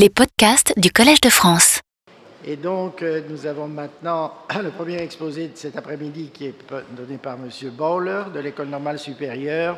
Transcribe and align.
Les 0.00 0.10
podcasts 0.10 0.78
du 0.78 0.92
Collège 0.92 1.20
de 1.20 1.28
France. 1.28 1.80
Et 2.44 2.54
donc, 2.54 3.02
euh, 3.02 3.20
nous 3.28 3.46
avons 3.46 3.66
maintenant 3.66 4.32
le 4.62 4.70
premier 4.70 5.02
exposé 5.02 5.48
de 5.48 5.56
cet 5.56 5.76
après-midi 5.76 6.30
qui 6.32 6.46
est 6.46 6.54
donné 6.92 7.18
par 7.18 7.34
M. 7.34 7.50
Bowler 7.72 8.22
de 8.32 8.38
l'École 8.38 8.68
normale 8.68 9.00
supérieure, 9.00 9.76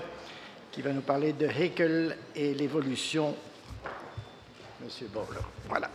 qui 0.72 0.82
va 0.82 0.92
nous 0.92 1.00
parler 1.00 1.32
de 1.32 1.46
Haeckel 1.46 2.18
et 2.36 2.52
l'évolution. 2.52 3.34
M. 4.82 4.88
Bowler, 5.10 5.40
voilà. 5.70 5.88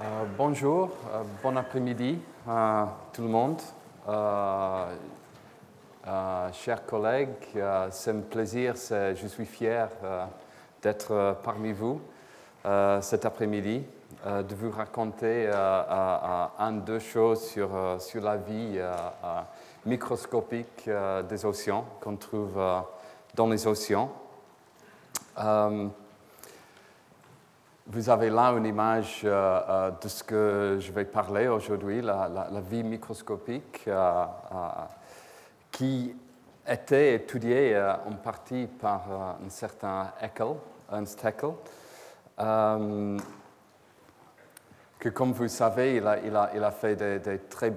Euh, 0.00 0.24
bonjour, 0.38 0.96
euh, 1.12 1.22
bon 1.42 1.54
après-midi 1.58 2.18
tout 2.44 3.22
le 3.22 3.28
monde. 3.28 3.60
Euh, 4.08 4.86
chers 6.52 6.84
collègues, 6.84 7.28
c'est 7.90 8.10
un 8.10 8.20
plaisir, 8.20 8.74
je 8.74 9.26
suis 9.28 9.44
fier 9.44 9.88
d'être 10.82 11.36
parmi 11.44 11.72
vous 11.72 12.00
cet 13.00 13.24
après-midi, 13.24 13.84
de 14.26 14.54
vous 14.56 14.72
raconter 14.72 15.48
un, 15.52 16.72
deux 16.72 16.98
choses 16.98 17.46
sur, 17.46 17.70
sur 18.00 18.22
la 18.22 18.36
vie 18.36 18.80
microscopique 19.86 20.90
des 21.28 21.44
océans 21.44 21.84
qu'on 22.00 22.16
trouve 22.16 22.60
dans 23.36 23.48
les 23.48 23.66
océans. 23.68 24.10
Vous 27.86 28.08
avez 28.08 28.30
là 28.30 28.50
une 28.52 28.66
image 28.66 29.22
euh, 29.24 29.60
euh, 29.68 29.90
de 29.90 30.06
ce 30.06 30.22
que 30.22 30.76
je 30.78 30.92
vais 30.92 31.04
parler 31.04 31.48
aujourd'hui, 31.48 32.00
la, 32.00 32.28
vie 32.60 32.84
microscopique, 32.84 33.82
euh, 33.88 34.24
qui 35.72 36.14
était 36.64 37.16
étudiée 37.16 37.76
en 38.06 38.12
partie 38.12 38.68
par 38.68 39.36
un 39.44 39.48
certain 39.48 40.12
Haeckel, 40.20 40.54
Ernst 40.92 41.24
Haeckel, 41.24 41.54
que 45.00 45.08
comme 45.08 45.32
vous 45.32 45.48
savez, 45.48 45.96
il 45.96 46.06
a, 46.06 46.70
fait 46.70 46.94
des, 46.94 47.40
très, 47.40 47.70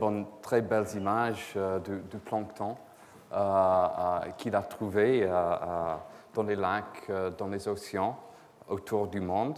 belles 0.62 0.96
images 0.96 1.58
du, 1.84 2.20
plancton 2.20 2.78
qu'il 4.38 4.56
a 4.56 4.62
trouvé 4.62 5.28
dans 6.32 6.44
les 6.44 6.56
lacs, 6.56 7.12
dans 7.40 7.48
les 7.48 7.68
océans 7.68 8.20
autour 8.70 9.08
du 9.08 9.20
monde. 9.20 9.58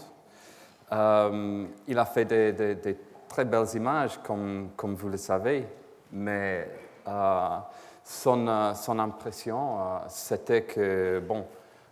Euh, 0.91 1.65
il 1.87 1.99
a 1.99 2.05
fait 2.05 2.25
des, 2.25 2.97
très 3.27 3.45
belles 3.45 3.67
images, 3.75 4.19
comme, 4.23 4.71
vous 4.77 5.09
le 5.09 5.17
savez, 5.17 5.67
mais 6.11 6.69
euh, 7.07 7.57
son, 8.03 8.47
euh, 8.47 8.73
son, 8.73 8.99
impression, 8.99 9.79
c'était 10.07 10.63
que, 10.63 11.19
bon, 11.19 11.45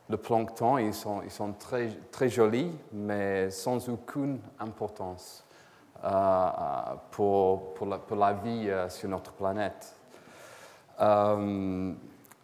le 0.09 0.17
plancton, 0.17 0.77
ils 0.77 0.93
sont, 0.93 1.21
très, 1.59 2.29
jolis, 2.29 2.71
mais 2.93 3.49
sans 3.49 3.89
aucune 3.89 4.39
importance 4.59 5.43
pour, 7.11 7.85
la, 7.85 7.97
pour, 7.97 8.15
la, 8.15 8.33
vie 8.33 8.69
sur 8.87 9.09
notre 9.09 9.33
planète. 9.33 9.93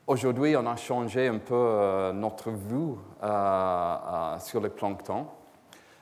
Aujourd'hui, 0.07 0.57
on 0.57 0.65
a 0.65 0.75
changé 0.75 1.27
un 1.29 1.37
peu 1.37 2.11
notre 2.13 2.49
vue 2.49 2.95
sur 4.39 4.59
le 4.59 4.69
plancton. 4.69 5.27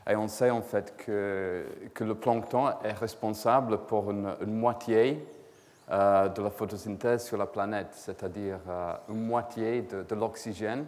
Et 0.10 0.16
on 0.16 0.28
sait 0.28 0.50
en 0.50 0.64
fait 0.64 0.98
que, 0.98 1.64
que 1.94 2.04
le 2.04 2.16
plancton 2.16 2.74
est 2.84 2.94
responsable 2.94 3.78
pour 3.86 4.10
une, 4.10 4.36
moitié 4.48 5.24
euh, 5.92 6.28
de 6.30 6.42
la 6.42 6.50
photosynthèse 6.50 7.26
sur 7.26 7.38
la 7.38 7.46
planète, 7.46 7.90
c'est-à-dire 7.92 8.58
euh, 8.68 8.94
une 9.10 9.28
moitié 9.28 9.84
de, 9.84 10.16
l'oxygène 10.16 10.86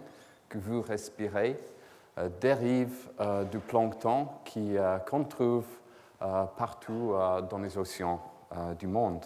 que 0.48 0.58
vous 0.58 0.82
respirez 0.82 1.56
euh, 2.18 2.28
dérive 2.40 3.08
du 3.50 3.58
plancton 3.60 4.26
qu'on 5.08 5.24
trouve 5.24 5.66
partout 6.56 7.14
dans 7.48 7.58
les 7.58 7.78
océans 7.78 8.20
du 8.78 8.86
monde. 8.86 9.24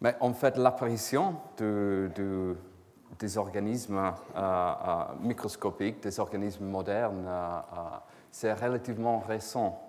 Mais 0.00 0.14
en 0.20 0.32
fait, 0.32 0.56
l'apparition 0.56 1.36
de, 1.58 2.10
de 2.16 2.56
des 3.18 3.38
organismes 3.38 3.98
euh, 3.98 4.10
euh, 4.36 5.04
microscopiques, 5.20 6.02
des 6.02 6.20
organismes 6.20 6.66
modernes, 6.66 7.24
euh, 7.26 7.60
c'est 8.30 8.52
relativement 8.52 9.20
récent. 9.20 9.82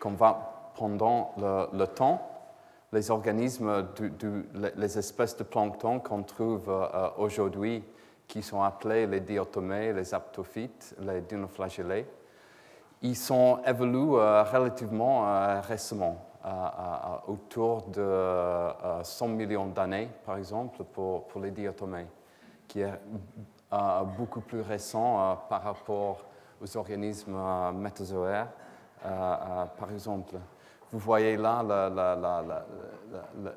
qu'on 0.00 0.12
va 0.12 0.72
pendant 0.74 1.34
le, 1.36 1.84
temps, 1.86 2.26
les 2.92 3.10
organismes, 3.10 3.86
les 4.76 4.98
espèces 4.98 5.36
de 5.36 5.42
plancton 5.42 6.00
qu'on 6.00 6.22
trouve 6.22 6.72
aujourd'hui, 7.18 7.84
qui 8.26 8.42
sont 8.42 8.62
appelés 8.62 9.06
les 9.06 9.20
diatomées, 9.20 9.92
les 9.92 10.14
aptophytes, 10.14 10.96
les 11.00 11.20
dinoflagellés, 11.20 12.06
ils 13.02 13.16
sont 13.16 13.60
évolués 13.66 14.42
relativement 14.52 15.60
récemment 15.60 16.29
autour 17.26 17.82
de 17.88 19.02
100 19.02 19.28
millions 19.28 19.66
d'années, 19.66 20.08
par 20.24 20.38
exemple, 20.38 20.84
pour, 20.84 21.26
les 21.40 21.50
diatomées, 21.50 22.06
qui 22.66 22.80
est 22.80 23.00
beaucoup 24.16 24.40
plus 24.40 24.62
récent 24.62 25.36
par 25.48 25.62
rapport 25.62 26.24
aux 26.62 26.76
organismes 26.76 27.38
métazoaires, 27.74 28.48
par 29.02 29.90
exemple. 29.92 30.36
Vous 30.92 30.98
voyez 30.98 31.36
là 31.36 31.62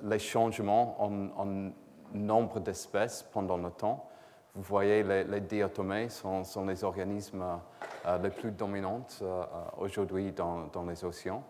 les 0.03 0.19
changements 0.19 1.01
en, 1.01 1.71
nombre 2.13 2.59
d'espèces 2.59 3.23
pendant 3.23 3.57
le 3.57 3.71
temps. 3.71 4.07
Vous 4.53 4.61
voyez, 4.61 5.01
les, 5.01 5.23
les 5.23 5.41
diatomées 5.41 6.09
sont, 6.09 6.43
les 6.67 6.83
organismes 6.83 7.43
les 8.21 8.29
plus 8.29 8.51
dominants 8.51 9.07
aujourd'hui 9.79 10.31
dans 10.31 10.85
les 10.87 11.03
océans 11.03 11.43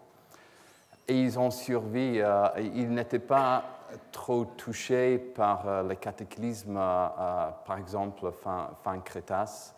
et 1.07 1.21
ils 1.21 1.39
ont 1.39 1.51
survécu. 1.51 2.21
Euh, 2.23 2.47
ils 2.57 2.89
n'étaient 2.89 3.19
pas 3.19 3.63
trop 4.11 4.45
touchés 4.45 5.17
par 5.17 5.67
euh, 5.67 5.83
le 5.83 5.95
cataclysme, 5.95 6.77
euh, 6.77 7.49
par 7.65 7.77
exemple, 7.77 8.31
fin, 8.31 8.69
fin 8.83 8.99
Crétace, 8.99 9.75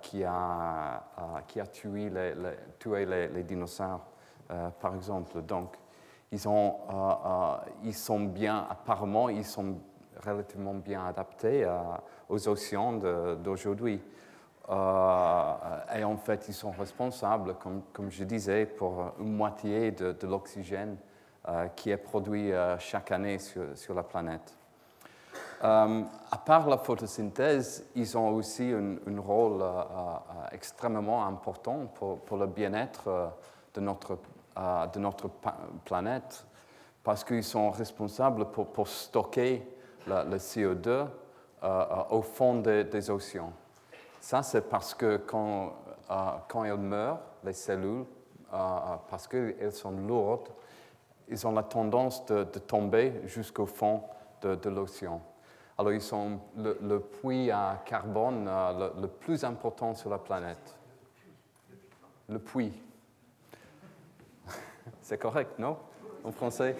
qui, 0.00 0.22
a, 0.22 1.02
qui 1.48 1.58
a 1.58 1.66
tué 1.66 2.08
les, 2.08 3.42
dinosaures, 3.42 4.06
par 4.80 4.94
exemple. 4.94 5.42
Donc, 5.42 5.74
ils 6.30 6.38
sont 6.38 8.20
bien, 8.20 8.64
apparemment, 8.70 9.28
ils 9.28 9.44
sont 9.44 9.74
relativement 10.24 10.74
bien 10.74 11.04
adaptés 11.06 11.68
aux 12.28 12.46
océans 12.46 12.92
d'aujourd'hui. 13.42 14.00
Euh, 14.68 15.52
et 15.96 16.04
en 16.04 16.16
fait, 16.16 16.46
ils 16.48 16.54
sont 16.54 16.72
responsables, 16.72 17.54
comme, 17.92 18.10
je 18.10 18.24
disais, 18.24 18.66
pour 18.66 19.12
une 19.20 19.36
moitié 19.36 19.92
de, 19.92 20.26
l'oxygène 20.26 20.96
euh, 21.48 21.68
qui 21.68 21.90
est 21.90 21.96
produit 21.96 22.52
euh, 22.52 22.78
chaque 22.78 23.12
année 23.12 23.38
sur, 23.38 23.94
la 23.94 24.02
planète. 24.02 24.54
à 25.60 26.38
part 26.44 26.68
la 26.68 26.78
photosynthèse, 26.78 27.86
ils 27.94 28.18
ont 28.18 28.30
aussi 28.30 28.72
un, 28.72 29.20
rôle 29.20 29.62
extrêmement 30.50 31.26
important 31.26 31.86
pour, 31.94 32.36
le 32.36 32.46
bien-être 32.46 33.32
de 33.74 33.80
notre, 33.80 34.18
planète, 35.84 36.44
parce 37.04 37.22
qu'ils 37.22 37.44
sont 37.44 37.70
responsables 37.70 38.46
pour 38.50 38.88
stocker 38.88 39.64
le, 40.08 40.38
CO2 40.38 41.06
au 42.10 42.22
fond 42.22 42.56
des 42.56 43.10
océans. 43.10 43.52
Ça, 44.26 44.42
c'est 44.42 44.62
parce 44.62 44.92
que 44.92 45.18
quand, 45.18 45.72
euh, 46.10 46.30
quand, 46.48 46.64
elles 46.64 46.76
meurent, 46.76 47.20
les 47.44 47.52
cellules, 47.52 48.04
euh, 48.52 48.56
euh, 48.56 48.96
parce 49.08 49.28
qu'elles 49.28 49.72
sont 49.72 49.92
lourdes, 49.92 50.48
ils 51.28 51.46
ont 51.46 51.52
la 51.52 51.62
tendance 51.62 52.26
de, 52.26 52.42
tomber 52.42 53.20
jusqu'au 53.26 53.66
fond 53.66 54.02
de, 54.42 54.68
l'océan. 54.68 55.22
Alors, 55.78 55.92
ils 55.92 56.02
sont 56.02 56.40
le, 56.56 56.98
puits 56.98 57.52
à 57.52 57.80
carbone 57.84 58.50
le, 59.00 59.06
plus 59.06 59.44
important 59.44 59.94
sur 59.94 60.10
la 60.10 60.18
planète. 60.18 60.76
Le 62.28 62.40
puits. 62.40 62.82
C'est 65.02 65.18
correct, 65.18 65.56
non? 65.56 65.76
En 66.24 66.32
français? 66.32 66.74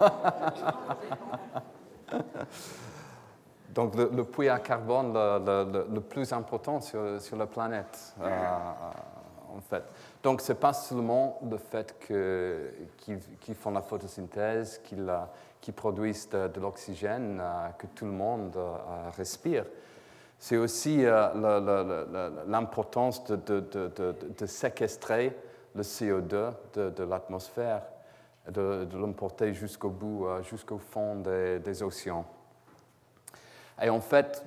Donc 3.74 3.94
le, 3.96 4.24
puits 4.24 4.48
à 4.50 4.58
carbone 4.58 5.14
le, 5.14 6.00
plus 6.00 6.32
important 6.32 6.80
sur, 6.80 7.36
la 7.36 7.46
planète, 7.46 8.14
euh, 8.20 8.28
en 9.56 9.60
fait. 9.60 9.84
Donc 10.22 10.42
ce 10.42 10.52
n'est 10.52 10.58
pas 10.58 10.74
seulement 10.74 11.38
le 11.50 11.56
fait 11.56 11.96
qu'ils 12.06 13.54
font 13.54 13.70
la 13.70 13.80
photosynthèse, 13.80 14.82
qu'ils 14.84 15.08
euh, 15.08 15.72
produisent 15.74 16.28
de, 16.28 16.60
l'oxygène 16.60 17.40
euh, 17.40 17.68
que 17.78 17.86
tout 17.86 18.04
le 18.04 18.10
monde 18.10 18.58
respire, 19.16 19.64
c'est 20.38 20.58
aussi 20.58 21.04
l'importance 22.46 23.24
de, 23.24 24.46
séquestrer 24.46 25.34
le 25.74 25.82
CO2 25.82 26.52
de, 26.74 27.04
l'atmosphère, 27.04 27.82
de 28.48 28.98
l'emporter 28.98 29.54
jusqu'au 29.54 29.90
bout, 29.90 30.26
jusqu'au 30.42 30.78
fond 30.78 31.14
des, 31.14 31.82
océans. 31.84 32.26
Et 33.80 33.88
en 33.88 34.00
fait, 34.00 34.44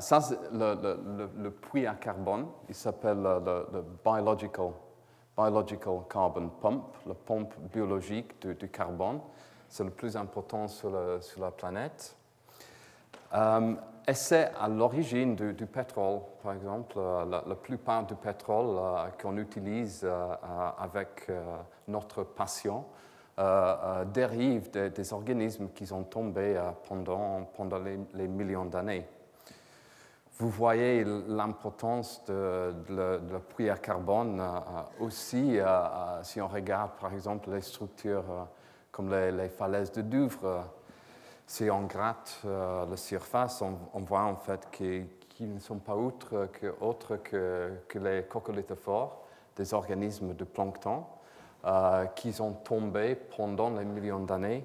ça, 0.00 0.20
le, 0.52 1.48
puits 1.50 1.86
à 1.86 1.94
carbone, 1.94 2.46
il 2.68 2.74
s'appelle 2.74 3.22
le, 3.22 3.82
biological, 4.04 6.00
Carbon 6.08 6.48
Pump, 6.60 6.84
la 7.06 7.14
pompe 7.14 7.54
biologique 7.72 8.46
du, 8.46 8.68
carbone. 8.68 9.20
C'est 9.68 9.84
le 9.84 9.90
plus 9.90 10.16
important 10.16 10.68
sur, 10.68 10.90
la 10.90 11.50
planète. 11.50 12.16
Euh, 13.34 13.74
et 14.08 14.14
c'est 14.14 14.50
à 14.60 14.68
l'origine 14.68 15.36
du, 15.36 15.66
pétrole, 15.66 16.20
par 16.42 16.52
exemple. 16.52 16.94
Euh, 16.96 17.24
la, 17.24 17.54
plupart 17.54 18.04
du 18.04 18.14
pétrole 18.14 18.76
euh, 18.76 19.08
qu'on 19.20 19.36
utilise 19.36 20.06
avec 20.78 21.30
notre 21.86 22.24
passion 22.24 22.84
dérive 24.12 24.70
des, 24.70 25.12
organismes 25.12 25.68
qui 25.74 25.90
ont 25.92 26.04
tombé 26.04 26.60
pendant, 26.88 27.44
pendant 27.56 27.78
les, 27.78 28.28
millions 28.28 28.66
d'années. 28.66 29.06
Vous 30.38 30.50
voyez 30.50 31.04
l'importance 31.28 32.24
de, 32.26 32.74
la 32.90 33.38
puits 33.38 33.70
à 33.70 33.76
carbone 33.76 34.42
aussi 34.98 35.58
si 36.22 36.40
on 36.40 36.48
regarde 36.48 36.92
par 37.00 37.12
exemple 37.12 37.50
les 37.50 37.62
structures 37.62 38.46
comme 38.90 39.10
les, 39.10 39.48
falaises 39.48 39.92
de 39.92 40.02
Douvres 40.02 40.64
si 41.50 41.68
on 41.68 41.82
gratte 41.82 42.42
euh, 42.44 42.86
la 42.88 42.96
surface, 42.96 43.60
on, 43.60 44.00
voit 44.02 44.22
en 44.22 44.36
fait 44.36 44.68
qu'ils 44.70 45.08
ne 45.52 45.58
sont 45.58 45.80
pas 45.80 45.96
autres 45.96 46.48
que, 46.52 46.72
autres 46.80 47.16
que, 47.16 47.98
les 47.98 48.22
coccolithophores, 48.22 49.20
des 49.56 49.74
organismes 49.74 50.32
de 50.32 50.44
plancton, 50.44 50.98
euh, 50.98 51.19
qui 52.14 52.40
ont 52.40 52.52
tombé 52.52 53.14
pendant 53.14 53.70
les 53.70 53.84
millions 53.84 54.20
d'années, 54.20 54.64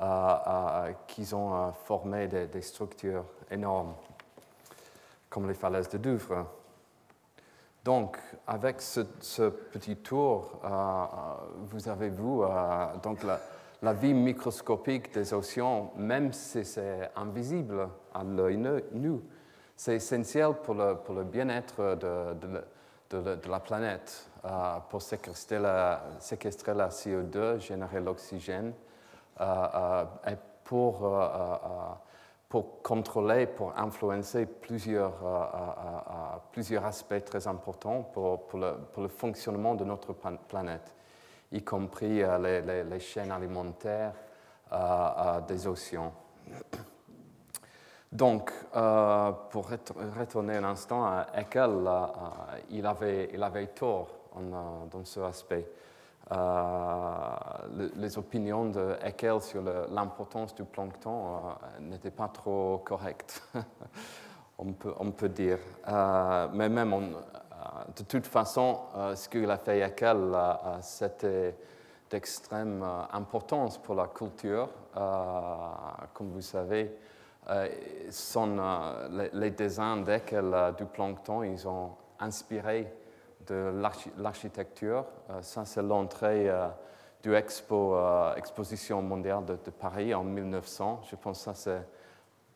euh, 0.00 0.04
euh 0.04 0.92
qui 1.06 1.32
ont 1.34 1.72
formé 1.84 2.28
des, 2.28 2.62
structures 2.62 3.24
énormes, 3.50 3.94
comme 5.28 5.48
les 5.48 5.54
falaises 5.54 5.88
de 5.88 5.98
Douvres. 5.98 6.46
Donc, 7.84 8.18
avec 8.46 8.80
ce, 8.80 9.00
petit 9.00 9.96
tour, 9.96 10.60
vous 11.70 11.88
avez 11.88 12.10
vu 12.10 12.42
donc 13.02 13.20
la, 13.82 13.92
vie 13.94 14.12
microscopique 14.14 15.14
des 15.14 15.32
océans, 15.32 15.92
même 15.96 16.32
si 16.32 16.64
c'est 16.64 17.10
invisible 17.16 17.88
à 18.12 18.22
l'œil 18.22 18.58
nu, 18.92 19.20
c'est 19.78 19.94
essentiel 19.94 20.54
pour 20.64 20.74
le, 20.74 21.24
bien-être 21.24 21.96
de, 23.10 23.48
la 23.48 23.60
planète, 23.60 24.28
euh, 24.37 24.37
pour 24.88 25.02
séquestrer 25.02 25.58
la, 25.58 26.02
séquestrer 26.20 26.74
la, 26.74 26.88
CO2, 26.88 27.58
générer 27.58 28.00
l'oxygène, 28.00 28.72
euh, 29.40 29.66
euh, 29.74 30.04
et 30.32 30.36
pour, 30.64 31.02
contrôler, 32.82 33.46
pour 33.46 33.78
influencer 33.78 34.46
plusieurs, 34.46 35.14
aspects 36.84 37.24
très 37.24 37.46
importants 37.46 38.02
pour, 38.02 38.58
le, 38.58 39.08
fonctionnement 39.08 39.74
de 39.74 39.84
notre 39.84 40.12
planète 40.12 40.94
y 41.52 41.62
compris 41.62 42.22
euh, 42.22 42.84
les, 42.84 43.00
chaînes 43.00 43.32
alimentaires 43.32 44.12
euh, 44.72 44.76
euh, 44.76 45.40
des 45.42 45.66
océans. 45.66 46.12
Donc, 48.10 48.50
pour 49.50 49.68
retourner 50.18 50.56
un 50.56 50.64
instant 50.64 51.04
à 51.04 51.26
Haeckel, 51.34 51.86
il 52.70 52.86
avait 52.86 53.66
tort 53.66 54.08
dans 54.40 55.04
ce 55.04 55.20
aspect. 55.20 55.68
les 57.96 58.18
opinions 58.18 58.66
de 58.66 58.96
Haeckel 59.02 59.40
sur 59.40 59.62
l'importance 59.62 60.54
du 60.54 60.64
plancton 60.64 61.40
n'étaient 61.80 62.10
pas 62.10 62.28
trop 62.28 62.78
correctes, 62.84 63.42
on, 64.58 64.72
peut, 64.72 65.28
dire. 65.28 65.58
mais 66.52 66.68
même 66.68 67.14
de 67.96 68.02
toute 68.02 68.26
façon, 68.26 68.80
euh, 68.96 69.14
ce 69.14 69.28
qu'il 69.28 69.50
a 69.50 69.58
fait 69.58 69.80
Haeckel, 69.80 70.16
euh, 70.16 70.54
c'était 70.80 71.56
d'extrême 72.10 72.82
euh, 72.82 73.02
importance 73.12 73.78
pour 73.78 73.94
la 73.94 74.08
culture. 74.08 74.68
comme 76.14 76.30
vous 76.30 76.40
savez, 76.40 76.96
les, 79.32 79.50
dessins 79.50 79.98
d'Haeckel 79.98 80.74
du 80.76 80.84
plancton, 80.84 81.42
ils 81.42 81.66
ont 81.66 81.90
inspiré 82.18 82.92
de 83.48 83.72
l'architecture. 84.18 85.04
ça, 85.42 85.64
c'est 85.64 85.82
l'entrée 85.82 86.50
du 87.22 87.34
Expo, 87.34 87.96
Exposition 88.36 89.02
mondiale 89.02 89.44
de, 89.44 89.70
Paris 89.70 90.14
en 90.14 90.24
1900. 90.24 91.02
Je 91.10 91.16
pense 91.16 91.38
que 91.38 91.44
ça, 91.44 91.54
c'est 91.54 91.82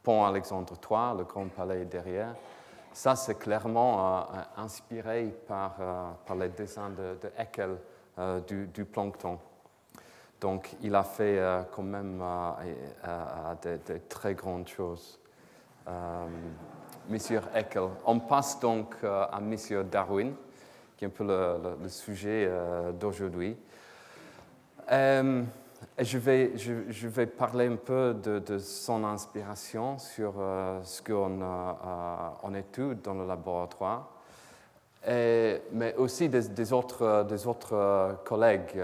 Pont 0.02 0.24
Alexandre 0.24 0.74
III, 0.74 1.18
le 1.18 1.24
Grand 1.24 1.48
Palais 1.48 1.84
derrière. 1.84 2.34
Ça, 2.92 3.16
c'est 3.16 3.36
clairement 3.36 4.26
euh, 4.34 4.42
inspiré 4.58 5.34
par, 5.46 5.76
euh, 5.80 6.34
les 6.38 6.50
dessins 6.50 6.90
de, 6.90 7.18
de 7.22 7.32
Haeckel 7.38 7.78
euh, 8.18 8.40
du, 8.40 8.84
plancton. 8.84 9.38
Donc, 10.40 10.74
il 10.82 10.94
a 10.94 11.04
fait 11.04 11.40
quand 11.72 11.84
même 11.84 12.22
de, 13.62 13.78
très 14.08 14.34
grandes 14.34 14.66
choses. 14.66 15.20
Monsieur 17.08 17.40
Haeckel. 17.54 17.88
On 18.04 18.18
passe 18.18 18.58
donc 18.58 18.96
à 19.04 19.38
Monsieur 19.40 19.84
Darwin, 19.84 20.34
qui 21.02 21.06
un 21.06 21.10
peu 21.10 21.24
le, 21.24 21.88
sujet 21.88 22.48
d'aujourd'hui. 23.00 23.56
Je 25.98 26.18
vais, 26.18 26.52
je, 26.56 27.08
vais, 27.08 27.26
parler 27.26 27.66
un 27.66 27.76
peu 27.76 28.14
de, 28.14 28.58
son 28.58 29.04
inspiration 29.04 29.98
sur 29.98 30.34
euh, 30.38 30.80
ce 30.84 31.02
qu'on 31.02 31.40
euh, 31.42 32.54
étude 32.58 33.02
dans 33.02 33.14
le 33.14 33.26
laboratoire, 33.26 34.08
mais 35.06 35.94
aussi 35.96 36.28
des, 36.28 36.72
autres, 36.72 37.02
euh, 37.02 38.12
collègues 38.24 38.80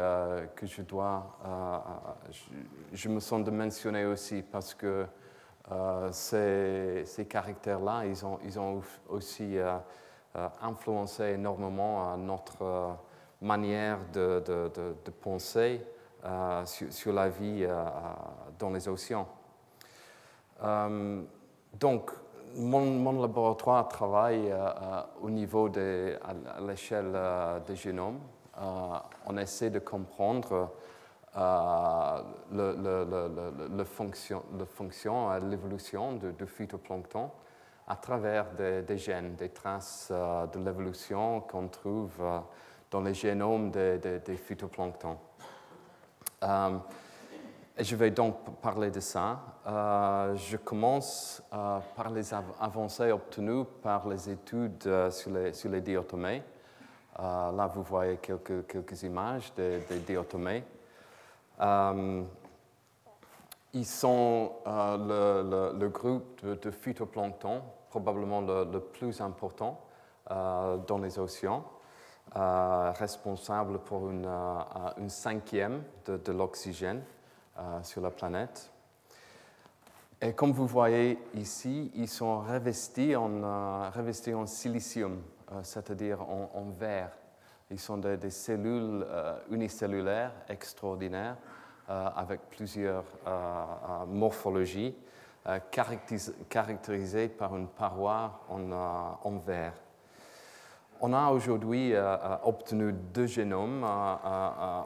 que 0.56 0.66
je 0.66 0.82
dois, 0.82 1.38
je, 2.92 3.08
me 3.08 3.20
sens 3.20 3.44
de 3.44 3.50
mentionner 3.50 4.04
aussi 4.04 4.42
parce 4.42 4.74
que 4.74 5.06
ces, 6.10 7.26
caractères-là, 7.28 8.04
ils 8.06 8.58
ont 8.58 8.82
aussi 9.08 9.56
influencé 10.62 11.34
énormément 11.34 12.16
notre 12.16 12.96
manière 13.40 13.98
de, 14.12 14.42
penser 15.20 15.84
euh, 16.24 16.64
sur, 16.64 17.12
la 17.12 17.28
vie 17.28 17.64
euh, 17.64 17.84
dans 18.58 18.70
les 18.70 18.88
océans. 18.88 19.28
Euh, 20.62 21.22
donc, 21.78 22.10
mon, 22.56 23.20
laboratoire 23.20 23.86
travaille 23.88 24.52
au 25.20 25.30
niveau 25.30 25.68
de, 25.68 26.18
à 26.24 26.60
l'échelle 26.60 27.14
des 27.66 27.76
génomes. 27.76 28.18
on 29.26 29.36
essaie 29.36 29.70
de 29.70 29.78
comprendre 29.78 30.70
le, 31.36 32.22
le, 32.50 33.68
le, 33.76 33.84
fonction, 33.84 34.42
l'évolution 35.48 36.14
du, 36.14 36.46
phytoplancton 36.46 37.30
à 37.88 37.96
travers 37.96 38.46
des, 38.52 38.98
gènes, 38.98 39.34
des 39.34 39.48
traces 39.48 40.12
de 40.12 40.58
l'évolution 40.60 41.40
qu'on 41.40 41.68
trouve 41.68 42.22
dans 42.90 43.00
les 43.00 43.14
génomes 43.14 43.70
des, 43.70 43.98
des 43.98 44.36
phytoplanctons. 44.36 45.18
Euh, 46.42 46.78
je 47.78 47.96
vais 47.96 48.10
donc 48.10 48.60
parler 48.60 48.90
de 48.90 49.00
ça. 49.00 49.40
Euh, 49.66 50.36
je 50.36 50.56
commence 50.56 51.42
euh, 51.52 51.78
par 51.96 52.10
les 52.10 52.32
avancées 52.32 53.12
obtenues 53.12 53.64
par 53.82 54.08
les 54.08 54.30
études 54.30 55.10
sur, 55.10 55.30
les, 55.30 55.52
sur 55.52 55.70
les 55.70 55.80
diatomées. 55.80 56.42
là, 57.18 57.70
vous 57.72 57.82
voyez 57.82 58.18
quelques, 58.18 59.02
images 59.02 59.52
des, 59.54 59.78
des 59.80 59.98
diatomées. 60.00 60.64
ils 63.72 63.86
sont 63.86 64.52
le, 64.66 65.88
groupe 65.88 66.44
de, 66.44 66.70
phytoplancton, 66.70 67.62
probablement 67.90 68.40
le, 68.40 68.78
plus 68.78 69.20
important 69.20 69.80
dans 70.28 70.98
les 71.02 71.18
océans. 71.18 71.64
Euh, 72.36 72.92
responsable 72.92 73.78
pour 73.78 74.10
une, 74.10 74.26
euh, 74.26 75.08
cinquième 75.08 75.82
de, 76.04 76.30
l'oxygène 76.30 77.02
euh, 77.58 77.82
sur 77.82 78.02
la 78.02 78.10
planète. 78.10 78.70
Et 80.20 80.34
comme 80.34 80.52
vous 80.52 80.66
voyez 80.66 81.18
ici, 81.32 81.90
ils 81.94 82.08
sont 82.08 82.40
revestis 82.40 83.16
en, 83.16 83.90
revestis 83.90 84.34
en 84.34 84.44
silicium, 84.44 85.22
c'est-à-dire 85.62 86.20
en, 86.20 86.66
verre. 86.78 87.12
Ils 87.70 87.80
sont 87.80 87.96
des, 87.96 88.30
cellules 88.30 89.06
unicellulaires 89.48 90.32
extraordinaires 90.48 91.36
avec 91.86 92.40
plusieurs 92.50 93.04
morphologies 94.08 94.94
caractérisées 96.48 97.28
par 97.28 97.56
une 97.56 97.68
paroi 97.68 98.40
en, 98.48 98.70
en 98.72 99.38
verre. 99.38 99.72
on 101.00 101.12
a 101.12 101.30
aujourd'hui 101.30 101.94
obtenu 102.44 102.92
deux 102.92 103.26
génomes 103.26 103.84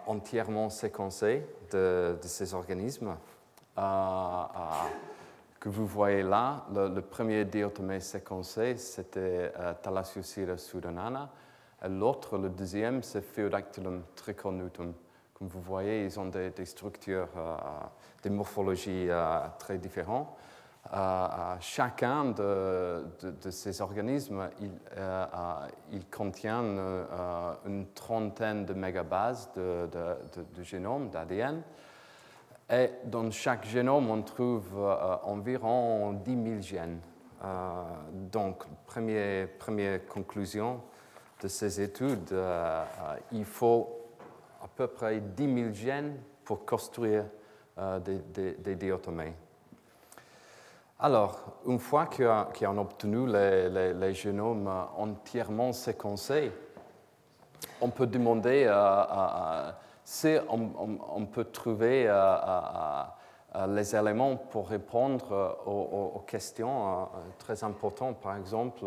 entièrement 0.07 0.71
séquencés 0.71 1.47
de, 1.73 2.17
ces 2.23 2.55
organismes 2.55 3.17
que 5.63 5.69
vous 5.69 5.87
voyez 5.87 6.23
là. 6.23 6.65
Le, 6.75 7.01
premier 7.01 7.45
diatomée 7.45 8.01
séquencé, 8.01 8.77
c'était 8.77 9.53
Thalassiocira 9.83 10.57
sudanana. 10.59 11.31
L'autre, 11.89 12.39
le 12.39 12.49
deuxième, 12.49 13.03
c'est 13.03 13.23
Phaeodactylum 13.23 14.03
tricornutum. 14.15 14.93
Vous 15.45 15.61
voyez, 15.61 16.05
ils 16.05 16.21
ont 16.21 16.27
des, 16.27 16.65
structures, 16.65 17.29
des 18.23 18.31
morphologies 18.31 19.09
très 19.59 19.77
différentes. 19.77 20.29
chacun 21.59 22.27
de, 22.27 23.05
ces 23.51 23.81
organismes, 23.81 24.49
il, 25.91 26.07
contient 26.11 26.63
une 27.67 27.87
trentaine 27.93 28.65
de 28.65 28.73
mégabases 28.73 29.51
de, 29.57 29.89
de 30.55 30.63
génome, 30.63 31.11
d'ADN. 31.11 31.63
Et 32.71 32.91
dans 33.05 33.29
chaque 33.33 33.67
génome, 33.67 34.11
on 34.11 34.23
trouve 34.23 34.79
environ 35.25 36.13
10 36.13 36.45
000 36.45 36.61
gènes. 36.61 37.01
donc, 38.31 38.63
première, 38.87 40.07
conclusion 40.07 40.81
de 41.43 41.49
ces 41.49 41.81
études, 41.81 42.33
il 43.33 43.45
faut 43.45 44.02
peu 44.83 44.89
près 44.89 45.21
10 45.21 45.55
000 45.63 45.73
gènes 45.73 46.17
pour 46.45 46.65
construire 46.65 47.25
des, 48.05 48.19
des, 48.19 48.53
des 48.53 48.77
diatomées. 48.77 49.35
Alors, 50.99 51.41
une 51.67 51.81
fois 51.81 52.07
qu'on 52.07 52.79
a 52.79 52.81
obtenu 52.81 53.27
les, 53.27 54.15
génomes 54.15 54.71
entièrement 54.97 55.73
séquencés, 55.73 56.53
on 57.81 57.89
peut 57.91 58.07
demander 58.07 58.67
si 60.05 60.37
on, 60.49 61.27
peut 61.27 61.47
trouver 61.47 62.05
les 63.69 63.97
éléments 63.97 64.37
pour 64.37 64.69
répondre 64.69 65.59
aux, 65.67 66.23
questions 66.25 67.09
très 67.39 67.65
importantes. 67.65 68.21
Par 68.21 68.37
exemple, 68.37 68.85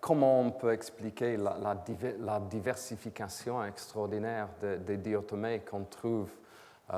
comment 0.00 0.40
on 0.40 0.50
peut 0.50 0.72
expliquer 0.72 1.36
la, 1.36 2.40
diversification 2.40 3.64
extraordinaire 3.64 4.48
des 4.60 4.96
diatomées 4.96 5.60
qu'on 5.60 5.84
trouve 5.84 6.30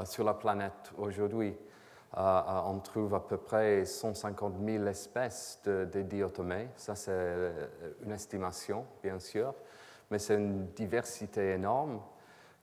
sur 0.04 0.24
la 0.24 0.34
planète 0.34 0.92
aujourd'hui? 0.96 1.54
On 2.14 2.78
trouve 2.80 3.14
à 3.14 3.20
peu 3.20 3.38
près 3.38 3.84
150 3.84 4.54
000 4.62 4.86
espèces 4.86 5.60
de, 5.64 6.02
diatomées. 6.02 6.68
Ça, 6.76 6.94
c'est 6.94 7.10
euh, 7.10 7.68
une 8.04 8.12
estimation, 8.12 8.84
bien 9.02 9.18
sûr, 9.18 9.54
mais 10.10 10.18
c'est 10.18 10.34
une 10.34 10.66
diversité 10.68 11.52
énorme 11.52 12.00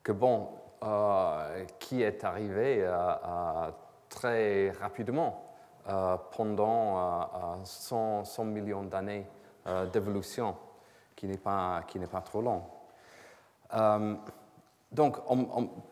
que, 0.04 0.12
bon, 0.12 0.50
euh, 0.84 1.66
qui 1.80 2.04
est 2.04 2.24
arrivée 2.24 2.84
euh, 2.84 3.72
très 4.08 4.72
rapidement 4.72 5.46
pendant 6.32 7.64
100, 7.64 8.24
100, 8.24 8.46
millions 8.46 8.84
d'années 8.84 9.26
d'évolution, 9.92 10.56
qui 11.16 11.28
n'est 11.28 11.38
pas, 11.38 11.84
pas, 12.12 12.22
trop 12.22 12.42
long. 12.42 12.64
Donc, 14.92 15.18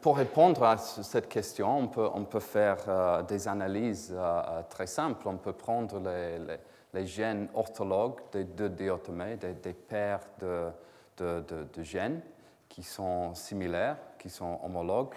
pour 0.01 0.17
répondre 0.17 0.63
à 0.63 0.77
cette 0.77 1.29
question, 1.29 1.77
on 1.77 1.87
peut, 1.87 2.09
on 2.15 2.23
peut 2.25 2.39
faire 2.39 2.77
euh, 2.87 3.21
des 3.21 3.47
analyses 3.47 4.11
euh, 4.11 4.41
euh, 4.47 4.61
très 4.67 4.87
simples. 4.87 5.27
On 5.27 5.37
peut 5.37 5.53
prendre 5.53 5.99
les, 5.99 7.05
gènes 7.05 7.47
orthologues 7.53 8.19
des 8.31 8.43
deux 8.43 8.69
diatomées, 8.69 9.35
des, 9.35 9.73
paires 9.73 10.21
de, 10.39 11.83
gènes 11.83 12.21
qui 12.67 12.81
sont 12.81 13.35
similaires, 13.35 13.97
qui 14.17 14.31
sont 14.31 14.59
homologues. 14.63 15.13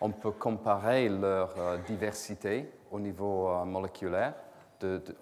On 0.00 0.10
peut 0.10 0.30
comparer 0.30 1.10
leur 1.10 1.50
diversité 1.86 2.72
au 2.90 2.98
niveau 2.98 3.62
moléculaire, 3.66 4.32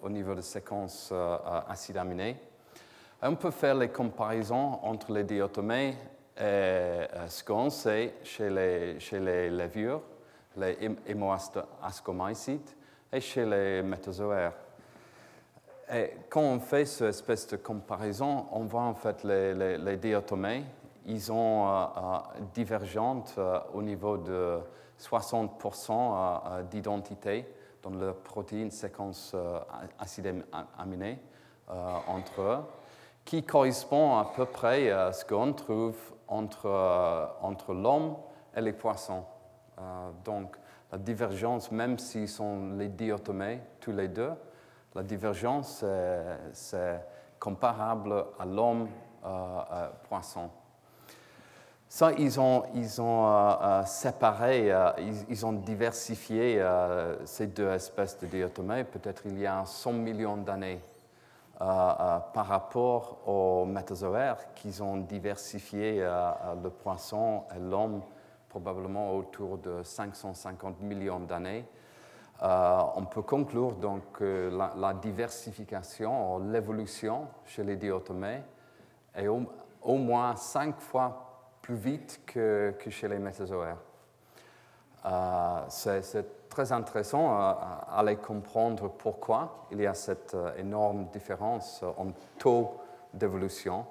au 0.01 0.09
niveau 0.09 0.33
de 0.33 0.39
séquences 0.39 1.11
acides 1.67 1.97
aminés. 1.97 2.37
On 3.21 3.35
peut 3.35 3.51
faire 3.51 3.75
les 3.75 3.89
comparaisons 3.89 4.79
entre 4.83 5.11
les 5.11 5.23
diatomées 5.23 5.95
et 6.37 6.41
euh, 6.41 7.27
ce 7.27 7.43
qu'on 7.43 7.69
sait 7.69 8.13
chez 8.23 8.49
les, 8.49 8.99
chez 8.99 9.19
les 9.19 9.49
levures, 9.49 10.01
les 10.55 10.77
et 13.11 13.21
chez 13.21 13.45
les 13.45 13.81
métazoaires. 13.81 14.53
Et 15.91 16.11
quand 16.29 16.41
on 16.41 16.59
fait 16.59 16.85
cette 16.85 17.09
espèce 17.09 17.47
de 17.47 17.57
comparaison, 17.57 18.45
on 18.51 18.65
voit 18.65 18.83
en 18.83 18.93
fait 18.93 19.23
les, 19.23 19.97
diatomées, 19.97 20.63
ils 21.07 21.31
ont 21.31 21.67
euh, 21.67 21.71
euh, 21.71 22.17
divergentes 22.53 23.39
au 23.73 23.81
niveau 23.81 24.17
de 24.17 24.59
60% 24.99 26.67
d'identité 26.69 27.47
dans 27.81 27.91
leur 27.91 28.15
protéine 28.17 28.69
séquence 28.69 29.35
acide 29.99 30.43
aminé 30.77 31.19
entre 32.07 32.41
eux, 32.41 32.57
qui 33.27 33.43
correspond 33.43 34.17
à 34.17 34.23
peu 34.23 34.45
près 34.45 34.89
à 34.89 35.11
ce 35.11 35.25
qu'on 35.25 35.51
trouve 35.51 35.97
entre, 36.29 36.67
euh, 36.67 37.25
entre 37.41 37.73
l'homme 37.73 38.15
et 38.55 38.61
les 38.61 38.71
poissons. 38.71 39.25
Euh, 39.77 40.09
donc, 40.23 40.55
la 40.93 40.97
divergence, 40.97 41.69
même 41.69 41.99
s'ils 41.99 42.29
sont 42.29 42.71
les 42.77 42.87
diatomées, 42.87 43.59
tous 43.81 43.91
les 43.91 44.07
deux, 44.07 44.31
la 44.95 45.03
divergence, 45.03 45.83
c'est 46.53 47.01
comparable 47.37 48.13
à 48.39 48.45
l'homme 48.45 48.87
euh, 49.25 49.89
poisson. 50.07 50.49
Ça, 51.89 52.13
ils 52.13 52.39
ont, 52.39 52.63
ils 52.75 53.01
ont 53.01 53.83
séparé, 53.85 54.73
ils, 54.99 55.25
ils, 55.29 55.45
ont 55.45 55.53
diversifié 55.53 56.65
ces 57.25 57.47
deux 57.47 57.69
espèces 57.71 58.17
de 58.19 58.27
diatomées, 58.27 58.85
peut-être 58.85 59.23
il 59.25 59.37
y 59.39 59.45
a 59.45 59.65
100 59.65 59.93
millions 59.93 60.37
d'années. 60.37 60.81
Euh, 61.59 61.65
euh, 61.65 62.19
par 62.35 62.45
rapport 62.45 63.27
aux 63.27 63.65
métazoaires 63.65 64.53
qui 64.53 64.79
ont 64.79 64.97
diversifié 64.97 65.97
euh, 66.01 66.31
le 66.61 66.69
poisson 66.69 67.45
et 67.55 67.57
l'homme 67.57 68.03
probablement 68.47 69.15
autour 69.15 69.57
de 69.57 69.81
550 69.81 70.81
millions 70.81 71.19
d'années. 71.19 71.65
on 72.43 73.05
peut 73.09 73.23
conclure 73.23 73.71
donc 73.71 74.03
que 74.13 74.51
la, 74.75 74.93
diversification, 74.93 76.37
l'évolution 76.47 77.27
chez 77.43 77.63
les 77.63 77.75
diatomées 77.75 78.43
est 79.15 79.27
au, 79.27 79.95
moins 79.95 80.35
cinq 80.35 80.79
fois 80.79 81.57
plus 81.63 81.75
vite 81.75 82.21
que, 82.27 82.75
chez 82.87 83.07
les 83.07 83.17
métazoaires. 83.17 83.79
c'est 85.69 86.36
très 86.57 86.71
intéressant 86.71 87.29
à, 87.29 87.85
aller 87.95 88.15
comprendre 88.15 88.89
pourquoi 88.89 89.67
il 89.71 89.79
y 89.79 89.85
a 89.85 89.93
cette 89.93 90.33
euh, 90.33 90.55
énorme 90.57 91.05
différence 91.13 91.83
en 91.83 92.07
taux 92.39 92.71
d'évolution. 93.13 93.85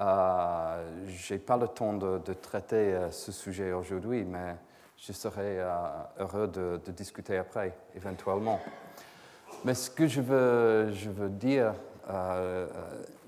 Euh, 0.00 1.04
je 1.06 1.34
n'ai 1.34 1.38
pas 1.38 1.58
le 1.58 1.68
temps 1.68 1.92
de, 1.92 2.32
traiter 2.32 2.94
euh, 2.94 3.10
ce 3.10 3.30
sujet 3.30 3.72
aujourd'hui, 3.72 4.24
mais 4.24 4.56
je 4.96 5.12
serai 5.12 5.58
heureux 6.18 6.48
de, 6.48 6.80
discuter 6.92 7.36
après, 7.36 7.76
éventuellement. 7.94 8.58
Mais 9.66 9.74
ce 9.74 9.90
que 9.90 10.06
je 10.06 10.22
veux, 10.22 10.90
je 10.92 11.10
veux 11.10 11.28
dire, 11.28 11.74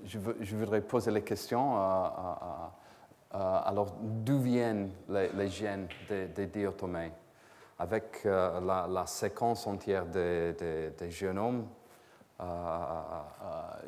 je, 0.03 0.55
voudrais 0.55 0.81
poser 0.81 1.11
les 1.11 1.21
questions. 1.21 1.75
alors, 3.31 3.93
d'où 4.01 4.39
viennent 4.39 4.89
les, 5.07 5.49
gènes 5.49 5.87
des, 6.09 6.25
des 6.25 6.47
diatomées 6.47 7.11
avec 7.81 8.21
euh, 8.27 8.85
la, 8.87 9.07
séquence 9.07 9.65
entière 9.65 10.05
des, 10.05 10.93
génomes, 11.09 11.65
euh, 12.39 12.43
euh, 12.43 12.45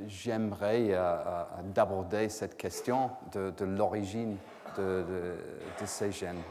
j'aimerais 0.08 0.98
d'aborder 1.66 2.28
cette 2.30 2.58
question 2.58 3.12
de, 3.32 3.54
l'origine 3.64 4.38
de, 4.78 5.36
ces 5.86 6.12
gènes. 6.12 6.42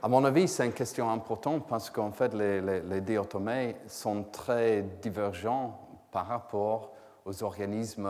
À 0.00 0.08
mon 0.08 0.24
avis, 0.24 0.46
c'est 0.46 0.64
une 0.64 0.72
question 0.72 1.10
importante 1.10 1.66
parce 1.66 1.90
qu'en 1.90 2.12
fait, 2.12 2.32
les, 2.32 2.60
les, 2.60 3.00
diatomées 3.00 3.74
sont 3.88 4.22
très 4.22 4.82
divergents 5.02 5.80
par 6.12 6.28
rapport 6.28 6.92
aux 7.24 7.42
organismes 7.42 8.08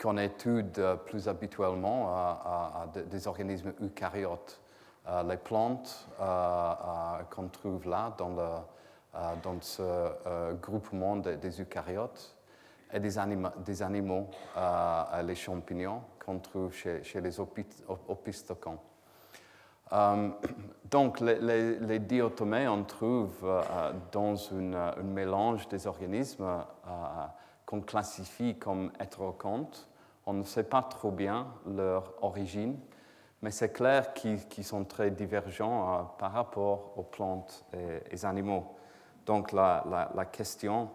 qu'on 0.00 0.16
étude 0.16 0.82
plus 1.04 1.28
habituellement, 1.28 2.86
des 2.94 3.28
organismes 3.28 3.74
eucaryotes. 3.82 4.62
Euh, 5.08 5.22
les 5.22 5.36
plantes 5.36 6.08
euh, 6.20 6.24
euh, 6.24 7.22
qu'on 7.30 7.46
trouve 7.46 7.88
là 7.88 8.12
dans, 8.18 9.60
ce 9.60 10.52
groupement 10.60 11.16
des, 11.16 11.60
eucaryotes 11.60 12.36
et 12.92 12.98
des, 12.98 13.18
animaux, 13.18 14.28
les 15.22 15.34
champignons 15.34 16.02
qu'on 16.24 16.38
trouve 16.40 16.72
chez, 16.72 17.20
les 17.20 17.40
opistocons. 17.40 18.78
donc, 20.90 21.20
les, 21.20 21.78
les, 21.78 21.98
diatomées, 22.00 22.66
on 22.66 22.82
trouve 22.82 23.48
dans 24.10 24.34
un 24.52 25.02
mélange 25.02 25.68
des 25.68 25.86
organismes 25.86 26.64
qu'on 27.64 27.80
classifie 27.80 28.58
comme 28.58 28.90
hétérocontes. 29.00 29.88
On 30.26 30.32
ne 30.32 30.42
sait 30.42 30.64
pas 30.64 30.82
trop 30.82 31.12
bien 31.12 31.46
leur 31.64 32.12
origine, 32.22 32.76
mais 33.42 33.50
c'est 33.50 33.72
clair 33.72 34.12
qu'ils 34.14 34.64
sont 34.64 34.84
très 34.84 35.10
divergents 35.10 36.14
par 36.18 36.32
rapport 36.32 36.92
aux 36.96 37.02
plantes 37.02 37.64
et 37.74 38.14
aux 38.14 38.26
animaux. 38.26 38.76
Donc 39.24 39.52
la, 39.52 40.28
question, 40.32 40.88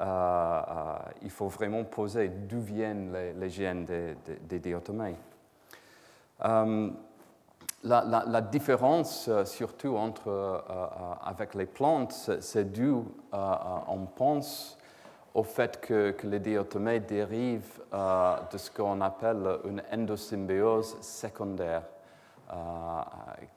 il 0.00 1.30
faut 1.30 1.48
vraiment 1.48 1.84
poser 1.84 2.28
d'où 2.28 2.60
viennent 2.60 3.12
les, 3.38 3.50
gènes 3.50 3.84
des, 3.84 4.16
des, 4.42 4.58
diatomées 4.58 5.16
la, 7.86 8.40
différence, 8.40 9.28
euh, 9.28 9.44
surtout 9.44 9.96
euh, 9.96 10.10
euh, 10.26 10.86
avec 11.24 11.54
les 11.54 11.66
plantes, 11.66 12.30
c'est 12.40 12.72
dû, 12.72 12.92
on 13.32 14.06
pense, 14.14 14.78
au 15.36 15.42
fait 15.42 15.78
que, 15.82 16.16
les 16.24 16.40
diatomées 16.40 17.00
dérivent 17.00 17.82
de 17.92 18.56
ce 18.56 18.70
qu'on 18.70 19.02
appelle 19.02 19.58
une 19.64 19.82
endosymbiose 19.92 20.96
secondaire, 21.02 21.82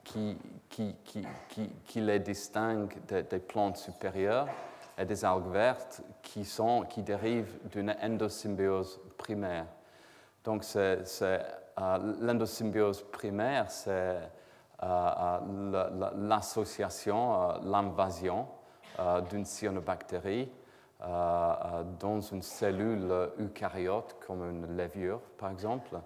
qui, 0.04 0.36
qui, 0.68 0.94
qui, 1.86 2.00
les 2.02 2.18
distingue 2.18 2.94
des, 3.08 3.38
plantes 3.38 3.78
supérieures 3.78 4.46
et 4.98 5.06
des 5.06 5.24
algues 5.24 5.50
vertes 5.50 6.02
qui, 6.20 6.44
sont, 6.44 6.82
qui 6.82 7.02
dérivent 7.02 7.58
d'une 7.70 7.96
endosymbiose 8.02 9.00
primaire. 9.16 9.64
Donc, 10.44 10.64
c'est 10.64 10.98
euh, 11.22 11.98
l'endosymbiose 12.20 13.04
primaire, 13.10 13.70
c'est 13.70 13.90
euh, 13.90 14.20
euh, 14.82 16.10
l'association, 16.28 17.58
l'invasion 17.62 18.46
d'une 19.30 19.46
cyanobactérie 19.46 20.50
dans 21.00 22.20
une 22.20 22.42
cellule 22.42 23.30
eucaryote, 23.38 24.16
comme 24.26 24.42
une 24.42 24.76
levure 24.76 25.20
par 25.38 25.50
exemple, 25.50 25.98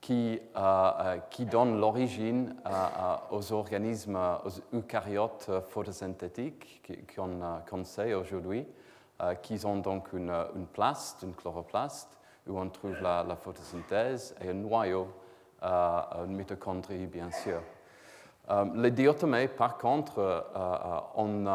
qui, 0.00 0.40
qui 1.30 1.46
donne 1.46 1.80
l'origine 1.80 2.54
aux 3.30 3.52
organismes, 3.52 4.18
aux 4.44 4.76
eucaryotes 4.76 5.50
photosynthétiques 5.68 6.88
qu'on 7.14 7.84
sait 7.84 8.14
aujourd'hui, 8.14 8.66
qui 9.42 9.66
ont 9.66 9.78
donc 9.78 10.12
une, 10.12 10.32
une 10.54 10.66
plaste, 10.66 11.22
une 11.22 11.34
chloroplaste, 11.34 12.20
où 12.46 12.58
on 12.58 12.68
trouve 12.68 13.00
la, 13.00 13.36
photosynthèse 13.36 14.34
et 14.40 14.50
un 14.50 14.54
noyau, 14.54 15.08
euh, 15.62 16.00
une 16.26 16.36
mitochondrie, 16.36 17.06
bien 17.06 17.30
sûr. 17.30 17.60
Euh, 18.48 18.64
les 18.74 18.90
diatomées, 18.90 19.48
par 19.48 19.78
contre, 19.78 20.18
euh, 20.18 21.00
on, 21.14 21.46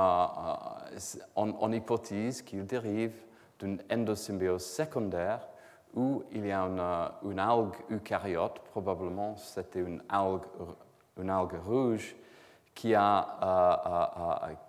on, 1.35 1.71
hypothèse 1.71 2.41
qu'ils 2.41 2.65
dérivent 2.65 3.23
d'une 3.59 3.81
endosymbiose 3.91 4.65
secondaire 4.65 5.47
où 5.93 6.23
il 6.31 6.45
y 6.45 6.51
a 6.51 6.61
une, 6.61 7.39
algue 7.39 7.75
eucaryote, 7.89 8.59
probablement 8.71 9.35
c'était 9.37 9.79
une 9.79 10.01
algue, 10.09 10.43
rouge, 11.65 12.15
qui, 12.73 12.93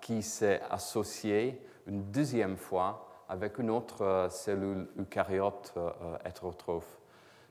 qui 0.01 0.23
s'est 0.23 0.61
associée 0.71 1.61
une 1.87 2.11
deuxième 2.11 2.57
fois 2.57 3.07
avec 3.29 3.59
une 3.59 3.71
autre 3.71 4.05
euh, 4.05 4.29
cellule 4.29 4.89
eucaryote 4.99 5.73
euh, 5.77 5.91
euh, 6.03 6.17
hétérotrophe. 6.25 6.99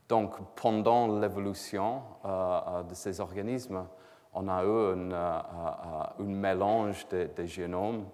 Donc, 0.08 0.36
pendant 0.56 1.20
l'évolution 1.20 2.04
de 2.24 2.94
ces 2.94 3.20
organismes, 3.20 3.88
on 4.36 4.48
a 4.48 4.64
eu 4.64 4.94
un 5.14 6.24
mélange 6.24 7.08
des 7.08 7.48
génomes 7.48 8.06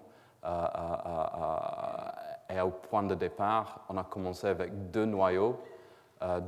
et 2.48 2.60
au 2.60 2.70
point 2.70 3.02
de 3.02 3.14
départ, 3.14 3.84
on 3.88 3.96
a 3.96 4.04
commencé 4.04 4.46
avec 4.46 4.90
deux 4.90 5.04
noyaux, 5.04 5.60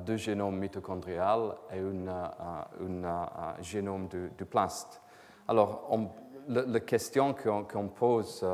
deux 0.07 0.17
génomes 0.17 0.57
mitochondrial 0.59 1.55
et 1.73 1.81
un 1.81 3.55
génome 3.61 4.09
du, 4.09 4.31
du, 4.39 4.45
plaste. 4.45 5.03
Alors, 5.49 5.91
la, 6.49 6.81
question 6.81 7.35
qu'on 7.35 7.89
pose 7.89 8.45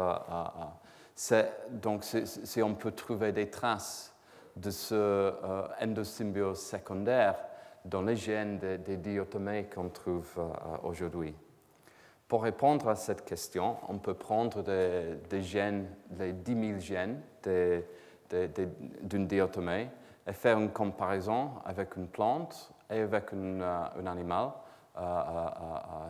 donc 1.70 2.04
si 2.04 2.62
on 2.62 2.74
peut 2.74 2.92
trouver 2.92 3.32
des 3.32 3.50
traces 3.50 4.14
de 4.56 4.70
ce 4.70 4.94
euh, 4.94 5.66
endosymbiose 5.80 6.60
secondaire 6.60 7.36
dans 7.84 8.02
les 8.02 8.16
gènes 8.16 8.58
des, 8.58 8.96
diatomées 8.96 9.64
qu'on 9.72 9.88
trouve 9.88 10.30
euh, 10.38 10.76
aujourd'hui. 10.82 11.34
Pour 12.28 12.42
répondre 12.42 12.88
à 12.88 12.94
cette 12.94 13.24
question, 13.24 13.76
on 13.88 13.98
peut 13.98 14.14
prendre 14.14 14.62
des, 14.62 15.42
gènes, 15.42 15.88
les 16.18 16.32
10 16.32 16.78
000 16.78 16.78
gènes 16.78 17.20
d'une 19.02 19.26
diatomée 19.26 19.88
et 20.26 20.32
faire 20.32 20.58
une 20.58 20.70
comparaison 20.70 21.50
avec 21.64 21.96
une 21.96 22.06
plante 22.06 22.72
et 22.88 23.00
avec 23.00 23.32
euh, 23.32 23.84
un 23.98 24.06
animal, 24.06 24.50
euh, 24.98 25.48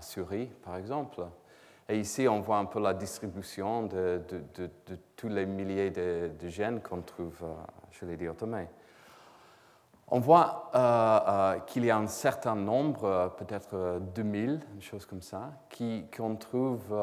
souris 0.01 0.51
par 0.65 0.77
exemple. 0.77 1.23
Et 1.89 1.99
ici, 1.99 2.29
on 2.29 2.41
voit 2.41 2.59
un 2.59 2.67
peu 2.67 2.81
la 2.81 2.95
distribution 2.95 3.85
de, 3.87 4.23
tous 5.17 5.29
les 5.29 5.45
milliers 5.45 5.91
de, 5.91 6.31
gènes 6.47 6.81
qu'on 6.81 7.01
trouve 7.01 7.45
chez 7.91 8.07
les 8.07 8.17
diatomées. 8.17 8.69
On 10.13 10.19
voit 10.19 10.71
euh, 10.75 10.79
euh, 10.79 11.59
qu'il 11.61 11.85
y 11.85 11.91
a 11.91 11.97
un 11.97 12.09
certain 12.09 12.57
nombre, 12.57 13.33
peut-être 13.39 14.01
2000, 14.15 14.61
une 14.75 14.83
chose 14.83 15.07
comme 15.07 15.23
ça, 15.23 15.53
qu'on 16.17 16.37
trouve 16.37 16.95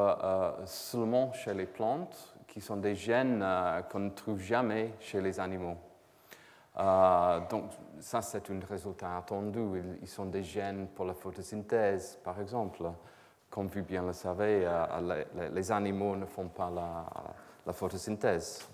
seulement 0.66 1.32
chez 1.32 1.54
les 1.54 1.66
plantes, 1.66 2.34
qui 2.46 2.60
sont 2.60 2.76
des 2.76 2.94
gènes 2.94 3.44
qu'on 3.90 4.00
ne 4.00 4.10
trouve 4.10 4.40
jamais 4.40 4.92
chez 5.00 5.20
les 5.20 5.40
animaux. 5.40 5.76
donc, 6.76 7.70
ça, 8.00 8.20
c'est 8.22 8.50
un 8.50 8.60
résultat 8.68 9.16
attendu. 9.16 9.60
Ils 10.02 10.08
sont 10.08 10.26
des 10.26 10.42
gènes 10.42 10.86
pour 10.88 11.04
la 11.04 11.14
photosynthèse, 11.14 12.18
par 12.22 12.38
exemple 12.40 12.82
comme 13.50 13.68
vous 13.68 13.82
bien 13.82 14.02
le 14.02 14.12
savez, 14.12 14.62
euh, 14.64 15.24
les, 15.52 15.72
animaux 15.72 16.16
ne 16.16 16.26
font 16.26 16.48
pas 16.48 16.70
la, 16.70 17.72
photosynthèse. 17.72 18.68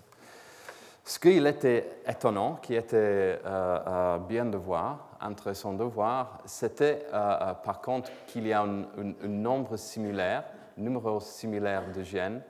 Ce 1.07 1.19
qui 1.19 1.37
était 1.37 1.99
étonnant, 2.07 2.55
qui 2.55 2.73
était 2.73 2.95
euh, 2.97 3.39
euh, 3.45 4.17
bien 4.17 4.45
de 4.45 4.57
voir, 4.57 5.17
intéressant 5.21 5.73
de 5.73 5.83
voir, 5.83 6.39
c'était 6.45 7.05
par 7.11 7.79
contre 7.81 8.11
qu'il 8.27 8.47
y 8.47 8.53
a 8.53 8.63
un, 8.63 8.85
nombre 9.27 9.77
similaire, 9.77 10.43
numéro 10.77 11.19
similaire 11.19 11.91
de 11.91 12.03
gènes 12.03 12.41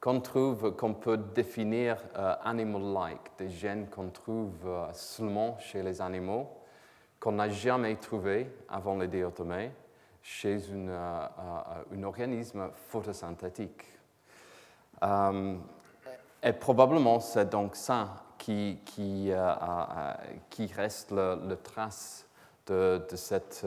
qu'on 0.00 0.20
trouve, 0.20 0.74
qu'on 0.76 0.94
peut 0.94 1.18
définir 1.18 1.98
animal-like, 2.42 3.32
des 3.38 3.48
gènes 3.50 3.86
qu'on 3.88 4.08
trouve 4.08 4.68
seulement 4.92 5.56
chez 5.58 5.82
les 5.82 6.00
animaux, 6.00 6.48
qu'on 7.20 7.32
n'a 7.32 7.48
jamais 7.48 7.94
trouvé 7.96 8.50
avant 8.68 8.96
les 8.96 9.08
diatomées 9.08 9.70
chez 10.22 10.58
euh, 10.72 10.88
euh, 10.88 11.96
un 11.96 12.02
organisme 12.02 12.70
photosynthétique. 12.88 13.84
Euh, 15.02 15.56
et 16.42 16.52
probablement 16.52 17.20
c'est 17.20 17.50
donc 17.50 17.76
ça 17.76 18.08
qui, 18.38 18.78
qui, 18.84 19.30
qui 20.48 20.66
reste 20.66 21.10
le, 21.10 21.54
trace 21.62 22.26
de, 22.66 23.02
cette 23.14 23.66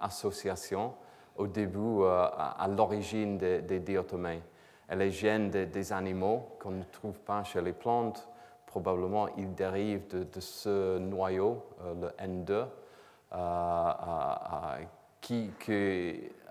association 0.00 0.94
au 1.36 1.46
début, 1.46 2.04
à 2.04 2.66
l'origine 2.74 3.36
des, 3.36 3.60
des, 3.60 3.80
diatomées. 3.80 4.42
Et 4.90 4.96
les 4.96 5.10
gènes 5.10 5.50
des, 5.50 5.92
animaux 5.92 6.56
qu'on 6.58 6.70
ne 6.70 6.84
trouve 6.84 7.20
pas 7.20 7.44
chez 7.44 7.60
les 7.60 7.74
plantes, 7.74 8.26
probablement 8.66 9.28
ils 9.36 9.54
dérivent 9.54 10.08
de, 10.08 10.40
ce 10.40 10.98
noyau, 10.98 11.62
le 12.00 12.08
N2, 12.18 12.64
qui, 15.20 15.50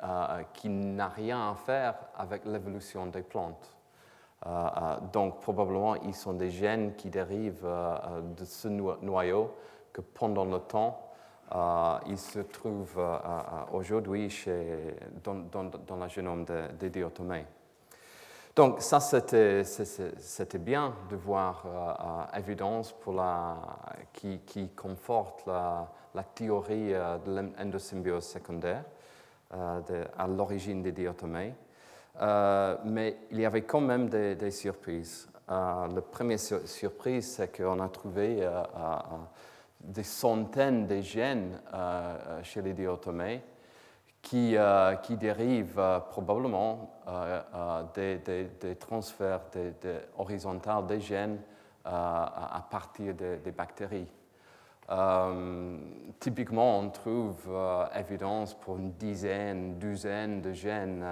euh, 0.03 0.43
qui 0.53 0.69
n'a 0.69 1.07
rien 1.07 1.51
à 1.51 1.55
faire 1.55 1.95
avec 2.15 2.45
l'évolution 2.45 3.07
des 3.07 3.23
plantes. 3.23 3.76
Euh, 4.45 4.49
euh, 4.49 4.95
donc 5.11 5.39
probablement, 5.41 5.95
ils 5.95 6.13
sont 6.13 6.33
des 6.33 6.51
gènes 6.51 6.95
qui 6.95 7.09
dérivent 7.09 7.67
de 8.37 8.45
ce 8.45 8.67
noyau 8.67 9.51
que 9.91 10.01
pendant 10.01 10.45
le 10.45 10.59
temps, 10.59 11.01
il 12.07 12.17
se 12.17 12.39
trouve 12.39 13.01
aujourd'hui 13.71 14.45
dans, 15.23 15.35
dans, 15.35 15.95
le 15.95 16.07
génome 16.07 16.45
des 16.79 16.89
diatomées. 16.89 17.45
Donc 18.57 18.81
ça, 18.81 18.99
c'était 18.99 20.57
bien 20.57 20.95
de 21.11 21.15
voir 21.15 21.63
euh, 21.67 22.39
évidence 22.39 22.91
pour 22.91 23.13
la, 23.13 23.55
qui, 24.11 24.39
qui 24.39 24.69
conforte 24.69 25.45
la, 25.45 25.87
la 26.15 26.23
théorie 26.23 26.91
euh, 26.91 27.19
de 27.19 27.35
l'endosymbiose 27.35 28.25
secondaire 28.25 28.83
euh, 29.53 30.05
à 30.17 30.25
l'origine 30.25 30.81
des 30.81 30.91
diatomées. 30.91 31.53
Mais 32.19 33.17
il 33.31 33.39
y 33.39 33.45
avait 33.45 33.63
quand 33.63 33.81
même 33.81 34.09
des, 34.09 34.51
surprises. 34.51 35.29
la 35.47 36.01
première 36.11 36.39
surprise, 36.39 37.35
c'est 37.35 37.55
qu'on 37.55 37.79
a 37.79 37.89
trouvé 37.89 38.47
des 39.81 40.03
centaines 40.03 40.87
de 40.87 41.01
gènes 41.01 41.59
chez 42.43 42.61
les 42.61 42.73
diatomées 42.73 43.41
qui, 44.27 44.57
euh, 44.57 44.95
qui 44.95 45.15
dérivent 45.15 45.79
euh, 45.79 45.99
probablement 45.99 46.99
euh, 47.07 47.83
des, 47.95 48.75
transferts 48.75 49.41
horizontaux 50.17 50.81
des 50.81 50.99
gènes 50.99 51.39
à 51.85 52.67
partir 52.69 53.13
des, 53.13 53.51
bactéries. 53.51 54.11
typiquement, 56.19 56.79
on 56.79 56.89
trouve 56.89 57.49
évidence 57.95 58.53
pour 58.55 58.75
une 58.75 58.91
dizaine, 58.91 59.79
douzaine 59.79 60.41
de 60.41 60.51
gènes 60.51 61.05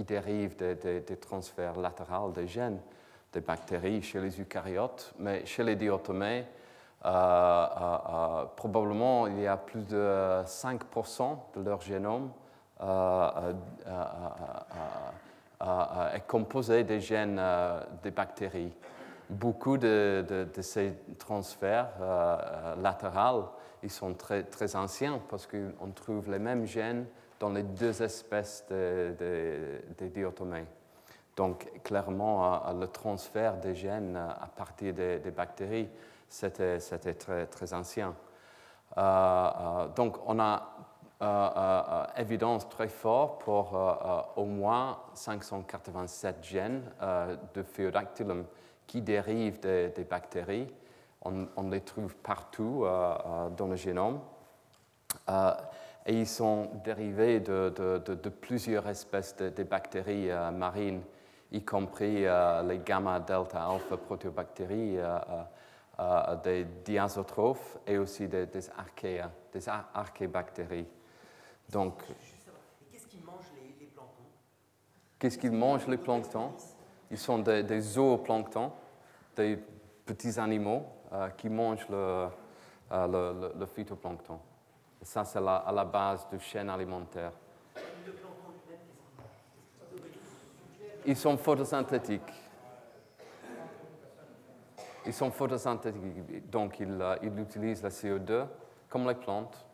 qui 0.00 0.04
dérivent 0.04 0.56
des, 0.56 1.16
transferts 1.20 1.78
latéraux 1.78 2.30
des 2.30 2.46
gènes 2.46 2.80
des 3.32 3.40
bactéries 3.40 4.02
chez 4.02 4.20
les 4.20 4.40
eucaryotes, 4.40 5.12
mais 5.18 5.44
chez 5.46 5.62
les 5.62 5.76
diatomées, 5.76 6.46
probablement 8.56 9.26
il 9.26 9.40
y 9.40 9.46
a 9.46 9.56
plus 9.58 9.82
de 9.82 10.42
5% 10.44 11.38
de 11.54 11.60
leur 11.62 11.80
génome 11.82 12.30
est 15.60 16.26
composé 16.26 16.82
des 16.84 17.00
gènes 17.00 17.40
des 18.02 18.10
bactéries. 18.10 18.72
Beaucoup 19.28 19.76
de, 19.76 20.48
ces 20.60 20.94
transferts 21.18 21.92
latéraux 22.82 23.50
ils 23.82 23.90
sont 23.90 24.14
très, 24.14 24.44
très 24.44 24.76
anciens 24.76 25.20
parce 25.28 25.46
qu'on 25.46 25.90
trouve 25.94 26.30
les 26.30 26.38
mêmes 26.38 26.66
gènes 26.66 27.06
dans 27.40 27.48
les 27.48 27.62
deux 27.62 28.02
espèces 28.02 28.64
de, 28.70 29.14
de, 29.98 30.06
diatomées. 30.06 30.66
Donc, 31.36 31.70
clairement, 31.82 32.70
le 32.78 32.86
transfert 32.86 33.56
des 33.56 33.74
gènes 33.74 34.14
à 34.16 34.46
partir 34.54 34.92
des, 34.92 35.30
bactéries, 35.34 35.88
c'était 36.28 36.78
très, 37.14 37.72
ancien. 37.72 38.14
Euh, 38.98 39.00
euh, 39.00 39.88
donc, 39.88 40.18
on 40.26 40.38
a 40.38 40.76
euh, 41.22 42.04
évidence 42.16 42.68
très 42.68 42.88
forte 42.88 43.42
pour 43.42 43.72
au 44.36 44.44
moins 44.44 44.98
587 45.14 46.44
gènes 46.44 46.82
de 47.54 47.62
Pheodactylum 47.62 48.44
qui 48.86 49.00
dérivent 49.00 49.60
des, 49.60 50.06
bactéries. 50.08 50.70
On, 51.22 51.70
les 51.70 51.80
trouve 51.80 52.14
partout 52.16 52.84
dans 53.56 53.66
le 53.66 53.76
génome. 53.76 54.20
Et 56.10 56.20
ils 56.20 56.26
sont 56.26 56.70
dérivés 56.84 57.38
de, 57.40 58.28
plusieurs 58.28 58.88
espèces 58.88 59.36
de, 59.36 59.62
bactéries 59.62 60.28
marines, 60.52 61.02
y 61.52 61.64
compris 61.64 62.24
les 62.24 62.78
gamma, 62.84 63.20
delta, 63.20 63.64
alpha 63.64 63.96
proteobactéries 63.96 64.98
euh, 66.00 66.36
des 66.36 66.64
diazotrophes 66.64 67.76
et 67.86 67.98
aussi 67.98 68.26
des, 68.26 68.46
des 68.46 68.70
archéas, 68.70 69.30
des 69.52 69.68
archébactéries. 69.68 70.86
Donc, 71.68 72.02
qu'est-ce 72.90 73.06
qu'ils 73.06 73.22
mangent 73.22 73.52
les, 73.54 73.86
planctons? 73.86 74.22
Qu'est-ce 75.18 75.36
qu'ils 75.36 75.52
mangent 75.52 75.86
les 75.88 75.98
planctons? 75.98 76.54
Ils 77.10 77.18
sont 77.18 77.40
des, 77.40 77.62
des, 77.64 77.82
zooplanctons, 77.82 78.72
des 79.36 79.58
petits 80.06 80.40
animaux 80.40 80.86
euh, 81.12 81.28
qui 81.30 81.50
mangent 81.50 81.88
le, 81.90 82.28
euh, 82.92 83.52
le, 83.58 83.66
phytoplancton. 83.66 84.40
Ça, 85.02 85.24
c'est 85.24 85.38
à 85.38 85.72
la 85.72 85.84
base 85.84 86.28
du 86.28 86.38
chaîne 86.38 86.68
alimentaire. 86.68 87.32
Ils 91.06 91.16
sont 91.16 91.36
photosynthétiques. 91.38 92.32
Ils 95.06 95.14
sont 95.14 95.30
photosynthétiques, 95.30 96.50
donc 96.50 96.78
ils, 96.78 97.02
ils, 97.22 97.40
utilisent 97.40 97.82
la 97.82 97.88
CO2 97.88 98.46
comme 98.88 99.08
les 99.08 99.14
plantes. 99.14 99.66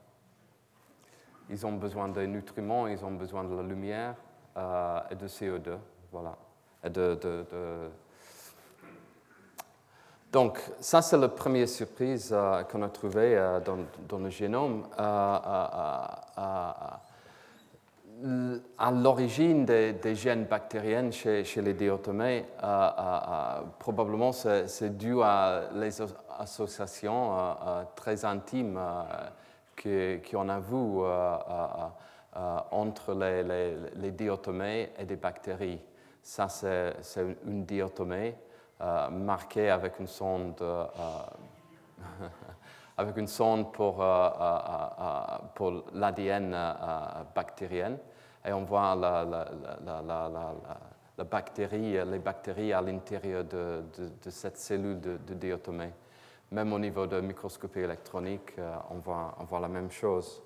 Ils 1.51 1.67
ont 1.67 1.73
besoin 1.73 2.09
de 2.09 2.23
nutriments, 2.23 2.87
ils 2.87 3.05
ont 3.05 3.11
besoin 3.11 3.45
de 3.45 3.55
la 3.55 3.63
lumière 3.63 4.15
euh, 4.57 5.01
et 5.11 5.15
de 5.17 5.27
CO2. 5.27 5.79
Voilà. 6.13 6.37
Et 6.85 6.91
de, 6.91 7.19
Donc, 10.37 10.61
ça, 10.81 11.01
c'est 11.01 11.17
la 11.17 11.31
première 11.31 11.67
surprise 11.67 12.29
euh, 12.31 12.63
qu'on 12.65 12.83
a 12.83 12.91
trouvée 12.91 13.39
euh, 13.39 13.59
dans, 13.61 14.19
le 14.19 14.29
génome 14.29 14.85
à 18.79 18.91
l'origine 18.91 19.65
des, 19.65 20.15
gènes 20.15 20.45
bactériens 20.45 21.11
chez, 21.11 21.45
les 21.57 21.73
diatomées, 21.73 22.45
euh, 22.63 22.67
euh, 22.67 23.19
euh, 23.29 23.61
probablement 23.79 24.33
c'est 24.33 24.97
dû 24.99 25.23
à 25.23 25.69
les 25.75 26.03
associations 26.39 27.57
très 27.95 28.23
intimes 28.27 28.79
qu'on 29.83 30.49
a 30.51 30.61
vues 30.61 31.03
entre 32.71 33.15
les, 33.15 33.43
les, 33.95 34.11
diatomées 34.13 34.91
et 34.99 35.05
des 35.07 35.17
bactéries. 35.17 35.81
Ça, 36.23 36.49
c'est 36.49 37.27
une 37.47 37.65
diatomée 37.65 38.35
marquée 39.11 39.71
avec 39.71 39.99
une 40.01 40.07
sonde. 40.07 40.63
avec 42.99 43.17
une 43.17 43.27
sonde 43.27 43.73
pour, 43.73 44.05
pour 45.55 45.85
l'ADN 45.93 46.57
bactérien 47.35 47.97
et 48.47 48.53
on 48.53 48.63
voit 48.63 48.95
la, 48.95 49.25
la, 51.19 51.25
bactérie, 51.25 52.05
les 52.05 52.19
bactéries 52.19 52.73
à 52.73 52.81
l'intérieur 52.81 53.45
de, 53.45 53.83
de, 54.23 54.31
cette 54.31 54.57
cellule 54.57 55.01
de, 55.01 55.17
de, 55.17 55.35
diatomée. 55.35 55.93
Même 56.53 56.73
au 56.73 56.79
niveau 56.79 57.07
de 57.09 57.21
microscopie 57.21 57.81
électronique, 57.81 58.53
euh, 58.59 58.77
on 58.91 58.99
voit, 58.99 59.35
on 59.41 59.45
voit 59.45 59.59
la 59.59 59.69
même 59.69 59.91
chose. 59.91 60.43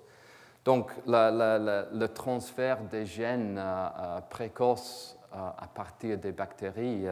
Donc, 0.65 0.91
le 1.05 2.05
transfert 2.07 2.81
des 2.85 3.05
gènes 3.05 3.59
euh, 3.59 3.87
euh, 3.99 4.21
précoces 4.21 5.17
à 5.31 5.67
partir 5.73 6.17
des 6.17 6.33
bactéries, 6.33 7.05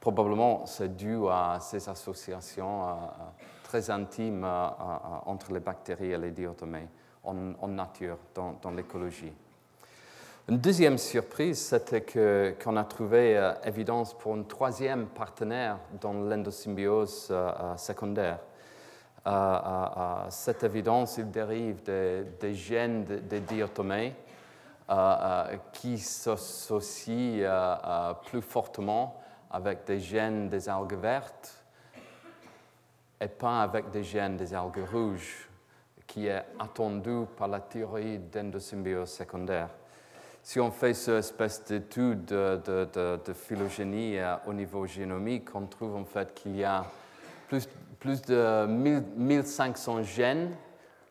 probablement 0.00 0.66
c'est 0.66 0.96
dû 0.96 1.16
à 1.28 1.58
ces 1.60 1.88
associations 1.88 2.82
très 3.62 3.90
intimes 3.90 4.44
entre 5.26 5.52
les 5.52 5.60
bactéries 5.60 6.12
et 6.12 6.18
les 6.18 6.30
diatomées 6.30 6.88
en, 7.22 7.68
nature, 7.68 8.16
dans, 8.34 8.56
dans 8.62 8.70
l'écologie. 8.70 9.32
Une 10.50 10.58
deuxième 10.58 10.98
surprise, 10.98 11.60
c'était 11.60 12.56
qu'on 12.60 12.76
a 12.76 12.82
trouvé 12.82 13.38
euh, 13.38 13.52
évidence 13.64 14.14
pour 14.14 14.34
un 14.34 14.42
troisième 14.42 15.06
partenaire 15.06 15.78
dans 16.00 16.12
l'endosymbiose 16.12 17.28
euh, 17.30 17.52
euh, 17.60 17.76
secondaire. 17.76 18.40
cette 20.30 20.64
évidence, 20.64 21.18
il 21.18 21.30
dérive 21.30 21.84
des, 21.84 22.54
gènes 22.54 23.04
des 23.04 23.38
diatomées 23.38 24.14
qui 25.72 25.98
s'associent 25.98 27.44
plus 28.24 28.42
fortement 28.42 29.19
avec 29.50 29.84
des 29.84 30.00
gènes 30.00 30.48
des 30.48 30.68
algues 30.68 30.98
vertes 30.98 31.64
et 33.20 33.28
pas 33.28 33.62
avec 33.62 33.90
des 33.90 34.02
gènes 34.02 34.36
des 34.36 34.54
algues 34.54 34.86
rouges, 34.90 35.48
qui 36.06 36.26
est 36.26 36.44
attendu 36.58 37.26
par 37.36 37.48
la 37.48 37.60
théorie 37.60 38.18
d'endosymbiose 38.18 39.10
secondaire. 39.10 39.68
Si 40.42 40.58
on 40.58 40.70
fait 40.70 40.94
cette 40.94 41.18
espèce 41.18 41.64
d'étude 41.64 42.24
de, 42.24 43.32
phylogénie 43.34 44.18
euh, 44.18 44.36
au 44.46 44.52
niveau 44.52 44.86
génomique, 44.86 45.54
on 45.54 45.66
trouve 45.66 45.96
en 45.96 46.04
fait 46.04 46.34
qu'il 46.34 46.56
y 46.56 46.64
a 46.64 46.84
plus, 47.46 47.68
plus 47.98 48.22
de 48.22 48.66
1500 48.66 50.02
gènes 50.02 50.56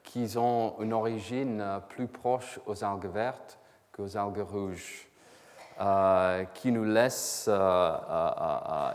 qui 0.04 0.36
ont 0.36 0.76
une 0.80 0.94
origine 0.94 1.62
euh, 1.62 1.80
plus 1.80 2.08
proche 2.08 2.60
aux 2.66 2.84
algues 2.84 3.12
vertes 3.14 3.60
qu'aux 3.92 4.18
algues 4.18 4.42
rouges, 4.50 5.09
euh, 5.80 6.44
qui 6.54 6.72
nous 6.72 6.84
laisse 6.84 7.50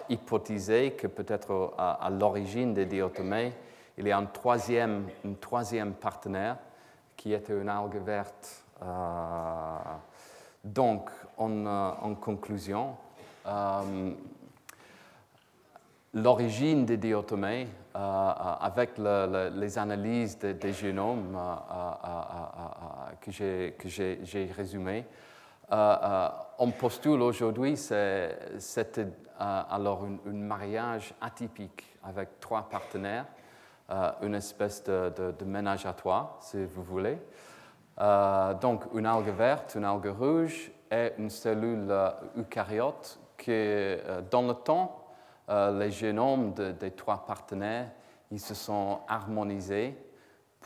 hypothéser 0.08 0.92
que 0.92 1.06
peut-être 1.06 1.74
à, 1.78 2.10
l'origine 2.10 2.74
des 2.74 2.86
diatomées, 2.86 3.52
il 3.96 4.06
y 4.06 4.12
a 4.12 4.18
un 4.18 4.26
troisième, 4.26 5.06
un 5.24 5.34
troisième 5.34 5.94
partenaire 5.94 6.56
qui 7.16 7.32
était 7.32 7.58
une 7.58 7.68
algue 7.68 8.02
verte. 8.04 8.64
Donc, 10.64 11.10
en, 11.36 11.66
euh, 11.66 12.14
conclusion, 12.18 12.96
euh, 13.46 14.12
l'origine 16.14 16.86
des 16.86 16.96
diatomées, 16.96 17.68
euh, 17.94 18.30
avec 18.60 18.92
les 18.96 19.78
analyses 19.78 20.38
des 20.38 20.72
génomes 20.72 21.38
que 23.20 23.30
j'ai 23.30 24.52
résumées, 24.56 25.04
on 26.58 26.70
postule 26.70 27.22
aujourd'hui 27.22 27.76
c'était 27.76 29.06
alors 29.38 30.06
un 30.26 30.32
mariage 30.32 31.14
atypique 31.20 31.84
avec 32.02 32.40
trois 32.40 32.68
partenaires, 32.68 33.26
une 34.22 34.34
espèce 34.34 34.84
de, 34.84 35.44
ménage 35.44 35.86
à 35.86 35.92
trois, 35.92 36.38
si 36.40 36.64
vous 36.64 36.82
voulez. 36.82 37.18
Euh, 38.00 38.54
donc 38.54 38.82
une 38.94 39.06
algue 39.06 39.28
verte, 39.28 39.76
une 39.76 39.84
algue 39.84 40.12
rouge 40.18 40.72
et 40.90 41.12
une 41.16 41.30
cellule 41.30 41.86
euh, 41.88 42.10
eucaryote 42.36 43.20
qui, 43.38 43.52
euh, 43.52 44.20
dans 44.30 44.42
le 44.42 44.54
temps, 44.54 45.00
les 45.48 45.90
génomes 45.90 46.54
des 46.54 46.90
trois 46.92 47.26
partenaires, 47.26 47.90
ils 48.30 48.40
se 48.40 48.54
sont 48.54 49.00
harmonisés 49.06 49.94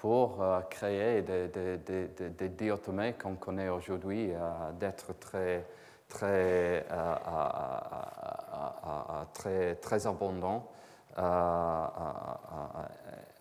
pour 0.01 0.39
créer 0.71 1.23
des, 1.23 1.49
des, 1.49 2.73
qu'on 3.21 3.35
connaît 3.35 3.69
aujourd'hui 3.69 4.31
d'être 4.79 5.19
très, 5.19 5.67
très 6.09 6.87
très, 9.35 9.75
très 9.75 10.07
abondant 10.07 10.69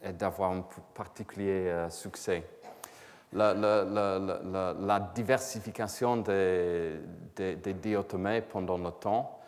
et 0.03 0.13
d'avoir 0.13 0.51
un 0.51 0.65
particulier 0.95 1.85
succès. 1.89 2.43
La, 3.33 3.53
la, 3.53 5.11
diversification 5.13 6.17
des, 6.17 6.99
diatomées 7.35 8.41
pendant 8.41 8.79
le 8.79 8.89
temps, 8.89 9.39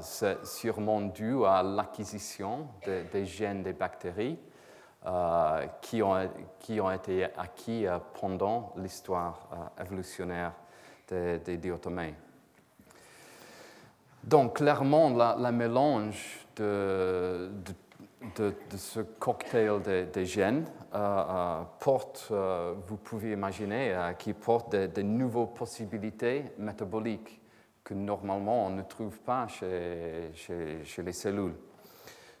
c'est 0.00 0.44
sûrement 0.44 1.02
dû 1.02 1.44
à 1.44 1.62
l'acquisition 1.62 2.66
des 2.84 3.26
gènes 3.26 3.62
des 3.62 3.74
bactéries 3.74 4.40
euh, 4.40 4.55
qui, 5.82 6.02
ont, 6.02 6.28
qui, 6.58 6.80
ont, 6.80 6.90
été 6.90 7.24
acquis 7.36 7.86
euh, 7.86 7.98
pendant 8.20 8.72
l'histoire 8.76 9.48
euh, 9.52 9.82
évolutionnaire 9.84 10.52
des, 11.08 11.38
des. 11.38 11.72
Donc, 14.24 14.56
clairement, 14.56 15.10
la, 15.10 15.52
mélange 15.52 16.44
de, 16.56 17.52
de, 18.36 18.52
de, 18.70 18.76
ce 18.76 18.98
cocktail 18.98 19.80
des 20.12 20.26
gènes 20.26 20.64
porte, 21.78 22.32
vous 22.88 22.96
pouvez 22.96 23.30
imaginer, 23.30 23.96
qui 24.18 24.32
porte 24.32 24.74
des, 24.74 25.04
nouvelles 25.04 25.54
possibilités 25.54 26.46
métaboliques 26.58 27.40
que 27.84 27.94
normalement 27.94 28.66
on 28.66 28.70
ne 28.70 28.82
trouve 28.82 29.16
pas 29.20 29.46
chez, 29.46 30.32
chez 30.34 31.02
les 31.04 31.12
cellules. 31.12 31.54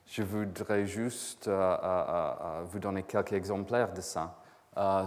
Je 0.06 0.22
voudrais 0.22 0.86
juste 0.86 1.48
euh, 1.48 1.76
euh, 1.82 2.34
euh, 2.40 2.62
vous 2.64 2.78
donner 2.78 3.02
quelques 3.02 3.32
exemplaires 3.32 3.92
de 3.92 4.00
ça. 4.00 4.36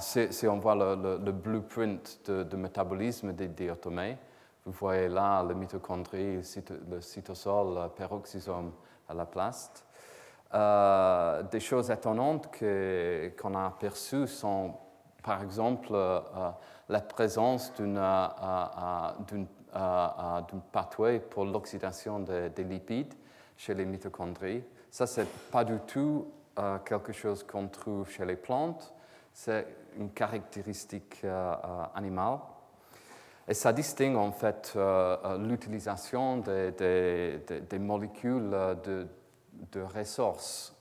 si, 0.02 0.46
on 0.46 0.58
voit 0.58 0.76
le, 0.76 1.32
blueprint 1.32 2.30
de, 2.30 2.58
métabolisme 2.58 3.32
des 3.32 3.48
diatomées, 3.48 4.18
vous 4.66 4.74
voyez 4.74 5.08
là 5.08 5.42
le 5.42 5.56
mitochondrie, 5.56 6.42
le 6.90 7.00
cytosol, 7.00 7.76
le 7.76 7.88
peroxysome 7.88 8.74
à 9.08 9.14
la 9.14 9.26
place. 9.26 9.72
des 11.50 11.60
choses 11.62 11.90
étonnantes 11.92 12.50
qu'on 13.42 13.56
a 13.56 13.68
aperçues 13.68 14.28
sont, 14.28 14.74
par 15.24 15.42
exemple, 15.42 15.94
la 16.90 17.02
présence 17.02 17.74
d'une 17.76 18.02
pathway 20.74 21.20
pour 21.22 21.46
l'oxydation 21.46 22.20
des 22.20 22.64
lipides 22.66 23.14
chez 23.56 23.74
les 23.74 23.86
mitochondries. 23.86 24.64
Ça, 24.92 25.06
ce 25.06 25.22
n'est 25.22 25.28
pas 25.52 25.64
du 25.64 25.78
tout 25.86 26.28
euh, 26.58 26.80
quelque 26.80 27.14
chose 27.14 27.44
qu'on 27.44 27.68
trouve 27.68 28.10
chez 28.10 28.26
les 28.26 28.36
plantes, 28.36 28.94
c'est 29.32 29.68
une 29.98 30.12
caractéristique 30.12 31.22
euh, 31.24 31.54
euh, 31.54 31.84
animale. 31.96 32.40
Et 33.48 33.54
ça 33.54 33.72
distingue 33.72 34.16
en 34.16 34.32
fait 34.32 34.78
l'utilisation 35.40 36.38
des, 36.38 37.40
molécules 37.80 38.52
de, 38.84 39.82
ressources 39.82 40.76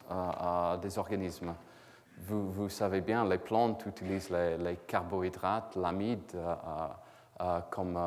des 0.83 0.99
organismes. 0.99 1.55
Vous, 2.27 2.69
savez 2.69 3.01
bien, 3.01 3.27
les 3.27 3.39
plantes 3.39 3.87
utilisent 3.87 4.29
les, 4.29 4.77
carbohydrates, 4.87 5.77
l'amide 5.77 6.37
comme, 7.71 7.99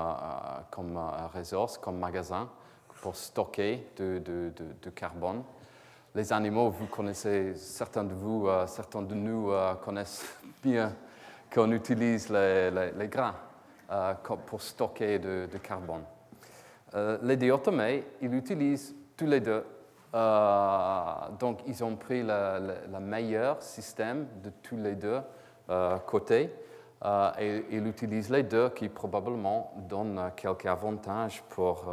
comme 0.70 1.00
ressource, 1.34 1.80
comme 1.80 1.98
magasin 1.98 2.48
pour 3.02 3.16
stocker 3.16 3.88
du 3.98 4.20
de, 4.20 4.90
carbone 4.94 5.42
les 6.14 6.34
animaux, 6.34 6.70
vous 6.70 6.88
connaissez, 6.88 7.54
certains 7.56 8.04
de 8.04 8.14
vous, 8.14 8.48
euh, 8.48 8.68
certains 8.68 9.02
de 9.02 9.16
nous 9.16 9.52
euh, 9.52 9.76
connaissent 9.76 10.26
bien 10.62 10.94
qu'on 11.54 11.72
utilise 11.72 12.30
les, 12.30 13.08
gras 13.08 13.36
euh, 13.92 14.14
pour 14.46 14.62
stocker 14.62 15.20
de, 15.20 15.48
carbone. 15.62 16.04
les 17.22 17.38
diatomées, 17.38 18.04
ils 18.22 18.34
utilisent 18.34 18.96
tous 19.16 19.26
les 19.26 19.40
deux. 19.40 19.64
donc, 21.40 21.60
ils 21.68 21.84
ont 21.84 21.96
pris 21.96 22.24
le 22.24 23.00
meilleur 23.00 23.62
système 23.62 24.28
de 24.44 24.50
tous 24.62 24.78
les 24.78 24.96
deux 24.96 25.22
côtés 26.06 26.54
et 27.40 27.66
ils 27.70 27.88
utilisent 27.88 28.30
les 28.30 28.44
deux 28.44 28.70
qui 28.70 28.90
probablement 28.90 29.74
donnent 29.78 30.32
quelques 30.36 30.66
avantages 30.66 31.44
pour 31.50 31.86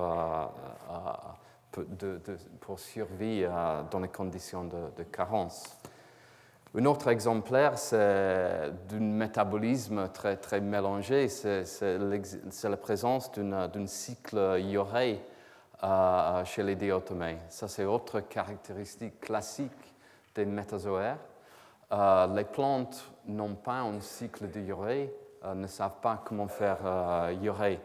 pour 2.60 2.78
survivre 2.78 3.86
dans 3.90 4.00
les 4.00 4.08
conditions 4.08 4.64
de, 4.64 5.02
carence. 5.04 5.76
Un 6.74 6.84
autre 6.84 7.08
exemplaire, 7.08 7.78
c'est 7.78 8.70
d'un 8.88 9.00
métabolisme 9.00 10.08
très, 10.12 10.36
très 10.36 10.60
mélangé, 10.60 11.28
c'est 11.28 11.64
la 12.68 12.76
présence 12.76 13.32
d'un 13.32 13.86
cycle 13.86 14.58
ioré 14.60 15.20
euh, 15.84 16.44
chez 16.44 16.64
les 16.64 16.74
diatomées. 16.74 17.38
Ça, 17.48 17.68
c'est 17.68 17.84
autre 17.84 18.18
caractéristique 18.18 19.20
classique 19.20 19.94
des 20.34 20.44
métazoaires. 20.44 21.18
Euh, 21.92 22.26
les 22.34 22.42
plantes 22.42 23.04
n'ont 23.26 23.54
pas 23.54 23.82
un 23.82 24.00
cycle 24.00 24.50
de 24.50 24.58
iorée, 24.58 25.14
euh, 25.44 25.54
ne 25.54 25.68
savent 25.68 26.00
pas 26.02 26.20
comment 26.24 26.48
faire 26.48 27.30
iorée. 27.40 27.78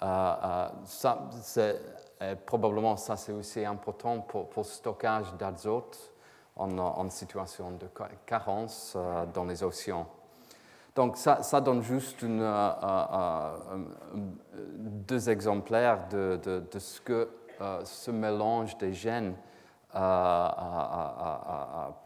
ça, 0.00 1.28
c'est 1.42 1.78
et 2.20 2.34
probablement, 2.34 2.96
ça, 2.96 3.16
c'est 3.16 3.32
aussi 3.32 3.64
important 3.64 4.20
pour, 4.20 4.48
le 4.56 4.62
stockage 4.64 5.32
d'azote 5.34 6.12
en, 6.56 7.08
situation 7.10 7.70
de 7.72 7.88
carence 8.26 8.94
euh, 8.96 9.24
dans 9.26 9.44
les 9.44 9.62
océans. 9.62 10.08
Donc, 10.96 11.16
ça, 11.16 11.60
donne 11.60 11.80
juste 11.80 12.24
euh, 12.24 12.72
euh, 12.82 13.56
deux 14.16 15.30
exemplaires 15.30 16.08
de, 16.08 16.40
ce 16.76 17.00
que 17.00 17.28
ce 17.84 18.10
mélange 18.10 18.76
des 18.78 18.92
gènes 18.92 19.36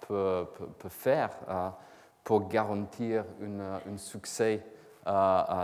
peut, 0.07 0.47
faire 0.91 1.31
pour 2.23 2.49
garantir 2.49 3.25
un 3.43 3.97
succès 3.97 4.63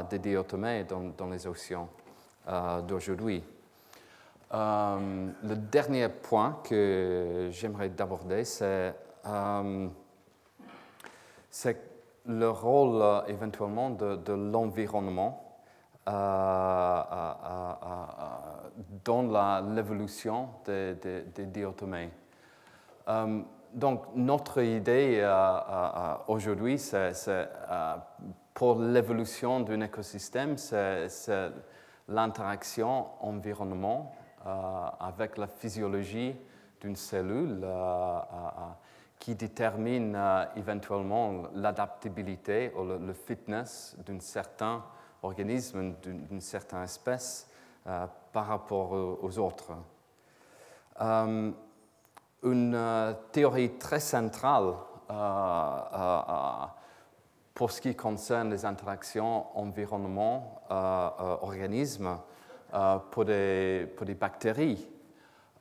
des 0.09 0.19
diatomées 0.19 0.85
dans 0.85 1.29
les 1.29 1.47
océans 1.47 1.91
d'aujourd'hui. 2.87 3.45
Euh, 4.55 5.29
le 5.43 5.57
dernier 5.57 6.09
point 6.09 6.59
que 6.65 7.49
j'aimerais 7.53 7.93
aborder, 7.99 8.45
c'est 8.45 8.95
euh, 9.27 9.89
le 12.25 12.49
rôle 12.49 13.03
euh, 13.03 13.21
éventuellement 13.27 13.91
de, 13.91 14.33
l'environnement 14.33 15.45
dans 19.05 19.61
l'évolution 19.75 20.49
des, 20.65 20.95
des, 20.95 21.67
donc, 23.75 24.05
notre 24.15 24.63
idée 24.63 25.23
aujourd'hui, 26.27 26.79
c'est 26.79 27.13
pour 28.55 28.81
l'évolution 28.81 29.61
d'un 29.61 29.83
écosystème, 29.83 30.57
c'est 30.57 31.09
l'interaction 32.09 33.09
environnement 33.21 34.15
avec 34.45 35.37
la 35.37 35.47
physiologie 35.47 36.35
d'une 36.81 36.97
cellule 36.97 37.61
euh, 37.63 38.19
euh, 38.19 38.23
qui 39.19 39.35
détermine 39.35 40.17
éventuellement 40.55 41.45
l'adaptabilité 41.55 42.73
ou 42.77 42.85
le, 42.85 43.13
fitness 43.13 43.97
d'un 44.07 44.21
certain 44.21 44.85
organisme, 45.23 45.95
d'une 46.01 46.41
certaine 46.41 46.85
espèce 46.85 47.51
par 48.33 48.47
rapport 48.47 48.93
aux 48.93 49.39
autres. 49.41 49.73
une 52.45 53.17
théorie 53.33 53.77
très 53.79 53.99
centrale 53.99 54.75
pour 57.59 57.71
ce 57.73 57.81
qui 57.81 57.97
concerne 57.97 58.51
les 58.51 58.65
interactions 58.65 59.47
environnement-organisme 59.59 62.07
euh, 62.07 62.15
pour, 63.11 63.25
des, 63.25 63.89
pour, 63.97 64.07
des, 64.07 64.15
bactéries. 64.15 64.89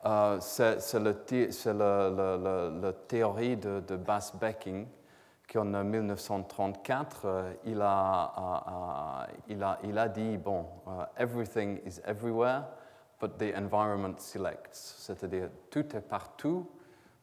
Euh, 0.05 0.39
c'est 0.39 0.93
la 0.93 1.13
théorie 3.07 3.57
de, 3.57 3.79
de 3.79 3.95
Bas 3.95 4.31
Becking 4.39 4.85
qui 5.47 5.57
en 5.57 5.65
1934, 5.65 7.25
euh, 7.25 7.53
il, 7.63 7.81
a, 7.81 9.27
il, 9.47 9.63
a, 9.63 9.79
il, 9.83 9.97
a, 9.97 10.09
dit, 10.09 10.37
bon, 10.37 10.65
everything 11.17 11.79
is 11.85 12.01
everywhere, 12.05 12.63
but 13.19 13.37
the 13.37 13.55
environment 13.55 14.19
selects. 14.19 14.73
C'est-à-dire, 14.73 15.49
tout 15.69 15.95
est 15.95 16.01
partout, 16.01 16.69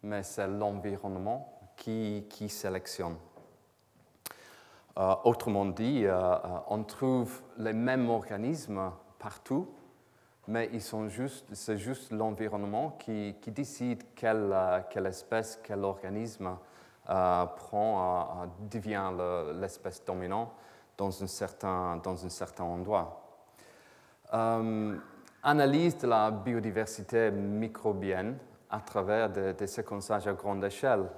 mais 0.02 0.22
c'est 0.22 0.48
l'environnement 0.48 1.70
qui, 1.76 2.24
qui, 2.30 2.48
sélectionne. 2.48 3.16
autrement 4.96 5.66
dit, 5.66 6.06
on 6.68 6.82
trouve 6.84 7.42
les 7.58 7.74
mêmes 7.74 8.08
organismes 8.08 8.90
partout, 9.24 9.66
mais 10.46 10.68
ils 10.74 10.82
sont 10.82 11.08
juste, 11.08 11.46
c'est 11.54 11.78
juste 11.78 12.12
l'environnement 12.12 12.90
qui, 12.98 13.34
qui, 13.40 13.50
décide 13.50 14.02
quelle, 14.14 14.50
euh, 14.52 14.80
quelle, 14.90 15.06
espèce, 15.06 15.58
quel 15.64 15.82
organisme 15.82 16.50
euh, 17.08 17.46
prend, 17.46 18.42
euh, 18.42 18.46
devient 18.70 19.10
l'espèce 19.58 20.04
dominante 20.04 20.52
dans 20.98 21.22
un 21.22 21.26
certain, 21.26 21.96
dans 21.96 22.24
un 22.24 22.28
certain 22.28 22.64
endroit. 22.64 23.22
analyse 25.42 25.96
de 25.98 26.06
la 26.06 26.30
biodiversité 26.30 27.30
microbienne 27.30 28.36
à 28.74 28.80
travers 28.80 29.30
des, 29.30 29.66
séquençages 29.66 30.26
à 30.26 30.32
grande 30.32 30.64
échelle. 30.64 31.08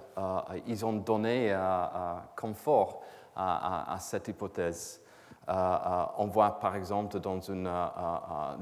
Ils 0.66 0.84
ont 0.84 0.92
donné 0.92 1.52
euh, 1.52 1.56
euh, 1.58 2.14
confort 2.36 3.02
à, 3.34 3.96
cette 3.98 4.28
hypothèse. 4.28 5.00
On 5.48 6.26
voit 6.26 6.59
par 6.59 6.76
exemple 6.76 7.20
dans 7.20 7.40
une, 7.40 7.70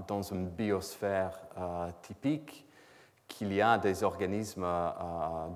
dans 0.07 0.23
une 0.23 0.49
biosphère 0.49 1.41
typique 2.03 2.67
qu'il 3.27 3.53
y 3.53 3.63
a 3.63 3.79
des 3.79 4.05
organismes 4.05 4.67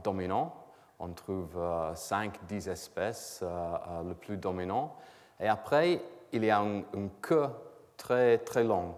dominants. 0.03 0.55
On 0.99 1.11
trouve 1.13 1.59
5-10 1.95 2.71
espèces, 2.71 3.45
le 4.07 4.15
plus 4.15 4.37
dominant. 4.37 4.97
Et 5.39 5.49
après, 5.49 6.03
il 6.33 6.45
y 6.45 6.51
a 6.51 6.61
une, 6.61 7.11
queue 7.21 7.49
très, 7.97 8.39
très 8.39 8.65
longue 8.65 8.95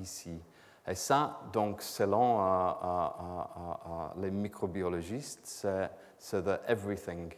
ici. 0.00 0.40
Et 0.86 0.94
ça, 0.96 1.40
donc, 1.52 1.80
selon 1.80 2.40
euh, 2.40 2.44
euh, 2.44 3.08
euh, 3.86 4.20
les 4.20 4.30
microbiologistes, 4.30 5.66
c'est 6.18 6.44
everything, 6.66 7.32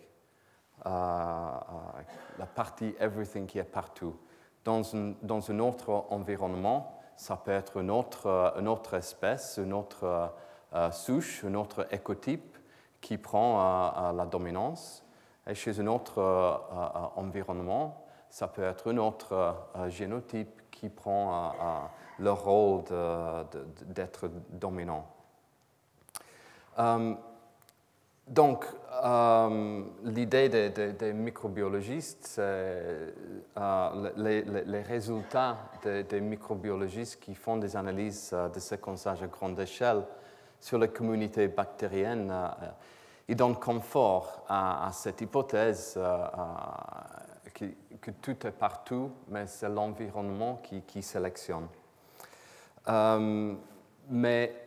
la 0.85 2.47
partie 2.55 2.94
everything 2.99 3.47
qui 3.47 3.59
est 3.59 3.64
partout. 3.64 4.16
Dans 4.64 4.94
un, 4.97 5.14
dans 5.23 5.51
un, 5.51 5.59
autre 5.59 6.07
environnement, 6.11 6.99
ça 7.16 7.37
peut 7.37 7.51
être 7.51 7.79
une 7.79 7.90
autre, 7.90 8.55
une 8.59 8.68
autre 8.68 8.94
espèce, 8.94 9.59
une 9.62 9.73
autre 9.73 10.33
souche, 10.90 11.44
un 11.44 11.55
autre 11.55 11.87
écotype 11.90 12.57
qui 13.01 13.18
prend 13.18 14.12
la 14.12 14.27
dominance. 14.27 15.05
Et 15.47 15.55
chez 15.55 15.79
un 15.81 15.87
autre 15.87 16.23
environnement, 17.16 18.05
ça 18.31 18.49
peut 18.49 18.64
être 18.64 18.90
un 18.90 18.97
autre 18.97 19.55
génotype 19.88 20.62
qui 20.70 20.88
prend 20.88 21.53
le 22.18 22.33
rôle 22.33 22.85
d'être 23.87 24.31
dominant. 24.51 25.07
Euh, 26.79 27.14
donc, 28.27 28.65
euh, 29.05 29.83
l'idée 30.05 30.49
des, 30.49 31.13
microbiologistes, 31.13 32.27
c'est 32.27 33.15
euh, 33.59 34.11
les, 34.17 34.83
résultats 34.83 35.59
des, 35.83 36.21
microbiologistes 36.21 37.21
qui 37.21 37.35
font 37.35 37.59
des 37.59 37.77
analyses 37.77 38.35
de 38.55 38.61
séquençage 38.61 39.23
à 39.23 39.27
grande 39.27 39.61
échelle 39.61 40.03
sur 40.59 40.79
les 40.79 40.89
communautés 40.89 41.49
bactériennes. 41.49 42.33
ils 43.29 43.37
donnent 43.37 43.57
confort 43.57 44.45
à, 44.49 44.89
cette 44.93 45.21
hypothèse 45.21 45.99
que, 47.53 48.11
tout 48.23 48.47
est 48.47 48.53
partout, 48.53 49.11
mais 49.29 49.47
c'est 49.47 49.69
l'environnement 49.69 50.63
qui 50.87 51.03
sélectionne. 51.03 51.69
Euh, 52.89 53.55
mais 54.11 54.63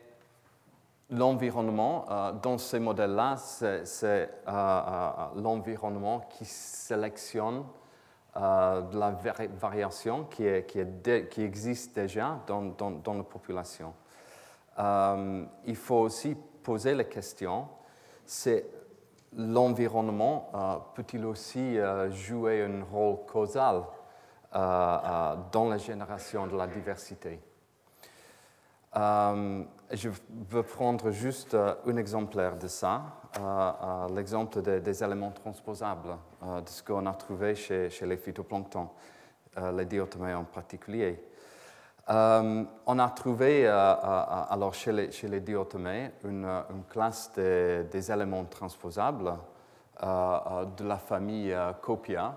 l'environnement, 1.10 2.06
euh, 2.10 2.32
dans 2.34 2.58
ces 2.58 2.80
modèles-là, 2.80 3.38
c'est 3.38 4.30
euh, 4.48 5.10
l'environnement 5.36 6.22
qui 6.30 6.46
sélectionne 6.46 7.64
la 8.36 9.18
variation 9.60 10.26
qui, 10.26 10.46
existe 10.46 11.96
déjà 11.96 12.40
dans, 12.46 12.62
dans, 12.62 12.92
dans 12.92 13.16
la 13.16 13.24
population. 13.24 13.96
il 14.78 15.76
faut 15.76 16.02
aussi 16.02 16.36
poser 16.62 16.94
la 16.94 17.06
question, 17.06 17.68
c'est 18.24 18.64
l'environnement 19.36 20.52
peut-il 20.94 21.26
aussi 21.26 21.80
jouer 22.12 22.62
un 22.62 22.84
rôle 22.84 23.26
causal 23.26 23.82
dans 24.54 25.68
la 25.68 25.78
génération 25.80 26.46
de 26.46 26.56
la 26.56 26.68
diversité? 26.68 27.40
Euh, 28.98 29.64
je 29.92 30.10
veux 30.50 30.64
prendre 30.64 31.12
juste 31.12 31.54
euh, 31.54 31.76
un 31.86 31.98
exemplaire 31.98 32.58
de 32.58 32.68
ça, 32.68 33.04
euh, 33.40 34.08
l'exemple 34.16 34.62
des, 34.62 35.04
éléments 35.04 35.32
transposables, 35.32 36.18
de 36.42 36.70
ce 36.70 36.84
qu'on 36.84 37.06
a 37.06 37.14
trouvé 37.14 37.56
chez, 37.56 37.90
les 38.02 38.18
phytoplanctons, 38.18 38.90
les 39.74 39.86
diatomées 39.86 40.34
en 40.34 40.44
particulier. 40.44 41.24
on 42.08 43.00
a 43.00 43.10
trouvé 43.10 43.68
alors 43.68 44.74
chez 44.74 44.92
les, 44.92 45.12
chez 45.12 45.28
les 45.28 45.40
diatomées 45.40 46.12
une, 46.24 46.48
classe 46.90 47.32
des 47.36 48.12
éléments 48.12 48.46
transposables 48.46 49.34
de 50.02 50.84
la 50.84 50.98
famille 50.98 51.56
Copia 51.82 52.36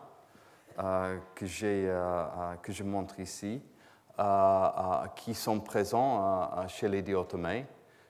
que 1.34 1.46
je 1.46 2.82
montre 2.82 3.20
ici. 3.20 3.62
Euh, 4.20 4.22
euh, 4.22 5.06
qui 5.16 5.32
sont 5.32 5.60
présents 5.60 6.22
euh, 6.58 6.68
chez 6.68 6.90
les 6.90 7.00
diatomées 7.00 7.64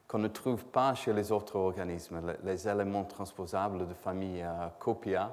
qu'on 0.09 0.19
ne 0.19 0.27
trouve 0.27 0.65
pas 0.65 0.93
chez 0.95 1.13
les 1.13 1.31
autres 1.31 1.55
organismes. 1.55 2.21
Les, 2.43 2.67
éléments 2.67 3.05
transposables 3.05 3.87
de 3.87 3.95
famille 3.95 4.45
Copia, 4.81 5.33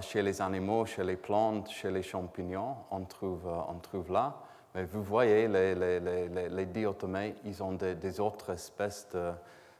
chez 0.00 0.20
les 0.20 0.42
animaux, 0.42 0.84
chez 0.84 1.04
les 1.04 1.14
plantes, 1.14 1.70
chez 1.70 1.92
les 1.92 2.02
champignons, 2.02 2.74
on 2.90 3.04
trouve, 3.04 3.46
on 3.46 3.78
trouve 3.78 4.10
là. 4.10 4.34
Mais 4.74 4.84
vous 4.84 5.04
voyez, 5.04 5.46
les, 5.46 5.76
les, 5.76 6.66
diatomées, 6.66 7.36
ils 7.44 7.62
ont 7.62 7.74
des, 7.74 8.18
autres 8.18 8.50
espèces 8.50 9.06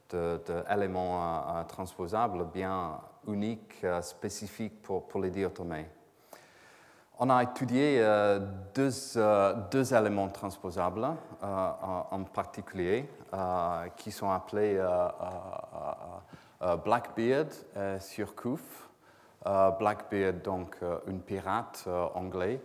d'éléments 0.09 1.65
transposables 1.67 2.45
bien 2.55 3.01
uniques, 3.27 3.85
spécifiques 4.01 4.81
pour, 4.81 5.09
pour 5.09 5.21
les 5.21 5.31
diatomées. 5.31 5.87
On 7.17 7.31
a 7.31 7.45
étudié 7.45 8.01
euh, 8.01 8.41
euh, 8.77 9.55
deux, 9.71 9.95
éléments 9.95 10.29
transposables 10.29 11.07
euh, 11.45 11.71
en 12.11 12.25
particulier 12.25 13.09
qui 13.97 14.11
sont 14.11 14.31
appelés 14.31 14.81
Blackbeard 16.85 17.47
et 17.77 18.01
Surcouf. 18.01 18.89
Blackbeard, 19.79 20.43
donc 20.43 20.77
un 20.83 21.19
pirate 21.19 21.89
anglais, 22.15 22.61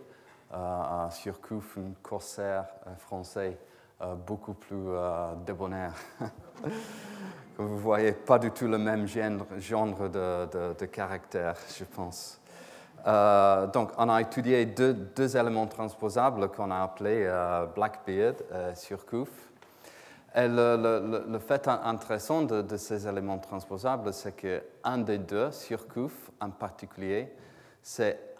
Surcouf, 1.10 1.78
un 1.78 1.92
corsaire 2.02 2.66
français 2.98 3.58
beaucoup 4.26 4.54
plus 4.54 4.86
débonnaire. 5.44 5.94
Vous 7.58 7.78
voyez 7.78 8.12
pas 8.12 8.38
du 8.38 8.52
tout 8.52 8.68
le 8.68 8.78
même 8.78 9.06
genre, 9.06 10.08
de 10.08 10.86
caractère, 10.86 11.56
je 11.76 11.84
pense. 11.84 12.39
Euh, 13.06 13.66
donc, 13.68 13.92
on 13.96 14.08
a 14.08 14.20
étudié 14.20 14.66
deux, 14.66 15.36
éléments 15.36 15.66
transposables 15.66 16.48
qu'on 16.50 16.70
a 16.70 16.82
appelés 16.82 17.24
euh, 17.26 17.66
Blackbeard 17.66 18.34
et 18.50 18.54
euh, 18.54 18.74
Surcouf. 18.74 19.28
Et 20.34 20.46
le, 20.46 21.38
fait 21.40 21.66
intéressant 21.66 22.42
de, 22.42 22.76
ces 22.76 23.08
éléments 23.08 23.38
transposables, 23.38 24.12
c'est 24.12 24.36
qu'un 24.36 24.98
des 24.98 25.18
deux, 25.18 25.50
Surcouf 25.50 26.30
en 26.40 26.50
particulier, 26.50 27.34
c'est 27.82 28.36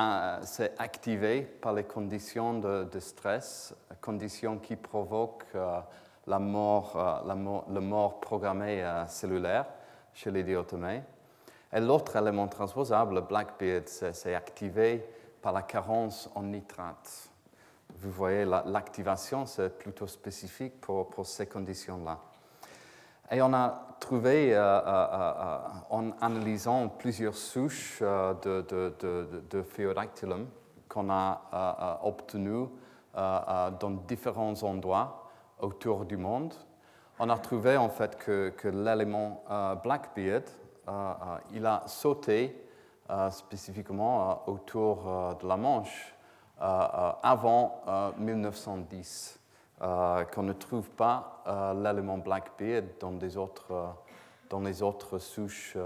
activé 0.78 1.42
par 1.42 1.72
les 1.72 1.82
conditions 1.82 2.60
de, 2.60 3.00
stress, 3.00 3.74
conditions 4.00 4.58
qui 4.58 4.76
provoquent 4.76 5.56
la 6.28 6.38
mort, 6.38 7.22
la 7.26 7.34
mort, 7.34 7.66
le 7.72 7.80
mort 7.80 8.20
programmée 8.20 8.84
cellulaire 9.08 9.66
chez 10.14 10.30
les 10.30 10.44
diatomées. 10.44 11.02
Et 11.72 11.80
l'autre 11.80 12.16
élément 12.16 12.48
transposable, 12.48 13.22
Blackbeard, 13.22 13.86
c'est 13.86 14.34
activé 14.34 15.04
par 15.40 15.52
la 15.52 15.62
carence 15.62 16.28
en 16.34 16.42
nitrate. 16.42 17.30
Vous 17.98 18.10
voyez, 18.10 18.44
l'activation, 18.44 19.46
c'est 19.46 19.78
plutôt 19.78 20.06
spécifique 20.06 20.80
pour, 20.80 21.08
ces 21.24 21.46
conditions-là. 21.46 22.18
Et 23.30 23.40
on 23.40 23.52
a 23.52 23.96
trouvé, 24.00 24.54
euh, 24.54 24.58
euh, 24.60 25.06
euh, 25.12 25.58
en 25.90 26.10
analysant 26.20 26.88
plusieurs 26.88 27.34
souches 27.34 28.00
de, 28.00 28.62
de, 28.62 29.64
qu'on 30.88 31.10
a 31.10 32.00
obtenues 32.02 32.66
dans 33.14 33.90
différents 34.08 34.60
endroits 34.64 35.30
autour 35.60 36.04
du 36.04 36.16
monde, 36.16 36.54
on 37.18 37.28
a 37.28 37.38
trouvé 37.38 37.76
en 37.76 37.90
fait 37.90 38.16
que, 38.16 38.52
l'élément 38.64 39.44
Blackbeard 39.84 40.44
il 41.52 41.66
a 41.66 41.82
sauté 41.86 42.56
euh, 43.08 43.30
spécifiquement 43.30 44.48
autour 44.48 45.36
de 45.40 45.46
la 45.46 45.56
Manche 45.56 46.14
avant 46.62 47.80
1910, 48.18 49.40
qu'on 49.80 50.42
ne 50.42 50.52
trouve 50.52 50.90
pas 50.90 51.42
l'élément 51.74 52.18
Blackbeard 52.18 52.84
dans, 53.00 53.12
des 53.12 53.38
autres, 53.38 53.94
dans 54.50 54.60
les 54.60 54.82
autres 54.82 55.18
souches 55.18 55.78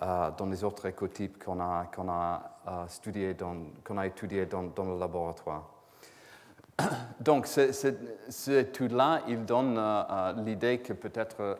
dans 0.00 0.46
les 0.46 0.64
autres 0.64 0.86
écotypes 0.86 1.42
qu'on 1.44 1.60
a, 1.60 1.86
a, 2.08 2.86
étudiés 2.86 3.36
a 3.98 4.06
étudié 4.06 4.46
dans, 4.46 4.62
dans, 4.62 4.84
le 4.84 4.98
laboratoire. 4.98 5.64
Donc, 7.20 7.46
cette 7.46 8.48
étude-là, 8.48 9.22
il 9.26 9.44
donne 9.44 9.78
l'idée 10.44 10.78
que 10.78 10.92
peut-être 10.92 11.58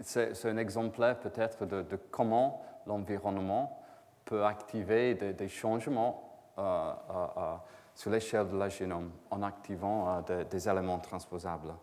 c'est 0.00 0.46
un 0.46 0.56
exemplaire 0.56 1.18
peut-être 1.18 1.66
de, 1.66 1.84
comment 2.10 2.62
l'environnement 2.86 3.78
peut 4.24 4.44
activer 4.44 5.14
des, 5.14 5.48
changements 5.48 6.52
euh, 6.58 6.92
euh, 7.10 7.54
sur 7.94 8.10
l'échelle 8.10 8.48
de 8.48 8.56
la 8.56 8.68
génome 8.68 9.10
en 9.30 9.42
activant 9.42 10.22
des 10.50 10.68
éléments 10.68 10.98
transposables. 10.98 11.74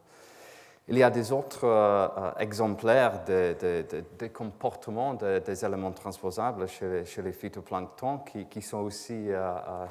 Il 0.88 0.98
y 0.98 1.04
a 1.04 1.12
des 1.12 1.32
autres 1.32 2.34
exemplaires 2.40 3.24
des 3.26 4.30
comportements 4.34 5.14
des 5.14 5.66
éléments 5.66 5.92
transposables 5.92 6.68
chez, 6.68 7.22
les 7.22 7.32
phytoplanctons 7.32 8.20
qui, 8.50 8.62
sont 8.62 8.80
aussi 8.80 9.30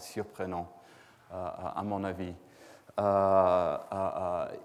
surprenants, 0.00 0.68
à 1.30 1.82
mon 1.84 2.02
avis. 2.02 2.34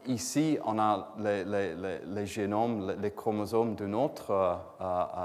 Ici, 0.08 0.58
on 0.66 0.80
a 0.80 1.10
les, 1.20 2.26
génomes, 2.26 2.96
les, 3.00 3.12
chromosomes 3.12 3.76
d'une 3.76 3.96
autre 3.96 4.60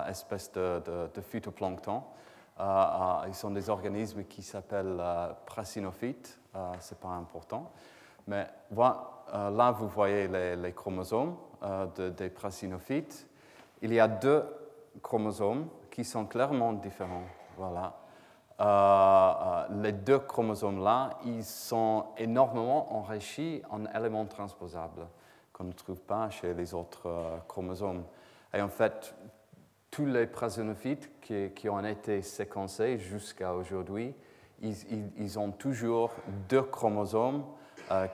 espèce 0.08 0.52
de, 0.52 1.08
phytoplancton. 1.22 2.02
ils 3.26 3.34
sont 3.34 3.50
des 3.50 3.70
organismes 3.70 4.24
qui 4.24 4.42
s'appellent 4.42 5.02
prasinophytes, 5.46 6.38
ce 6.52 6.94
n'est 6.94 7.00
pas 7.00 7.08
important. 7.08 7.70
Mais 8.26 8.46
là, 8.76 9.70
vous 9.70 9.88
voyez 9.88 10.28
les, 10.28 10.72
chromosomes 10.72 11.36
des 11.96 12.30
prasinophytes. 12.30 13.26
Il 13.80 13.92
y 13.94 14.00
a 14.00 14.08
deux 14.08 14.44
chromosomes 15.02 15.68
qui 15.90 16.04
sont 16.04 16.26
clairement 16.26 16.72
différents. 16.74 17.24
Voilà. 17.56 17.94
Euh, 18.60 18.64
euh, 18.64 19.64
les 19.82 19.92
deux 19.92 20.18
chromosomes-là, 20.18 21.10
ils 21.24 21.44
sont 21.44 22.06
énormément 22.16 22.92
enrichis 22.92 23.62
en 23.70 23.84
éléments 23.86 24.26
transposables 24.26 25.06
qu'on 25.52 25.64
ne 25.64 25.72
trouve 25.72 26.00
pas 26.00 26.28
chez 26.30 26.54
les 26.54 26.74
autres 26.74 27.06
euh, 27.06 27.36
chromosomes. 27.46 28.02
Et 28.52 28.60
en 28.60 28.68
fait, 28.68 29.14
tous 29.92 30.06
les 30.06 30.26
prasinophytes 30.26 31.08
qui, 31.20 31.68
ont 31.68 31.84
été 31.84 32.20
séquencés 32.22 32.98
jusqu'à 32.98 33.54
aujourd'hui, 33.54 34.12
ils, 34.60 35.38
ont 35.38 35.52
toujours 35.52 36.10
deux 36.48 36.62
chromosomes 36.62 37.44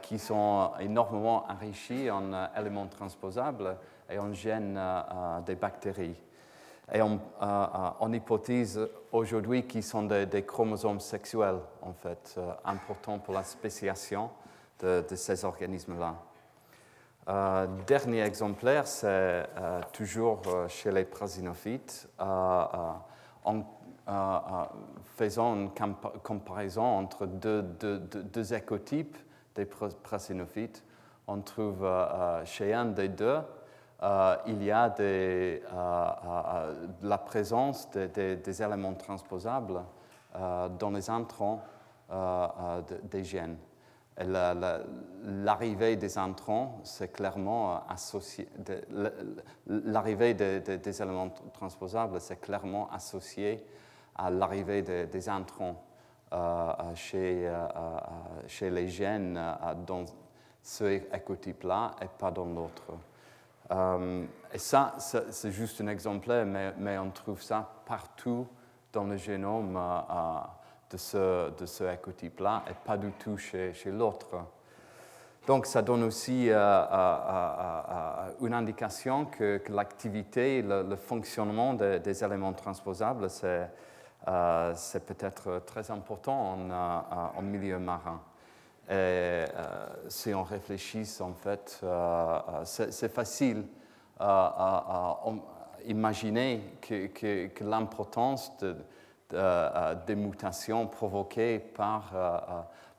qui 0.02 0.18
sont 0.18 0.72
énormément 0.78 1.46
enrichis 1.48 2.10
en 2.10 2.32
éléments 2.54 2.86
transposables 2.86 3.76
et 4.10 4.18
en 4.18 4.32
gènes 4.32 4.78
des 5.46 5.54
bactéries. 5.54 6.20
Et 6.92 7.00
on, 7.00 7.18
euh, 7.42 8.08
hypothèse 8.12 8.78
aujourd'hui 9.10 9.66
qu'ils 9.66 9.82
sont 9.82 10.02
des, 10.02 10.42
chromosomes 10.42 11.00
sexuels, 11.00 11.60
en 11.80 11.92
fait, 11.92 12.34
euh, 12.36 12.52
importants 12.64 13.18
pour 13.18 13.32
la 13.32 13.42
spéciation 13.42 14.30
de, 14.80 15.02
ces 15.14 15.44
organismes-là. 15.44 16.16
Euh, 17.26 17.66
dernier 17.86 18.20
exemplaire, 18.20 18.86
c'est 18.86 19.46
toujours 19.92 20.42
chez 20.68 20.92
les 20.92 21.04
prasinophytes, 21.04 22.06
en 22.18 23.64
faisant 25.16 25.54
une 25.54 25.70
comparaison 26.22 26.84
entre 26.84 27.24
deux, 27.24 27.62
deux 27.62 28.52
écotypes 28.52 29.16
des 29.54 29.64
prasinophytes. 29.64 30.84
On 31.26 31.40
trouve 31.40 31.88
chez 32.44 32.74
un 32.74 32.84
des 32.84 33.08
deux 33.08 33.38
euh, 34.02 34.36
il 34.46 34.62
y 34.62 34.70
a 34.70 34.94
euh, 35.00 35.58
euh, 35.72 36.86
la 37.02 37.18
présence 37.18 37.88
des 37.90 38.62
éléments 38.62 38.94
transposables 38.94 39.82
dans 40.78 40.90
les 40.90 41.08
introns 41.08 41.60
des 43.04 43.22
gènes. 43.22 43.56
L'arrivée 44.16 45.96
des 45.96 46.18
introns, 46.18 46.72
c'est 46.82 47.12
clairement 47.12 47.86
associé. 47.88 48.48
L'arrivée 49.66 50.34
des, 50.34 51.02
éléments 51.02 51.30
transposables, 51.52 52.20
c'est 52.20 52.40
clairement 52.40 52.90
associé 52.90 53.64
à 54.16 54.28
l'arrivée 54.28 54.82
des, 54.82 55.28
introns 55.28 55.76
chez, 56.96 57.52
chez, 58.48 58.70
les 58.70 58.88
gènes 58.88 59.40
dans 59.86 60.04
ce 60.62 60.84
écotype-là 61.14 61.92
et 62.02 62.08
pas 62.18 62.32
dans 62.32 62.46
l'autre. 62.46 62.82
Euh, 63.70 64.24
et 64.52 64.58
ça, 64.58 64.94
c'est 64.98 65.50
juste 65.50 65.80
un 65.80 65.88
exemplaire, 65.88 66.46
mais, 66.46 66.98
on 66.98 67.10
trouve 67.10 67.42
ça 67.42 67.68
partout 67.86 68.46
dans 68.92 69.04
le 69.04 69.16
génome 69.16 69.76
euh, 69.76 70.00
euh, 71.14 71.50
de 71.50 71.66
ce, 71.66 71.84
de 71.84 71.92
écotype-là 71.92 72.62
et 72.70 72.74
pas 72.84 72.96
du 72.96 73.10
tout 73.12 73.36
chez, 73.36 73.72
l'autre. 73.86 74.36
Donc 75.46 75.66
ça 75.66 75.82
donne 75.82 76.04
aussi 76.04 76.48
une 76.48 76.54
indication 78.54 79.26
que, 79.26 79.60
l'activité, 79.68 80.62
le, 80.62 80.96
fonctionnement 80.96 81.74
des 81.74 82.24
éléments 82.24 82.54
transposables, 82.54 83.28
c'est 83.28 83.68
peut-être 85.06 85.62
très 85.66 85.90
important 85.90 86.56
en 87.36 87.42
milieu 87.42 87.78
marin. 87.78 88.22
Et 88.86 88.92
euh, 88.92 89.46
si 90.08 90.34
on 90.34 90.42
réfléchit, 90.42 91.08
en 91.20 91.32
fait, 91.32 91.80
euh, 91.82 92.38
euh, 92.48 92.64
c'est 92.64 93.08
facile 93.12 93.64
à, 94.20 95.18
imaginer 95.86 96.78
que, 96.82 97.64
l'importance 97.64 98.52
des 98.60 100.14
mutations 100.14 100.86
provoquées 100.86 101.58
par 101.58 102.12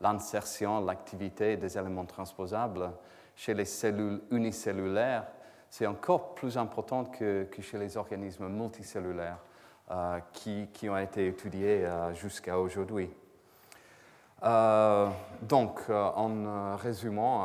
l'insertion, 0.02 0.84
l'activité 0.84 1.56
des 1.56 1.78
éléments 1.78 2.06
transposables 2.06 2.92
chez 3.36 3.54
les 3.54 3.66
cellules 3.66 4.22
unicellulaires, 4.32 5.26
c'est 5.70 5.88
encore 5.88 6.36
plus 6.36 6.58
important 6.58 7.06
que, 7.06 7.48
chez 7.62 7.78
les 7.78 7.96
organismes 7.96 8.48
multicellulaires 8.50 9.40
qui, 10.34 10.68
qui, 10.74 10.90
ont 10.90 10.98
été 10.98 11.28
étudiés 11.28 11.88
jusqu'à 12.14 12.60
aujourd'hui. 12.60 13.10
Euh, 14.46 15.08
donc, 15.42 15.80
euh, 15.90 16.10
en 16.16 16.46
euh, 16.46 16.76
résumant, 16.76 17.42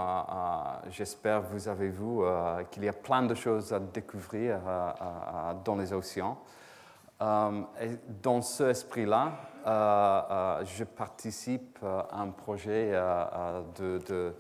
j'espère 0.90 1.40
vous 1.40 1.68
avez 1.68 1.88
vu 1.88 2.20
qu'il 2.70 2.84
y 2.84 2.88
a 2.88 2.92
plein 2.92 3.22
de 3.22 3.34
choses 3.34 3.72
à 3.72 3.78
découvrir 3.78 4.60
dans 5.64 5.76
les 5.76 5.92
océans. 5.92 6.38
et 7.20 7.96
dans 8.22 8.42
ce 8.42 8.64
esprit-là, 8.64 9.32
je 10.64 10.84
participe 10.84 11.78
à 11.82 12.20
un 12.20 12.28
projet 12.28 12.92
de, 13.76 14.34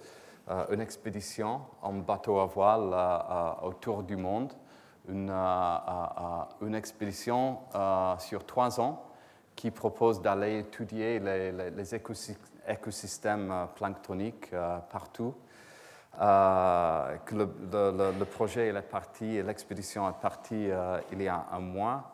une 0.70 0.80
expédition 0.80 1.62
en 1.82 1.92
bateau 1.94 2.40
à 2.40 2.46
voile 2.46 2.94
autour 3.62 4.02
du 4.02 4.16
monde, 4.16 4.52
une, 5.08 5.30
une 5.30 6.74
expédition 6.74 7.58
sur 8.18 8.44
trois 8.44 8.80
ans 8.80 9.02
qui 9.60 9.70
propose 9.70 10.22
d'aller 10.22 10.60
étudier 10.60 11.18
les, 11.18 11.52
les, 11.52 11.94
écosystèmes 12.68 13.50
euh, 13.50 13.66
planctoniques 13.66 14.50
euh, 14.52 14.78
partout. 14.90 15.34
Euh, 16.20 17.16
le, 17.32 18.24
projet 18.24 18.68
est 18.68 18.82
parti, 18.82 19.42
l'expédition 19.42 20.08
est 20.08 20.20
partie 20.20 20.68
il 21.12 21.22
y 21.22 21.28
a 21.28 21.46
un 21.52 21.60
mois. 21.60 22.12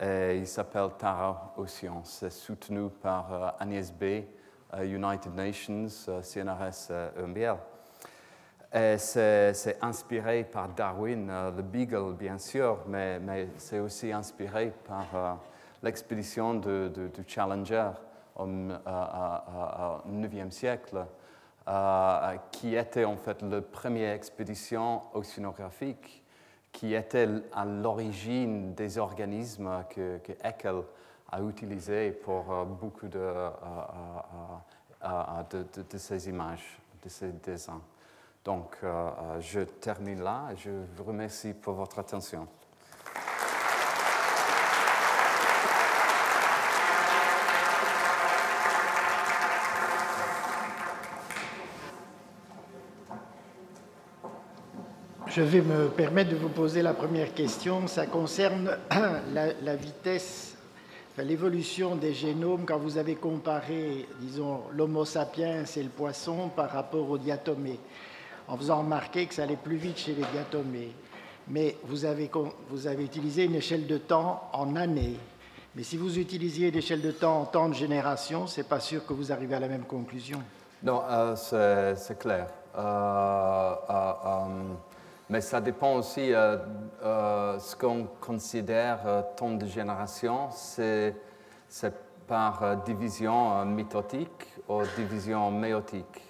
Et 0.00 0.38
il 0.38 0.46
s'appelle 0.46 0.90
Tara 0.98 1.54
Ocean. 1.56 2.02
C'est 2.04 2.30
soutenu 2.30 2.90
par 2.90 3.56
Agnès 3.58 3.92
B, 3.92 4.24
United 4.82 5.34
Nations, 5.34 5.88
CNRS 6.22 6.92
EMBL. 7.16 7.56
Et 8.74 8.98
c'est 8.98 9.78
inspiré 9.80 10.44
par 10.44 10.68
Darwin, 10.68 11.32
le 11.56 11.62
Beagle, 11.62 12.14
bien 12.14 12.38
sûr, 12.38 12.80
mais, 12.86 13.48
c'est 13.56 13.78
aussi 13.78 14.12
inspiré 14.12 14.72
par 14.86 15.38
l'expédition 15.82 16.54
du 16.54 17.24
Challenger 17.26 17.90
au, 18.38 18.46
9e 18.46 20.50
siècle, 20.50 21.04
euh, 21.68 22.36
qui 22.50 22.76
était 22.76 23.04
en 23.04 23.16
fait 23.16 23.42
la 23.42 23.60
première 23.60 24.14
expédition 24.14 25.02
océanographique 25.12 26.24
qui 26.72 26.94
était 26.94 27.28
à 27.52 27.64
l'origine 27.64 28.74
des 28.74 28.98
organismes 28.98 29.84
que, 29.90 30.18
que 30.18 30.32
Haeckel 30.42 30.82
a 31.30 31.42
utilisés 31.42 32.12
pour 32.12 32.52
euh, 32.52 32.64
beaucoup 32.64 33.08
euh, 33.14 33.50
de, 35.50 35.98
ces 35.98 36.28
images, 36.28 36.78
de 37.02 37.08
ces 37.08 37.32
dessins. 37.32 37.82
Donc, 38.44 38.78
je 39.40 39.60
termine 39.60 40.22
là. 40.22 40.48
Je 40.56 40.70
vous 40.96 41.04
remercie 41.04 41.52
pour 41.52 41.74
votre 41.74 41.98
attention. 41.98 42.48
Je 55.38 55.44
vais 55.44 55.60
me 55.60 55.86
permettre 55.86 56.30
de 56.30 56.34
vous 56.34 56.48
poser 56.48 56.82
la 56.82 56.94
première 56.94 57.32
question. 57.32 57.86
Ça 57.86 58.06
concerne 58.06 58.76
la, 59.32 59.76
vitesse, 59.76 60.56
l'évolution 61.16 61.94
des 61.94 62.12
génomes 62.12 62.64
quand 62.66 62.78
vous 62.78 62.98
avez 62.98 63.14
comparé, 63.14 64.08
disons, 64.18 64.62
l'Homo 64.72 65.04
sapiens 65.04 65.62
et 65.62 65.82
le 65.84 65.90
poisson 65.90 66.48
par 66.48 66.70
rapport 66.70 67.08
aux 67.08 67.18
diatomées, 67.18 67.78
en 68.48 68.56
faisant 68.56 68.78
remarquer 68.78 69.26
que 69.26 69.34
ça 69.34 69.44
allait 69.44 69.54
plus 69.54 69.76
vite 69.76 69.98
chez 69.98 70.12
les 70.12 70.24
diatomées. 70.32 70.90
Mais 71.46 71.76
vous 71.84 72.04
avez, 72.04 72.28
utilisé 72.98 73.44
une 73.44 73.54
échelle 73.54 73.86
de 73.86 73.98
temps 73.98 74.50
en 74.52 74.74
années. 74.74 75.18
Mais 75.76 75.84
si 75.84 75.96
vous 75.96 76.18
utilisiez 76.18 76.72
l'échelle 76.72 77.00
de 77.00 77.12
temps 77.12 77.42
en 77.42 77.44
temps 77.44 77.68
de 77.68 77.74
génération, 77.74 78.48
c'est 78.48 78.68
pas 78.68 78.80
sûr 78.80 79.06
que 79.06 79.12
vous 79.12 79.30
arrivez 79.30 79.54
à 79.54 79.60
la 79.60 79.68
même 79.68 79.84
conclusion. 79.84 80.42
Non, 80.82 81.00
euh, 81.08 81.94
c'est 81.94 82.18
clair. 82.18 82.48
Euh, 82.76 83.74
euh, 83.88 84.74
mais 85.30 85.40
ça 85.40 85.60
dépend 85.60 85.94
aussi 85.94 86.32
euh, 86.32 86.56
euh, 87.02 87.58
ce 87.58 87.76
qu'on 87.76 88.06
considère 88.20 89.00
euh, 89.06 89.22
temps 89.36 89.52
de 89.52 89.66
génération. 89.66 90.48
C'est 90.50 91.14
par 92.26 92.62
euh, 92.62 92.76
division 92.76 93.52
euh, 93.60 93.64
mitotique 93.64 94.46
ou 94.68 94.82
division 94.96 95.50
méotique. 95.50 96.22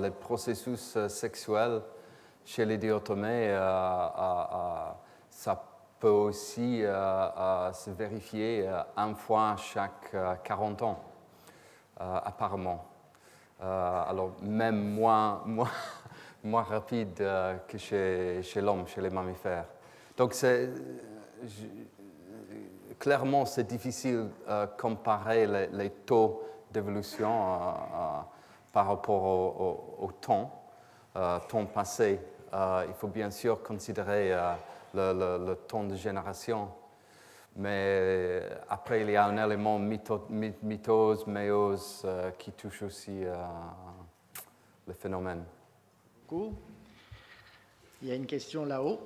Les 0.00 0.12
processus 0.12 0.96
sexuels 1.08 1.82
chez 2.44 2.64
les 2.64 2.78
euh, 2.80 4.08
ça 5.30 5.62
peut 5.98 6.08
aussi 6.08 6.82
se 6.82 7.90
vérifier 7.90 8.70
une 8.96 9.16
fois 9.16 9.56
chaque 9.56 10.14
euh, 10.14 10.34
40 10.44 10.82
ans, 10.82 11.00
apparemment. 11.98 12.86
Alors 13.60 14.30
même 14.40 14.94
moins, 14.94 15.42
moins 16.44 16.62
rapide 16.62 17.20
euh, 17.20 17.56
que 17.66 17.78
chez, 17.78 18.60
l'homme, 18.60 18.86
chez 18.86 19.00
les 19.00 19.10
mammifères. 19.10 19.66
Donc 20.16 20.34
clairement, 22.98 23.44
c'est 23.44 23.64
difficile 23.66 24.28
de 24.48 24.66
comparer 24.78 25.46
les, 25.72 25.90
taux 25.90 26.42
d'évolution 26.70 27.28
euh, 27.30 27.56
euh, 27.56 28.20
par 28.72 28.86
rapport 28.88 29.22
au, 29.22 29.96
au- 30.00 30.06
au 30.06 30.12
temps, 30.12 30.50
euh, 31.16 31.38
temps 31.48 31.66
passé. 31.66 32.20
Euh, 32.52 32.84
il 32.88 32.94
faut 32.94 33.08
bien 33.08 33.30
sûr 33.30 33.62
considérer 33.62 34.32
euh, 34.32 34.52
le, 34.94 35.54
temps 35.54 35.84
de 35.84 35.94
génération. 35.94 36.68
Mais 37.56 38.42
après, 38.68 39.00
il 39.02 39.10
y 39.10 39.16
a 39.16 39.24
un 39.24 39.36
élément 39.44 39.78
mitose, 39.78 41.26
méose 41.26 42.02
euh, 42.04 42.30
qui 42.38 42.52
touche 42.52 42.82
aussi 42.82 43.24
euh, 43.24 43.34
le 44.86 44.94
phénomène. 44.94 45.44
Il 46.30 48.08
y 48.08 48.10
a 48.10 48.14
une 48.14 48.26
question 48.26 48.64
là-haut. 48.66 49.00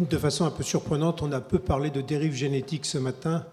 De 0.00 0.18
façon 0.18 0.44
un 0.44 0.50
peu 0.50 0.62
surprenante, 0.62 1.22
on 1.22 1.32
a 1.32 1.40
peu 1.40 1.58
parlé 1.58 1.90
de 1.90 2.00
dérive 2.00 2.34
génétique 2.34 2.84
ce 2.84 2.98
matin. 2.98 3.46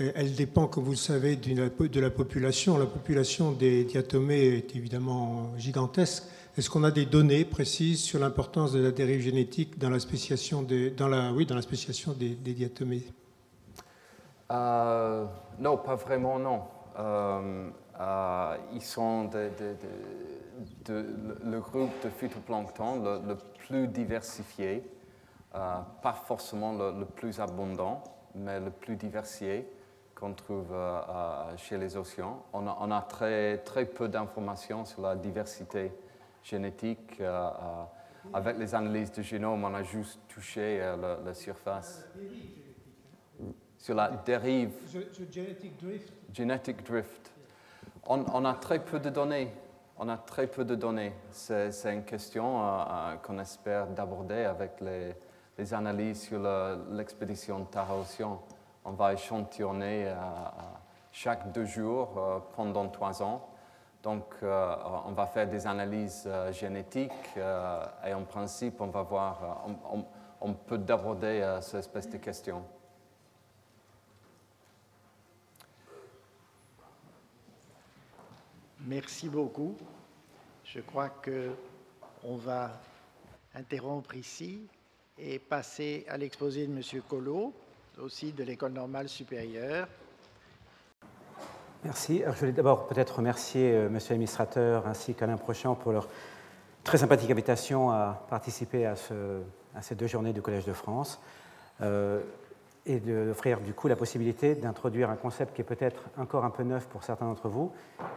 Et 0.00 0.12
Elle 0.14 0.34
dépend, 0.34 0.66
comme 0.66 0.84
vous 0.84 0.92
le 0.92 0.96
savez, 0.96 1.36
de 1.36 2.00
la 2.00 2.10
population. 2.10 2.78
La 2.78 2.86
population 2.86 3.52
des 3.52 3.84
diatomées 3.84 4.56
est 4.56 4.76
évidemment 4.76 5.52
gigantesque. 5.58 6.22
Est-ce 6.58 6.70
qu'on 6.70 6.82
a 6.82 6.90
des 6.90 7.06
données 7.06 7.44
précises 7.44 8.02
sur 8.02 8.18
l'importance 8.18 8.72
de 8.72 8.82
la 8.82 8.90
dérive 8.90 9.20
génétique 9.20 9.78
dans 9.78 9.90
la 9.90 10.00
spéciation 10.00 10.60
des, 10.60 10.90
dans 10.90 11.06
la, 11.06 11.32
oui, 11.32 11.46
dans 11.46 11.54
la 11.54 11.62
spéciation 11.62 12.14
des, 12.14 12.30
des 12.30 12.52
diatomées? 12.52 13.04
Euh, 14.50 15.24
non, 15.60 15.76
pas 15.76 15.94
vraiment, 15.94 16.40
non. 16.40 16.62
Euh, 16.98 17.70
euh, 18.00 18.56
ils 18.74 18.82
sont 18.82 19.30
le- 20.88 21.60
groupe 21.60 21.92
de 22.02 22.08
phytoplancton 22.08 23.04
le, 23.04 23.36
plus 23.68 23.86
diversifié, 23.86 24.82
pas 25.52 26.22
forcément 26.26 26.72
le, 26.72 27.04
plus 27.04 27.38
abondant, 27.38 28.02
mais 28.34 28.58
le 28.58 28.70
plus 28.70 28.96
diversifié 28.96 29.64
qu'on 30.16 30.32
trouve 30.34 30.74
chez 31.56 31.78
les 31.78 31.96
océans. 31.96 32.42
On 32.52 32.66
a, 32.66 32.76
on 32.80 32.90
a 32.90 33.02
très, 33.02 33.58
très 33.58 33.84
peu 33.84 34.08
d'informations 34.08 34.84
sur 34.84 35.02
la 35.02 35.14
diversité 35.14 35.92
génétique. 36.48 37.20
euh, 37.20 37.48
euh, 37.50 37.84
avec 38.32 38.58
les 38.58 38.74
analyses 38.74 39.12
de 39.12 39.22
génome, 39.22 39.64
on 39.64 39.74
a 39.74 39.82
juste 39.82 40.20
touché 40.28 40.80
euh, 40.82 40.96
la, 40.96 41.16
la 41.24 41.34
surface. 41.34 42.04
Sur 43.78 43.94
la 43.94 44.08
dérive 44.10 44.72
Genetic 46.34 46.84
drift. 46.84 47.32
On, 48.06 48.24
on 48.34 48.44
a 48.44 48.54
très 48.54 48.80
peu 48.80 48.98
de 48.98 49.08
données. 49.10 49.52
On 49.98 50.08
a 50.08 50.16
très 50.16 50.46
peu 50.46 50.64
de 50.64 50.74
données. 50.74 51.12
C'est 51.30 51.70
une 51.94 52.04
question 52.04 52.62
euh, 52.62 53.16
qu'on 53.22 53.38
espère 53.38 53.86
d'aborder 53.86 54.44
avec 54.44 54.80
les, 54.80 55.14
les 55.56 55.74
analyses 55.74 56.22
sur 56.22 56.40
le- 56.40 56.84
l'expédition 56.96 57.64
Tara 57.66 57.96
Océan. 57.96 58.42
On 58.84 58.92
va 58.92 59.12
échantillonner 59.12 60.08
euh, 60.08 60.14
chaque 61.12 61.50
deux 61.52 61.66
jours 61.66 62.14
euh, 62.18 62.38
pendant 62.56 62.88
trois 62.88 63.22
ans. 63.22 63.48
Donc, 64.02 64.26
euh, 64.42 64.76
on 65.06 65.12
va 65.12 65.26
faire 65.26 65.48
des 65.48 65.66
analyses 65.66 66.24
euh, 66.26 66.52
génétiques 66.52 67.10
euh, 67.36 67.84
et 68.06 68.14
en 68.14 68.22
principe, 68.22 68.80
on 68.80 68.86
va 68.86 69.02
voir, 69.02 69.66
on, 70.40 70.54
peut 70.54 70.80
aborder 70.88 71.58
cette 71.60 71.80
espèce 71.80 72.08
de 72.08 72.18
questions. 72.18 72.64
Merci 78.80 79.28
beaucoup. 79.28 79.74
Je 80.64 80.80
crois 80.80 81.08
que 81.08 81.50
on 82.22 82.36
va 82.36 82.70
interrompre 83.54 84.14
ici 84.14 84.60
et 85.18 85.40
passer 85.40 86.06
à 86.08 86.16
l'exposé 86.16 86.66
de 86.66 86.72
M. 86.72 87.02
Collot, 87.08 87.52
aussi 87.98 88.32
de 88.32 88.44
l'École 88.44 88.72
normale 88.72 89.08
supérieure. 89.08 89.88
Merci. 91.84 92.22
Je 92.26 92.38
voulais 92.40 92.52
d'abord 92.52 92.86
peut-être 92.86 93.16
remercier 93.16 93.72
euh, 93.72 93.88
Monsieur 93.88 94.10
l'administrateur 94.14 94.86
ainsi 94.86 95.14
qu'Alain 95.14 95.36
Prochant 95.36 95.74
pour 95.74 95.92
leur 95.92 96.08
très 96.84 96.98
sympathique 96.98 97.30
invitation 97.30 97.90
à 97.90 98.24
participer 98.28 98.84
à, 98.86 98.96
ce- 98.96 99.40
à 99.76 99.82
ces 99.82 99.94
deux 99.94 100.06
journées 100.06 100.32
du 100.32 100.42
Collège 100.42 100.64
de 100.64 100.72
France 100.72 101.20
euh, 101.80 102.20
et 102.84 102.98
d'offrir 102.98 103.60
du 103.60 103.74
coup 103.74 103.86
la 103.86 103.96
possibilité 103.96 104.54
d'introduire 104.54 105.10
un 105.10 105.16
concept 105.16 105.54
qui 105.54 105.60
est 105.60 105.64
peut-être 105.64 106.02
encore 106.18 106.44
un 106.44 106.50
peu 106.50 106.62
neuf 106.64 106.86
pour 106.86 107.04
certains 107.04 107.26
d'entre 107.26 107.48
vous, 107.48 107.70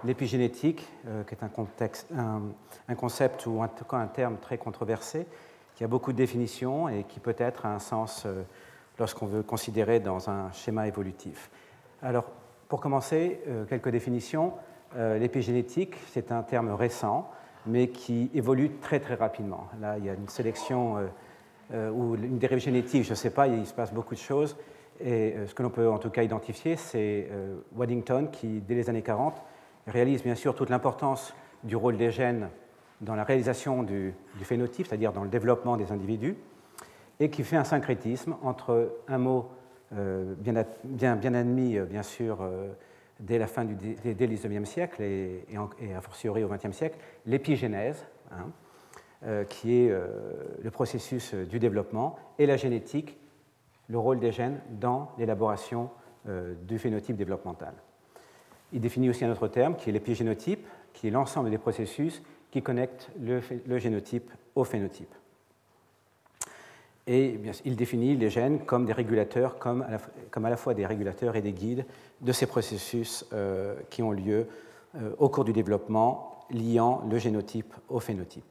l'épigénétique, 0.06 0.88
euh, 1.08 1.24
qui 1.24 1.36
est 1.36 1.44
un, 1.44 2.42
un 2.88 2.96
concept 2.96 3.46
ou 3.46 3.62
en 3.62 3.68
tout 3.68 3.86
cas 3.86 3.98
un 3.98 4.08
terme 4.08 4.38
très 4.38 4.58
controversé, 4.58 5.28
qui 5.76 5.84
a 5.84 5.88
beaucoup 5.88 6.14
de 6.14 6.18
définitions 6.18 6.90
et 6.90 7.04
qui 7.04 7.20
peut-être 7.20 7.66
a 7.66 7.74
un 7.74 7.80
sens 7.80 8.24
euh, 8.26 8.44
lorsqu'on 8.98 9.26
veut 9.28 9.44
considérer 9.44 10.00
dans 10.00 10.30
un 10.30 10.52
schéma 10.52 10.88
évolutif. 10.88 11.50
Alors, 12.02 12.26
pour 12.72 12.80
commencer, 12.80 13.42
euh, 13.50 13.66
quelques 13.66 13.90
définitions. 13.90 14.54
Euh, 14.96 15.20
L'épigénétique, 15.20 15.96
c'est 16.08 16.32
un 16.32 16.42
terme 16.42 16.72
récent, 16.72 17.30
mais 17.66 17.90
qui 17.90 18.32
évolue 18.34 18.72
très 18.80 19.02
très 19.02 19.16
rapidement. 19.16 19.68
Là, 19.82 19.98
il 19.98 20.06
y 20.06 20.10
a 20.10 20.14
une 20.14 20.30
sélection 20.30 20.96
euh, 21.74 21.90
ou 21.90 22.16
une 22.16 22.38
dérive 22.38 22.60
génétique, 22.60 23.04
je 23.04 23.10
ne 23.10 23.16
sais 23.16 23.30
pas, 23.30 23.50
il 23.50 23.66
se 23.66 23.74
passe 23.74 23.94
beaucoup 23.94 24.16
de 24.16 24.22
choses. 24.22 24.56
Et 25.04 25.36
ce 25.48 25.54
que 25.54 25.64
l'on 25.64 25.70
peut 25.70 25.90
en 25.90 25.98
tout 25.98 26.10
cas 26.12 26.24
identifier, 26.24 26.78
c'est 26.78 27.28
Waddington 27.76 28.30
qui, 28.32 28.62
dès 28.62 28.76
les 28.76 28.90
années 28.90 29.02
40, 29.02 29.42
réalise 29.88 30.24
bien 30.24 30.36
sûr 30.36 30.56
toute 30.56 30.70
l'importance 30.70 31.34
du 31.64 31.76
rôle 31.76 31.98
des 31.98 32.12
gènes 32.12 32.50
dans 33.02 33.16
la 33.16 33.26
réalisation 33.26 33.84
du, 33.84 34.14
du 34.38 34.46
phénotype, 34.46 34.88
c'est-à-dire 34.88 35.12
dans 35.12 35.24
le 35.24 35.30
développement 35.30 35.76
des 35.76 35.92
individus, 35.92 36.38
et 37.20 37.30
qui 37.30 37.44
fait 37.44 37.58
un 37.58 37.64
syncrétisme 37.66 38.36
entre 38.44 38.94
un 39.10 39.18
mot 39.18 39.50
bien, 39.92 40.56
ad- 40.56 40.68
bien, 40.84 41.34
admis, 41.34 41.78
euh, 41.78 41.86
bien 41.86 42.04
sûr, 42.04 42.40
euh, 42.42 42.70
dès 43.20 43.38
la 43.38 43.48
fin 43.48 43.66
du 43.66 43.76
19e 43.76 44.66
siècle 44.66 45.02
et, 45.02 45.46
a 45.96 46.02
fortiori 46.02 46.44
au 46.44 46.48
20e 46.48 46.72
siècle, 46.72 46.98
l'épigénèse, 47.26 48.06
hein, 48.32 48.50
euh, 49.24 49.44
qui 49.44 49.84
est 49.84 49.92
euh, 49.92 50.08
le 50.64 50.72
processus 50.72 51.34
euh, 51.34 51.46
du 51.46 51.60
développement, 51.60 52.18
et 52.40 52.46
la 52.46 52.58
génétique, 52.58 53.20
le 53.90 54.00
rôle 54.00 54.20
des 54.20 54.32
gènes 54.32 54.60
dans 54.80 55.12
l'élaboration 55.18 55.90
euh, 56.28 56.56
du 56.64 56.80
phénotype 56.80 57.16
développemental. 57.16 57.74
Il 58.74 58.80
définit 58.80 59.10
aussi 59.10 59.26
un 59.26 59.32
autre 59.32 59.48
terme 59.50 59.76
qui 59.76 59.90
est 59.90 59.94
l'épigénotype, 59.94 60.66
qui 60.94 61.08
est 61.08 61.12
l'ensemble 61.12 61.50
des 61.50 61.58
processus 61.58 62.24
qui 62.50 62.62
connectent 62.62 63.12
le 63.20 63.78
génotype 63.78 64.32
au 64.56 64.64
phénotype. 64.64 65.14
Et 67.08 67.40
il 67.66 67.76
définit 67.76 68.16
les 68.16 68.30
gènes 68.30 68.60
comme 68.66 68.86
des 68.86 68.94
régulateurs, 68.94 69.58
comme 69.58 69.82
à, 69.82 70.50
la, 70.50 70.58
fois 70.58 70.74
des 70.74 70.86
régulateurs 70.86 71.36
et 71.36 71.42
des 71.42 71.52
guides 71.54 71.86
de 72.22 72.32
ces 72.32 72.46
processus 72.46 73.26
euh, 73.34 73.76
qui 73.90 74.04
ont 74.04 74.12
lieu 74.12 74.48
euh, 74.96 75.12
au 75.18 75.28
cours 75.30 75.44
du 75.44 75.52
développement, 75.54 76.46
liant 76.52 77.02
le 77.10 77.18
génotype 77.18 77.74
au 77.90 78.00
phénotype. 78.00 78.46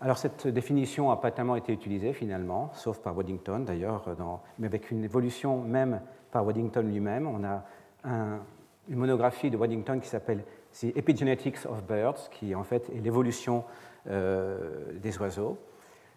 Alors 0.00 0.18
cette 0.18 0.46
définition 0.46 1.08
n'a 1.08 1.16
pas 1.16 1.30
tellement 1.30 1.56
été 1.56 1.72
utilisée 1.72 2.12
finalement, 2.12 2.70
sauf 2.74 2.98
par 2.98 3.16
Waddington 3.16 3.60
d'ailleurs, 3.60 4.14
dans- 4.16 4.42
mais 4.58 4.66
avec 4.66 4.90
une 4.90 5.02
évolution 5.02 5.60
même 5.62 6.00
par 6.30 6.44
Waddington 6.46 6.82
lui-même. 6.82 7.26
On 7.26 7.42
a 7.42 7.64
un- 8.04 8.38
une 8.88 8.96
monographie 8.98 9.50
de 9.50 9.56
Waddington 9.56 9.98
qui 10.00 10.08
s'appelle 10.08 10.44
The 10.78 10.94
Epigenetics 10.96 11.64
of 11.66 11.82
Birds, 11.84 12.28
qui 12.30 12.54
en 12.54 12.64
fait 12.64 12.90
est 12.90 13.00
l'évolution 13.00 13.64
euh, 14.08 14.92
des 15.00 15.16
oiseaux. 15.18 15.56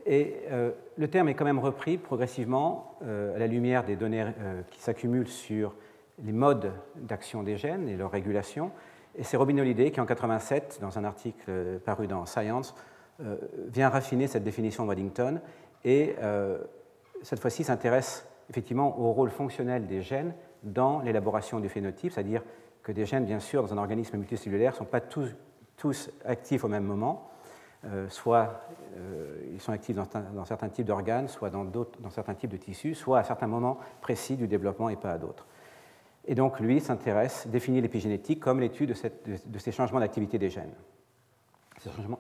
Et 0.10 0.36
euh, 0.51 0.72
le 0.95 1.10
terme 1.10 1.28
est 1.28 1.34
quand 1.34 1.43
même 1.43 1.60
repris 1.60 1.97
progressivement 1.97 2.95
euh, 3.03 3.36
à 3.36 3.39
la 3.39 3.47
lumière 3.47 3.84
des 3.84 3.97
données 3.97 4.24
euh, 4.24 4.62
qui 4.72 4.80
s'accumulent 4.80 5.28
sur 5.28 5.76
les 6.24 6.32
modes 6.32 6.72
d'action 6.95 7.43
des 7.43 7.58
gènes 7.58 7.89
et 7.89 7.97
leur 7.97 8.10
régulation. 8.10 8.72
Et 9.18 9.24
c'est 9.24 9.36
Robin 9.36 9.58
Holliday 9.58 9.91
qui, 9.91 9.99
en 9.99 10.05
87, 10.05 10.80
dans 10.82 10.97
un 10.97 11.03
article 11.03 11.80
paru 11.86 12.08
dans 12.08 12.26
Science, 12.26 12.74
vient 13.68 13.89
raffiner 13.89 14.28
cette 14.28 14.43
définition 14.43 14.84
de 14.84 14.89
Waddington 14.89 15.41
et 15.84 16.16
cette 17.24 17.39
fois-ci 17.39 17.64
s'intéresse 17.64 18.28
effectivement 18.49 18.99
au 18.99 19.12
rôle 19.12 19.32
fonctionnel 19.32 19.88
des 19.88 20.01
gènes 20.01 20.34
dans 20.64 20.99
l'élaboration 20.99 21.60
du 21.60 21.70
phénotype, 21.70 22.12
c'est-à-dire 22.12 22.43
que 22.84 22.91
des 22.91 23.05
gènes, 23.05 23.26
bien 23.26 23.39
sûr, 23.39 23.64
dans 23.64 23.74
un 23.74 23.78
organisme 23.78 24.18
multicellulaire, 24.18 24.74
ne 24.74 24.78
sont 24.78 24.86
pas 24.86 25.01
tous, 25.01 25.36
tous, 25.78 26.12
actifs 26.24 26.64
au 26.64 26.68
même 26.68 26.84
moment. 26.84 27.30
Euh, 27.86 28.10
soit 28.10 28.62
euh, 28.98 29.38
ils 29.54 29.62
sont 29.62 29.72
actifs 29.72 29.96
dans, 29.96 30.46
certains 30.46 30.70
types 30.70 30.86
d'organes, 30.86 31.28
soit 31.28 31.52
dans, 31.52 31.64
dans, 31.64 32.10
certains 32.10 32.34
types 32.34 32.50
de 32.50 32.58
tissus, 32.58 32.96
soit 32.96 33.20
à 33.20 33.24
certains 33.24 33.46
moments 33.46 33.78
précis 34.02 34.36
du 34.36 34.48
développement 34.48 34.90
et 34.90 34.96
pas 34.96 35.12
à 35.12 35.18
d'autres. 35.20 35.46
Et 36.26 36.34
donc, 36.34 36.60
lui 36.60 36.82
s'intéresse, 36.82 37.48
définit 37.48 37.80
l'épigénétique 37.80 38.40
comme 38.40 38.60
l'étude 38.60 38.96
de, 39.26 39.60
ces 39.60 39.72
changements 39.72 40.00
d'activité 40.00 40.40
des 40.40 40.50
gènes. 40.50 40.74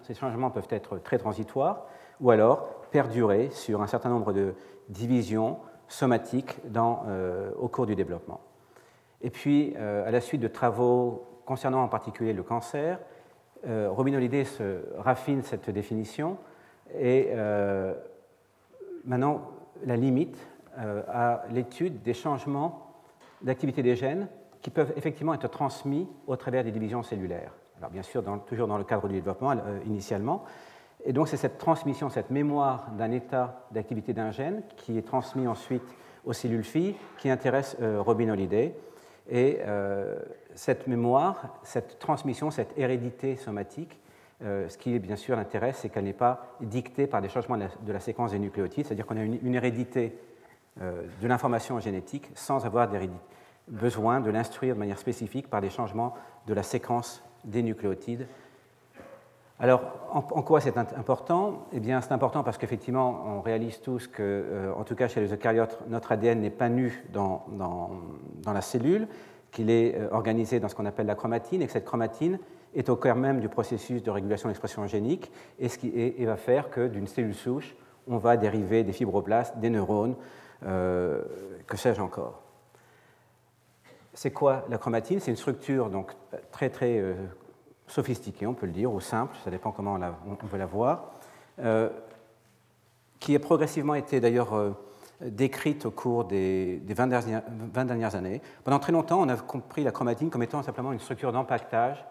Ces 0.03 0.13
changements, 0.13 0.51
peuvent 0.51 0.67
être 0.69 0.99
très 0.99 1.17
transitoires 1.17 1.87
ou 2.21 2.29
alors 2.29 2.67
perdurer 2.91 3.49
sur 3.49 3.81
un 3.81 3.87
certain 3.87 4.09
nombre 4.09 4.33
de 4.33 4.53
divisions 4.89 5.57
somatique 5.87 6.59
dans, 6.65 7.03
euh, 7.07 7.51
au 7.57 7.67
cours 7.67 7.87
du 7.87 7.95
développement. 7.95 8.41
Et 9.21 9.31
puis, 9.31 9.75
à 9.75 10.11
la 10.11 10.21
suite 10.21 10.41
de 10.41 10.47
travaux 10.47 11.25
concernant 11.45 11.81
en 11.81 11.87
particulier 11.87 12.33
le 12.33 12.43
cancer, 12.43 12.99
euh, 13.65 13.89
Robin 13.89 14.13
Holliday 14.13 14.43
se 14.43 14.81
raffine 14.97 15.41
cette 15.41 15.69
définition 15.69 16.37
et 16.97 17.29
maintenant 19.03 19.41
la 19.85 19.97
limite 19.97 20.37
à 20.77 21.43
l'étude 21.51 22.01
des 22.01 22.13
changements 22.13 22.93
d'activité 23.41 23.83
des 23.83 23.95
gènes 23.95 24.29
qui 24.61 24.69
peuvent 24.69 24.93
effectivement 24.95 25.33
être 25.33 25.49
transmis 25.49 26.07
au 26.27 26.35
travers 26.37 26.63
des 26.63 26.71
divisions 26.71 27.03
cellulaires. 27.03 27.51
Alors 27.77 27.89
bien 27.89 28.03
sûr, 28.03 28.23
toujours 28.45 28.67
dans 28.67 28.77
le 28.77 28.85
cadre 28.85 29.09
du 29.09 29.15
développement 29.15 29.53
initialement, 29.85 30.45
et 31.05 31.13
donc 31.13 31.27
c'est 31.27 31.37
cette 31.37 31.57
transmission, 31.57 32.09
cette 32.09 32.31
mémoire 32.31 32.91
d'un 32.97 33.11
état 33.11 33.65
d'activité 33.71 34.13
d'un 34.13 34.31
gène 34.31 34.61
qui 34.75 34.97
est 34.97 35.07
transmis 35.07 35.47
ensuite 35.47 35.83
aux 36.25 36.33
cellules 36.33 36.63
filles 36.63 36.95
qui 37.17 37.29
intéresse 37.29 37.77
euh, 37.81 38.01
Robin 38.01 38.29
Holliday. 38.29 38.75
Et 39.29 39.59
euh, 39.61 40.17
cette 40.57 40.87
mémoire, 40.87 41.59
cette 41.63 41.99
transmission, 41.99 42.51
cette 42.51 42.77
hérédité 42.77 43.35
somatique, 43.37 43.99
euh, 44.43 44.67
ce 44.67 44.77
qui 44.77 44.99
bien 44.99 45.15
sûr 45.15 45.35
l'intéresse, 45.35 45.77
c'est 45.81 45.89
qu'elle 45.89 46.03
n'est 46.03 46.13
pas 46.13 46.55
dictée 46.59 47.07
par 47.07 47.21
des 47.21 47.29
changements 47.29 47.57
de 47.57 47.93
la, 47.93 47.99
séquence 47.99 48.31
des 48.31 48.39
nucléotides, 48.39 48.85
c'est-à-dire 48.85 49.05
qu'on 49.05 49.17
a 49.17 49.23
une, 49.23 49.55
hérédité 49.55 50.17
de 50.79 51.27
l'information 51.27 51.79
génétique 51.79 52.29
sans 52.35 52.65
avoir 52.65 52.87
besoin 53.67 54.19
de 54.19 54.29
l'instruire 54.29 54.75
de 54.75 54.79
manière 54.79 54.99
spécifique 54.99 55.49
par 55.49 55.61
des 55.61 55.69
changements 55.69 56.13
de 56.45 56.53
la 56.53 56.61
séquence 56.61 57.23
des 57.43 57.63
nucléotides. 57.63 58.27
Alors, 59.59 59.81
en, 60.11 60.21
quoi 60.21 60.61
c'est 60.61 60.77
important? 60.77 61.65
Eh 61.73 61.79
bien, 61.79 61.99
c'est 62.01 62.11
important 62.11 62.43
parce 62.43 62.59
qu'effectivement, 62.59 63.23
on 63.25 63.41
réalise 63.41 63.81
tous 63.81 64.07
que, 64.07 64.21
euh, 64.21 64.73
en 64.73 64.83
tout 64.83 64.93
cas 64.93 65.07
chez 65.07 65.19
les 65.19 65.33
eucaryotes, 65.33 65.79
notre 65.87 66.11
ADN 66.11 66.41
n'est 66.41 66.51
pas 66.51 66.69
nu 66.69 67.03
dans, 67.11 67.43
la 68.45 68.61
cellule, 68.61 69.07
qu'il 69.57 69.71
est 69.71 69.95
euh, 69.95 70.07
organisé 70.11 70.59
dans 70.59 70.69
ce 70.69 70.75
qu'on 70.75 70.85
appelle 70.85 71.07
la 71.07 71.15
chromatine, 71.15 71.63
et 71.63 71.65
que 71.65 71.71
cette 71.71 71.85
chromatine 71.85 72.37
est 72.75 72.89
au 72.89 72.95
cœur 72.95 73.15
même 73.15 73.39
du 73.39 73.49
processus 73.49 74.03
de 74.03 74.11
régulation 74.11 74.47
de 74.47 74.51
l'expression 74.51 74.85
génique, 74.85 75.31
et, 75.57 75.67
ce 75.67 75.79
qui 75.79 76.25
va 76.25 76.37
faire 76.37 76.69
que 76.69 76.87
d'une 76.87 77.07
cellule 77.07 77.33
souche, 77.33 77.75
on 78.07 78.17
va 78.17 78.37
dériver 78.37 78.83
des 78.83 78.93
fibroblastes, 78.93 79.57
des 79.57 79.71
neurones, 79.71 80.15
euh, 80.63 81.23
que 81.65 81.75
sais-je 81.75 81.99
encore. 81.99 82.43
C'est 84.13 84.31
quoi 84.31 84.63
la 84.69 84.77
chromatine? 84.77 85.19
C'est 85.19 85.31
une 85.31 85.37
structure 85.37 85.89
donc 85.89 86.11
très 86.51 86.69
très 86.69 87.15
sophistiquée, 87.87 88.45
on 88.45 88.53
peut 88.53 88.67
le 88.67 88.73
dire, 88.73 88.93
ou 88.93 88.99
simple, 88.99 89.35
ça 89.43 89.49
dépend 89.49 89.71
comment 89.71 89.95
on, 89.95 90.45
veut 90.45 90.57
la 90.59 90.65
voir, 90.67 91.13
euh, 91.59 91.89
qui 93.19 93.35
a 93.35 93.39
progressivement 93.39 93.95
été 93.95 94.19
d'ailleurs 94.19 94.53
euh, 94.53 94.71
décrite 95.21 95.85
au 95.85 95.91
cours 95.91 96.25
des, 96.25 96.81
20, 96.87 97.07
dernières, 97.07 98.15
années. 98.15 98.41
Pendant 98.63 98.79
très 98.79 98.91
longtemps, 98.91 99.19
on 99.21 99.29
a 99.29 99.35
compris 99.35 99.83
la 99.83 99.91
chromatine 99.91 100.29
comme 100.29 100.43
étant 100.43 100.61
simplement 100.63 100.93
une 100.93 100.99
structure 100.99 101.31
d'empaquetage 101.31 102.05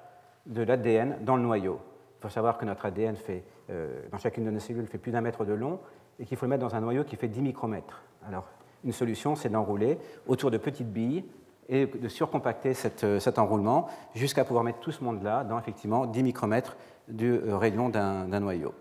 de 0.46 0.62
l'ADN 0.62 1.18
dans 1.22 1.36
le 1.36 1.42
noyau. 1.42 1.80
Il 2.18 2.22
faut 2.22 2.28
savoir 2.28 2.58
que 2.58 2.64
notre 2.64 2.86
ADN 2.86 3.16
fait, 3.16 3.44
euh, 3.70 4.00
dans 4.10 4.18
chacune 4.18 4.44
de 4.44 4.50
nos 4.50 4.58
cellules 4.58 4.86
fait 4.86 4.98
plus 4.98 5.12
d'un 5.12 5.20
mètre 5.20 5.44
de 5.44 5.52
long 5.52 5.78
et 6.18 6.24
qu'il 6.24 6.36
faut 6.36 6.46
le 6.46 6.50
mettre 6.50 6.66
dans 6.66 6.74
un 6.74 6.80
noyau 6.80 7.04
qui 7.04 7.16
fait 7.16 7.28
10 7.28 7.42
micromètres. 7.42 8.02
Alors, 8.26 8.48
une 8.84 8.92
solution, 8.92 9.36
c'est 9.36 9.48
d'enrouler 9.48 9.98
autour 10.26 10.50
de 10.50 10.58
petites 10.58 10.90
billes 10.90 11.24
et 11.68 11.86
de 11.86 12.08
surcompacter 12.08 12.72
euh, 13.04 13.20
cet 13.20 13.38
enroulement 13.38 13.88
jusqu'à 14.14 14.44
pouvoir 14.44 14.64
mettre 14.64 14.80
tout 14.80 14.92
ce 14.92 15.02
monde-là 15.02 15.44
dans 15.44 15.58
effectivement 15.58 16.06
10 16.06 16.22
micromètres 16.22 16.76
du 17.08 17.32
euh, 17.32 17.56
rayon 17.56 17.88
d'un 17.88 18.40
noyau. 18.40 18.72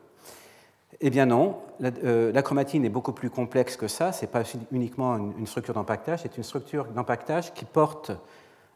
Eh 1.02 1.10
bien 1.10 1.26
non, 1.26 1.58
euh, 1.82 2.32
la, 2.32 2.42
chromatine 2.42 2.86
est 2.86 2.90
beaucoup 2.90 3.12
plus 3.12 3.30
complexe 3.30 3.76
que 3.76 3.88
ça. 3.88 4.12
Ce 4.12 4.22
n'est 4.22 4.32
pas 4.32 4.44
uniquement 4.72 5.18
une, 5.18 5.48
structure 5.48 5.74
d'empaquetage, 5.74 6.22
c'est 6.22 6.38
une 6.38 6.44
structure 6.44 6.86
d'empaquetage 6.86 7.54
qui 7.54 7.66
porte 7.66 8.12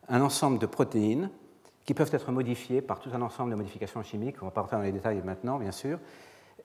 un 0.09 0.21
ensemble 0.21 0.59
de 0.59 0.65
protéines 0.65 1.29
qui 1.85 1.93
peuvent 1.93 2.13
être 2.13 2.31
modifiées 2.31 2.81
par 2.81 2.99
tout 2.99 3.09
un 3.13 3.21
ensemble 3.21 3.51
de 3.51 3.55
modifications 3.55 4.03
chimiques. 4.03 4.35
On 4.41 4.45
va 4.45 4.51
pas 4.51 4.61
rentrer 4.61 4.77
dans 4.77 4.83
les 4.83 4.91
détails 4.91 5.21
maintenant, 5.23 5.57
bien 5.57 5.71
sûr. 5.71 5.97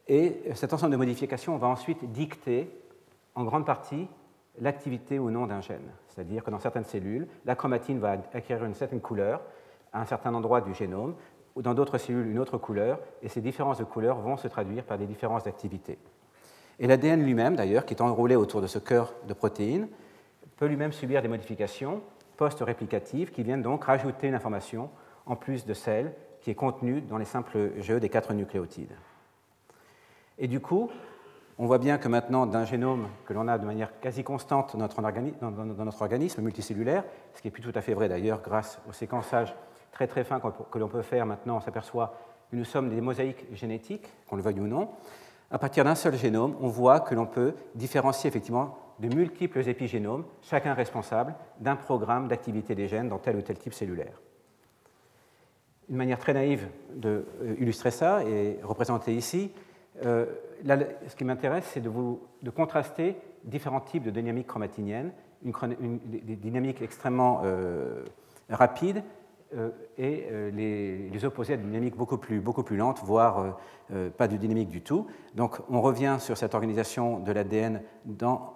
Et 0.09 0.42
cet 0.55 0.72
ensemble 0.74 0.92
de 0.92 0.98
modifications 0.98 1.57
va 1.57 1.68
ensuite 1.68 2.12
dicter, 2.12 2.70
en 3.34 3.44
grande 3.44 3.64
partie, 3.64 4.07
l'activité 4.61 5.18
ou 5.18 5.30
non 5.30 5.46
d'un 5.46 5.61
gène. 5.61 5.90
C'est-à-dire 6.09 6.44
que 6.44 6.50
dans 6.50 6.61
certaines 6.61 6.84
cellules, 6.84 7.26
la 7.44 7.55
chromatine 7.55 7.98
va 7.98 8.16
acquérir 8.32 8.64
une 8.64 8.74
certaine 8.74 9.00
couleur 9.00 9.40
à 9.92 10.00
un 10.00 10.05
certain 10.05 10.34
endroit 10.34 10.61
du 10.61 10.74
génome, 10.74 11.14
ou 11.57 11.62
dans 11.62 11.74
d'autres 11.74 11.98
cellules 11.98 12.26
une 12.26 12.38
autre 12.38 12.59
couleur, 12.59 12.98
et 13.22 13.28
ces 13.28 13.40
différences 13.40 13.78
de 13.78 13.84
couleurs 13.84 14.18
vont 14.18 14.36
se 14.36 14.48
traduire 14.48 14.84
par 14.84 14.98
des 14.98 15.07
différences 15.07 15.44
d'activité. 15.44 15.98
Et 16.78 16.86
l'ADN 16.86 17.22
lui-même, 17.22 17.55
d'ailleurs, 17.55 17.86
qui 17.86 17.94
est 17.94 18.02
enroulé 18.02 18.34
autour 18.34 18.61
de 18.61 18.66
ce 18.66 18.78
cœur 18.78 19.14
de 19.28 19.34
protéines, 19.34 19.88
peut 20.57 20.66
lui-même 20.66 20.92
subir 20.92 21.22
des 21.22 21.28
modifications 21.28 22.02
post-réplicatives 22.36 23.30
qui 23.30 23.42
viennent 23.42 23.62
donc 23.62 23.84
rajouter 23.84 24.26
une 24.28 24.34
information 24.34 24.90
en 25.26 25.36
plus 25.36 25.64
de 25.64 25.74
celle 25.74 26.12
qui 26.40 26.50
est 26.50 26.55
contenue 26.55 27.00
dans 27.00 27.16
les 27.16 27.24
simples 27.24 27.72
jeux 27.80 28.00
des 28.00 28.09
quatre 28.09 28.34
nucléotides. 28.34 28.92
Et 30.38 30.48
du 30.48 30.61
coup, 30.61 30.90
on 31.59 31.66
voit 31.66 31.78
bien 31.78 31.98
que 31.98 32.09
maintenant, 32.09 32.46
d'un 32.46 32.64
génome 32.64 33.09
que 33.24 33.32
l'on 33.32 33.46
a 33.46 33.59
de 33.59 33.64
manière 33.64 34.00
quasi 34.00 34.24
constante 34.24 34.76
dans 34.76 34.88
notre, 35.84 36.02
organisme 36.02 36.42
multicellulaire, 36.42 37.05
ce 37.34 37.40
qui 37.40 37.46
n'est 37.46 37.52
plus 37.52 37.62
tout 37.62 37.72
à 37.74 37.80
fait 37.80 37.94
vrai 37.94 38.09
d'ailleurs 38.09 38.42
grâce 38.42 38.80
au 38.88 38.92
séquençage 38.92 39.55
très 39.95 40.07
très 40.09 40.24
fin 40.24 40.40
que 40.40 40.78
l'on 40.78 40.88
peut 40.88 41.03
faire 41.03 41.24
maintenant, 41.24 41.57
on 41.57 41.61
s'aperçoit 41.61 42.14
que 42.51 42.57
nous 42.57 42.64
sommes 42.64 42.90
des 42.90 43.01
mosaïques 43.01 43.47
génétiques, 43.55 44.07
qu'on 44.28 44.36
le 44.36 44.42
veuille 44.42 44.61
ou 44.61 44.66
non. 44.66 44.90
À 45.51 45.59
partir 45.59 45.84
d'un 45.84 45.95
seul 45.95 46.16
génome, 46.16 46.57
on 46.61 46.68
voit 46.68 47.01
que 47.01 47.14
l'on 47.14 47.26
peut 47.26 47.55
différencier 47.74 48.28
effectivement 48.28 48.76
de 48.99 49.14
multiples 49.14 49.66
épigénomes, 49.68 50.24
chacun 50.42 50.74
responsable 50.74 51.34
d'un 51.61 51.76
programme 51.76 52.28
d'activité 52.28 52.74
des 52.74 52.88
gènes 52.88 53.09
dans 53.09 53.18
tel 53.18 53.36
ou 53.36 53.42
tel 53.42 53.57
type 53.57 53.72
cellulaire. 53.72 54.20
Une 55.88 55.97
manière 55.97 56.18
très 56.18 56.32
naïve 56.32 56.68
d'illustrer 56.95 57.90
ça 57.90 58.24
est 58.24 58.59
représentée 58.62 59.14
ici. 59.14 59.53
Euh, 60.05 60.26
ce 61.07 61.14
qui 61.14 61.24
m'intéresse, 61.24 61.70
c'est 61.72 61.80
de, 61.80 61.90
de, 62.42 62.51
contraster 62.51 63.16
différents 63.45 63.80
types 63.80 64.03
de 64.03 64.11
dynamiques 64.11 64.47
chromatiniennes, 64.47 65.12
une, 65.45 65.99
des 66.05 66.36
dynamiques 66.36 66.82
extrêmement 66.82 67.42
euh, 67.45 68.05
rapides 68.49 68.99
euh, 68.99 69.24
et 69.98 70.26
les, 70.52 71.24
opposer 71.24 71.55
à 71.55 71.57
des 71.57 71.62
dynamiques 71.62 71.96
beaucoup 71.96 72.18
plus, 72.18 72.40
beaucoup 72.40 72.62
plus 72.62 72.76
lentes, 72.76 73.00
voire 73.05 73.59
pas 74.16 74.28
de 74.28 74.36
dynamique 74.36 74.68
du 74.68 74.82
tout. 74.82 75.07
Donc 75.34 75.59
on 75.70 75.80
revient 75.80 76.16
sur 76.18 76.36
cette 76.36 76.55
organisation 76.55 77.20
de 77.20 77.32
l'ADN 77.32 77.82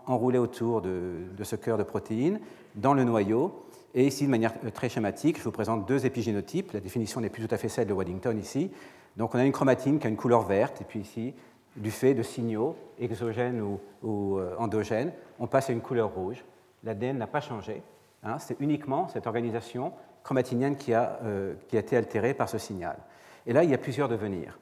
enroulée 0.07 0.39
autour 0.39 0.83
de, 0.83 1.25
ce 1.43 1.57
cœur 1.57 1.79
de 1.79 1.83
protéines 1.83 2.41
dans 2.75 2.95
le 2.95 3.05
noyau. 3.05 3.65
Et 3.95 4.07
ici, 4.07 4.27
de 4.27 4.31
manière 4.31 4.53
très 4.75 4.89
schématique, 4.89 5.39
je 5.39 5.45
vous 5.45 5.51
présente 5.51 5.87
deux 5.89 6.05
épigénotypes. 6.05 6.73
La 6.73 6.81
définition 6.81 7.21
n'est 7.21 7.31
plus 7.31 7.47
tout 7.47 7.55
à 7.55 7.59
fait 7.59 7.69
celle 7.69 7.87
de 7.87 7.93
Waddington 7.93 8.37
ici. 8.37 8.71
Donc 9.17 9.35
on 9.35 9.39
a 9.39 9.45
une 9.45 9.53
chromatine 9.53 9.99
qui 9.99 10.07
a 10.07 10.11
une 10.11 10.17
couleur 10.17 10.43
verte, 10.43 10.81
et 10.81 10.85
puis 10.85 11.01
ici, 11.01 11.35
du 11.77 11.91
fait 11.91 12.15
de 12.15 12.23
signaux 12.23 12.77
exogènes 12.99 13.61
ou, 14.03 14.39
euh, 14.39 14.55
endogènes, 14.59 15.13
on 15.39 15.47
passe 15.47 15.71
à 15.71 15.73
une 15.73 15.81
couleur 15.81 16.15
rouge. 16.15 16.45
L'ADN 16.85 17.19
n'a 17.19 17.27
pas 17.27 17.41
changé. 17.41 17.83
Hein. 18.25 18.39
c'est 18.39 18.59
uniquement 18.61 19.07
cette 19.09 19.29
organisation 19.29 19.93
chromatinienne 20.29 20.77
qui 20.77 20.93
a, 20.93 21.19
euh, 21.25 21.55
qui 21.69 21.79
a 21.79 21.81
été 21.81 21.97
altérée 21.97 22.35
par 22.35 22.51
ce 22.51 22.59
signal. 22.59 22.99
Et 23.47 23.55
là, 23.55 23.65
il 23.65 23.71
y 23.71 23.75
a 23.75 23.79
plusieurs 23.79 24.11
devenirs. 24.11 24.59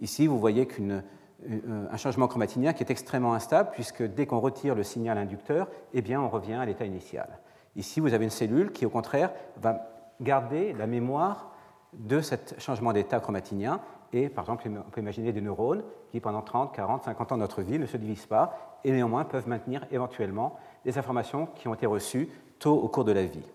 Ici, 0.00 0.26
vous 0.26 0.38
voyez 0.38 0.66
qu'un 0.66 1.02
euh, 1.48 1.96
changement 1.96 2.28
chromatinien 2.28 2.74
qui 2.74 2.82
est 2.82 2.90
extrêmement 2.90 3.32
instable, 3.32 3.70
puisque 3.72 4.02
dès 4.02 4.26
qu'on 4.26 4.38
retire 4.38 4.74
le 4.74 4.82
signal 4.82 5.16
inducteur, 5.16 5.68
eh 5.94 6.02
bien, 6.02 6.20
on 6.20 6.28
revient 6.28 6.54
à 6.54 6.66
l'état 6.66 6.84
initial. 6.84 7.38
Ici, 7.74 8.00
vous 8.00 8.12
avez 8.12 8.24
une 8.24 8.30
cellule 8.30 8.70
qui, 8.70 8.84
au 8.84 8.90
contraire, 8.90 9.32
va 9.56 9.80
garder 10.20 10.74
la 10.74 10.86
mémoire 10.86 11.54
de 11.94 12.20
ce 12.20 12.34
changement 12.58 12.92
d'état 12.92 13.18
chromatinien. 13.18 13.80
Et 14.12 14.28
par 14.28 14.44
exemple, 14.44 14.68
on 14.68 14.90
peut 14.90 15.00
imaginer 15.00 15.32
des 15.32 15.40
neurones 15.40 15.84
qui, 16.10 16.20
pendant 16.20 16.42
30, 16.42 16.74
40, 16.74 17.04
50 17.04 17.32
ans 17.32 17.36
de 17.36 17.40
notre 17.40 17.62
vie, 17.62 17.78
ne 17.78 17.86
se 17.86 17.96
divisent 17.96 18.26
pas 18.26 18.80
et 18.84 18.92
néanmoins 18.92 19.24
peuvent 19.24 19.48
maintenir 19.48 19.86
éventuellement 19.90 20.58
des 20.84 20.98
informations 20.98 21.46
qui 21.54 21.66
ont 21.66 21.72
été 21.72 21.86
reçues 21.86 22.28
tôt 22.58 22.74
au 22.74 22.88
cours 22.88 23.04
de 23.04 23.12
la 23.12 23.24
vie. 23.24 23.50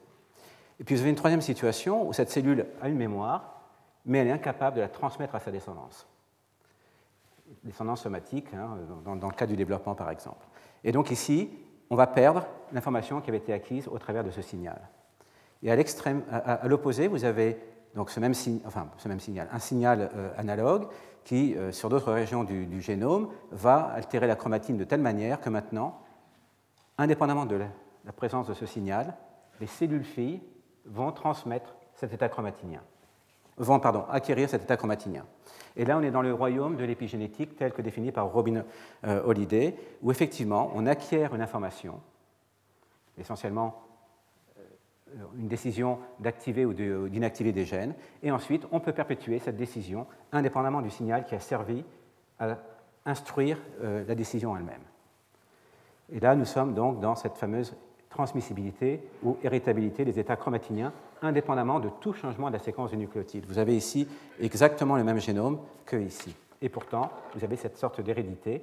Et 0.79 0.83
puis 0.83 0.95
vous 0.95 1.01
avez 1.01 1.09
une 1.09 1.15
troisième 1.15 1.41
situation 1.41 2.07
où 2.07 2.13
cette 2.13 2.29
cellule 2.29 2.65
a 2.81 2.89
une 2.89 2.97
mémoire, 2.97 3.61
mais 4.05 4.19
elle 4.19 4.27
est 4.27 4.31
incapable 4.31 4.77
de 4.77 4.81
la 4.81 4.89
transmettre 4.89 5.35
à 5.35 5.39
sa 5.39 5.51
descendance. 5.51 6.07
Descendance 7.63 8.01
somatique, 8.01 8.53
hein, 8.53 8.77
dans, 9.05 9.27
le 9.27 9.33
cas 9.33 9.45
du 9.45 9.55
développement 9.55 9.95
par 9.95 10.09
exemple. 10.09 10.45
Et 10.83 10.91
donc 10.91 11.11
ici, 11.11 11.49
on 11.89 11.95
va 11.95 12.07
perdre 12.07 12.45
l'information 12.71 13.21
qui 13.21 13.29
avait 13.29 13.37
été 13.37 13.53
acquise 13.53 13.87
au 13.87 13.97
travers 13.99 14.23
de 14.23 14.31
ce 14.31 14.41
signal. 14.41 14.81
Et 15.61 15.71
à 15.71 16.67
l'opposé, 16.67 17.07
vous 17.07 17.23
avez 17.23 17.57
donc 17.95 18.09
ce 18.09 18.19
même, 18.19 18.33
signal, 18.33 19.49
un 19.51 19.59
signal 19.59 20.09
euh, 20.15 20.31
analogue 20.35 20.87
qui, 21.23 21.55
euh, 21.55 21.71
sur 21.71 21.89
d'autres 21.89 22.11
régions 22.11 22.43
du, 22.43 22.81
génome, 22.81 23.29
va 23.51 23.83
altérer 23.93 24.27
la 24.27 24.35
chromatine 24.35 24.77
de 24.77 24.83
telle 24.83 25.01
manière 25.01 25.39
que 25.39 25.49
maintenant, 25.49 26.01
indépendamment 26.97 27.45
de 27.45 27.59
la 28.05 28.11
présence 28.11 28.47
de 28.47 28.53
ce 28.53 28.65
signal, 28.65 29.15
les 29.61 29.67
cellules 29.67 30.03
filles 30.03 30.41
vont 30.85 31.11
transmettre 31.11 31.75
cet 31.95 32.13
état 32.13 32.29
chromatinien, 32.29 32.81
vont 33.57 33.79
pardon, 33.79 34.05
acquérir 34.09 34.49
cet 34.49 34.63
état 34.63 34.77
chromatinien. 34.77 35.25
Et 35.75 35.85
là, 35.85 35.97
on 35.97 36.01
est 36.01 36.11
dans 36.11 36.21
le 36.21 36.33
royaume 36.33 36.75
de 36.75 36.83
l'épigénétique 36.83 37.55
tel 37.55 37.73
que 37.73 37.81
défini 37.81 38.11
par 38.11 38.31
Robin 38.31 38.63
euh, 39.05 39.23
Holliday, 39.25 39.75
où 40.01 40.11
effectivement, 40.11 40.71
on 40.75 40.85
acquiert 40.85 41.33
une 41.33 41.41
information, 41.41 41.99
essentiellement 43.17 43.81
euh, 44.59 44.61
une 45.37 45.47
décision 45.47 45.99
d'activer 46.19 46.65
ou 46.65 46.73
d'inactiver 46.73 47.51
des 47.51 47.65
gènes, 47.65 47.95
et 48.21 48.31
ensuite, 48.31 48.67
on 48.71 48.79
peut 48.79 48.93
perpétuer 48.93 49.39
cette 49.39 49.57
décision 49.57 50.05
indépendamment 50.31 50.81
du 50.81 50.91
signal 50.91 51.25
qui 51.25 51.35
a 51.35 51.39
servi 51.39 51.83
à 52.39 52.57
instruire 53.05 53.57
euh, 53.81 54.05
la 54.07 54.15
décision 54.15 54.55
elle-même. 54.55 54.81
Et 56.11 56.19
là, 56.19 56.35
nous 56.35 56.45
sommes 56.45 56.73
donc 56.73 56.99
dans 56.99 57.15
cette 57.15 57.37
fameuse 57.37 57.75
transmissibilité 58.13 59.01
ou 59.23 59.37
héritabilité 59.43 60.05
des 60.05 60.19
états 60.19 60.35
chromatiniens 60.35 60.93
indépendamment 61.23 61.79
de 61.79 61.89
tout 61.99 62.13
changement 62.13 62.47
de 62.49 62.53
la 62.53 62.59
séquence 62.59 62.91
du 62.91 62.97
nucléotide. 62.97 63.45
Vous 63.47 63.57
avez 63.57 63.75
ici 63.75 64.07
exactement 64.39 64.95
le 64.95 65.03
même 65.03 65.19
génome 65.19 65.59
que 65.85 65.95
ici. 65.95 66.35
Et 66.61 66.69
pourtant, 66.69 67.09
vous 67.33 67.43
avez 67.43 67.55
cette 67.55 67.77
sorte 67.77 68.01
d'hérédité. 68.01 68.61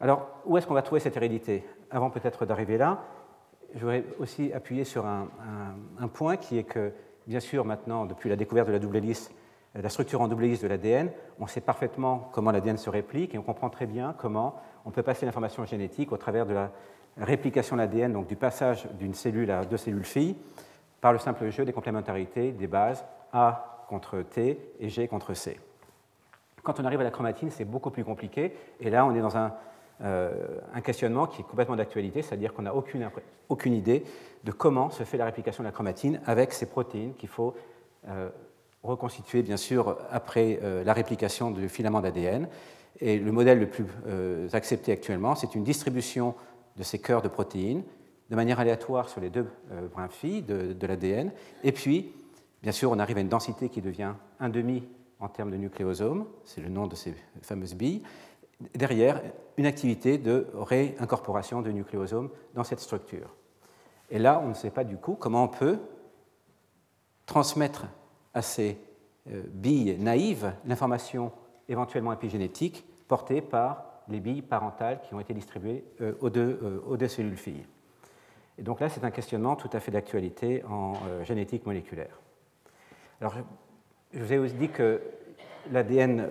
Alors, 0.00 0.28
où 0.46 0.56
est-ce 0.56 0.66
qu'on 0.66 0.74
va 0.74 0.82
trouver 0.82 1.00
cette 1.00 1.16
hérédité? 1.16 1.64
Avant 1.90 2.08
peut-être 2.08 2.46
d'arriver 2.46 2.78
là, 2.78 3.04
je 3.74 3.80
voudrais 3.80 4.04
aussi 4.18 4.52
appuyer 4.52 4.84
sur 4.84 5.04
un, 5.04 5.28
un, 6.00 6.08
point 6.08 6.36
qui 6.36 6.56
est 6.56 6.64
que, 6.64 6.92
bien 7.26 7.40
sûr, 7.40 7.64
maintenant, 7.64 8.06
depuis 8.06 8.30
la 8.30 8.36
découverte 8.36 8.68
de 8.68 8.72
la 8.72 8.78
double 8.78 8.96
hélice, 8.96 9.30
la 9.74 9.88
structure 9.90 10.22
en 10.22 10.28
double 10.28 10.44
hélice 10.44 10.62
de 10.62 10.68
l'ADN, 10.68 11.10
on 11.38 11.46
sait 11.46 11.60
parfaitement 11.60 12.30
comment 12.32 12.50
l'ADN 12.50 12.78
se 12.78 12.88
réplique 12.88 13.34
et 13.34 13.38
on 13.38 13.42
comprend 13.42 13.68
très 13.68 13.86
bien 13.86 14.14
comment 14.16 14.56
on 14.86 14.90
peut 14.90 15.02
passer 15.02 15.26
l'information 15.26 15.66
génétique 15.66 16.12
au 16.12 16.16
travers 16.16 16.46
de 16.46 16.54
la 16.54 16.70
réplication 17.18 17.76
de 17.76 17.82
l'ADN, 17.82 18.12
donc 18.12 18.26
du 18.26 18.36
passage 18.36 18.86
d'une 18.98 19.14
cellule 19.14 19.50
à 19.50 19.64
deux 19.64 19.76
cellules 19.76 20.04
filles, 20.04 20.36
par 21.00 21.12
le 21.12 21.18
simple 21.18 21.48
jeu 21.50 21.64
des 21.64 21.72
complémentarités 21.72 22.52
des 22.52 22.66
bases 22.66 23.04
A 23.32 23.84
contre 23.88 24.22
T 24.22 24.58
et 24.80 24.88
G 24.88 25.08
contre 25.08 25.34
C. 25.34 25.58
Quand 26.62 26.80
on 26.80 26.84
arrive 26.84 27.00
à 27.00 27.04
la 27.04 27.10
chromatine, 27.10 27.50
c'est 27.50 27.64
beaucoup 27.64 27.90
plus 27.90 28.04
compliqué, 28.04 28.54
et 28.80 28.90
là 28.90 29.06
on 29.06 29.14
est 29.14 29.20
dans 29.20 29.36
un, 29.36 29.52
euh, 30.02 30.58
un 30.74 30.82
questionnement 30.82 31.26
qui 31.26 31.40
est 31.40 31.44
complètement 31.44 31.76
d'actualité, 31.76 32.20
c'est-à-dire 32.20 32.52
qu'on 32.52 32.62
n'a 32.62 32.74
aucune, 32.74 33.72
idée 33.72 34.04
de 34.44 34.52
comment 34.52 34.90
se 34.90 35.04
fait 35.04 35.16
la 35.16 35.24
réplication 35.24 35.62
de 35.62 35.68
la 35.68 35.72
chromatine 35.72 36.20
avec 36.26 36.52
ces 36.52 36.66
protéines 36.66 37.14
qu'il 37.14 37.30
faut 37.30 37.54
euh, 38.08 38.28
reconstituer, 38.82 39.42
bien 39.42 39.56
sûr, 39.56 39.96
après 40.10 40.58
euh, 40.62 40.84
la 40.84 40.92
réplication 40.92 41.50
du 41.50 41.70
filament 41.70 42.02
d'ADN. 42.02 42.46
Et 43.00 43.18
le 43.18 43.32
modèle 43.32 43.58
le 43.58 43.68
plus 43.68 43.84
accepté 44.54 44.90
actuellement, 44.90 45.34
c'est 45.34 45.54
une 45.54 45.64
distribution 45.64 46.34
de 46.76 46.82
ces 46.82 46.98
cœurs 46.98 47.22
de 47.22 47.28
protéines 47.28 47.82
de 48.30 48.36
manière 48.36 48.60
aléatoire 48.60 49.08
sur 49.08 49.20
les 49.20 49.30
deux 49.30 49.46
euh, 49.72 49.88
brins 49.88 50.08
filles 50.08 50.42
de, 50.42 50.86
l'ADN. 50.86 51.32
Et 51.62 51.72
puis, 51.72 52.12
bien 52.62 52.72
sûr, 52.72 52.90
on 52.90 52.98
arrive 52.98 53.18
à 53.18 53.20
une 53.20 53.28
densité 53.28 53.68
qui 53.68 53.80
devient 53.80 54.14
un 54.40 54.48
demi 54.48 54.84
en 55.20 55.28
termes 55.28 55.50
de 55.50 55.56
nucléosome, 55.56 56.26
c'est 56.44 56.60
le 56.60 56.68
nom 56.68 56.86
de 56.86 56.94
ces 56.94 57.14
fameuses 57.40 57.74
billes. 57.74 58.02
Derrière, 58.74 59.22
une 59.56 59.66
activité 59.66 60.18
de 60.18 60.46
réincorporation 60.54 61.62
de 61.62 61.70
nucléosomes 61.70 62.30
dans 62.54 62.64
cette 62.64 62.80
structure. 62.80 63.34
Et 64.10 64.18
là, 64.18 64.40
on 64.44 64.48
ne 64.48 64.54
sait 64.54 64.70
pas 64.70 64.84
du 64.84 64.96
coup 64.96 65.14
comment 65.14 65.44
on 65.44 65.48
peut 65.48 65.78
transmettre 67.24 67.86
à 68.34 68.42
ces 68.42 68.78
euh, 69.30 69.42
billes 69.48 69.96
naïves 69.98 70.52
l'information 70.66 71.32
éventuellement 71.68 72.12
épigénétique 72.12 72.84
portée 73.08 73.40
par 73.40 73.85
les 74.08 74.20
billes 74.20 74.42
parentales 74.42 75.00
qui 75.02 75.14
ont 75.14 75.20
été 75.20 75.34
distribuées 75.34 75.84
euh, 76.00 76.12
aux, 76.20 76.30
deux, 76.30 76.58
euh, 76.62 76.80
aux, 76.86 76.96
deux, 76.96 77.08
cellules 77.08 77.36
filles. 77.36 77.64
Et 78.58 78.62
donc 78.62 78.80
là, 78.80 78.88
c'est 78.88 79.04
un 79.04 79.10
questionnement 79.10 79.56
tout 79.56 79.70
à 79.72 79.80
fait 79.80 79.90
d'actualité 79.90 80.64
en 80.64 80.94
euh, 81.08 81.24
génétique 81.24 81.66
moléculaire. 81.66 82.20
Alors, 83.20 83.34
je 84.12 84.22
vous 84.22 84.32
ai 84.32 84.38
aussi 84.38 84.54
dit 84.54 84.68
que 84.68 85.00
l'ADN 85.72 86.24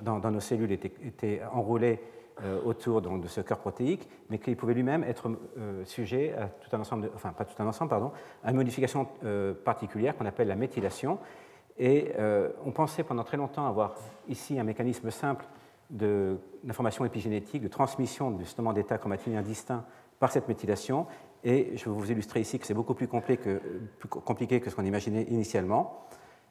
dans, 0.00 0.30
nos 0.30 0.40
cellules 0.40 0.72
était, 0.72 1.42
enroulé 1.52 2.00
autour 2.64 3.02
donc, 3.02 3.20
de 3.20 3.28
ce 3.28 3.42
cœur 3.42 3.58
protéique, 3.58 4.08
mais 4.30 4.38
qu'il 4.38 4.56
pouvait 4.56 4.72
lui-même 4.72 5.04
être 5.04 5.30
sujet 5.84 6.32
à 6.34 6.46
tout 6.46 6.74
un 6.74 6.80
ensemble, 6.80 7.10
enfin 7.14 7.32
pas 7.32 7.44
tout 7.44 7.60
un 7.60 7.66
ensemble, 7.66 7.90
pardon, 7.90 8.10
à 8.42 8.50
une 8.50 8.56
modification 8.56 9.06
particulière 9.64 10.16
qu'on 10.16 10.24
appelle 10.24 10.48
la 10.48 10.56
méthylation. 10.56 11.18
Et 11.78 12.12
on 12.64 12.70
pensait 12.70 13.02
pendant 13.02 13.24
très 13.24 13.36
longtemps 13.36 13.66
avoir 13.66 13.96
ici 14.28 14.58
un 14.58 14.64
mécanisme 14.64 15.10
simple 15.10 15.44
d'information 15.92 17.04
épigénétique, 17.04 17.62
de 17.62 17.68
transmission 17.68 18.36
justement 18.38 18.72
d'états 18.72 18.98
chromatiniens 18.98 19.42
distincts 19.42 19.84
par 20.18 20.32
cette 20.32 20.48
méthylation. 20.48 21.06
Et 21.44 21.76
je 21.76 21.84
vais 21.84 21.90
vous 21.90 22.10
illustrer 22.10 22.40
ici 22.40 22.58
que 22.58 22.66
c'est 22.66 22.74
beaucoup 22.74 22.94
plus, 22.94 23.08
compliqué 23.08 24.60
que 24.60 24.70
ce 24.70 24.74
qu'on 24.74 24.84
imaginait 24.84 25.24
initialement. 25.24 26.06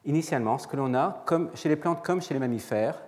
Initialement, 0.06 0.58
ce 0.58 0.68
que 0.68 0.78
l'on 0.78 0.94
a, 0.94 1.24
comme 1.26 1.50
chez 1.56 1.70
les 1.70 1.76
plantes 1.76 2.04
comme 2.04 2.22
chez 2.22 2.34
les 2.34 2.40
mammifères, 2.40 3.02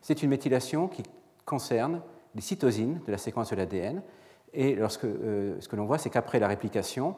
c'est 0.00 0.22
une 0.22 0.30
méthylation 0.30 0.88
qui 0.88 1.02
concerne 1.44 2.00
les 2.34 2.40
cytosines 2.40 3.00
de 3.06 3.12
la 3.12 3.18
séquence 3.18 3.50
de 3.50 3.56
l'ADN. 3.56 4.02
Et 4.52 4.74
lorsque, 4.74 5.04
euh, 5.04 5.56
ce 5.60 5.68
que 5.68 5.76
l'on 5.76 5.84
voit, 5.84 5.98
c'est 5.98 6.10
qu'après 6.10 6.38
la 6.38 6.48
réplication, 6.48 7.16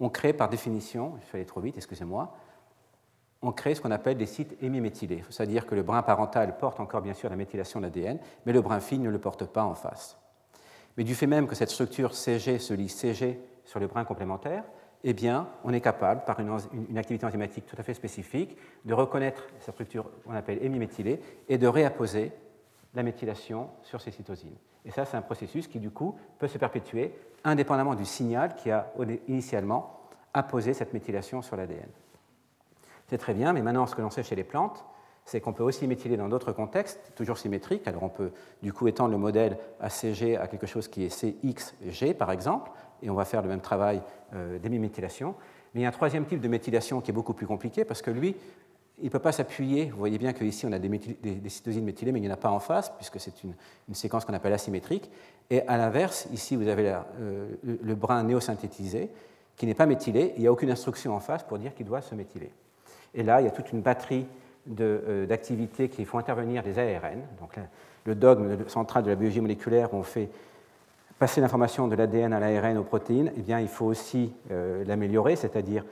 on 0.00 0.08
crée 0.08 0.32
par 0.32 0.48
définition, 0.48 1.14
je 1.20 1.32
vais 1.32 1.38
aller 1.38 1.46
trop 1.46 1.60
vite, 1.60 1.76
excusez-moi, 1.76 2.34
on 3.42 3.52
crée 3.52 3.74
ce 3.74 3.80
qu'on 3.80 3.90
appelle 3.90 4.16
des 4.16 4.26
sites 4.26 4.56
hémiméthylés, 4.60 5.22
c'est-à-dire 5.30 5.66
que 5.66 5.74
le 5.74 5.82
brin 5.82 6.02
parental 6.02 6.58
porte 6.58 6.80
encore 6.80 7.02
bien 7.02 7.14
sûr 7.14 7.30
la 7.30 7.36
méthylation 7.36 7.80
de 7.80 7.86
l'ADN, 7.86 8.18
mais 8.46 8.52
le 8.52 8.60
brin 8.60 8.80
fil 8.80 9.00
ne 9.00 9.10
le 9.10 9.18
porte 9.18 9.44
pas 9.44 9.64
en 9.64 9.74
face. 9.74 10.18
Mais 10.96 11.04
du 11.04 11.14
fait 11.14 11.28
même 11.28 11.46
que 11.46 11.54
cette 11.54 11.70
structure 11.70 12.14
CG 12.14 12.58
se 12.58 12.74
lie 12.74 12.88
CG 12.88 13.40
sur 13.64 13.78
le 13.78 13.86
brin 13.86 14.04
complémentaire, 14.04 14.64
eh 15.04 15.12
bien, 15.12 15.48
on 15.62 15.72
est 15.72 15.80
capable, 15.80 16.24
par 16.24 16.40
une, 16.40 16.98
activité 16.98 17.24
enzymatique 17.24 17.66
tout 17.66 17.76
à 17.78 17.84
fait 17.84 17.94
spécifique, 17.94 18.56
de 18.84 18.94
reconnaître 18.94 19.46
cette 19.60 19.74
structure 19.74 20.10
qu'on 20.24 20.34
appelle 20.34 20.58
hémiméthylée 20.60 21.20
et 21.48 21.56
de 21.56 21.68
réapposer 21.68 22.32
la 22.94 23.04
méthylation 23.04 23.70
sur 23.82 24.00
ces 24.00 24.10
cytosines. 24.10 24.56
Et 24.84 24.90
ça, 24.90 25.04
c'est 25.04 25.16
un 25.16 25.22
processus 25.22 25.68
qui, 25.68 25.78
du 25.78 25.90
coup, 25.90 26.16
peut 26.40 26.48
se 26.48 26.58
perpétuer 26.58 27.14
indépendamment 27.44 27.94
du 27.94 28.04
signal 28.04 28.56
qui 28.56 28.72
a 28.72 28.92
initialement 29.28 30.00
apposé 30.34 30.74
cette 30.74 30.92
méthylation 30.92 31.42
sur 31.42 31.56
l'ADN. 31.56 31.88
C'est 33.08 33.18
très 33.18 33.34
bien, 33.34 33.52
mais 33.52 33.62
maintenant, 33.62 33.86
ce 33.86 33.94
que 33.94 34.02
l'on 34.02 34.10
sait 34.10 34.22
chez 34.22 34.36
les 34.36 34.44
plantes, 34.44 34.84
c'est 35.28 35.40
qu'on 35.40 35.52
peut 35.52 35.62
aussi 35.62 35.86
méthyler 35.86 36.16
dans 36.16 36.28
d'autres 36.28 36.52
contextes, 36.52 37.12
toujours 37.14 37.36
symétriques. 37.36 37.86
Alors 37.86 38.02
on 38.02 38.08
peut 38.08 38.32
du 38.62 38.72
coup 38.72 38.88
étendre 38.88 39.10
le 39.10 39.18
modèle 39.18 39.58
ACG 39.80 40.36
à 40.36 40.46
quelque 40.46 40.66
chose 40.66 40.88
qui 40.88 41.04
est 41.04 41.10
CXG, 41.10 42.14
par 42.14 42.32
exemple, 42.32 42.70
et 43.02 43.10
on 43.10 43.14
va 43.14 43.26
faire 43.26 43.42
le 43.42 43.48
même 43.48 43.60
travail 43.60 44.00
euh, 44.34 44.58
d'hémiméthylation. 44.58 45.34
Mais 45.74 45.80
il 45.80 45.82
y 45.82 45.86
a 45.86 45.90
un 45.90 45.92
troisième 45.92 46.24
type 46.24 46.40
de 46.40 46.48
méthylation 46.48 47.02
qui 47.02 47.10
est 47.10 47.14
beaucoup 47.14 47.34
plus 47.34 47.46
compliqué, 47.46 47.84
parce 47.84 48.00
que 48.00 48.10
lui, 48.10 48.36
il 49.00 49.04
ne 49.04 49.10
peut 49.10 49.18
pas 49.18 49.32
s'appuyer. 49.32 49.90
Vous 49.90 49.98
voyez 49.98 50.16
bien 50.16 50.32
qu'ici, 50.32 50.66
on 50.66 50.72
a 50.72 50.78
des, 50.78 50.98
cytosines 51.48 51.84
méthylées, 51.84 52.10
mais 52.10 52.20
il 52.20 52.22
n'y 52.22 52.30
en 52.30 52.34
a 52.34 52.38
pas 52.38 52.50
en 52.50 52.58
face, 52.58 52.90
puisque 52.96 53.20
c'est 53.20 53.44
une, 53.44 53.54
séquence 53.92 54.24
qu'on 54.24 54.34
appelle 54.34 54.54
asymétrique. 54.54 55.10
Et 55.50 55.60
à 55.68 55.76
l'inverse, 55.76 56.26
ici, 56.32 56.56
vous 56.56 56.68
avez 56.68 56.90
euh, 57.20 57.48
le, 57.62 57.78
le 57.82 57.94
brin 57.94 58.22
néosynthétisé, 58.22 59.10
qui 59.56 59.66
n'est 59.66 59.74
pas 59.74 59.86
méthylé. 59.86 60.32
Il 60.36 60.40
n'y 60.40 60.46
a 60.46 60.52
aucune 60.52 60.70
instruction 60.70 61.14
en 61.14 61.20
face 61.20 61.42
pour 61.42 61.58
dire 61.58 61.74
qu'il 61.74 61.84
doit 61.84 62.00
se 62.00 62.14
méthyler. 62.14 62.50
Et 63.14 63.22
là, 63.22 63.40
il 63.40 63.44
y 63.44 63.48
a 63.48 63.50
toute 63.50 63.72
une 63.72 63.80
batterie 63.80 64.26
euh, 64.80 65.26
d'activités 65.26 65.88
qui 65.88 66.04
font 66.04 66.18
intervenir 66.18 66.62
des 66.62 66.78
ARN. 66.78 67.20
Donc, 67.40 67.58
le 68.04 68.14
dogme 68.14 68.68
central 68.68 69.02
de 69.02 69.10
la 69.10 69.16
biologie 69.16 69.40
moléculaire, 69.40 69.92
où 69.94 69.96
on 69.96 70.02
fait 70.02 70.28
passer 71.18 71.40
l'information 71.40 71.88
de 71.88 71.96
l'ADN 71.96 72.32
à 72.32 72.40
l'ARN 72.40 72.76
aux 72.78 72.84
protéines, 72.84 73.32
eh 73.36 73.40
bien, 73.40 73.60
il 73.60 73.68
faut 73.68 73.86
aussi 73.86 74.32
euh, 74.50 74.84
l'améliorer, 74.84 75.36
c'est-à-dire 75.36 75.84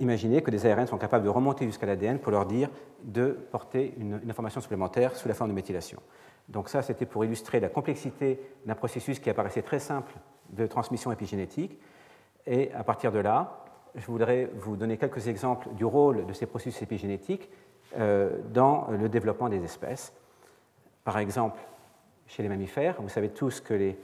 imaginer 0.00 0.42
que 0.42 0.50
des 0.50 0.66
ARN 0.66 0.86
sont 0.88 0.98
capables 0.98 1.24
de 1.24 1.28
remonter 1.28 1.64
jusqu'à 1.64 1.86
l'ADN 1.86 2.18
pour 2.18 2.32
leur 2.32 2.46
dire 2.46 2.68
de 3.04 3.38
porter 3.52 3.94
une, 3.98 4.18
une, 4.22 4.30
information 4.30 4.60
supplémentaire 4.60 5.14
sous 5.14 5.28
la 5.28 5.34
forme 5.34 5.50
de 5.50 5.54
méthylation. 5.54 6.00
Donc 6.48 6.68
ça, 6.68 6.82
c'était 6.82 7.06
pour 7.06 7.24
illustrer 7.24 7.60
la 7.60 7.68
complexité 7.68 8.40
d'un 8.66 8.74
processus 8.74 9.20
qui 9.20 9.30
apparaissait 9.30 9.62
très 9.62 9.78
simple 9.78 10.12
de 10.50 10.66
transmission 10.66 11.12
épigénétique. 11.12 11.78
Et 12.46 12.72
à 12.72 12.82
partir 12.82 13.12
de 13.12 13.18
là, 13.18 13.64
je 13.98 14.06
voudrais 14.06 14.50
vous 14.54 14.76
donner 14.76 14.96
quelques 14.96 15.28
exemples 15.28 15.68
du 15.74 15.84
rôle 15.84 16.26
de 16.26 16.32
ces 16.32 16.46
processus 16.46 16.80
épigénétiques 16.82 17.50
euh, 17.98 18.38
dans 18.52 18.86
le 18.90 19.08
développement 19.08 19.48
des 19.48 19.62
espèces. 19.64 20.12
Par 21.04 21.18
exemple, 21.18 21.60
chez 22.26 22.42
les 22.42 22.48
mammifères, 22.48 23.00
vous 23.00 23.08
savez 23.08 23.30
tous 23.30 23.60
que 23.60 23.74
les 23.74 23.98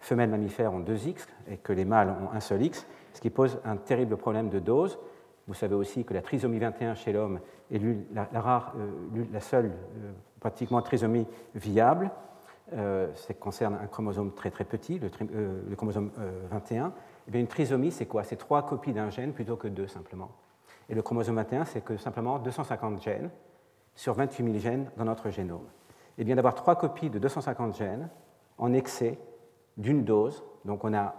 femelles 0.00 0.30
mammifères 0.30 0.72
ont 0.72 0.80
deux 0.80 1.06
X 1.06 1.26
et 1.48 1.56
que 1.58 1.72
les 1.72 1.84
mâles 1.84 2.14
ont 2.22 2.34
un 2.34 2.40
seul 2.40 2.62
X. 2.62 2.86
ce 3.12 3.20
qui 3.20 3.30
pose 3.30 3.58
un 3.64 3.76
terrible 3.76 4.16
problème 4.16 4.48
de 4.48 4.58
dose. 4.58 4.98
Vous 5.46 5.54
savez 5.54 5.74
aussi 5.74 6.04
que 6.04 6.12
la 6.12 6.22
trisomie 6.22 6.58
21 6.58 6.94
chez 6.94 7.12
l'homme 7.12 7.40
est 7.70 7.80
la, 8.12 8.40
rare, 8.40 8.74
la 9.32 9.40
seule 9.40 9.72
pratiquement 10.40 10.82
trisomie 10.82 11.26
viable. 11.54 12.10
ça 12.72 13.34
concerne 13.38 13.78
un 13.80 13.86
chromosome 13.86 14.32
très 14.32 14.50
très 14.50 14.64
petit, 14.64 14.98
le, 14.98 15.76
chromosome 15.76 16.10
21. 16.50 16.92
Eh 17.26 17.30
bien, 17.30 17.40
une 17.40 17.46
trisomie, 17.48 17.90
c'est 17.90 18.06
quoi? 18.06 18.24
C'est 18.24 18.36
trois 18.36 18.64
copies 18.64 18.92
d'un 18.92 19.10
gène 19.10 19.32
plutôt 19.32 19.56
que 19.56 19.68
deux 19.68 19.88
simplement. 19.88 20.30
Et 20.88 20.94
le 20.94 21.02
chromosome 21.02 21.36
21, 21.36 21.64
c'est 21.64 21.80
que 21.80 21.96
simplement 21.96 22.38
250 22.38 23.02
gènes 23.02 23.30
sur 23.94 24.14
28 24.14 24.44
000 24.44 24.58
gènes 24.58 24.90
dans 24.96 25.04
notre 25.04 25.30
génome. 25.30 25.66
Et 26.18 26.22
eh 26.22 26.24
bien 26.24 26.36
d'avoir 26.36 26.54
trois 26.54 26.76
copies 26.76 27.10
de 27.10 27.18
250 27.18 27.76
gènes 27.76 28.08
en 28.58 28.72
excès 28.72 29.18
d'une 29.76 30.04
dose, 30.04 30.42
donc 30.64 30.84
on 30.84 30.94
a 30.94 31.14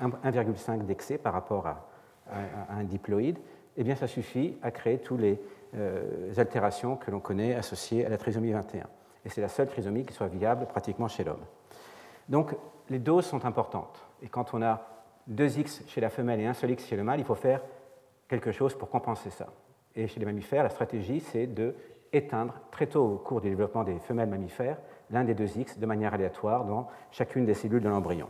1,5 0.00 0.86
d'excès 0.86 1.18
par 1.18 1.34
rapport 1.34 1.66
à, 1.66 1.88
un 2.70 2.84
diploïde, 2.84 3.38
eh 3.76 3.84
bien 3.84 3.94
ça 3.94 4.06
suffit 4.06 4.56
à 4.62 4.70
créer 4.70 4.98
toutes 4.98 5.20
les 5.20 5.38
euh, 5.74 6.32
altérations 6.38 6.96
que 6.96 7.10
l'on 7.10 7.20
connaît 7.20 7.54
associées 7.54 8.06
à 8.06 8.08
la 8.08 8.16
trisomie 8.16 8.52
21. 8.52 8.86
Et 9.24 9.28
c'est 9.28 9.42
la 9.42 9.48
seule 9.48 9.68
trisomie 9.68 10.06
qui 10.06 10.14
soit 10.14 10.28
viable 10.28 10.66
pratiquement 10.66 11.08
chez 11.08 11.24
l'homme. 11.24 11.44
Donc 12.28 12.54
les 12.88 12.98
doses 12.98 13.26
sont 13.26 13.44
importantes. 13.44 14.06
Et 14.22 14.28
quand 14.28 14.54
on 14.54 14.62
a 14.62 14.91
2X 15.30 15.88
chez 15.88 16.00
la 16.00 16.10
femelle 16.10 16.40
et 16.40 16.46
un 16.46 16.54
seul 16.54 16.70
X 16.70 16.86
chez 16.86 16.96
le 16.96 17.04
mâle, 17.04 17.20
il 17.20 17.24
faut 17.24 17.34
faire 17.34 17.62
quelque 18.28 18.52
chose 18.52 18.74
pour 18.74 18.90
compenser 18.90 19.30
ça. 19.30 19.46
Et 19.94 20.08
chez 20.08 20.20
les 20.20 20.26
mammifères, 20.26 20.62
la 20.62 20.70
stratégie, 20.70 21.20
c'est 21.20 21.46
de 21.46 21.74
éteindre 22.12 22.54
très 22.70 22.86
tôt 22.86 23.04
au 23.04 23.16
cours 23.16 23.40
du 23.40 23.48
développement 23.48 23.84
des 23.84 23.98
femelles 23.98 24.28
mammifères 24.28 24.78
l'un 25.10 25.24
des 25.24 25.34
deux 25.34 25.58
X 25.58 25.78
de 25.78 25.86
manière 25.86 26.14
aléatoire 26.14 26.64
dans 26.64 26.88
chacune 27.10 27.44
des 27.44 27.54
cellules 27.54 27.82
de 27.82 27.88
l'embryon. 27.88 28.28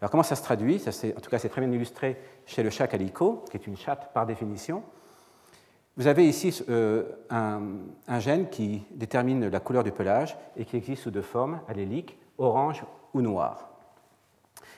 Alors 0.00 0.10
comment 0.10 0.22
ça 0.22 0.36
se 0.36 0.42
traduit? 0.42 0.82
En 0.86 1.20
tout 1.20 1.30
cas, 1.30 1.38
c'est 1.38 1.48
très 1.48 1.60
bien 1.60 1.70
illustré 1.72 2.16
chez 2.44 2.62
le 2.62 2.70
chat 2.70 2.86
calico, 2.86 3.44
qui 3.50 3.56
est 3.56 3.66
une 3.66 3.76
chatte 3.76 4.12
par 4.12 4.26
définition. 4.26 4.82
Vous 5.96 6.06
avez 6.06 6.28
ici 6.28 6.62
euh, 6.68 7.04
un, 7.30 7.62
un, 8.06 8.18
gène 8.18 8.50
qui 8.50 8.84
détermine 8.90 9.48
la 9.48 9.60
couleur 9.60 9.82
du 9.82 9.92
pelage 9.92 10.36
et 10.56 10.66
qui 10.66 10.76
existe 10.76 11.04
sous 11.04 11.10
deux 11.10 11.22
formes, 11.22 11.60
alléliques, 11.68 12.18
orange 12.36 12.84
ou 13.14 13.22
noir. 13.22 13.75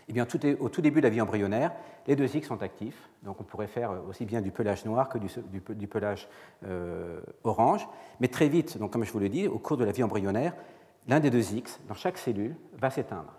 Eh 0.08 0.12
bien, 0.12 0.26
au 0.58 0.68
tout 0.70 0.80
début 0.80 1.00
de 1.00 1.06
la 1.06 1.10
vie 1.10 1.20
embryonnaire, 1.20 1.72
les 2.06 2.16
deux 2.16 2.34
X 2.34 2.48
sont 2.48 2.62
actifs, 2.62 3.10
donc 3.22 3.40
on 3.40 3.44
pourrait 3.44 3.66
faire 3.66 3.92
aussi 4.08 4.24
bien 4.24 4.40
du 4.40 4.50
pelage 4.50 4.86
noir 4.86 5.10
que 5.10 5.18
du, 5.18 5.86
pelage 5.86 6.28
euh, 6.64 7.20
orange. 7.44 7.86
Mais 8.18 8.28
très 8.28 8.48
vite, 8.48 8.78
donc 8.78 8.90
comme 8.90 9.04
je 9.04 9.12
vous 9.12 9.18
le 9.18 9.28
dis, 9.28 9.46
au 9.46 9.58
cours 9.58 9.76
de 9.76 9.84
la 9.84 9.92
vie 9.92 10.02
embryonnaire, 10.02 10.54
l'un 11.08 11.20
des 11.20 11.30
deux 11.30 11.52
X, 11.52 11.78
dans 11.88 11.94
chaque 11.94 12.16
cellule, 12.16 12.56
va 12.78 12.88
s'éteindre, 12.88 13.34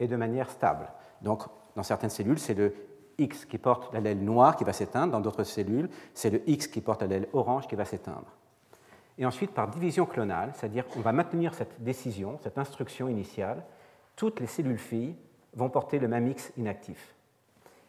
et 0.00 0.08
de 0.08 0.16
manière 0.16 0.50
stable. 0.50 0.88
Donc, 1.22 1.44
dans 1.76 1.84
certaines 1.84 2.10
cellules, 2.10 2.40
c'est 2.40 2.54
le 2.54 2.74
X 3.18 3.44
qui 3.44 3.58
porte 3.58 3.92
l'allèle 3.94 4.18
noir 4.18 4.56
qui 4.56 4.64
va 4.64 4.72
s'éteindre, 4.72 5.12
dans 5.12 5.20
d'autres 5.20 5.44
cellules, 5.44 5.88
c'est 6.14 6.30
le 6.30 6.42
X 6.48 6.66
qui 6.66 6.80
porte 6.80 7.02
l'allèle 7.02 7.28
orange 7.32 7.68
qui 7.68 7.76
va 7.76 7.84
s'éteindre. 7.84 8.26
Et 9.18 9.24
ensuite, 9.24 9.52
par 9.52 9.68
division 9.68 10.04
clonale, 10.04 10.52
c'est-à-dire 10.54 10.86
qu'on 10.88 11.00
va 11.00 11.12
maintenir 11.12 11.54
cette 11.54 11.82
décision, 11.82 12.38
cette 12.42 12.58
instruction 12.58 13.08
initiale, 13.08 13.64
toutes 14.16 14.40
les 14.40 14.46
cellules 14.46 14.78
filles 14.78 15.14
vont 15.56 15.70
porter 15.70 15.98
le 15.98 16.06
même 16.06 16.28
X 16.28 16.52
inactif. 16.56 17.14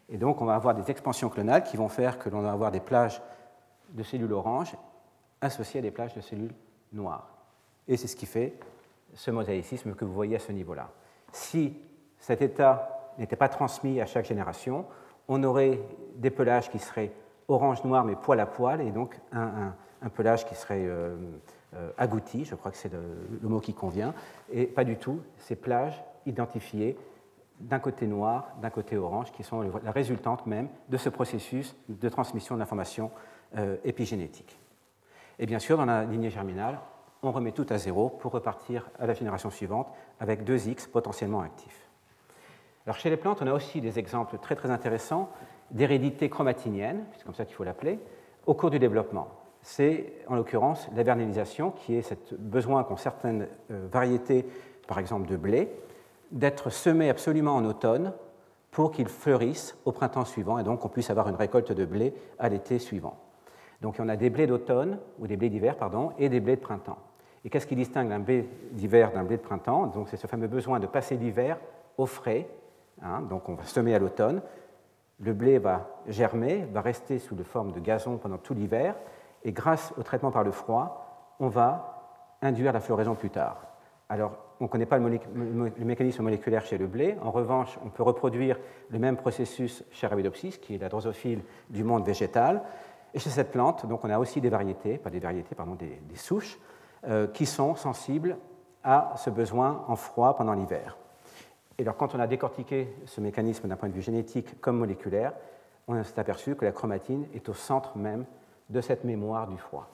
Et 0.09 0.17
donc, 0.17 0.41
on 0.41 0.45
va 0.45 0.55
avoir 0.55 0.73
des 0.73 0.89
expansions 0.89 1.29
clonales 1.29 1.63
qui 1.63 1.77
vont 1.77 1.89
faire 1.89 2.17
que 2.17 2.29
l'on 2.29 2.41
va 2.41 2.51
avoir 2.51 2.71
des 2.71 2.79
plages 2.79 3.21
de 3.89 4.03
cellules 4.03 4.31
oranges 4.33 4.75
associées 5.41 5.79
à 5.79 5.83
des 5.83 5.91
plages 5.91 6.13
de 6.13 6.21
cellules 6.21 6.53
noires. 6.93 7.29
Et 7.87 7.97
c'est 7.97 8.07
ce 8.07 8.15
qui 8.15 8.25
fait 8.25 8.53
ce 9.13 9.31
mosaïcisme 9.31 9.93
que 9.93 10.05
vous 10.05 10.13
voyez 10.13 10.37
à 10.37 10.39
ce 10.39 10.51
niveau-là. 10.51 10.89
Si 11.31 11.77
cet 12.19 12.41
état 12.41 13.13
n'était 13.17 13.35
pas 13.35 13.49
transmis 13.49 14.01
à 14.01 14.05
chaque 14.05 14.25
génération, 14.25 14.85
on 15.27 15.43
aurait 15.43 15.79
des 16.15 16.29
pelages 16.29 16.69
qui 16.69 16.79
seraient 16.79 17.11
orange-noir 17.47 18.03
mais 18.05 18.15
poil 18.15 18.39
à 18.39 18.45
poil, 18.45 18.81
et 18.81 18.91
donc 18.91 19.19
un, 19.31 19.73
pelage 20.15 20.45
qui 20.45 20.55
serait 20.55 20.85
euh, 20.85 21.15
euh, 21.75 21.91
agouti, 21.97 22.45
je 22.45 22.55
crois 22.55 22.71
que 22.71 22.77
c'est 22.77 22.91
le, 22.91 23.01
le, 23.41 23.49
mot 23.49 23.59
qui 23.59 23.73
convient, 23.73 24.13
et 24.51 24.65
pas 24.65 24.83
du 24.83 24.97
tout 24.97 25.21
ces 25.37 25.55
plages 25.55 26.01
identifiées 26.25 26.97
d'un 27.59 27.79
côté 27.79 28.07
noir, 28.07 28.55
d'un 28.61 28.69
côté 28.69 28.97
orange, 28.97 29.31
qui 29.31 29.43
sont 29.43 29.69
la 29.83 29.91
résultante 29.91 30.45
même 30.45 30.69
de 30.89 30.97
ce 30.97 31.09
processus 31.09 31.75
de 31.89 32.09
transmission 32.09 32.55
de 32.55 32.59
l'information 32.59 33.11
euh, 33.57 33.77
épigénétique. 33.83 34.59
Et 35.39 35.45
bien 35.45 35.59
sûr, 35.59 35.77
dans 35.77 35.85
la 35.85 36.05
lignée 36.05 36.29
germinale, 36.29 36.79
on 37.23 37.31
remet 37.31 37.51
tout 37.51 37.65
à 37.69 37.77
zéro 37.77 38.09
pour 38.09 38.31
repartir 38.31 38.89
à 38.99 39.07
la 39.07 39.13
génération 39.13 39.49
suivante 39.49 39.87
avec 40.19 40.43
deux 40.43 40.67
X 40.67 40.87
potentiellement 40.87 41.41
actifs. 41.41 41.87
Alors 42.85 42.97
chez 42.97 43.09
les 43.09 43.17
plantes, 43.17 43.41
on 43.41 43.47
a 43.47 43.53
aussi 43.53 43.81
des 43.81 43.99
exemples 43.99 44.37
très 44.37 44.55
très 44.55 44.71
intéressants 44.71 45.29
d'hérédité 45.71 46.29
chromatinienne, 46.29 47.03
c'est 47.17 47.25
comme 47.25 47.35
ça 47.35 47.45
qu'il 47.45 47.55
faut 47.55 47.63
l'appeler, 47.63 47.99
au 48.45 48.53
cours 48.53 48.69
du 48.69 48.79
développement. 48.79 49.27
C'est 49.61 50.13
en 50.27 50.35
l'occurrence 50.35 50.87
la 50.95 51.03
vernalisation, 51.03 51.71
qui 51.71 51.95
est 51.95 52.01
ce 52.01 52.13
besoin 52.35 52.83
qu'ont 52.83 52.95
certaines 52.95 53.47
euh, 53.71 53.87
variétés, 53.91 54.45
par 54.87 54.99
exemple 54.99 55.27
de 55.27 55.35
blé, 55.35 55.69
d'être 56.31 56.69
semé 56.69 57.09
absolument 57.09 57.55
en 57.55 57.65
automne 57.65 58.13
pour 58.71 58.91
qu'il 58.91 59.07
fleurisse 59.07 59.77
au 59.85 59.91
printemps 59.91 60.25
suivant 60.25 60.59
et 60.59 60.63
donc 60.63 60.81
qu'on 60.81 60.89
puisse 60.89 61.09
avoir 61.09 61.27
une 61.29 61.35
récolte 61.35 61.71
de 61.71 61.85
blé 61.85 62.13
à 62.37 62.49
l'été 62.49 62.79
suivant. 62.79 63.17
Donc 63.81 63.97
on 63.99 64.09
a 64.09 64.15
des 64.15 64.29
blés 64.29 64.47
d'automne, 64.47 64.99
ou 65.19 65.27
des 65.27 65.37
blés 65.37 65.49
d'hiver, 65.49 65.77
pardon, 65.77 66.11
et 66.17 66.29
des 66.29 66.39
blés 66.39 66.55
de 66.55 66.61
printemps. 66.61 66.97
Et 67.45 67.49
qu'est-ce 67.49 67.67
qui 67.67 67.75
distingue 67.75 68.11
un 68.11 68.19
blé 68.19 68.49
d'hiver 68.71 69.11
d'un 69.11 69.23
blé 69.23 69.37
de 69.37 69.41
printemps? 69.41 69.87
Donc 69.87 70.09
c'est 70.09 70.17
ce 70.17 70.27
fameux 70.27 70.47
besoin 70.47 70.79
de 70.79 70.87
passer 70.87 71.15
l'hiver 71.15 71.57
au 71.97 72.05
frais. 72.05 72.49
Hein, 73.01 73.21
donc 73.21 73.47
on 73.49 73.53
va 73.53 73.63
semer 73.63 73.93
à 73.95 73.99
l'automne. 73.99 74.41
Le 75.19 75.33
blé 75.33 75.57
va 75.59 75.87
germer, 76.07 76.67
va 76.71 76.81
rester 76.81 77.19
sous 77.19 77.35
la 77.35 77.43
forme 77.43 77.71
de 77.71 77.79
gazon 77.79 78.17
pendant 78.17 78.37
tout 78.37 78.53
l'hiver, 78.53 78.95
et 79.43 79.51
grâce 79.51 79.93
au 79.97 80.03
traitement 80.03 80.31
par 80.31 80.43
le 80.43 80.51
froid, 80.51 81.35
on 81.39 81.47
va 81.47 82.35
induire 82.41 82.73
la 82.73 82.79
floraison 82.79 83.15
plus 83.15 83.29
tard. 83.29 83.57
Alors 84.09 84.37
on 84.59 84.65
ne 84.65 84.69
connaît 84.69 84.85
pas 84.85 84.97
le, 84.97 85.19
mécanisme 85.79 86.23
moléculaire 86.23 86.65
chez 86.65 86.77
le 86.77 86.87
blé. 86.87 87.15
En 87.21 87.31
revanche, 87.31 87.77
on 87.85 87.89
peut 87.89 88.03
reproduire 88.03 88.57
le 88.89 88.99
même 88.99 89.15
processus 89.15 89.83
chez 89.91 90.07
Arabidopsis, 90.07 90.57
qui 90.57 90.75
est 90.75 90.77
la 90.79 90.89
drosophile 90.89 91.41
du 91.69 91.83
monde 91.83 92.05
végétal. 92.05 92.63
Et 93.13 93.19
chez 93.19 93.29
cette 93.29 93.51
plante, 93.51 93.85
donc, 93.85 94.03
on 94.03 94.09
a 94.09 94.17
aussi 94.17 94.41
des 94.41 94.49
variétés, 94.49 94.97
pas 94.97 95.09
des 95.09 95.19
variétés, 95.19 95.55
pardon, 95.55 95.75
des, 95.75 95.99
souches, 96.15 96.59
euh, 97.07 97.27
qui 97.27 97.45
sont 97.45 97.75
sensibles 97.75 98.37
à 98.83 99.13
ce 99.17 99.29
besoin 99.29 99.83
en 99.87 99.95
froid 99.95 100.35
pendant 100.35 100.53
l'hiver. 100.53 100.97
Et 101.77 101.83
alors, 101.83 101.95
quand 101.95 102.15
on 102.15 102.19
a 102.19 102.27
décortiqué 102.27 102.93
ce 103.05 103.21
mécanisme 103.21 103.67
d'un 103.67 103.75
point 103.75 103.89
de 103.89 103.93
vue 103.93 104.01
génétique 104.01 104.59
comme 104.59 104.77
moléculaire, 104.77 105.33
on 105.87 106.03
s'est 106.03 106.19
aperçu 106.19 106.55
que 106.55 106.65
la 106.65 106.71
chromatine 106.71 107.27
est 107.33 107.47
au 107.49 107.53
centre 107.53 107.97
même 107.97 108.25
de 108.69 108.81
cette 108.81 109.03
mémoire 109.03 109.47
du 109.47 109.57
froid. 109.57 109.87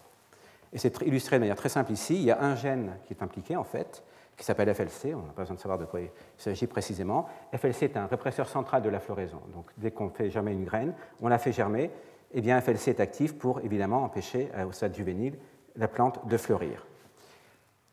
Et 0.72 0.78
c'est 0.78 1.01
illustré 1.01 1.36
de 1.36 1.41
manière 1.41 1.55
très 1.55 1.70
simple 1.70 1.91
ici. 1.91 2.16
Il 2.16 2.24
y 2.24 2.32
a 2.32 2.41
un 2.41 2.55
gène 2.55 2.97
qui 3.05 3.14
est 3.14 3.22
impliqué, 3.22 3.55
en 3.55 3.64
fait, 3.64 4.03
qui 4.38 4.43
s'appelle 4.43 4.73
FLC, 4.73 5.13
on 5.13 5.21
n'a 5.21 5.34
pas 5.34 5.43
besoin 5.43 5.55
de 5.55 5.61
savoir 5.61 5.77
de 5.77 5.86
quoi 5.86 6.01
il 6.01 6.09
s'agit 6.38 6.67
précisément. 6.67 7.27
FLC 7.55 7.84
est 7.84 7.97
un 7.97 8.07
répresseur 8.07 8.47
central 8.47 8.81
de 8.81 8.89
la 8.89 8.99
floraison. 8.99 9.41
Donc 9.53 9.65
dès 9.77 9.91
qu'on 9.91 10.09
fait 10.09 10.29
germer 10.29 10.51
une 10.51 10.65
graine, 10.65 10.93
on 11.21 11.27
la 11.27 11.38
fait 11.38 11.51
germer, 11.51 11.84
et 11.84 12.39
eh 12.39 12.41
bien 12.41 12.59
FLC 12.59 12.89
est 12.89 12.99
actif 12.99 13.38
pour 13.38 13.61
évidemment 13.61 14.03
empêcher 14.03 14.49
euh, 14.55 14.65
au 14.65 14.71
stade 14.71 14.95
juvénile 14.95 15.38
la 15.75 15.88
plante 15.88 16.27
de 16.27 16.38
fleurir. 16.38 16.88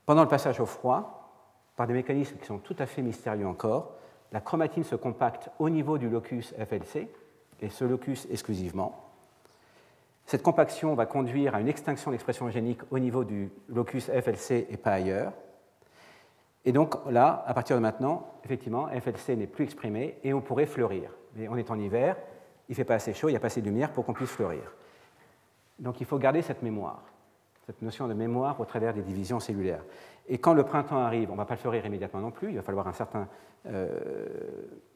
Pendant 0.07 0.23
le 0.23 0.29
passage 0.29 0.61
au 0.61 0.67
froid, 0.67 1.21
par 1.77 1.87
des 1.87 1.93
mécanismes 1.93 2.37
qui 2.39 2.47
sont 2.47 2.59
tout 2.59 2.77
à 2.79 2.87
fait 2.87 3.03
mystérieux 3.03 3.47
encore, 3.47 3.93
la 4.33 4.41
chromatine 4.41 4.85
se 4.85 4.97
compacte 4.97 5.51
au 5.59 5.69
niveau 5.69 5.99
du 5.99 6.09
locus 6.09 6.55
FLC, 6.55 7.09
et 7.61 7.69
ce 7.69 7.85
locus 7.85 8.27
exclusivement. 8.31 9.11
Cette 10.27 10.43
compaction 10.43 10.95
va 10.95 11.07
conduire 11.07 11.55
à 11.55 11.61
une 11.61 11.69
extinction 11.69 12.11
de 12.11 12.15
l'expression 12.15 12.49
génique 12.51 12.81
au 12.91 12.99
niveau 12.99 13.25
du 13.25 13.51
locus 13.69 14.07
FLC 14.07 14.67
et 14.71 14.77
pas 14.77 14.93
ailleurs. 14.93 15.33
Et 16.65 16.73
donc 16.73 16.95
là, 17.11 17.43
à 17.47 17.55
partir 17.55 17.77
de 17.77 17.81
maintenant, 17.81 18.35
effectivement, 18.45 18.89
FLC 18.89 19.37
n'est 19.37 19.47
plus 19.47 19.65
exprimé 19.65 20.19
et 20.23 20.35
on 20.35 20.41
pourrait 20.41 20.67
fleurir. 20.67 21.11
Mais 21.37 21.49
on 21.49 21.57
est 21.57 21.71
en 21.71 21.79
hiver, 21.79 22.17
il 22.69 22.73
ne 22.73 22.77
fait 22.77 22.85
pas 22.85 22.95
assez 22.95 23.15
chaud, 23.15 23.29
il 23.29 23.33
n'y 23.33 23.37
a 23.37 23.41
pas 23.41 23.47
assez 23.47 23.63
de 23.63 23.67
lumière 23.67 23.93
pour 23.93 24.05
qu'on 24.05 24.13
puisse 24.13 24.31
fleurir. 24.31 24.63
Donc 25.79 26.01
il 26.01 26.07
faut 26.07 26.19
garder 26.19 26.43
cette 26.43 26.63
mémoire, 26.63 27.03
cette 27.67 27.81
notion 27.81 28.09
de 28.09 28.15
mémoire 28.15 28.61
au 28.61 28.65
travers 28.65 28.93
des 28.93 29.03
divisions 29.03 29.41
cellulaires. 29.41 29.83
Et 30.29 30.39
quand 30.39 30.53
le 30.53 30.65
printemps 30.65 30.99
arrive, 30.99 31.31
on 31.31 31.33
ne 31.33 31.39
va 31.39 31.47
pas 31.47 31.57
fleurir 31.57 31.85
immédiatement 31.87 32.21
non 32.21 32.31
plus, 32.31 32.51
il 32.51 32.57
va 32.57 32.63
falloir 32.63 32.87
euh, 33.67 33.99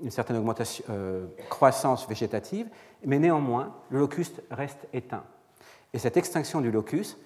une 0.03 0.11
certaine 0.11 0.45
euh, 0.91 1.27
croissance 1.49 2.07
végétative, 2.07 2.69
mais 3.05 3.19
néanmoins, 3.19 3.75
le 3.89 3.99
locus 4.01 4.33
reste 4.51 4.87
éteint. 4.93 5.25
Et 5.93 5.99
cette 5.99 6.17
extinction 6.17 6.61
du 6.61 6.71
locus 6.71 7.19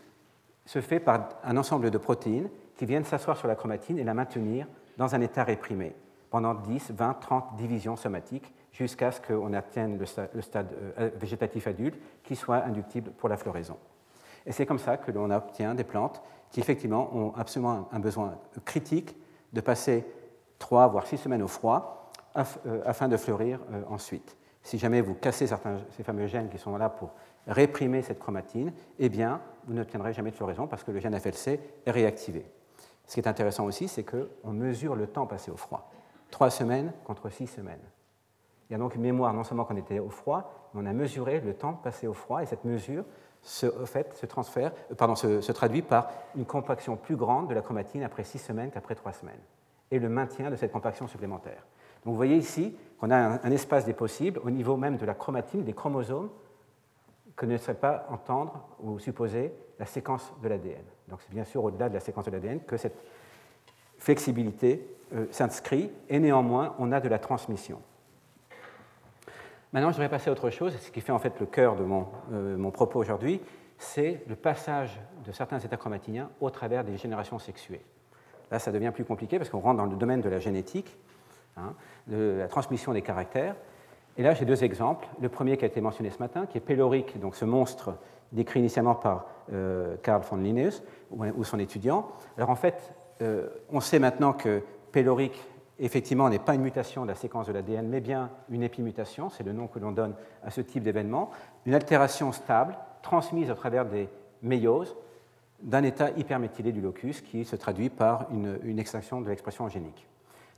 se 0.64 0.80
fait 0.80 1.00
par 1.00 1.28
un 1.42 1.56
ensemble 1.56 1.90
de 1.90 1.98
protéines 1.98 2.48
qui 2.78 2.86
viennent 2.86 3.04
s'asseoir 3.04 3.36
sur 3.36 3.48
la 3.48 3.56
chromatine 3.56 3.98
et 3.98 4.04
la 4.04 4.14
maintenir 4.14 4.66
dans 4.96 5.14
un 5.14 5.20
état 5.20 5.44
réprimé 5.44 5.94
pendant 6.30 6.54
10, 6.54 6.92
20, 6.92 7.14
30 7.14 7.56
divisions 7.56 7.96
somatiques 7.96 8.54
jusqu'à 8.72 9.10
ce 9.10 9.20
qu'on 9.20 9.52
atteigne 9.52 9.98
le 9.98 10.42
stade, 10.42 10.72
euh, 10.98 11.10
végétatif 11.20 11.66
adulte 11.66 11.98
qui 12.22 12.36
soit 12.36 12.64
inductible 12.64 13.10
pour 13.10 13.28
la 13.28 13.36
floraison. 13.36 13.76
Et 14.46 14.52
c'est 14.52 14.64
comme 14.64 14.78
ça 14.78 14.96
que 14.96 15.10
l'on 15.10 15.30
obtient 15.30 15.74
des 15.74 15.84
plantes 15.84 16.22
qui 16.50 16.60
effectivement 16.60 17.14
ont 17.14 17.34
absolument 17.36 17.88
un 17.92 17.98
besoin 17.98 18.38
critique 18.64 19.16
de 19.52 19.60
passer 19.60 20.06
3 20.58 20.88
voire 20.88 21.06
6 21.06 21.18
semaines 21.18 21.42
au 21.42 21.48
froid 21.48 22.12
euh, 22.36 22.82
afin 22.86 23.08
de 23.08 23.16
fleurir 23.16 23.58
euh, 23.72 23.82
ensuite. 23.88 24.36
si 24.62 24.78
jamais 24.78 25.00
vous 25.00 25.14
cassez 25.14 25.48
certains, 25.48 25.78
ces 25.96 26.04
fameux 26.04 26.26
gènes 26.26 26.48
qui 26.48 26.58
sont 26.58 26.76
là 26.76 26.88
pour 26.88 27.10
réprimer 27.46 28.02
cette 28.02 28.18
chromatine, 28.18 28.72
eh 28.98 29.08
bien, 29.08 29.40
vous 29.66 29.74
n'obtiendrez 29.74 30.12
jamais 30.12 30.30
de 30.30 30.36
floraison 30.36 30.66
parce 30.66 30.84
que 30.84 30.92
le 30.92 31.00
gène 31.00 31.18
FLC 31.18 31.58
est 31.86 31.90
réactivé. 31.90 32.44
Ce 33.08 33.14
qui 33.14 33.20
est 33.20 33.26
intéressant 33.26 33.64
aussi, 33.64 33.88
c'est 33.88 34.04
qu'on 34.04 34.52
mesure 34.52 34.94
le 34.94 35.06
temps 35.06 35.26
passé 35.26 35.50
au 35.50 35.56
froid. 35.56 35.90
Trois 36.30 36.50
semaines 36.50 36.92
contre 37.04 37.30
six 37.30 37.46
semaines. 37.46 37.80
Il 38.68 38.74
y 38.74 38.76
a 38.76 38.78
donc 38.78 38.94
une 38.94 39.00
mémoire 39.00 39.32
non 39.32 39.44
seulement 39.44 39.64
qu'on 39.64 39.78
était 39.78 39.98
au 39.98 40.10
froid, 40.10 40.70
mais 40.74 40.82
on 40.82 40.86
a 40.86 40.92
mesuré 40.92 41.40
le 41.40 41.54
temps 41.54 41.72
passé 41.72 42.06
au 42.06 42.12
froid, 42.12 42.42
et 42.42 42.46
cette 42.46 42.66
mesure 42.66 43.04
se, 43.40 43.66
fait, 43.86 44.14
se, 44.14 44.26
transfère, 44.26 44.72
euh, 44.90 44.94
pardon, 44.94 45.14
se, 45.14 45.52
traduit 45.52 45.80
par 45.80 46.10
une 46.36 46.44
compaction 46.44 46.96
plus 46.96 47.16
grande 47.16 47.48
de 47.48 47.54
la 47.54 47.62
chromatine 47.62 48.02
après 48.02 48.24
six 48.24 48.38
semaines 48.38 48.70
qu'après 48.70 48.94
trois 48.94 49.14
semaines, 49.14 49.40
et 49.90 49.98
le 49.98 50.10
maintien 50.10 50.50
de 50.50 50.56
cette 50.56 50.70
compaction 50.70 51.08
supplémentaire. 51.08 51.64
Donc 52.04 52.12
vous 52.12 52.16
voyez 52.16 52.36
ici 52.36 52.76
qu'on 53.00 53.10
a 53.10 53.16
un, 53.16 53.40
un, 53.42 53.50
espace 53.50 53.86
des 53.86 53.94
possibles 53.94 54.38
au 54.44 54.50
niveau 54.50 54.76
même 54.76 54.98
de 54.98 55.06
la 55.06 55.14
chromatine, 55.14 55.64
des 55.64 55.72
chromosomes, 55.72 56.28
que 57.36 57.46
ne 57.46 57.56
serait 57.56 57.72
pas 57.72 58.06
entendre 58.10 58.68
ou 58.80 58.98
supposer 58.98 59.54
la 59.78 59.86
séquence 59.86 60.30
de 60.42 60.48
l'ADN. 60.48 60.84
Donc 61.08 61.20
c'est 61.22 61.32
bien 61.32 61.44
sûr 61.44 61.64
au-delà 61.64 61.88
de 61.88 61.94
la 61.94 62.00
séquence 62.00 62.24
de 62.26 62.30
l'ADN 62.30 62.60
que 62.60 62.76
cette 62.76 63.02
flexibilité 63.98 64.86
euh, 65.14 65.26
s'inscrit, 65.30 65.90
et 66.08 66.18
néanmoins 66.18 66.74
on 66.78 66.92
a 66.92 67.00
de 67.00 67.08
la 67.08 67.18
transmission. 67.18 67.80
Maintenant, 69.72 69.92
je 69.92 69.98
vais 69.98 70.08
passer 70.08 70.30
à 70.30 70.32
autre 70.32 70.50
chose, 70.50 70.76
ce 70.78 70.90
qui 70.90 71.00
fait 71.00 71.12
en 71.12 71.18
fait 71.18 71.38
le 71.40 71.46
cœur 71.46 71.76
de 71.76 71.84
mon, 71.84 72.06
euh, 72.32 72.56
mon 72.56 72.70
propos 72.70 72.98
aujourd'hui, 72.98 73.40
c'est 73.76 74.22
le 74.26 74.34
passage 74.34 74.98
de 75.26 75.32
certains 75.32 75.58
états 75.58 75.76
chromatiniens 75.76 76.30
au 76.40 76.50
travers 76.50 76.84
des 76.84 76.96
générations 76.96 77.38
sexuées. 77.38 77.84
Là, 78.50 78.58
ça 78.58 78.72
devient 78.72 78.92
plus 78.94 79.04
compliqué 79.04 79.38
parce 79.38 79.50
qu'on 79.50 79.60
rentre 79.60 79.76
dans 79.76 79.86
le 79.86 79.96
domaine 79.96 80.20
de 80.20 80.28
la 80.28 80.38
génétique, 80.38 80.96
hein, 81.56 81.74
de 82.06 82.36
la 82.38 82.48
transmission 82.48 82.92
des 82.92 83.02
caractères. 83.02 83.56
Et 84.18 84.22
là, 84.22 84.34
j'ai 84.34 84.44
deux 84.44 84.64
exemples. 84.64 85.06
Le 85.20 85.28
premier 85.28 85.56
qui 85.56 85.64
a 85.64 85.68
été 85.68 85.80
mentionné 85.80 86.10
ce 86.10 86.18
matin, 86.18 86.46
qui 86.46 86.58
est 86.58 86.60
pélorique, 86.60 87.18
donc 87.18 87.36
ce 87.36 87.44
monstre 87.44 87.94
décrit 88.32 88.60
initialement 88.60 88.94
par 88.94 89.26
euh, 89.52 89.96
Carl 90.02 90.22
von 90.22 90.36
Linnaeus 90.36 90.82
ou, 91.10 91.44
son 91.44 91.58
étudiant. 91.58 92.08
Alors 92.36 92.50
en 92.50 92.56
fait, 92.56 92.92
euh, 93.22 93.48
on 93.70 93.80
sait 93.80 93.98
maintenant 93.98 94.34
que 94.34 94.62
pélorique 94.92 95.40
effectivement, 95.78 96.28
n'est 96.28 96.38
pas 96.38 96.54
une 96.54 96.62
mutation 96.62 97.02
de 97.02 97.08
la 97.08 97.14
séquence 97.14 97.46
de 97.46 97.52
l'ADN, 97.52 97.86
mais 97.88 98.00
bien 98.00 98.30
une 98.50 98.62
épimutation, 98.62 99.30
c'est 99.30 99.44
le 99.44 99.52
nom 99.52 99.66
que 99.66 99.78
l'on 99.78 99.92
donne 99.92 100.14
à 100.42 100.50
ce 100.50 100.60
type 100.60 100.82
d'événement, 100.82 101.30
une 101.66 101.74
altération 101.74 102.32
stable 102.32 102.76
transmise 103.02 103.50
au 103.50 103.54
travers 103.54 103.84
des 103.84 104.08
méioses 104.42 104.96
d'un 105.62 105.82
état 105.82 106.10
hyperméthylé 106.16 106.72
du 106.72 106.80
locus 106.80 107.20
qui 107.20 107.44
se 107.44 107.56
traduit 107.56 107.90
par 107.90 108.26
une, 108.30 108.78
extinction 108.78 109.20
de 109.20 109.28
l'expression 109.28 109.68
génique. 109.68 110.06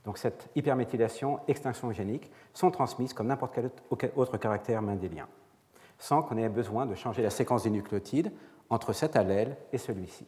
Donc 0.05 0.17
cette 0.17 0.49
hyperméthylation, 0.55 1.39
extinction 1.47 1.91
génique 1.91 2.31
sont 2.53 2.71
transmises 2.71 3.13
comme 3.13 3.27
n'importe 3.27 3.53
quel 3.97 4.11
autre 4.15 4.37
caractère 4.37 4.81
mendélien, 4.81 5.27
sans 5.99 6.23
qu'on 6.23 6.37
ait 6.37 6.49
besoin 6.49 6.85
de 6.85 6.95
changer 6.95 7.21
la 7.21 7.29
séquence 7.29 7.63
des 7.63 7.69
nucléotides 7.69 8.31
entre 8.69 8.93
cet 8.93 9.15
allèle 9.15 9.57
et 9.71 9.77
celui-ci. 9.77 10.25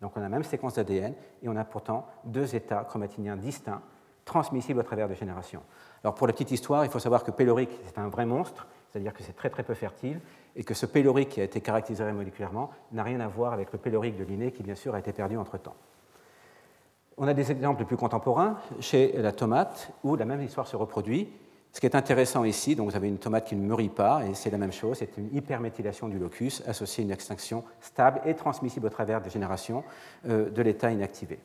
Donc 0.00 0.12
on 0.16 0.20
a 0.20 0.22
la 0.22 0.28
même 0.28 0.44
séquence 0.44 0.74
d'ADN 0.74 1.14
et 1.42 1.48
on 1.48 1.56
a 1.56 1.64
pourtant 1.64 2.06
deux 2.24 2.54
états 2.54 2.84
chromatiniens 2.84 3.36
distincts, 3.36 3.82
transmissibles 4.24 4.80
à 4.80 4.84
travers 4.84 5.08
des 5.08 5.14
générations. 5.14 5.62
Alors 6.04 6.14
pour 6.14 6.26
la 6.26 6.32
petite 6.32 6.52
histoire, 6.52 6.84
il 6.84 6.90
faut 6.90 6.98
savoir 6.98 7.24
que 7.24 7.30
pélorique, 7.30 7.76
c'est 7.84 7.98
un 7.98 8.08
vrai 8.08 8.24
monstre, 8.24 8.68
c'est-à-dire 8.88 9.12
que 9.12 9.22
c'est 9.22 9.34
très 9.34 9.50
très 9.50 9.62
peu 9.62 9.74
fertile, 9.74 10.20
et 10.56 10.64
que 10.64 10.74
ce 10.74 10.86
pélorique 10.86 11.30
qui 11.30 11.40
a 11.40 11.44
été 11.44 11.60
caractérisé 11.60 12.10
moléculairement 12.12 12.70
n'a 12.92 13.02
rien 13.02 13.20
à 13.20 13.28
voir 13.28 13.52
avec 13.52 13.72
le 13.72 13.78
pélorique 13.78 14.16
de 14.16 14.24
Linné 14.24 14.52
qui 14.52 14.62
bien 14.62 14.74
sûr 14.74 14.94
a 14.94 14.98
été 14.98 15.12
perdu 15.12 15.36
entre-temps. 15.36 15.76
On 17.22 17.28
a 17.28 17.34
des 17.34 17.52
exemples 17.52 17.84
plus 17.84 17.98
contemporains 17.98 18.56
chez 18.80 19.12
la 19.12 19.30
tomate 19.32 19.92
où 20.02 20.16
la 20.16 20.24
même 20.24 20.40
histoire 20.40 20.66
se 20.66 20.74
reproduit, 20.74 21.28
ce 21.70 21.78
qui 21.78 21.84
est 21.84 21.94
intéressant 21.94 22.44
ici, 22.44 22.74
donc 22.74 22.88
vous 22.88 22.96
avez 22.96 23.08
une 23.08 23.18
tomate 23.18 23.46
qui 23.46 23.56
ne 23.56 23.60
mûrit 23.60 23.90
pas, 23.90 24.24
et 24.24 24.32
c'est 24.32 24.48
la 24.48 24.56
même 24.56 24.72
chose, 24.72 24.96
c'est 24.96 25.18
une 25.18 25.28
hyperméthylation 25.36 26.08
du 26.08 26.18
locus 26.18 26.62
associée 26.66 27.02
à 27.02 27.04
une 27.04 27.12
extinction 27.12 27.62
stable 27.82 28.22
et 28.24 28.34
transmissible 28.34 28.86
au 28.86 28.88
travers 28.88 29.20
des 29.20 29.28
générations 29.28 29.84
euh, 30.30 30.48
de 30.48 30.62
l'état 30.62 30.90
inactivé. 30.90 31.38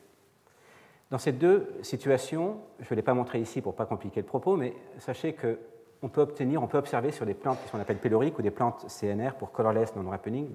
Dans 1.10 1.18
ces 1.18 1.32
deux 1.32 1.70
situations, 1.82 2.56
je 2.80 2.86
ne 2.90 2.96
l'ai 2.96 3.02
pas 3.02 3.12
montré 3.12 3.38
ici 3.38 3.60
pour 3.60 3.72
ne 3.72 3.76
pas 3.76 3.84
compliquer 3.84 4.20
le 4.20 4.26
propos, 4.26 4.56
mais 4.56 4.72
sachez 4.98 5.34
qu'on 5.34 6.08
peut 6.08 6.22
obtenir, 6.22 6.62
on 6.62 6.68
peut 6.68 6.78
observer 6.78 7.12
sur 7.12 7.26
des 7.26 7.34
plantes 7.34 7.62
qui 7.62 7.68
sont 7.68 7.78
appelle 7.78 7.98
péloriques 7.98 8.38
ou 8.38 8.42
des 8.42 8.50
plantes 8.50 8.86
CNR 8.88 9.34
pour 9.38 9.52
colorless 9.52 9.94
non-ripening, 9.94 10.48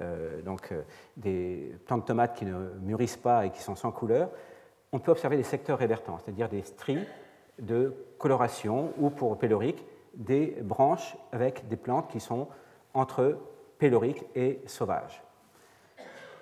euh, 0.00 0.42
donc 0.42 0.72
euh, 0.72 0.82
des 1.16 1.72
plantes 1.86 2.04
tomates 2.04 2.36
qui 2.36 2.46
ne 2.46 2.72
mûrissent 2.82 3.16
pas 3.16 3.46
et 3.46 3.50
qui 3.50 3.62
sont 3.62 3.76
sans 3.76 3.92
couleur, 3.92 4.28
on 4.96 4.98
peut 4.98 5.12
observer 5.12 5.36
des 5.36 5.42
secteurs 5.42 5.78
révertants, 5.78 6.18
c'est-à-dire 6.24 6.48
des 6.48 6.62
stries 6.62 7.06
de 7.58 7.94
coloration 8.16 8.94
ou 8.96 9.10
pour 9.10 9.36
pélorique 9.36 9.84
des 10.14 10.56
branches 10.62 11.18
avec 11.32 11.68
des 11.68 11.76
plantes 11.76 12.08
qui 12.08 12.18
sont 12.18 12.48
entre 12.94 13.38
péloriques 13.76 14.24
et 14.34 14.62
sauvages. 14.64 15.22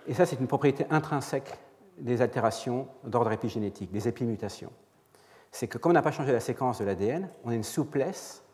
Et 0.07 0.15
ça, 0.15 0.25
c'est 0.25 0.39
une 0.39 0.47
propriété 0.47 0.87
intrinsèque 0.91 1.59
des 1.99 2.23
altérations 2.23 2.87
d'ordre 3.03 3.33
épigénétique, 3.33 3.91
des 3.91 4.07
épimutations. 4.07 4.71
C'est 5.51 5.67
que 5.67 5.77
comme 5.77 5.91
on 5.91 5.95
n'a 5.95 6.03
pas 6.03 6.13
changé 6.13 6.31
la 6.31 6.39
séquence 6.39 6.79
de 6.79 6.85
l'ADN, 6.85 7.29
on 7.45 7.51
a 7.51 7.55
une 7.57 7.65
souplesse, 7.65 8.45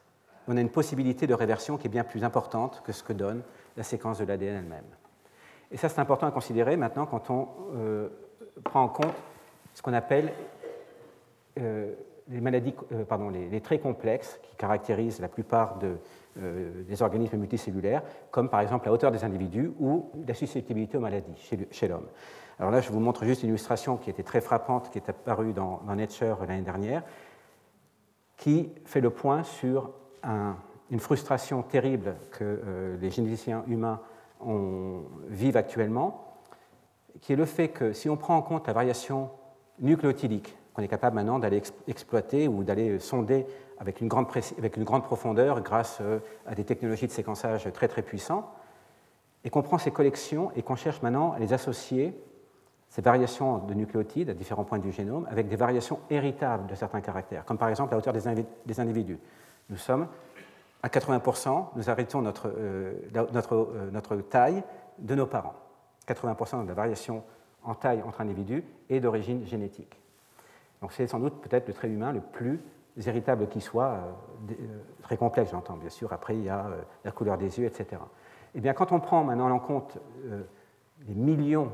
on 0.48 0.57
a 0.57 0.62
une 0.62 0.70
possibilité 0.70 1.26
de 1.26 1.34
réversion 1.34 1.76
qui 1.76 1.88
est 1.88 1.90
bien 1.90 2.05
plus 2.05 2.24
importante 2.24 2.82
que 2.86 2.92
ce 2.92 3.03
que 3.03 3.12
donne 3.12 3.42
la 3.76 3.82
séquence 3.82 4.18
de 4.18 4.24
l'ADN 4.24 4.57
elle-même. 4.57 4.96
Et 5.70 5.76
ça, 5.76 5.90
c'est 5.90 6.01
important 6.01 6.26
à 6.26 6.30
considérer 6.30 6.78
maintenant 6.78 7.05
quand 7.05 7.28
on 7.28 7.48
euh, 7.74 8.09
prend 8.64 8.82
en 8.82 8.88
compte 8.88 9.14
ce 9.74 9.82
qu'on 9.82 9.92
appelle 9.92 10.32
euh, 11.58 11.94
les 12.28 12.40
maladies, 12.40 12.74
euh, 12.92 13.04
pardon, 13.04 13.28
les, 13.28 13.60
traits 13.60 13.82
complexes 13.82 14.38
qui 14.42 14.54
caractérisent 14.54 15.20
la 15.20 15.28
plupart 15.28 15.80
euh, 15.82 16.84
des 16.84 17.02
organismes 17.02 17.38
multicellulaires, 17.38 18.02
comme 18.30 18.48
par 18.48 18.60
exemple 18.60 18.86
la 18.86 18.92
hauteur 18.92 19.10
des 19.10 19.24
individus 19.24 19.72
ou 19.80 20.10
la 20.28 20.34
susceptibilité 20.34 20.96
aux 20.96 21.00
maladies 21.00 21.34
chez, 21.70 21.88
l'homme. 21.88 22.06
Alors 22.60 22.70
là, 22.70 22.80
je 22.80 22.92
vous 22.92 23.00
montre 23.00 23.24
juste 23.24 23.42
une 23.42 23.48
illustration 23.48 23.96
qui 23.96 24.10
était 24.10 24.22
très 24.22 24.40
frappante, 24.40 24.90
qui 24.90 24.98
est 24.98 25.08
apparue 25.08 25.52
dans, 25.52 25.80
Nature 25.88 26.38
l'année 26.46 26.62
dernière, 26.62 27.02
qui 28.36 28.70
fait 28.84 29.00
le 29.00 29.10
point 29.10 29.42
sur 29.42 29.90
une 30.90 31.00
frustration 31.00 31.62
terrible 31.62 32.14
que 32.30 32.96
les 33.00 33.10
généticiens 33.10 33.64
humains 33.66 34.00
vivent 35.28 35.56
actuellement, 35.56 36.36
qui 37.20 37.32
est 37.32 37.36
le 37.36 37.44
fait 37.44 37.68
que 37.68 37.92
si 37.92 38.08
on 38.08 38.16
prend 38.16 38.36
en 38.36 38.42
compte 38.42 38.66
la 38.66 38.72
variation 38.72 39.30
nucléotidique, 39.80 40.56
qu'on 40.74 40.82
est 40.82 40.88
capable 40.88 41.16
maintenant 41.16 41.38
d'aller 41.38 41.62
exploiter 41.88 42.48
ou 42.48 42.62
d'aller 42.64 42.98
sonder 42.98 43.46
avec 43.78 44.00
une, 44.00 44.08
grande 44.08 44.26
avec 44.58 44.76
une 44.76 44.84
grande 44.84 45.04
profondeur 45.04 45.62
grâce 45.62 45.98
euh, 46.00 46.18
à 46.46 46.54
des 46.54 46.64
technologies 46.64 47.06
de 47.06 47.12
séquençage 47.12 47.70
très 47.72 47.88
très 47.88 48.02
puissants, 48.02 48.52
et 49.44 49.50
qu'on 49.50 49.62
prend 49.62 49.78
ces 49.78 49.90
collections 49.90 50.50
et 50.54 50.62
qu'on 50.62 50.76
cherche 50.76 51.00
maintenant 51.02 51.32
à 51.32 51.38
les 51.38 51.52
associer, 51.52 52.14
ces 52.90 53.02
variations 53.02 53.58
de 53.58 53.74
nucléotides 53.74 54.30
à 54.30 54.34
différents 54.34 54.64
points 54.64 54.78
du 54.78 54.92
génome, 54.92 55.26
avec 55.30 55.48
des 55.48 55.56
variations 55.56 56.00
héritables 56.10 56.66
de 56.66 56.74
certains 56.74 57.00
caractères, 57.00 57.44
comme 57.44 57.56
par 57.56 57.68
exemple 57.68 57.92
la 57.92 57.98
hauteur 57.98 58.12
des, 58.12 58.80
individus. 58.80 59.18
Nous 59.70 59.76
sommes 59.76 60.08
à 60.82 60.88
80%, 60.88 61.68
nous 61.76 61.88
arrêtons 61.88 62.20
notre, 62.20 62.52
euh, 62.54 62.94
notre, 63.32 63.54
euh, 63.54 63.90
notre 63.92 64.16
taille 64.16 64.62
de 64.98 65.14
nos 65.14 65.26
parents. 65.26 65.54
80% 66.06 66.64
de 66.64 66.68
la 66.68 66.74
variation 66.74 67.22
en 67.64 67.74
taille 67.74 68.02
entre 68.02 68.20
individus 68.20 68.64
est 68.88 69.00
d'origine 69.00 69.44
génétique. 69.44 70.00
Donc 70.80 70.92
c'est 70.92 71.06
sans 71.06 71.18
doute 71.18 71.40
peut-être 71.40 71.68
le 71.68 71.74
trait 71.74 71.88
humain 71.88 72.12
le 72.12 72.20
plus 72.20 72.61
héritable 73.06 73.48
qui 73.48 73.61
soit, 73.61 73.90
euh, 73.92 74.52
euh, 74.52 74.54
très 75.02 75.16
complexe 75.16 75.50
j'entends 75.52 75.76
bien 75.76 75.90
sûr, 75.90 76.12
après 76.12 76.36
il 76.36 76.44
y 76.44 76.48
a 76.48 76.66
euh, 76.66 76.82
la 77.04 77.12
couleur 77.12 77.38
des 77.38 77.58
yeux, 77.58 77.66
etc. 77.66 78.00
Eh 78.54 78.61
bien 78.61 78.72
quand 78.72 78.92
on 78.92 79.00
prend 79.00 79.24
maintenant 79.24 79.50
en 79.50 79.58
compte 79.58 79.98
les 81.06 81.14
millions 81.14 81.70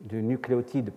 de 0.00 0.18
nucléotides 0.18 0.92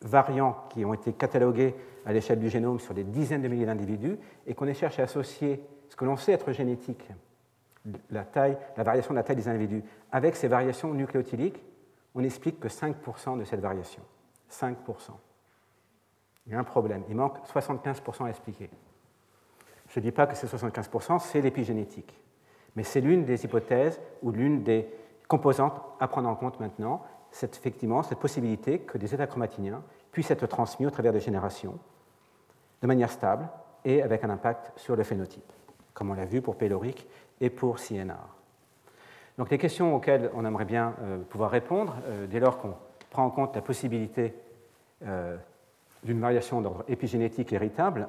variants 0.00 0.56
qui 0.70 0.84
ont 0.84 0.94
été 0.94 1.12
catalogués 1.12 1.74
à 2.04 2.12
l'échelle 2.12 2.40
du 2.40 2.48
génome 2.48 2.80
sur 2.80 2.94
des 2.94 3.04
dizaines 3.04 3.42
de 3.42 3.48
milliers 3.48 3.66
d'individus 3.66 4.18
et 4.46 4.54
qu'on 4.54 4.72
cherche 4.74 4.98
à 4.98 5.04
associer 5.04 5.62
ce 5.88 5.96
que 5.96 6.04
l'on 6.04 6.16
sait 6.16 6.32
être 6.32 6.52
génétique, 6.52 7.08
la, 8.10 8.24
taille, 8.24 8.56
la 8.76 8.82
variation 8.82 9.14
de 9.14 9.18
la 9.18 9.22
taille 9.22 9.36
des 9.36 9.48
individus, 9.48 9.84
avec 10.10 10.34
ces 10.36 10.48
variations 10.48 10.92
nucléotidiques, 10.94 11.62
on 12.14 12.22
explique 12.22 12.60
que 12.60 12.68
5% 12.68 13.38
de 13.38 13.44
cette 13.44 13.60
variation. 13.60 14.02
5%. 14.50 14.76
Il 16.46 16.52
y 16.52 16.54
a 16.54 16.58
un 16.58 16.64
problème. 16.64 17.04
Il 17.08 17.16
manque 17.16 17.38
75% 17.46 18.26
à 18.26 18.30
expliquer. 18.30 18.70
Je 19.88 20.00
ne 20.00 20.04
dis 20.04 20.12
pas 20.12 20.26
que 20.26 20.36
ces 20.36 20.46
75%, 20.46 21.18
c'est 21.20 21.40
l'épigénétique. 21.40 22.18
Mais 22.76 22.82
c'est 22.82 23.00
l'une 23.00 23.24
des 23.24 23.44
hypothèses 23.44 24.00
ou 24.22 24.30
l'une 24.30 24.62
des 24.62 24.88
composantes 25.28 25.80
à 26.00 26.08
prendre 26.08 26.28
en 26.28 26.34
compte 26.34 26.60
maintenant, 26.60 27.02
c'est 27.30 27.56
effectivement 27.56 28.02
cette 28.02 28.18
possibilité 28.18 28.80
que 28.80 28.98
des 28.98 29.14
états 29.14 29.26
chromatiniens 29.26 29.82
puissent 30.10 30.30
être 30.30 30.46
transmis 30.46 30.86
au 30.86 30.90
travers 30.90 31.12
des 31.12 31.20
générations 31.20 31.78
de 32.82 32.86
manière 32.86 33.10
stable 33.10 33.48
et 33.84 34.02
avec 34.02 34.24
un 34.24 34.30
impact 34.30 34.78
sur 34.78 34.96
le 34.96 35.02
phénotype, 35.02 35.50
comme 35.94 36.10
on 36.10 36.14
l'a 36.14 36.24
vu 36.24 36.42
pour 36.42 36.56
pélorique 36.56 37.06
et 37.40 37.48
pour 37.48 37.76
CNR. 37.76 38.41
Donc 39.38 39.50
les 39.50 39.58
questions 39.58 39.94
auxquelles 39.94 40.30
on 40.34 40.44
aimerait 40.44 40.64
bien 40.64 40.94
euh, 41.02 41.18
pouvoir 41.18 41.50
répondre, 41.50 41.96
euh, 42.06 42.26
dès 42.26 42.40
lors 42.40 42.58
qu'on 42.58 42.74
prend 43.10 43.24
en 43.24 43.30
compte 43.30 43.54
la 43.54 43.62
possibilité 43.62 44.34
euh, 45.06 45.36
d'une 46.04 46.20
variation 46.20 46.60
d'ordre 46.60 46.84
épigénétique 46.88 47.52
héritable, 47.52 48.08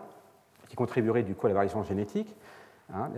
qui 0.67 0.76
contribuerait 0.76 1.24
du 1.24 1.36
coup 1.36 1.47
à 1.47 1.49
la 1.49 1.55
variation 1.55 1.84
génétique, 1.84 2.36
Hein. 2.93 3.09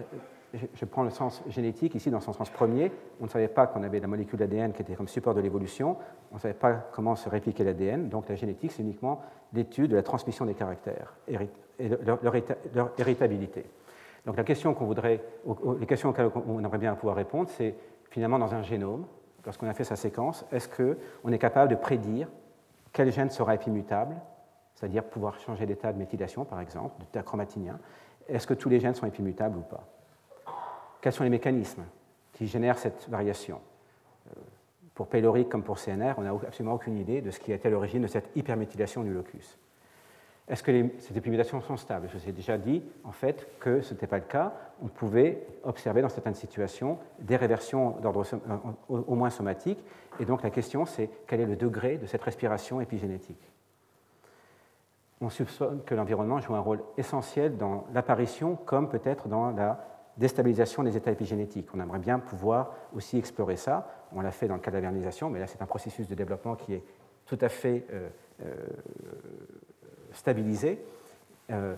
Je 0.73 0.85
prends 0.85 1.03
le 1.03 1.09
sens 1.09 1.43
génétique 1.49 1.95
ici 1.95 2.09
dans 2.09 2.21
son 2.21 2.31
sens 2.31 2.49
premier. 2.49 2.91
On 3.19 3.25
ne 3.25 3.29
savait 3.29 3.49
pas 3.49 3.67
qu'on 3.67 3.83
avait 3.83 3.99
la 3.99 4.07
molécule 4.07 4.39
d'ADN 4.39 4.71
qui 4.71 4.83
était 4.83 4.95
comme 4.95 5.07
support 5.07 5.33
de 5.33 5.41
l'évolution. 5.41 5.97
On 6.31 6.35
ne 6.35 6.39
savait 6.39 6.53
pas 6.53 6.73
comment 6.93 7.15
se 7.15 7.27
répliquer 7.27 7.65
l'ADN. 7.65 8.07
Donc 8.07 8.29
la 8.29 8.35
génétique, 8.35 8.71
c'est 8.71 8.81
uniquement 8.81 9.21
l'étude 9.53 9.91
de 9.91 9.95
la 9.95 10.03
transmission 10.03 10.45
des 10.45 10.53
caractères 10.53 11.13
et 11.27 11.37
leur, 11.89 12.19
leur 12.23 12.91
héritabilité. 12.97 13.65
Donc 14.25 14.37
la 14.37 14.43
question 14.43 14.73
qu'on 14.73 14.85
voudrait, 14.85 15.21
les 15.79 15.85
questions 15.85 16.09
auxquelles 16.09 16.31
on 16.47 16.59
aimerait 16.59 16.77
bien 16.77 16.95
pouvoir 16.95 17.17
répondre, 17.17 17.49
c'est 17.49 17.75
finalement 18.09 18.39
dans 18.39 18.53
un 18.53 18.61
génome, 18.61 19.05
lorsqu'on 19.45 19.67
a 19.67 19.73
fait 19.73 19.83
sa 19.83 19.95
séquence, 19.95 20.45
est-ce 20.51 20.69
qu'on 20.69 21.31
est 21.31 21.39
capable 21.39 21.69
de 21.69 21.75
prédire 21.75 22.27
quel 22.93 23.11
gène 23.11 23.29
sera 23.29 23.55
épimutable, 23.55 24.15
c'est-à-dire 24.73 25.03
pouvoir 25.03 25.37
changer 25.39 25.65
d'état 25.65 25.91
de 25.91 25.97
méthylation 25.97 26.45
par 26.45 26.61
exemple, 26.61 26.97
d'état 26.99 27.23
chromatinien, 27.23 27.77
est-ce 28.27 28.47
que 28.47 28.53
tous 28.53 28.69
les 28.69 28.79
gènes 28.79 28.95
sont 28.95 29.05
épimutables 29.05 29.57
ou 29.57 29.61
pas? 29.61 29.85
Quels 31.01 31.13
sont 31.13 31.23
les 31.23 31.29
mécanismes 31.29 31.83
qui 32.33 32.47
génèrent 32.47 32.79
cette 32.79 33.07
variation? 33.09 33.59
Euh, 34.27 34.39
Pour 34.95 35.07
pylorique 35.07 35.49
comme 35.49 35.63
pour 35.63 35.77
CNR, 35.77 36.13
on 36.17 36.21
n'a 36.21 36.31
absolument 36.31 36.75
aucune 36.75 36.97
idée 36.97 37.21
de 37.21 37.31
ce 37.31 37.39
qui 37.39 37.51
été 37.51 37.69
l'origine 37.69 38.01
de 38.01 38.07
cette 38.07 38.35
hyperméthylation 38.35 39.03
du 39.03 39.13
locus. 39.13 39.59
Est-ce 40.47 40.61
que 40.61 40.71
ces 40.99 41.17
épimutations 41.17 41.59
sont 41.61 41.75
stables? 41.75 42.07
Je 42.11 42.17
vous 42.17 42.29
ai 42.29 42.31
déjà 42.31 42.57
dit, 42.57 42.83
en 43.03 43.11
fait, 43.11 43.47
que 43.59 43.81
ce 43.81 43.93
n'était 43.93 44.05
pas 44.05 44.17
le 44.17 44.25
cas. 44.25 44.53
On 44.83 44.87
pouvait 44.87 45.43
observer 45.63 46.03
dans 46.03 46.09
certaines 46.09 46.35
situations 46.35 46.99
des 47.19 47.35
réversions 47.35 47.91
d'ordre 48.01 48.23
au 48.89 49.15
moins 49.15 49.31
somatique. 49.31 49.83
Et 50.19 50.25
donc 50.25 50.43
la 50.43 50.51
question, 50.51 50.85
c'est 50.85 51.09
quel 51.25 51.41
est 51.41 51.45
le 51.47 51.55
degré 51.55 51.97
de 51.97 52.05
cette 52.05 52.21
respiration 52.21 52.79
épigénétique? 52.79 53.51
On 55.19 55.29
soupçonne 55.29 55.81
que 55.83 55.95
l'environnement 55.95 56.39
joue 56.39 56.53
un 56.53 56.59
rôle 56.59 56.83
essentiel 56.97 57.57
dans 57.57 57.87
l'apparition, 57.93 58.55
comme 58.55 58.89
peut-être 58.89 59.27
dans 59.27 59.49
la 59.49 59.83
déstabilisation 60.17 60.83
des 60.83 60.95
états 60.95 61.11
épigénétiques. 61.11 61.69
On 61.73 61.79
aimerait 61.79 61.99
bien 61.99 62.19
pouvoir 62.19 62.73
aussi 62.95 63.17
explorer 63.17 63.55
ça. 63.55 63.89
On 64.13 64.21
l'a 64.21 64.31
fait 64.31 64.47
dans 64.47 64.55
le 64.55 64.61
cas 64.61 64.71
de 64.71 64.79
mais 64.79 65.39
là, 65.39 65.47
c'est 65.47 65.61
un 65.61 65.65
processus 65.65 66.07
de 66.07 66.15
développement 66.15 66.55
qui 66.55 66.73
est 66.73 66.83
tout 67.25 67.37
à 67.41 67.49
fait 67.49 67.85
euh, 67.91 68.09
euh, 68.41 68.53
stabilisé. 70.15 70.83
Euh, 71.51 71.75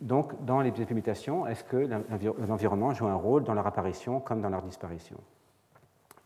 donc, 0.00 0.44
dans 0.44 0.60
les 0.60 0.68
épimutations, 0.80 1.46
est-ce 1.46 1.64
que 1.64 1.88
l'environnement 2.46 2.92
joue 2.92 3.06
un 3.06 3.14
rôle 3.14 3.44
dans 3.44 3.54
leur 3.54 3.66
apparition 3.66 4.20
comme 4.20 4.42
dans 4.42 4.50
leur 4.50 4.62
disparition? 4.62 5.16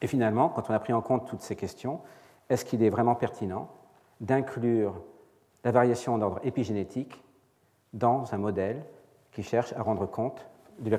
Et 0.01 0.07
finalement, 0.07 0.49
quand 0.49 0.71
on 0.71 0.75
a 0.75 0.79
pris 0.79 0.93
en 0.93 1.03
compte 1.03 1.27
toutes 1.27 1.43
ces 1.43 1.57
questions, 1.57 2.01
est-ce 2.49 2.65
qu'il 2.65 2.83
est 2.83 2.91
vraiment 2.91 3.15
pertinent 3.15 3.69
d'inclure 4.21 4.95
la 5.65 5.71
variation 5.71 6.19
d'ordre 6.19 6.41
épigénétique 6.45 7.23
dans 7.93 8.33
un 8.33 8.39
modèle 8.39 8.83
qui 9.33 9.43
cherche 9.43 9.73
à 9.75 9.83
rendre 9.83 10.07
compte 10.07 10.47
de 10.79 10.91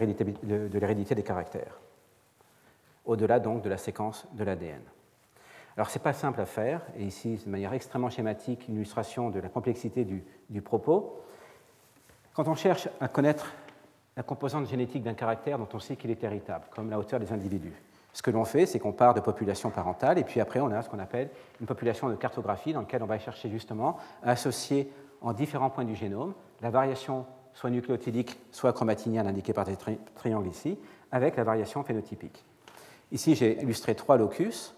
l'hérédité 0.78 1.16
des 1.16 1.24
caractères, 1.24 1.80
au-delà 3.06 3.40
donc 3.40 3.62
de 3.62 3.70
la 3.70 3.78
séquence 3.78 4.28
de 4.34 4.44
l'ADN 4.44 4.82
alors, 5.80 5.90
ce 5.90 5.98
n'est 5.98 6.04
pas 6.04 6.12
simple 6.12 6.42
à 6.42 6.46
faire, 6.46 6.82
et 6.98 7.06
ici, 7.06 7.40
de 7.46 7.50
manière 7.50 7.72
extrêmement 7.72 8.10
schématique, 8.10 8.68
une 8.68 8.76
illustration 8.76 9.30
de 9.30 9.40
la 9.40 9.48
complexité 9.48 10.04
du, 10.04 10.62
propos. 10.62 11.24
Quand 12.34 12.50
on 12.50 12.56
cherche 12.56 12.90
à 13.00 13.08
connaître 13.08 13.54
la 14.18 14.24
composante 14.24 14.68
génétique 14.68 15.04
d'un 15.04 15.14
caractère 15.14 15.58
dont 15.58 15.70
on 15.74 15.80
sait 15.80 15.96
qu'il 15.96 16.12
est 16.12 16.22
héritable, 16.22 16.66
comme 16.76 16.90
la 16.90 17.00
hauteur 17.00 17.22
des 17.22 17.32
individus, 17.32 17.82
ce 18.12 18.22
que 18.22 18.30
l'on 18.30 18.44
fait, 18.44 18.66
c'est 18.66 18.78
qu'on 18.78 18.92
part 18.92 19.14
de 19.14 19.22
population 19.22 19.70
parentale, 19.70 20.20
et 20.20 20.26
puis 20.26 20.42
après, 20.42 20.60
on 20.60 20.70
a 20.70 20.82
ce 20.82 20.90
qu'on 20.90 21.00
appelle 21.00 21.30
une 21.62 21.66
population 21.66 22.10
de 22.10 22.16
cartographie, 22.16 22.74
dans 22.74 22.82
laquelle 22.82 23.04
on 23.04 23.06
va 23.06 23.18
chercher 23.18 23.50
justement 23.50 23.96
à 24.22 24.32
associer 24.32 24.92
en 25.22 25.32
différents 25.32 25.70
points 25.70 25.86
du 25.86 25.96
génome 25.96 26.34
la 26.62 26.72
variation 26.72 27.26
soit 27.54 27.70
nucléotidique, 27.70 28.38
soit 28.52 28.74
chromatinienne, 28.74 29.28
indiquée 29.28 29.54
par 29.54 29.64
des 29.64 29.78
triangles 30.16 30.50
ici, 30.50 30.78
avec 31.10 31.38
la 31.38 31.46
variation 31.46 31.86
phénotypique. 31.86 32.44
Ici, 33.14 33.34
j'ai 33.36 33.62
illustré 33.62 33.96
trois 33.96 34.18
locus 34.18 34.76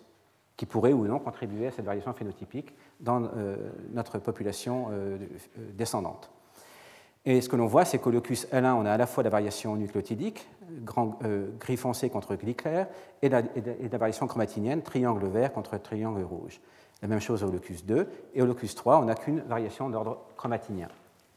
qui 0.57 0.65
pourraient 0.65 0.93
ou 0.93 1.05
non 1.07 1.19
contribuer 1.19 1.67
à 1.67 1.71
cette 1.71 1.85
variation 1.85 2.13
phénotypique 2.13 2.73
dans 2.99 3.23
euh, 3.23 3.55
notre 3.93 4.19
population 4.19 4.89
euh, 4.91 5.17
euh, 5.57 5.71
descendante. 5.73 6.31
Et 7.25 7.41
ce 7.41 7.49
que 7.49 7.55
l'on 7.55 7.67
voit, 7.67 7.85
c'est 7.85 7.99
qu'au 7.99 8.09
locus 8.09 8.47
L1, 8.51 8.73
on 8.73 8.85
a 8.85 8.91
à 8.91 8.97
la 8.97 9.05
fois 9.05 9.23
la 9.23 9.29
variation 9.29 9.75
nucléotidique, 9.75 10.47
gris 11.59 11.77
foncé 11.77 12.09
contre 12.09 12.35
gris 12.35 12.55
clair, 12.55 12.87
et 13.21 13.29
la, 13.29 13.43
variation 13.91 14.25
chromatinienne, 14.25 14.81
triangle 14.81 15.27
vert 15.27 15.53
contre 15.53 15.77
triangle 15.77 16.23
rouge. 16.23 16.59
La 17.03 17.07
même 17.07 17.19
chose 17.19 17.43
au 17.43 17.51
locus 17.51 17.85
2. 17.85 18.07
Et 18.33 18.41
au 18.41 18.47
locus 18.47 18.73
3, 18.73 18.99
on 18.99 19.05
n'a 19.05 19.13
qu'une 19.13 19.41
variation 19.41 19.89
d'ordre 19.91 20.25
chromatinien. 20.35 20.87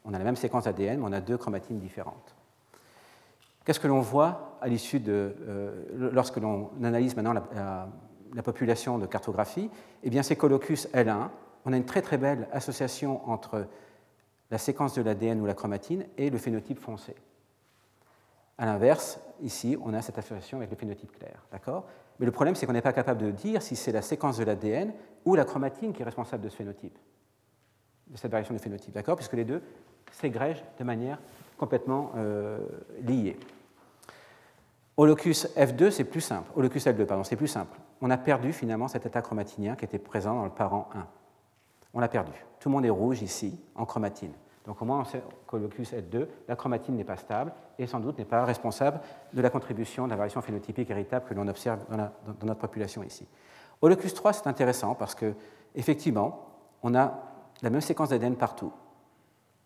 On 0.06 0.14
a 0.14 0.18
la 0.18 0.24
même 0.24 0.36
séquence 0.36 0.66
ADN, 0.66 1.00
mais 1.00 1.06
on 1.06 1.12
a 1.12 1.20
deux 1.20 1.36
chromatines 1.36 1.78
différentes. 1.78 2.34
Qu'est-ce 3.66 3.80
que 3.80 3.88
l'on 3.88 4.00
voit 4.00 4.58
à 4.62 4.68
l'issue 4.68 5.00
de. 5.00 5.34
lorsque 5.94 6.38
l'on 6.38 6.70
analyse 6.82 7.14
maintenant 7.14 7.34
la 7.34 7.88
population 8.42 8.98
de 8.98 9.06
cartographie, 9.06 9.70
eh 10.02 10.10
bien 10.10 10.22
c'est 10.22 10.36
colocus 10.36 10.88
L1. 10.92 11.28
On 11.64 11.72
a 11.72 11.76
une 11.76 11.84
très 11.84 12.02
très 12.02 12.18
belle 12.18 12.48
association 12.52 13.28
entre 13.28 13.66
la 14.50 14.58
séquence 14.58 14.94
de 14.94 15.02
l'ADN 15.02 15.40
ou 15.40 15.46
la 15.46 15.54
chromatine 15.54 16.04
et 16.18 16.30
le 16.30 16.38
phénotype 16.38 16.78
foncé. 16.78 17.14
A 18.58 18.66
l'inverse, 18.66 19.18
ici, 19.42 19.76
on 19.82 19.94
a 19.94 20.02
cette 20.02 20.18
association 20.18 20.58
avec 20.58 20.70
le 20.70 20.76
phénotype 20.76 21.12
clair. 21.18 21.44
D'accord? 21.50 21.86
Mais 22.18 22.26
le 22.26 22.32
problème, 22.32 22.54
c'est 22.54 22.66
qu'on 22.66 22.72
n'est 22.72 22.82
pas 22.82 22.92
capable 22.92 23.20
de 23.20 23.30
dire 23.30 23.62
si 23.62 23.74
c'est 23.74 23.90
la 23.90 24.02
séquence 24.02 24.38
de 24.38 24.44
l'ADN 24.44 24.92
ou 25.24 25.34
la 25.34 25.44
chromatine 25.44 25.92
qui 25.92 26.02
est 26.02 26.04
responsable 26.04 26.44
de 26.44 26.48
ce 26.48 26.56
phénotype, 26.56 26.96
de 28.06 28.16
cette 28.16 28.30
variation 28.30 28.54
de 28.54 28.60
phénotype. 28.60 28.94
D'accord? 28.94 29.16
Puisque 29.16 29.32
les 29.32 29.44
deux 29.44 29.62
s'égrègent 30.12 30.62
de 30.78 30.84
manière 30.84 31.18
complètement 31.58 32.12
euh, 32.16 32.58
liée. 33.02 33.36
Au 34.96 35.06
locus 35.06 35.48
F2, 35.56 35.90
c'est 35.90 36.04
plus 36.04 36.20
simple. 36.20 36.50
Au 36.54 36.62
locus 36.62 36.86
L2, 36.86 37.04
pardon, 37.04 37.24
c'est 37.24 37.36
plus 37.36 37.48
simple 37.48 37.76
on 38.04 38.10
a 38.10 38.18
perdu 38.18 38.52
finalement 38.52 38.86
cet 38.86 39.06
état 39.06 39.22
chromatinien 39.22 39.76
qui 39.76 39.86
était 39.86 39.98
présent 39.98 40.34
dans 40.34 40.44
le 40.44 40.50
parent 40.50 40.90
1. 40.94 41.06
On 41.94 42.00
l'a 42.00 42.08
perdu. 42.08 42.32
Tout 42.60 42.68
le 42.68 42.74
monde 42.74 42.84
est 42.84 42.90
rouge 42.90 43.22
ici, 43.22 43.58
en 43.74 43.86
chromatine. 43.86 44.32
Donc 44.66 44.82
au 44.82 44.84
moins 44.84 45.00
on 45.00 45.04
sait 45.06 45.22
qu'au 45.46 45.56
locus 45.56 45.94
L2, 45.94 46.26
la 46.46 46.54
chromatine 46.54 46.96
n'est 46.96 47.04
pas 47.04 47.16
stable 47.16 47.54
et 47.78 47.86
sans 47.86 48.00
doute 48.00 48.18
n'est 48.18 48.26
pas 48.26 48.44
responsable 48.44 49.00
de 49.32 49.40
la 49.40 49.48
contribution 49.48 50.04
de 50.04 50.10
la 50.10 50.16
variation 50.16 50.42
phénotypique 50.42 50.90
héritable 50.90 51.24
que 51.26 51.32
l'on 51.32 51.48
observe 51.48 51.80
dans, 51.88 52.10
notre 52.42 52.60
population 52.60 53.02
ici. 53.02 53.26
Au 53.80 53.88
locus 53.88 54.12
3, 54.12 54.34
c'est 54.34 54.46
intéressant 54.48 54.94
parce 54.94 55.14
que 55.14 55.32
effectivement, 55.74 56.46
on 56.82 56.94
a 56.94 57.14
la 57.62 57.70
même 57.70 57.80
séquence 57.80 58.10
d'ADN 58.10 58.36
partout 58.36 58.72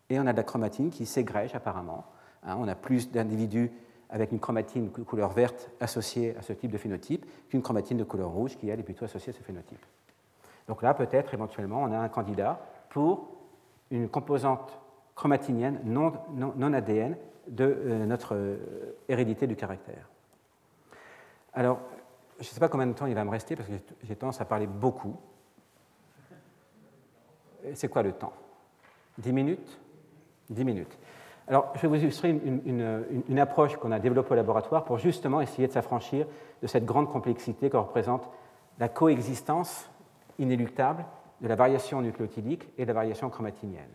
et 0.09 0.17
on 0.17 0.25
a 0.25 0.31
de 0.31 0.37
la 0.37 0.43
chromatine 0.43 0.91
qui 0.91 1.05
s'égrège 1.05 1.55
apparemment. 1.55 2.05
Hein. 2.43 2.55
on 2.57 2.69
a 2.69 2.75
plus 2.75 3.11
d'individus 3.11 3.69
avec 4.09 4.31
une 4.31 4.39
chromatine 4.39 4.91
de 4.91 5.03
couleur 5.03 5.29
verte 5.31 5.69
associée 5.79 6.35
à 6.37 6.41
ce 6.41 6.53
type 6.53 6.71
de 6.71 6.77
phénotype 6.77 7.25
qu'une 7.49 7.61
chromatine 7.61 7.97
de 7.97 8.03
couleur 8.03 8.29
rouge 8.29 8.57
qui, 8.57 8.69
elle, 8.69 8.79
est 8.79 8.83
plutôt 8.83 9.05
associée 9.05 9.33
à 9.33 9.35
ce 9.35 9.43
phénotype. 9.43 9.85
Donc 10.67 10.81
là, 10.81 10.93
peut-être, 10.93 11.33
éventuellement, 11.33 11.83
on 11.83 11.91
a 11.91 11.97
un 11.97 12.09
candidat 12.09 12.59
pour 12.89 13.27
une 13.91 14.09
composante 14.09 14.79
chromatinienne 15.15 15.79
non, 15.83 16.73
ADN 16.73 17.17
de 17.47 17.63
euh, 17.63 18.05
notre 18.05 18.35
euh, 18.35 18.57
hérédité 19.07 19.47
du 19.47 19.55
caractère. 19.55 20.07
Alors, 21.53 21.79
je 22.39 22.45
ne 22.45 22.49
sais 22.49 22.59
pas 22.59 22.69
combien 22.69 22.87
de 22.87 22.93
temps 22.93 23.05
il 23.05 23.15
va 23.15 23.25
me 23.25 23.29
rester 23.29 23.55
parce 23.55 23.67
que 23.67 23.75
j'ai 24.03 24.15
tendance 24.15 24.39
à 24.39 24.45
parler 24.45 24.67
beaucoup. 24.67 25.17
C'est 27.73 27.89
quoi 27.89 28.01
le 28.01 28.13
temps? 28.13 28.33
10 29.17 29.33
minutes? 29.33 29.79
10 30.49 30.63
minutes. 30.63 30.97
Alors, 31.49 31.71
je 31.73 31.81
vais 31.81 31.87
vous 31.87 31.95
illustrer 31.95 32.29
une, 32.29 33.39
approche 33.39 33.75
qu'on 33.77 33.91
a 33.91 33.97
développée 33.97 34.33
au 34.33 34.35
laboratoire 34.35 34.85
pour 34.85 34.99
justement 34.99 35.41
essayer 35.41 35.67
de 35.67 35.73
s'affranchir 35.73 36.27
de 36.61 36.67
cette 36.67 36.85
grande 36.85 37.09
complexité 37.09 37.71
que 37.71 37.77
représente 37.77 38.29
la 38.77 38.87
coexistence 38.87 39.89
inéluctable 40.37 41.03
de 41.41 41.47
la 41.47 41.55
variation 41.55 42.01
nucléotidique 42.01 42.69
et 42.77 42.83
de 42.83 42.87
la 42.87 42.93
variation 42.93 43.29
chromatinienne. 43.31 43.89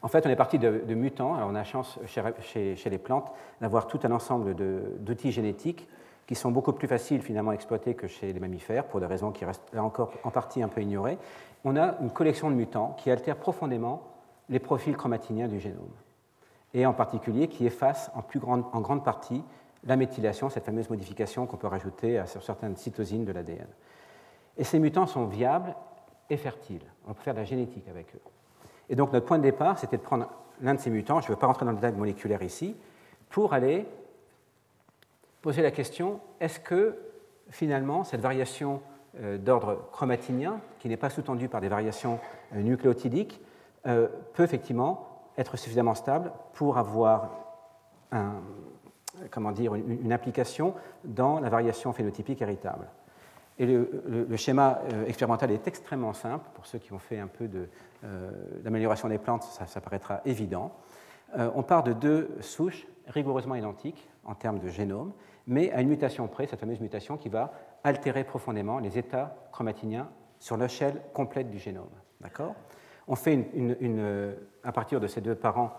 En 0.00 0.06
fait, 0.06 0.24
on 0.26 0.30
est 0.30 0.36
parti 0.36 0.60
de, 0.60 0.94
mutants. 0.94 1.34
Alors, 1.34 1.48
on 1.50 1.56
a 1.56 1.64
chance 1.64 1.98
chez, 2.06 2.76
les 2.88 2.98
plantes 2.98 3.32
d'avoir 3.60 3.88
tout 3.88 3.98
un 4.04 4.12
ensemble 4.12 4.54
d'outils 5.00 5.32
génétiques 5.32 5.88
qui 6.28 6.36
sont 6.36 6.52
beaucoup 6.52 6.72
plus 6.72 6.86
faciles 6.86 7.20
finalement 7.20 7.50
à 7.50 7.54
exploiter 7.54 7.94
que 7.94 8.06
chez 8.06 8.32
les 8.32 8.38
mammifères, 8.38 8.84
pour 8.84 9.00
des 9.00 9.06
raisons 9.06 9.32
qui 9.32 9.44
restent 9.44 9.76
encore 9.76 10.12
en 10.22 10.30
partie 10.30 10.62
un 10.62 10.68
peu 10.68 10.82
ignorées. 10.82 11.18
On 11.64 11.76
a 11.76 11.96
une 12.00 12.10
collection 12.10 12.48
de 12.48 12.54
mutants 12.54 12.94
qui 12.96 13.10
altèrent 13.10 13.38
profondément 13.38 14.02
les 14.48 14.58
profils 14.58 14.96
chromatiniens 14.96 15.48
du 15.48 15.60
génome, 15.60 15.90
et 16.74 16.86
en 16.86 16.92
particulier 16.92 17.48
qui 17.48 17.66
effacent 17.66 18.10
en, 18.14 18.22
plus 18.22 18.38
grande, 18.38 18.64
en 18.72 18.80
grande 18.80 19.04
partie 19.04 19.42
la 19.84 19.96
méthylation, 19.96 20.50
cette 20.50 20.64
fameuse 20.64 20.90
modification 20.90 21.46
qu'on 21.46 21.56
peut 21.56 21.66
rajouter 21.66 22.22
sur 22.26 22.42
certaines 22.42 22.76
cytosines 22.76 23.24
de 23.24 23.32
l'ADN. 23.32 23.68
Et 24.56 24.64
ces 24.64 24.78
mutants 24.78 25.06
sont 25.06 25.26
viables 25.26 25.74
et 26.28 26.36
fertiles. 26.36 26.82
On 27.06 27.14
peut 27.14 27.22
faire 27.22 27.34
de 27.34 27.38
la 27.38 27.44
génétique 27.44 27.88
avec 27.88 28.14
eux. 28.14 28.20
Et 28.88 28.96
donc 28.96 29.12
notre 29.12 29.26
point 29.26 29.38
de 29.38 29.44
départ, 29.44 29.78
c'était 29.78 29.96
de 29.96 30.02
prendre 30.02 30.28
l'un 30.60 30.74
de 30.74 30.80
ces 30.80 30.90
mutants, 30.90 31.20
je 31.20 31.26
ne 31.26 31.32
veux 31.32 31.38
pas 31.38 31.46
rentrer 31.46 31.64
dans 31.64 31.72
le 31.72 31.76
détail 31.76 31.92
moléculaire 31.92 32.42
ici, 32.42 32.76
pour 33.30 33.52
aller 33.52 33.86
poser 35.42 35.62
la 35.62 35.70
question, 35.70 36.20
est-ce 36.40 36.58
que 36.58 36.96
finalement 37.50 38.04
cette 38.04 38.20
variation 38.20 38.80
euh, 39.20 39.38
d'ordre 39.38 39.88
chromatinien, 39.92 40.60
qui 40.78 40.88
n'est 40.88 40.96
pas 40.96 41.10
sous-tendue 41.10 41.48
par 41.48 41.60
des 41.60 41.68
variations 41.68 42.18
euh, 42.54 42.62
nucléotidiques, 42.62 43.40
euh, 43.86 44.08
peut 44.34 44.42
effectivement 44.42 45.30
être 45.38 45.56
suffisamment 45.56 45.94
stable 45.94 46.32
pour 46.54 46.78
avoir 46.78 47.30
comment 49.30 49.52
dire, 49.52 49.74
une, 49.74 50.12
implication 50.12 50.74
dans 51.04 51.40
la 51.40 51.50
variation 51.50 51.92
phénotypique 51.92 52.40
héritable. 52.40 52.88
Et 53.58 53.66
le, 53.66 54.36
schéma 54.36 54.80
euh, 54.92 55.06
expérimental 55.06 55.50
est 55.50 55.66
extrêmement 55.66 56.12
simple. 56.12 56.48
Pour 56.54 56.66
ceux 56.66 56.78
qui 56.78 56.92
ont 56.92 56.98
fait 56.98 57.18
un 57.18 57.26
peu 57.26 57.50
d'amélioration 58.62 59.08
des 59.08 59.18
plantes, 59.18 59.44
ça, 59.44 59.80
paraîtra 59.80 60.20
évident. 60.24 60.72
on 61.36 61.62
part 61.62 61.82
de 61.82 61.92
deux 61.92 62.30
souches 62.40 62.86
rigoureusement 63.08 63.54
identiques 63.54 64.08
en 64.24 64.34
termes 64.34 64.58
de 64.58 64.68
génome, 64.68 65.12
mais 65.46 65.72
à 65.72 65.80
une 65.80 65.88
mutation 65.88 66.26
près, 66.28 66.46
cette 66.46 66.60
fameuse 66.60 66.80
mutation 66.80 67.16
qui 67.16 67.28
va 67.28 67.52
altérer 67.84 68.24
profondément 68.24 68.78
les 68.78 68.98
états 68.98 69.36
chromatiniens 69.52 70.08
sur 70.38 70.56
l'échelle 70.56 71.00
complète 71.14 71.50
du 71.50 71.58
génome. 71.58 71.88
D'accord? 72.20 72.54
On 73.08 73.14
fait 73.14 73.48
à 74.64 74.72
partir 74.72 75.00
de 75.00 75.06
ces 75.06 75.20
deux 75.20 75.34
parents 75.34 75.72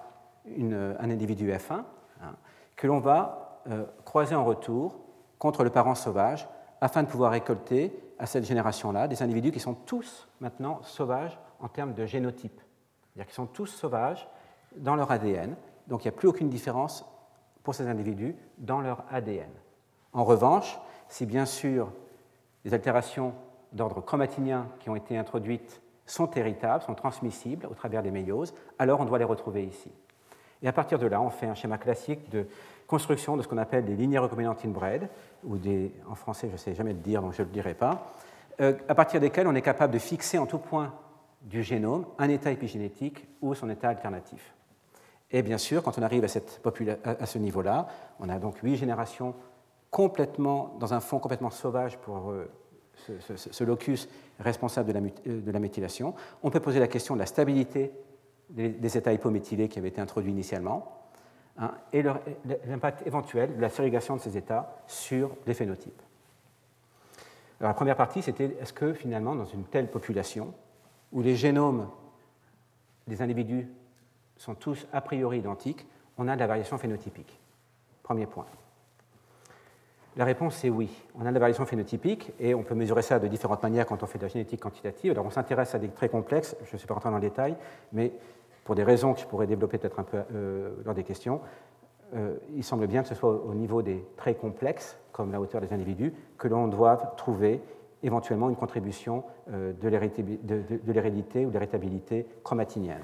un 0.48 1.10
individu 1.10 1.52
F1 1.52 1.84
hein, 2.22 2.36
que 2.76 2.88
l'on 2.88 3.00
va 3.00 3.62
euh, 3.70 3.84
croiser 4.06 4.36
en 4.36 4.46
retour 4.46 4.98
contre 5.40 5.64
le 5.64 5.70
parent 5.70 5.96
sauvage 5.96 6.48
afin 6.80 7.04
de 7.04 7.08
pouvoir 7.10 7.32
récolter 7.32 7.94
à 8.18 8.26
cette 8.26 8.46
génération-là 8.46 9.08
des 9.08 9.22
individus 9.22 9.52
qui 9.52 9.60
sont 9.60 9.74
tous 9.74 10.28
maintenant 10.40 10.82
sauvages 10.84 11.38
en 11.60 11.68
termes 11.68 11.94
de 11.94 12.06
génotype. 12.06 12.62
C'est-à-dire 13.02 13.26
qu'ils 13.26 13.36
sont 13.36 13.48
tous 13.48 13.66
sauvages 13.66 14.28
dans 14.78 14.96
leur 14.96 15.12
ADN, 15.12 15.56
donc 15.88 16.06
il 16.06 16.08
n'y 16.08 16.16
a 16.16 16.18
plus 16.18 16.28
aucune 16.28 16.50
différence 16.50 17.06
pour 17.64 17.76
ces 17.76 17.88
individus 17.88 18.36
dans 18.58 18.80
leur 18.80 19.04
ADN. 19.12 19.50
En 20.14 20.24
revanche, 20.24 20.80
si 21.10 21.26
bien 21.26 21.46
sûr 21.46 21.92
les 22.64 22.74
altérations 22.74 23.34
d'ordre 23.74 24.02
chromatinien 24.02 24.68
qui 24.80 24.90
ont 24.90 24.96
été 24.96 25.18
introduites 25.18 25.82
sont 26.08 26.32
héritables, 26.32 26.84
sont 26.84 26.96
transmissibles 26.96 27.68
au 27.68 27.76
travers 27.76 28.02
des 28.02 28.12
méioses, 28.12 28.54
alors 28.80 29.00
on 29.00 29.06
doit 29.06 29.20
les 29.20 29.26
retrouver 29.26 29.64
ici. 29.64 29.92
Et 30.64 30.68
à 30.68 30.74
partir 30.74 30.98
de 30.98 31.06
là, 31.06 31.22
on 31.22 31.30
fait 31.30 31.46
un 31.46 31.54
schéma 31.54 31.78
classique 31.78 32.30
de 32.32 32.48
construction 32.88 33.38
de 33.38 33.44
ce 33.44 33.48
qu'on 33.48 33.58
appelle 33.58 33.86
des 33.86 33.96
lignées 33.96 34.18
recombinantes 34.18 34.66
inbred, 34.66 35.10
ou 35.44 35.58
des, 35.58 35.92
en 36.10 36.16
français 36.16 36.48
je 36.48 36.54
ne 36.54 36.58
sais 36.58 36.74
jamais 36.74 36.94
le 36.94 37.00
dire, 37.00 37.22
donc 37.22 37.34
je 37.34 37.42
ne 37.44 37.48
le 37.48 37.54
dirai 37.54 37.76
pas, 37.76 38.14
euh, 38.60 38.74
à 38.88 38.96
partir 38.96 39.20
desquelles 39.20 39.48
on 39.48 39.54
est 39.54 39.62
capable 39.62 39.94
de 39.94 40.00
fixer 40.00 40.40
en 40.40 40.48
tout 40.48 40.58
point 40.58 40.94
du 41.42 41.62
génome 41.62 42.06
un 42.18 42.30
état 42.30 42.52
épigénétique 42.52 43.28
ou 43.42 43.54
son 43.54 43.70
état 43.70 43.90
alternatif. 43.90 44.56
Et 45.30 45.42
bien 45.42 45.58
sûr, 45.58 45.84
quand 45.84 45.98
on 45.98 46.02
arrive 46.02 46.24
à, 46.24 47.26
ce 47.26 47.38
niveau-là, 47.38 47.88
on 48.20 48.30
a 48.30 48.40
donc 48.40 48.58
huit 48.60 48.78
générations 48.78 49.36
complètement, 49.92 50.76
dans 50.80 50.94
un 50.94 51.00
fond 51.00 51.20
complètement 51.20 51.50
sauvage 51.50 51.98
pour 51.98 52.32
euh, 52.32 52.50
ce, 53.20 53.64
locus 53.64 54.10
responsable 54.40 54.88
de 54.88 54.94
la, 54.94 55.06
euh, 55.28 55.42
de 55.42 55.52
la, 55.52 55.60
méthylation. 55.60 56.14
On 56.44 56.50
peut 56.50 56.60
poser 56.60 56.80
la 56.80 56.88
question 56.88 57.16
de 57.16 57.20
la 57.20 57.26
stabilité 57.26 57.92
des, 58.50 58.98
états 58.98 59.14
hypométhylés 59.14 59.68
qui 59.68 59.80
avaient 59.80 59.90
été 59.90 60.02
introduits 60.02 60.32
initialement 60.32 61.02
hein, 61.58 61.72
et 61.94 62.02
l'impact 62.02 63.06
éventuel 63.06 63.56
de 63.56 63.62
la 63.62 63.70
ségrégation 63.70 64.16
de 64.16 64.22
ces 64.22 64.38
états 64.38 64.78
sur 64.88 65.36
les 65.46 65.54
phénotypes. 65.54 66.02
Alors, 67.60 67.72
la 67.72 67.76
première 67.76 67.98
partie, 67.98 68.22
c'était 68.22 68.56
est-ce 68.62 68.74
que 68.74 68.94
finalement, 68.94 69.36
dans 69.36 69.46
une 69.46 69.64
telle 69.66 69.90
population, 69.90 70.54
où 71.12 71.22
les 71.22 71.36
génomes 71.36 71.90
des 73.08 73.22
individus 73.22 73.68
sont 74.36 74.54
tous 74.54 74.88
a 74.94 75.02
priori 75.02 75.40
identiques, 75.40 75.88
on 76.18 76.28
a 76.28 76.36
de 76.36 76.40
la 76.40 76.48
variation 76.48 76.78
phénotypique? 76.78 77.40
Premier 78.04 78.28
point. 78.28 78.46
La 80.18 80.26
réponse 80.26 80.66
est 80.66 80.70
oui. 80.70 80.90
On 81.20 81.28
a 81.28 81.32
la 81.32 81.40
variation 81.40 81.66
phénotypique 81.68 82.34
et 82.40 82.56
on 82.56 82.64
peut 82.64 82.74
mesurer 82.74 83.04
ça 83.04 83.20
de 83.20 83.28
différentes 83.28 83.62
manières 83.62 83.86
quand 83.86 84.02
on 84.02 84.08
fait 84.08 84.18
de 84.18 84.24
la 84.24 84.30
génétique 84.30 84.60
quantitative. 84.60 85.12
Alors 85.12 85.28
on 85.28 85.30
s'intéresse 85.30 85.76
à 85.76 85.80
des 85.80 85.90
très 85.90 86.10
complexes, 86.10 86.56
je 86.66 86.74
ne 86.74 86.78
suis 86.80 86.88
pas 86.88 86.96
rentré 86.96 87.12
dans 87.12 87.18
le 87.18 87.22
détail, 87.22 87.56
mais 87.94 88.12
pour 88.64 88.74
des 88.74 88.84
raisons 88.84 89.14
que 89.14 89.20
je 89.20 89.28
pourrais 89.28 89.46
développer 89.46 89.78
peut-être 89.78 90.00
un 90.00 90.04
peu 90.04 90.18
euh, 90.34 90.72
lors 90.84 90.96
des 90.96 91.04
questions, 91.04 91.40
euh, 92.16 92.36
il 92.56 92.64
semble 92.64 92.88
bien 92.88 93.04
que 93.04 93.08
ce 93.08 93.14
soit 93.14 93.30
au 93.30 93.54
niveau 93.54 93.84
des 93.84 94.04
traits 94.16 94.40
complexes, 94.40 94.98
comme 95.12 95.32
la 95.32 95.40
hauteur 95.40 95.62
des 95.62 95.72
individus, 95.72 96.12
que 96.40 96.48
l'on 96.48 96.68
doive 96.68 97.16
trouver 97.16 97.62
éventuellement 98.02 98.50
une 98.50 98.56
contribution 98.56 99.24
euh, 99.52 99.72
de 99.74 99.88
l'hérédité 99.88 101.46
ou 101.46 101.50
de 101.50 101.54
l'héritabilité 101.54 102.26
chromatinienne. 102.44 103.04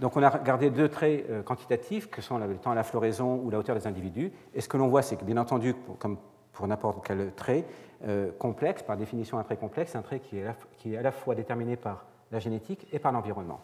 Donc 0.00 0.16
on 0.16 0.22
a 0.22 0.30
regardé 0.30 0.70
deux 0.70 0.88
traits 0.88 1.26
euh, 1.30 1.42
quantitatifs, 1.42 2.10
que 2.10 2.20
sont 2.20 2.38
le 2.38 2.56
temps 2.56 2.72
à 2.72 2.74
la 2.74 2.82
floraison 2.82 3.40
ou 3.42 3.50
la 3.50 3.58
hauteur 3.58 3.76
des 3.76 3.86
individus. 3.86 4.32
Et 4.54 4.60
ce 4.60 4.68
que 4.68 4.76
l'on 4.76 4.88
voit, 4.88 5.02
c'est 5.02 5.16
que 5.16 5.24
bien 5.24 5.36
entendu, 5.36 5.74
comme 5.98 6.18
pour 6.52 6.66
n'importe 6.66 7.06
quel 7.06 7.32
trait 7.34 7.64
euh, 8.06 8.30
complexe, 8.38 8.82
par 8.82 8.96
définition 8.96 9.38
un 9.38 9.44
trait 9.44 9.56
complexe, 9.56 9.92
c'est 9.92 9.98
un 9.98 10.02
trait 10.02 10.20
qui 10.20 10.38
est, 10.38 10.96
à 10.96 11.02
la 11.02 11.12
fois 11.12 11.34
déterminé 11.34 11.76
par 11.76 12.06
la 12.32 12.38
génétique 12.38 12.86
et 12.92 12.98
par 12.98 13.12
l'environnement. 13.12 13.60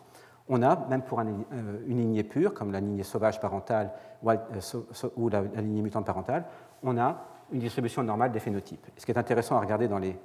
On 0.48 0.62
a, 0.62 0.76
même 0.88 1.02
pour 1.02 1.20
euh, 1.20 1.24
une 1.86 1.98
lignée 1.98 2.24
pure, 2.24 2.54
comme 2.54 2.72
la 2.72 2.80
lignée 2.80 3.02
sauvage 3.02 3.40
parentale 3.40 3.92
ou 4.22 5.28
la, 5.28 5.42
lignée 5.42 5.82
mutante 5.82 6.06
parentale, 6.06 6.44
on 6.82 6.98
a 6.98 7.24
une 7.52 7.60
distribution 7.60 8.02
normale 8.02 8.32
des 8.32 8.40
phénotypes. 8.40 8.86
ce 8.96 9.04
qui 9.04 9.12
est 9.12 9.18
intéressant 9.18 9.56
à 9.56 9.60
regarder 9.60 9.88
dans 9.88 9.98
les 9.98 10.16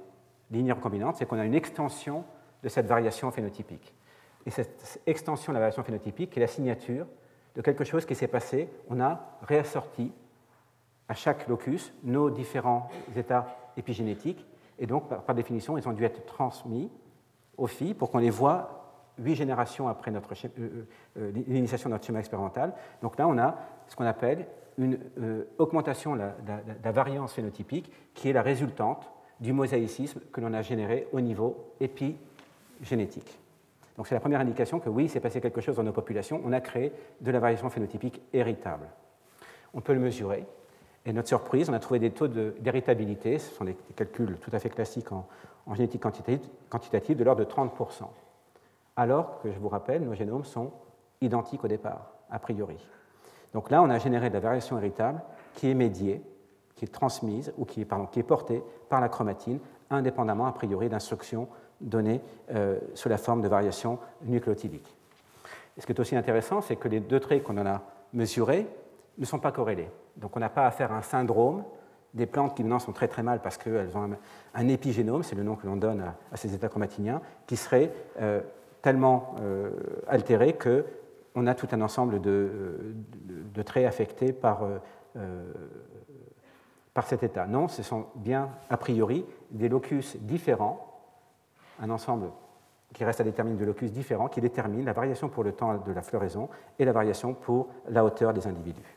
lignées 0.50 0.72
recombinantes, 0.72 1.16
c'est 1.16 1.26
qu'on 1.26 1.38
a 1.38 1.44
une 1.44 1.54
extension 1.54 2.24
de 2.62 2.68
cette 2.68 2.86
variation 2.86 3.30
phénotypique. 3.30 3.94
Et 4.46 4.50
cette 4.50 5.00
extension 5.06 5.52
de 5.52 5.54
la 5.54 5.60
variation 5.60 5.82
phénotypique 5.82 6.36
est 6.36 6.40
la 6.40 6.46
signature 6.46 7.06
de 7.56 7.62
quelque 7.62 7.84
chose 7.84 8.06
qui 8.06 8.14
s'est 8.14 8.28
passé. 8.28 8.68
On 8.88 9.00
a 9.00 9.38
réassorti 9.42 10.12
à 11.08 11.14
chaque 11.14 11.48
locus 11.48 11.92
nos 12.04 12.30
différents 12.30 12.88
états 13.16 13.46
épigénétiques, 13.76 14.46
et 14.78 14.86
donc, 14.86 15.08
par, 15.08 15.34
définition, 15.34 15.78
ils 15.78 15.88
ont 15.88 15.92
dû 15.92 16.04
être 16.04 16.24
transmis 16.26 16.90
aux 17.56 17.66
filles 17.66 17.94
pour 17.94 18.10
qu'on 18.10 18.18
les 18.18 18.30
voit 18.30 18.82
huit 19.18 19.34
générations 19.34 19.88
après 19.88 20.12
euh, 20.12 20.20
euh, 20.58 20.86
euh, 21.16 21.32
l'initiation 21.46 21.88
de 21.88 21.94
notre 21.94 22.04
schéma 22.04 22.18
expérimental. 22.18 22.74
Donc 23.00 23.18
là, 23.18 23.26
on 23.26 23.38
a 23.38 23.56
ce 23.88 23.96
qu'on 23.96 24.04
appelle 24.04 24.46
une 24.76 24.98
augmentation 25.56 26.16
de 26.16 26.20
la, 26.84 26.92
variance 26.92 27.32
phénotypique 27.32 27.90
qui 28.12 28.28
est 28.28 28.34
la 28.34 28.42
résultante 28.42 29.10
du 29.40 29.54
mosaïcisme 29.54 30.20
que 30.30 30.40
l'on 30.42 30.52
a 30.52 30.60
généré 30.60 31.08
au 31.12 31.20
niveau 31.22 31.72
épigénétique. 31.80 33.38
Donc 33.96 34.06
c'est 34.06 34.14
la 34.14 34.20
première 34.20 34.40
indication 34.40 34.78
que 34.78 34.88
oui, 34.88 35.04
il 35.04 35.08
s'est 35.08 35.20
passé 35.20 35.40
quelque 35.40 35.60
chose 35.60 35.76
dans 35.76 35.82
nos 35.82 35.92
populations, 35.92 36.40
on 36.44 36.52
a 36.52 36.60
créé 36.60 36.92
de 37.20 37.30
la 37.30 37.38
variation 37.38 37.70
phénotypique 37.70 38.22
héritable. 38.32 38.88
On 39.72 39.80
peut 39.80 39.94
le 39.94 40.00
mesurer, 40.00 40.46
et 41.06 41.12
notre 41.12 41.28
surprise, 41.28 41.70
on 41.70 41.72
a 41.72 41.78
trouvé 41.78 42.00
des 42.00 42.10
taux 42.10 42.26
d'héritabilité, 42.26 43.38
ce 43.38 43.54
sont 43.54 43.64
des 43.64 43.76
calculs 43.94 44.38
tout 44.40 44.50
à 44.52 44.58
fait 44.58 44.68
classiques 44.68 45.12
en, 45.12 45.24
génétique 45.74 46.02
quantitative, 46.02 47.16
de 47.16 47.24
l'ordre 47.24 47.44
de 47.44 47.50
30%, 47.50 48.04
alors 48.96 49.40
que, 49.40 49.52
je 49.52 49.58
vous 49.58 49.68
rappelle, 49.68 50.02
nos 50.02 50.14
génomes 50.14 50.44
sont 50.44 50.72
identiques 51.20 51.64
au 51.64 51.68
départ, 51.68 52.10
a 52.30 52.38
priori. 52.38 52.76
Donc 53.54 53.70
là, 53.70 53.82
on 53.82 53.90
a 53.90 53.98
généré 53.98 54.28
de 54.28 54.34
la 54.34 54.40
variation 54.40 54.78
héritable 54.78 55.22
qui 55.54 55.70
est 55.70 55.74
médiée, 55.74 56.22
qui 56.74 56.84
est 56.84 56.88
transmise, 56.88 57.52
ou 57.56 57.64
qui 57.64 57.82
est, 57.82 57.88
qui 58.10 58.20
est 58.20 58.24
portée 58.24 58.62
par 58.88 59.00
la 59.00 59.08
chromatine, 59.08 59.60
indépendamment, 59.90 60.46
a 60.46 60.52
priori, 60.52 60.88
d'instructions 60.88 61.48
données 61.80 62.20
euh, 62.50 62.78
sous 62.94 63.08
la 63.08 63.18
forme 63.18 63.42
de 63.42 63.48
variations 63.48 63.98
nucléotidiques. 64.22 64.94
ce 65.78 65.86
qui 65.86 65.92
est 65.92 66.00
aussi 66.00 66.16
intéressant, 66.16 66.60
c'est 66.60 66.76
que 66.76 66.88
les 66.88 67.00
deux 67.00 67.20
traits 67.20 67.42
qu'on 67.42 67.58
en 67.58 67.66
a 67.66 67.82
mesurés 68.12 68.66
ne 69.18 69.24
sont 69.24 69.38
pas 69.38 69.52
corrélés. 69.52 69.90
Donc 70.16 70.36
on 70.36 70.40
n'a 70.40 70.48
pas 70.48 70.66
affaire 70.66 70.92
à 70.92 70.96
un 70.96 71.02
syndrome 71.02 71.64
des 72.14 72.26
plantes 72.26 72.56
qui 72.56 72.62
maintenant 72.62 72.78
sont 72.78 72.92
très 72.92 73.08
très 73.08 73.22
mal 73.22 73.40
parce 73.42 73.58
qu'elles 73.58 73.94
ont 73.96 74.10
un, 74.54 74.68
épigénome, 74.68 75.22
c'est 75.22 75.34
le 75.34 75.42
nom 75.42 75.54
que 75.54 75.66
l'on 75.66 75.76
donne 75.76 76.02
à, 76.32 76.36
ces 76.36 76.54
états 76.54 76.68
chromatiniens, 76.68 77.20
qui 77.46 77.56
serait 77.56 77.92
euh, 78.20 78.40
tellement 78.80 79.34
euh, 79.40 79.70
altéré 80.08 80.56
qu'on 80.56 81.46
a 81.46 81.54
tout 81.54 81.68
un 81.72 81.82
ensemble 81.82 82.22
de, 82.22 82.94
de, 83.52 83.62
traits 83.62 83.86
affectés 83.86 84.32
par, 84.32 84.60
par 86.94 87.06
cet 87.06 87.22
état. 87.22 87.46
Non, 87.46 87.68
ce 87.68 87.82
sont 87.82 88.06
bien 88.14 88.48
a 88.70 88.78
priori 88.78 89.26
des 89.50 89.68
locus 89.68 90.16
différents 90.16 90.95
un 91.80 91.90
ensemble 91.90 92.30
qui 92.94 93.04
reste 93.04 93.20
à 93.20 93.24
déterminer 93.24 93.58
de 93.58 93.64
locus 93.64 93.92
différents 93.92 94.28
qui 94.28 94.40
détermine 94.40 94.84
la 94.84 94.92
variation 94.92 95.28
pour 95.28 95.44
le 95.44 95.52
temps 95.52 95.76
de 95.78 95.92
la 95.92 96.02
floraison 96.02 96.48
et 96.78 96.84
la 96.84 96.92
variation 96.92 97.34
pour 97.34 97.68
la 97.88 98.04
hauteur 98.04 98.32
des 98.32 98.46
individus. 98.46 98.96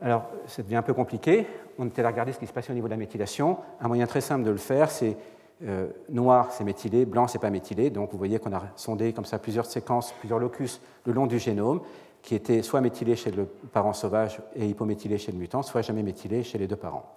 Alors, 0.00 0.24
ça 0.46 0.62
devient 0.62 0.76
un 0.76 0.82
peu 0.82 0.94
compliqué. 0.94 1.46
On 1.78 1.86
était 1.86 2.02
à 2.02 2.08
regarder 2.08 2.32
ce 2.32 2.38
qui 2.38 2.46
se 2.46 2.52
passait 2.52 2.72
au 2.72 2.74
niveau 2.74 2.88
de 2.88 2.92
la 2.92 2.96
méthylation. 2.98 3.58
Un 3.80 3.86
moyen 3.86 4.06
très 4.06 4.20
simple 4.20 4.44
de 4.44 4.50
le 4.50 4.56
faire, 4.56 4.90
c'est 4.90 5.16
euh, 5.64 5.86
noir, 6.08 6.50
c'est 6.50 6.64
méthylé, 6.64 7.06
blanc, 7.06 7.28
c'est 7.28 7.38
pas 7.38 7.50
méthylé. 7.50 7.88
Donc, 7.88 8.10
vous 8.10 8.18
voyez 8.18 8.40
qu'on 8.40 8.52
a 8.52 8.62
sondé 8.74 9.12
comme 9.12 9.24
ça 9.24 9.38
plusieurs 9.38 9.66
séquences, 9.66 10.12
plusieurs 10.18 10.40
locus 10.40 10.80
le 11.06 11.12
long 11.12 11.28
du 11.28 11.38
génome, 11.38 11.80
qui 12.20 12.34
étaient 12.34 12.62
soit 12.62 12.80
méthylés 12.80 13.14
chez 13.14 13.30
le 13.30 13.44
parent 13.44 13.92
sauvage 13.92 14.40
et 14.56 14.66
hypométhylés 14.66 15.18
chez 15.18 15.30
le 15.30 15.38
mutant, 15.38 15.62
soit 15.62 15.82
jamais 15.82 16.02
méthylés 16.02 16.42
chez 16.42 16.58
les 16.58 16.66
deux 16.66 16.76
parents. 16.76 17.08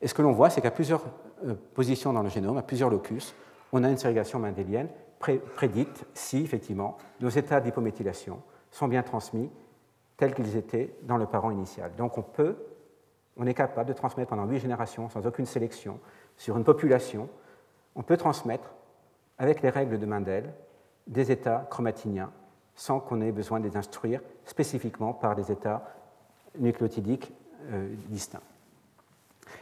Et 0.00 0.08
ce 0.08 0.14
que 0.14 0.22
l'on 0.22 0.32
voit, 0.32 0.50
c'est 0.50 0.60
qu'à 0.60 0.70
plusieurs 0.70 1.02
euh, 1.44 1.54
positions 1.74 2.12
dans 2.12 2.22
le 2.22 2.28
génome, 2.28 2.58
à 2.58 2.62
plusieurs 2.62 2.90
locus, 2.90 3.34
on 3.72 3.84
a 3.84 3.90
une 3.90 3.98
ségrégation 3.98 4.38
mendélienne 4.38 4.88
prédite 5.18 6.06
si, 6.14 6.38
effectivement, 6.38 6.96
nos 7.20 7.28
états 7.28 7.60
d'hypométhylation 7.60 8.40
sont 8.70 8.88
bien 8.88 9.02
transmis 9.02 9.50
tels 10.16 10.34
qu'ils 10.34 10.56
étaient 10.56 10.94
dans 11.02 11.16
le 11.16 11.26
parent 11.26 11.50
initial. 11.50 11.92
Donc 11.96 12.18
on 12.18 12.22
peut, 12.22 12.56
on 13.36 13.46
est 13.46 13.54
capable 13.54 13.88
de 13.88 13.94
transmettre 13.94 14.30
pendant 14.30 14.46
huit 14.46 14.60
générations, 14.60 15.08
sans 15.08 15.26
aucune 15.26 15.46
sélection, 15.46 15.98
sur 16.36 16.56
une 16.56 16.64
population, 16.64 17.28
on 17.94 18.02
peut 18.02 18.16
transmettre, 18.16 18.70
avec 19.38 19.62
les 19.62 19.70
règles 19.70 19.98
de 19.98 20.06
Mendel, 20.06 20.52
des 21.06 21.32
états 21.32 21.66
chromatiniens 21.70 22.30
sans 22.74 23.00
qu'on 23.00 23.20
ait 23.20 23.32
besoin 23.32 23.58
de 23.58 23.68
les 23.68 23.76
instruire 23.76 24.20
spécifiquement 24.44 25.12
par 25.12 25.34
des 25.34 25.50
états 25.50 25.82
nucléotidiques 26.58 27.32
euh, 27.72 27.88
distincts. 28.06 28.42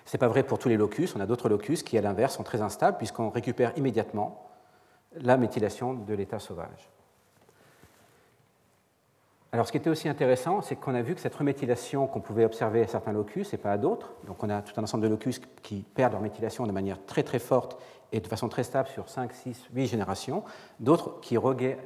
Ce 0.04 0.16
n'est 0.16 0.18
pas 0.18 0.28
vrai 0.28 0.42
pour 0.42 0.58
tous 0.58 0.68
les 0.68 0.76
locus, 0.76 1.14
on 1.16 1.20
a 1.20 1.26
d'autres 1.26 1.48
locus 1.48 1.82
qui, 1.82 1.98
à 1.98 2.00
l'inverse, 2.00 2.36
sont 2.36 2.42
très 2.42 2.62
instables 2.62 2.98
puisqu'on 2.98 3.30
récupère 3.30 3.72
immédiatement 3.76 4.48
la 5.20 5.36
méthylation 5.36 5.94
de 5.94 6.14
l'état 6.14 6.38
sauvage. 6.38 6.90
Alors, 9.52 9.66
ce 9.66 9.72
qui 9.72 9.78
était 9.78 9.88
aussi 9.88 10.08
intéressant, 10.08 10.60
c'est 10.60 10.76
qu'on 10.76 10.94
a 10.94 11.00
vu 11.00 11.14
que 11.14 11.20
cette 11.20 11.34
reméthylation 11.34 12.06
qu'on 12.06 12.20
pouvait 12.20 12.44
observer 12.44 12.82
à 12.82 12.86
certains 12.86 13.12
locus 13.12 13.54
et 13.54 13.56
pas 13.56 13.72
à 13.72 13.78
d'autres, 13.78 14.12
donc 14.26 14.42
on 14.42 14.50
a 14.50 14.60
tout 14.60 14.78
un 14.78 14.82
ensemble 14.82 15.04
de 15.04 15.08
locus 15.08 15.40
qui 15.62 15.84
perdent 15.94 16.12
leur 16.12 16.20
méthylation 16.20 16.66
de 16.66 16.72
manière 16.72 17.02
très 17.06 17.22
très 17.22 17.38
forte 17.38 17.80
et 18.12 18.20
de 18.20 18.26
façon 18.26 18.48
très 18.48 18.64
stable 18.64 18.88
sur 18.88 19.08
5, 19.08 19.32
6, 19.32 19.68
8 19.72 19.86
générations, 19.86 20.44
d'autres 20.78 21.20
qui 21.20 21.36
regagnent 21.38 21.78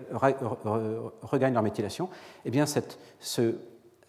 leur 1.54 1.62
méthylation, 1.62 2.08
eh 2.44 2.50
bien 2.50 2.66
cette, 2.66 2.98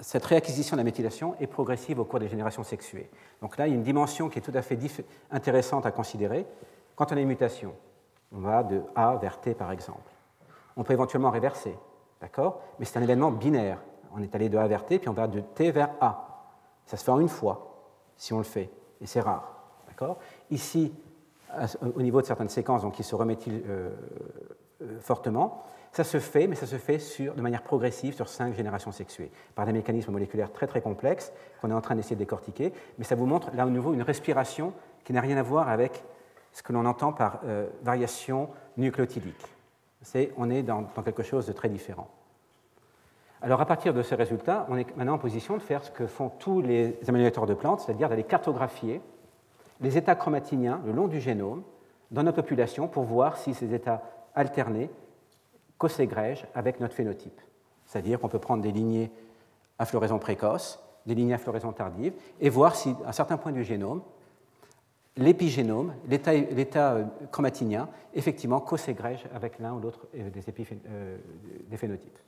cette 0.01 0.25
réacquisition 0.25 0.75
de 0.75 0.79
la 0.79 0.83
méthylation 0.83 1.35
est 1.39 1.47
progressive 1.47 1.99
au 1.99 2.05
cours 2.05 2.19
des 2.19 2.27
générations 2.27 2.63
sexuées. 2.63 3.09
Donc 3.41 3.57
là, 3.57 3.67
il 3.67 3.69
y 3.69 3.73
a 3.73 3.75
une 3.75 3.83
dimension 3.83 4.29
qui 4.29 4.39
est 4.39 4.41
tout 4.41 4.51
à 4.53 4.61
fait 4.61 4.77
intéressante 5.31 5.85
à 5.85 5.91
considérer. 5.91 6.45
Quand 6.95 7.11
on 7.11 7.17
a 7.17 7.21
une 7.21 7.27
mutation, 7.27 7.73
on 8.33 8.39
va 8.39 8.63
de 8.63 8.81
A 8.95 9.15
vers 9.17 9.39
T 9.39 9.53
par 9.53 9.71
exemple. 9.71 10.11
On 10.75 10.83
peut 10.83 10.93
éventuellement 10.93 11.29
réverser, 11.29 11.75
d'accord? 12.19 12.61
Mais 12.79 12.85
c'est 12.85 12.97
un 12.97 13.03
événement 13.03 13.31
binaire. 13.31 13.79
On 14.13 14.21
est 14.21 14.33
allé 14.35 14.49
de 14.49 14.57
A 14.57 14.67
vers 14.67 14.85
T, 14.85 14.99
puis 14.99 15.09
on 15.09 15.13
va 15.13 15.27
de 15.27 15.39
T 15.39 15.71
vers 15.71 15.91
A. 16.01 16.49
Ça 16.85 16.97
se 16.97 17.03
fait 17.03 17.11
en 17.11 17.19
une 17.19 17.29
fois, 17.29 17.85
si 18.17 18.33
on 18.33 18.39
le 18.39 18.43
fait, 18.43 18.69
et 18.99 19.05
c'est 19.05 19.21
rare, 19.21 19.55
d'accord? 19.87 20.17
Ici, 20.49 20.93
au 21.81 22.01
niveau 22.01 22.21
de 22.21 22.25
certaines 22.25 22.49
séquences, 22.49 22.81
donc 22.81 22.93
qui 22.93 23.03
se 23.03 23.15
reméthylent 23.15 23.63
euh, 23.67 23.89
euh, 24.81 24.99
fortement, 24.99 25.63
ça 25.91 26.03
se 26.05 26.19
fait, 26.19 26.47
mais 26.47 26.55
ça 26.55 26.65
se 26.65 26.77
fait 26.77 26.99
de 27.19 27.41
manière 27.41 27.63
progressive 27.63 28.13
sur 28.13 28.29
cinq 28.29 28.55
générations 28.55 28.91
sexuées, 28.91 29.29
par 29.55 29.65
des 29.65 29.73
mécanismes 29.73 30.11
moléculaires 30.11 30.51
très 30.51 30.67
très 30.67 30.81
complexes 30.81 31.33
qu'on 31.59 31.69
est 31.69 31.73
en 31.73 31.81
train 31.81 31.95
d'essayer 31.95 32.15
de 32.15 32.21
décortiquer. 32.21 32.71
Mais 32.97 33.03
ça 33.03 33.15
vous 33.15 33.25
montre 33.25 33.49
là 33.53 33.65
au 33.65 33.69
nouveau 33.69 33.93
une 33.93 34.01
respiration 34.01 34.73
qui 35.03 35.11
n'a 35.11 35.21
rien 35.21 35.37
à 35.37 35.43
voir 35.43 35.67
avec 35.67 36.03
ce 36.53 36.63
que 36.63 36.71
l'on 36.71 36.85
entend 36.85 37.11
par 37.11 37.41
euh, 37.45 37.67
variation 37.83 38.49
nucléotidique. 38.77 39.45
on 40.37 40.49
est 40.49 40.63
dans, 40.63 40.83
quelque 40.83 41.23
chose 41.23 41.45
de 41.45 41.53
très 41.53 41.69
différent. 41.69 42.09
Alors 43.41 43.59
à 43.59 43.65
partir 43.65 43.93
de 43.93 44.01
ces 44.01 44.15
résultats, 44.15 44.67
on 44.69 44.77
est 44.77 44.95
maintenant 44.95 45.15
en 45.15 45.17
position 45.17 45.57
de 45.57 45.61
faire 45.61 45.83
ce 45.83 45.91
que 45.91 46.07
font 46.07 46.29
tous 46.29 46.61
les 46.61 46.97
améliorateurs 47.07 47.47
de 47.47 47.53
plantes, 47.53 47.81
c'est-à-dire 47.81 48.07
d'aller 48.07 48.23
cartographier 48.23 49.01
les 49.81 49.97
états 49.97 50.15
chromatiniens 50.15 50.79
le 50.85 50.91
long 50.91 51.07
du 51.07 51.19
génome 51.19 51.63
dans 52.11 52.23
nos 52.23 52.33
populations 52.33 52.87
pour 52.87 53.03
voir 53.03 53.37
si 53.37 53.53
ces 53.53 53.73
états 53.73 54.03
alternés 54.35 54.89
co-ségrègent 55.81 56.45
avec 56.53 56.79
notre 56.79 56.93
phénotype. 56.93 57.41
C'est-à-dire 57.87 58.19
qu'on 58.19 58.29
peut 58.29 58.37
prendre 58.37 58.61
des 58.61 58.71
lignées 58.71 59.09
à 59.79 59.85
floraison 59.85 60.19
précoce, 60.19 60.79
des 61.07 61.15
lignées 61.15 61.33
à 61.33 61.39
floraison 61.39 61.71
tardive, 61.71 62.13
et 62.39 62.49
voir 62.49 62.75
si, 62.75 62.93
à 63.03 63.13
certains 63.13 63.37
points 63.37 63.51
du 63.51 63.63
génome, 63.63 64.03
l'épigénome, 65.17 65.95
l'état 66.07 66.93
euh, 66.93 67.05
chromatinien, 67.31 67.89
effectivement 68.13 68.59
co-ségrège 68.59 69.25
avec 69.33 69.57
l'un 69.57 69.73
ou 69.73 69.79
l'autre 69.79 70.05
euh, 70.15 70.29
des, 70.29 70.43
euh, 70.87 71.17
des, 71.67 71.77
phénotypes, 71.77 72.19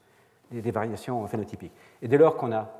des, 0.50 0.70
variations 0.72 1.24
phénotypiques. 1.28 1.72
Et 2.02 2.08
dès 2.08 2.18
lors 2.18 2.36
qu'on 2.36 2.50
a 2.50 2.72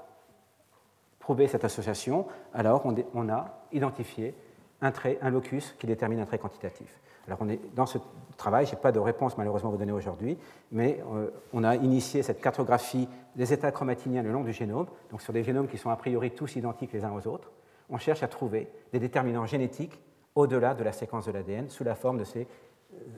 prouvé 1.21 1.47
cette 1.47 1.65
association, 1.65 2.27
alors 2.53 2.85
on 3.15 3.29
a 3.29 3.65
identifié 3.71 4.35
un 4.81 4.91
trait, 4.91 5.19
un 5.23 5.31
locus 5.31 5.73
qui 5.79 5.87
détermine 5.87 6.19
un 6.19 6.27
trait 6.27 6.39
quantitatif. 6.39 7.01
Alors 7.27 7.39
on 7.41 7.49
est 7.49 7.61
dans 7.75 7.87
ce 7.87 7.99
travail, 8.37 8.67
je 8.67 8.75
n'ai 8.75 8.81
pas 8.81 8.93
de 8.93 8.99
réponse 8.99 9.37
malheureusement 9.39 9.71
à 9.71 9.73
vous 9.73 9.79
donner 9.79 9.93
aujourd'hui, 9.93 10.37
mais 10.73 11.03
euh, 11.13 11.31
on 11.53 11.65
a 11.65 11.77
initié 11.77 12.23
cette 12.23 12.41
cartographie 12.41 13.09
des 13.37 13.53
états 13.53 13.71
chromatiniens 13.73 14.23
le 14.23 14.33
long 14.33 14.43
du 14.43 14.53
génome, 14.53 14.87
donc 15.11 15.23
sur 15.23 15.33
des 15.33 15.43
génomes 15.43 15.69
qui 15.69 15.79
sont 15.79 15.91
a 15.91 15.97
priori 15.97 16.33
tous 16.33 16.57
identiques 16.57 16.93
les 16.93 17.05
uns 17.05 17.13
aux 17.13 17.27
autres. 17.27 17.51
On 17.91 17.99
cherche 17.99 18.23
à 18.23 18.29
trouver 18.29 18.69
des 18.93 18.99
déterminants 18.99 19.47
génétiques 19.47 20.01
au-delà 20.35 20.75
de 20.75 20.83
la 20.83 20.93
séquence 20.93 21.27
de 21.27 21.33
l'ADN 21.33 21.69
sous 21.69 21.85
la 21.85 21.95
forme 21.95 22.19
de 22.19 22.25
ces, 22.25 22.47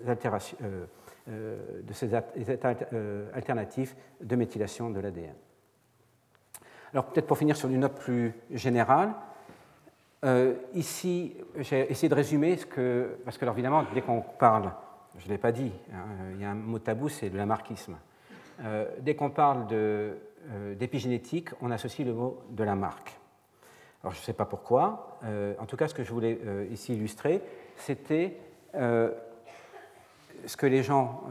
euh, 0.06 0.86
euh, 1.28 1.82
de 1.82 1.92
ces 1.92 2.14
états 2.14 2.74
alternatifs 3.34 3.96
de 4.20 4.36
méthylation 4.36 4.90
de 4.90 5.00
l'ADN. 5.00 5.34
Alors 6.92 7.06
peut-être 7.06 7.26
pour 7.26 7.38
finir 7.38 7.56
sur 7.56 7.68
une 7.68 7.80
note 7.80 7.94
plus 7.94 8.34
générale, 8.50 9.14
euh, 10.26 10.54
ici, 10.74 11.36
j'ai 11.58 11.90
essayé 11.90 12.08
de 12.08 12.14
résumer 12.14 12.56
ce 12.56 12.66
que. 12.66 13.16
Parce 13.24 13.38
que, 13.38 13.44
alors, 13.44 13.54
évidemment, 13.54 13.84
dès 13.94 14.02
qu'on 14.02 14.22
parle, 14.22 14.72
je 15.18 15.26
ne 15.26 15.30
l'ai 15.30 15.38
pas 15.38 15.52
dit, 15.52 15.70
hein, 15.92 16.04
il 16.34 16.40
y 16.40 16.44
a 16.44 16.50
un 16.50 16.54
mot 16.54 16.80
tabou, 16.80 17.08
c'est 17.08 17.30
de 17.30 17.36
lamarckisme. 17.36 17.96
Euh, 18.64 18.86
dès 19.00 19.14
qu'on 19.14 19.30
parle 19.30 19.66
euh, 19.72 20.14
d'épigénétique, 20.74 21.50
on 21.60 21.70
associe 21.70 22.06
le 22.06 22.12
mot 22.12 22.40
de 22.50 22.64
la 22.64 22.74
marque. 22.74 23.16
Alors, 24.02 24.14
je 24.14 24.20
ne 24.20 24.24
sais 24.24 24.32
pas 24.32 24.44
pourquoi. 24.44 25.18
en 25.58 25.66
tout 25.66 25.76
cas, 25.76 25.88
ce 25.88 25.94
que 25.94 26.04
je 26.04 26.12
voulais 26.12 26.38
ici 26.70 26.94
illustrer, 26.94 27.42
c'était 27.76 28.36
ce 28.72 30.56
que 30.56 30.66
les 30.66 30.84
gens, 30.84 31.24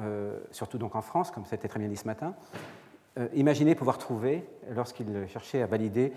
surtout 0.51 0.77
donc 0.77 0.93
en 0.95 1.01
France, 1.01 1.31
comme 1.31 1.45
été 1.49 1.69
très 1.69 1.79
bien 1.79 1.87
dit 1.87 1.95
ce 1.95 2.05
matin, 2.05 2.33
imaginaient 3.33 3.75
pouvoir 3.75 3.97
trouver 3.97 4.43
lorsqu'ils 4.71 5.25
cherchaient 5.29 5.61
à 5.61 5.67
valider 5.67 6.11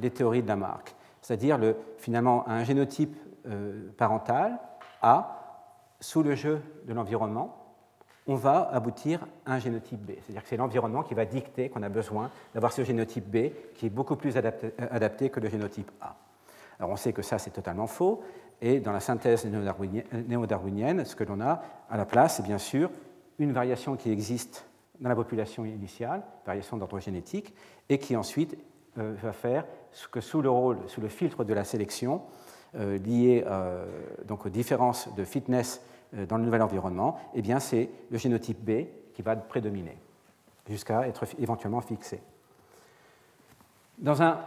les 0.00 0.10
théories 0.10 0.42
de 0.42 0.48
la 0.48 0.56
marque 0.56 0.94
c'est-à-dire 1.20 1.58
finalement 1.98 2.48
un 2.48 2.64
génotype 2.64 3.16
euh, 3.46 3.90
parental 3.96 4.58
A, 5.02 5.36
sous 6.00 6.22
le 6.22 6.34
jeu 6.34 6.62
de 6.86 6.94
l'environnement, 6.94 7.56
on 8.26 8.34
va 8.34 8.68
aboutir 8.72 9.26
à 9.44 9.54
un 9.54 9.58
génotype 9.58 10.00
B. 10.00 10.12
C'est-à-dire 10.20 10.42
que 10.42 10.48
c'est 10.48 10.56
l'environnement 10.56 11.02
qui 11.02 11.14
va 11.14 11.24
dicter 11.24 11.68
qu'on 11.68 11.82
a 11.82 11.88
besoin 11.88 12.30
d'avoir 12.54 12.72
ce 12.72 12.84
génotype 12.84 13.24
B 13.24 13.52
qui 13.74 13.86
est 13.86 13.90
beaucoup 13.90 14.16
plus 14.16 14.36
adapté, 14.36 14.72
euh, 14.80 14.86
adapté, 14.90 15.30
que 15.30 15.40
le 15.40 15.48
génotype 15.48 15.90
A. 16.00 16.16
Alors 16.78 16.92
on 16.92 16.96
sait 16.96 17.12
que 17.12 17.22
ça 17.22 17.38
c'est 17.38 17.50
totalement 17.50 17.86
faux, 17.86 18.22
et 18.62 18.80
dans 18.80 18.92
la 18.92 19.00
synthèse 19.00 19.46
néo-darwinienne, 19.46 21.04
ce 21.04 21.16
que 21.16 21.24
l'on 21.24 21.40
a 21.40 21.62
à 21.90 21.96
la 21.96 22.04
place, 22.04 22.36
c'est 22.36 22.42
bien 22.42 22.58
sûr 22.58 22.90
une 23.38 23.52
variation 23.52 23.96
qui 23.96 24.10
existe 24.10 24.66
dans 25.00 25.08
la 25.08 25.16
population 25.16 25.64
initiale, 25.64 26.22
variation 26.44 26.76
d'ordre 26.76 27.00
génétique, 27.00 27.54
et 27.88 27.98
qui 27.98 28.16
ensuite 28.16 28.54
euh, 28.54 28.56
va 28.96 29.32
faire 29.32 29.64
que 30.10 30.20
sous 30.20 30.42
le 30.42 31.08
filtre 31.08 31.44
de 31.44 31.54
la 31.54 31.64
sélection, 31.64 32.22
euh, 32.76 32.98
lié 32.98 33.44
euh, 33.46 33.84
donc 34.26 34.46
aux 34.46 34.48
différences 34.48 35.12
de 35.16 35.24
fitness 35.24 35.82
dans 36.28 36.38
le 36.38 36.44
nouvel 36.44 36.62
environnement, 36.62 37.18
eh 37.34 37.42
bien 37.42 37.60
c'est 37.60 37.88
le 38.10 38.18
génotype 38.18 38.58
B 38.64 38.86
qui 39.14 39.22
va 39.22 39.36
prédominer 39.36 39.96
jusqu'à 40.68 41.06
être 41.06 41.24
éventuellement 41.38 41.80
fixé. 41.80 42.20
Dans 43.98 44.22
un 44.22 44.38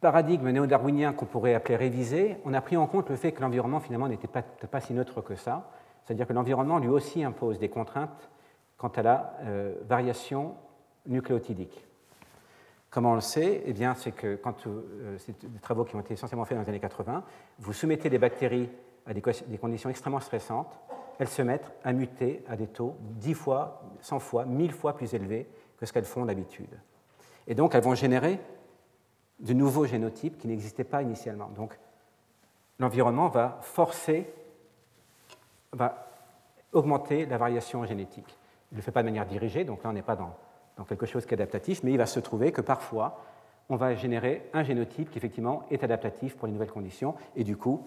paradigme 0.00 0.50
néo-darwinien 0.50 1.12
qu'on 1.12 1.26
pourrait 1.26 1.54
appeler 1.54 1.76
révisé, 1.76 2.36
on 2.44 2.54
a 2.54 2.60
pris 2.60 2.76
en 2.76 2.86
compte 2.86 3.10
le 3.10 3.16
fait 3.16 3.32
que 3.32 3.42
l'environnement 3.42 3.80
finalement 3.80 4.08
n'était 4.08 4.28
pas, 4.28 4.80
si 4.80 4.94
neutre 4.94 5.22
que 5.22 5.34
ça, 5.34 5.70
c'est-à-dire 6.04 6.26
que 6.26 6.32
l'environnement 6.32 6.78
lui 6.78 6.88
aussi 6.88 7.24
impose 7.24 7.58
des 7.58 7.68
contraintes 7.68 8.30
quant 8.78 8.88
à 8.88 9.02
la 9.02 9.34
variation 9.86 10.54
nucléotidique. 11.06 11.86
Comment 12.94 13.10
on 13.10 13.14
le 13.16 13.20
sait? 13.20 13.64
Eh 13.66 13.72
bien, 13.72 13.96
c'est 13.96 14.12
que 14.12 14.36
quand 14.36 14.68
euh, 14.68 15.16
c'est 15.18 15.44
des 15.44 15.58
travaux 15.58 15.84
qui 15.84 15.96
ont 15.96 16.00
été 16.00 16.14
essentiellement 16.14 16.44
faits 16.44 16.56
dans 16.56 16.62
les 16.62 16.68
années 16.68 16.78
80, 16.78 17.24
vous 17.58 17.72
soumettez 17.72 18.08
des 18.08 18.18
bactéries 18.18 18.68
à 19.04 19.12
des, 19.12 19.20
conditions 19.60 19.90
extrêmement 19.90 20.20
stressantes, 20.20 20.78
elles 21.18 21.26
se 21.26 21.42
mettent 21.42 21.72
à 21.82 21.92
muter 21.92 22.44
à 22.46 22.54
des 22.54 22.68
taux 22.68 22.94
10 23.00 23.34
fois, 23.34 23.82
100 24.00 24.20
fois, 24.20 24.44
1000 24.44 24.70
fois 24.70 24.94
plus 24.94 25.12
élevés 25.12 25.48
que 25.76 25.86
ce 25.86 25.92
qu'elles 25.92 26.04
font 26.04 26.24
d'habitude. 26.24 26.70
Et 27.48 27.56
donc, 27.56 27.74
elles 27.74 27.82
vont 27.82 27.96
générer 27.96 28.38
de 29.40 29.54
nouveaux 29.54 29.86
génotypes 29.86 30.38
qui 30.38 30.46
n'existaient 30.46 30.84
pas 30.84 31.02
initialement. 31.02 31.48
Donc, 31.48 31.76
l'environnement 32.78 33.26
va 33.26 33.58
forcer, 33.62 34.32
va 35.72 36.12
augmenter 36.70 37.26
la 37.26 37.38
variation 37.38 37.84
génétique. 37.86 38.38
Il 38.70 38.74
ne 38.74 38.76
le 38.76 38.82
fait 38.82 38.92
pas 38.92 39.02
de 39.02 39.08
manière 39.08 39.26
dirigée, 39.26 39.64
donc 39.64 39.82
là, 39.82 39.90
on 39.90 39.94
n'est 39.94 40.02
pas 40.02 40.14
dans 40.14 40.36
dans 40.76 40.84
quelque 40.84 41.06
chose 41.06 41.24
qui 41.26 41.30
est 41.30 41.34
adaptatif, 41.34 41.82
mais 41.82 41.92
il 41.92 41.98
va 41.98 42.06
se 42.06 42.20
trouver 42.20 42.52
que 42.52 42.60
parfois, 42.60 43.24
on 43.68 43.76
va 43.76 43.94
générer 43.94 44.48
un 44.52 44.62
génotype 44.62 45.10
qui 45.10 45.18
effectivement 45.18 45.64
est 45.70 45.84
adaptatif 45.84 46.36
pour 46.36 46.46
les 46.46 46.52
nouvelles 46.52 46.70
conditions, 46.70 47.14
et 47.36 47.44
du 47.44 47.56
coup, 47.56 47.86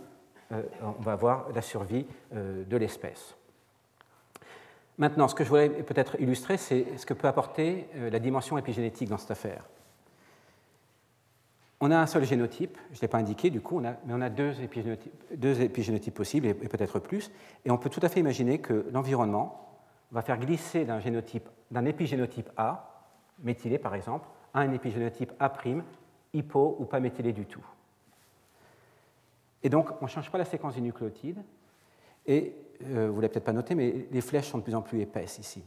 euh, 0.51 0.61
on 0.81 1.01
va 1.01 1.13
avoir 1.13 1.51
la 1.53 1.61
survie 1.61 2.05
euh, 2.33 2.63
de 2.63 2.77
l'espèce. 2.77 3.35
Maintenant, 4.97 5.27
ce 5.27 5.35
que 5.35 5.43
je 5.43 5.49
voulais 5.49 5.69
peut-être 5.69 6.19
illustrer, 6.19 6.57
c'est 6.57 6.97
ce 6.97 7.05
que 7.05 7.13
peut 7.13 7.27
apporter 7.27 7.87
euh, 7.95 8.09
la 8.09 8.19
dimension 8.19 8.57
épigénétique 8.57 9.09
dans 9.09 9.17
cette 9.17 9.31
affaire. 9.31 9.63
On 11.79 11.91
a 11.91 11.99
un 11.99 12.07
seul 12.07 12.23
génotype, 12.23 12.75
je 12.91 12.97
ne 12.97 13.01
l'ai 13.01 13.07
pas 13.07 13.19
indiqué 13.19 13.51
du 13.51 13.61
coup, 13.61 13.79
mais 13.79 13.93
on 14.09 14.21
a 14.21 14.29
deux 14.29 14.59
épigénotypes, 14.61 15.13
deux 15.35 15.61
épigénotypes 15.61 16.15
possibles 16.15 16.47
et 16.47 16.53
peut-être 16.55 16.97
plus, 16.97 17.29
et 17.65 17.69
on 17.69 17.77
peut 17.77 17.91
tout 17.91 17.99
à 18.01 18.09
fait 18.09 18.19
imaginer 18.19 18.57
que 18.57 18.87
l'environnement 18.91 19.66
va 20.11 20.21
faire 20.21 20.37
glisser 20.37 20.85
d'un 20.85 20.99
génotype, 20.99 21.49
épigénotype 21.85 22.49
A, 22.57 23.05
méthylé 23.39 23.77
par 23.77 23.95
exemple, 23.95 24.27
à 24.53 24.61
un 24.61 24.71
épigénotype 24.71 25.33
A', 25.39 25.51
hypo 26.33 26.77
ou 26.79 26.85
pas 26.85 26.99
méthylé 26.99 27.33
du 27.33 27.45
tout. 27.45 27.65
Et 29.63 29.69
donc, 29.69 29.89
on 30.01 30.05
ne 30.05 30.09
change 30.09 30.31
pas 30.31 30.37
la 30.37 30.45
séquence 30.45 30.75
des 30.75 30.81
nucléotides, 30.81 31.43
et 32.25 32.55
euh, 32.83 33.07
vous 33.09 33.17
ne 33.17 33.21
l'avez 33.21 33.29
peut-être 33.29 33.45
pas 33.45 33.53
noté, 33.53 33.75
mais 33.75 34.07
les 34.11 34.21
flèches 34.21 34.49
sont 34.49 34.59
de 34.59 34.63
plus 34.63 34.75
en 34.75 34.81
plus 34.81 34.99
épaisses 35.01 35.39
ici. 35.39 35.63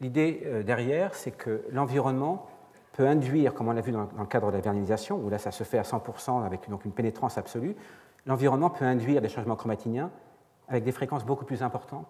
L'idée 0.00 0.42
euh, 0.44 0.62
derrière, 0.62 1.14
c'est 1.14 1.30
que 1.30 1.64
l'environnement 1.70 2.46
peut 2.92 3.06
induire, 3.06 3.54
comme 3.54 3.68
on 3.68 3.72
l'a 3.72 3.80
vu 3.80 3.92
dans 3.92 4.08
le 4.18 4.26
cadre 4.26 4.48
de 4.50 4.56
la 4.56 4.62
vernalisation, 4.62 5.18
où 5.18 5.28
là 5.30 5.38
ça 5.38 5.50
se 5.50 5.64
fait 5.64 5.78
à 5.78 5.82
100% 5.82 6.44
avec 6.44 6.68
donc 6.68 6.84
une 6.84 6.92
pénétrance 6.92 7.38
absolue, 7.38 7.76
l'environnement 8.26 8.70
peut 8.70 8.84
induire 8.84 9.20
des 9.20 9.28
changements 9.28 9.56
chromatiniens 9.56 10.10
avec 10.68 10.84
des 10.84 10.92
fréquences 10.92 11.24
beaucoup 11.24 11.44
plus 11.44 11.62
importantes 11.62 12.08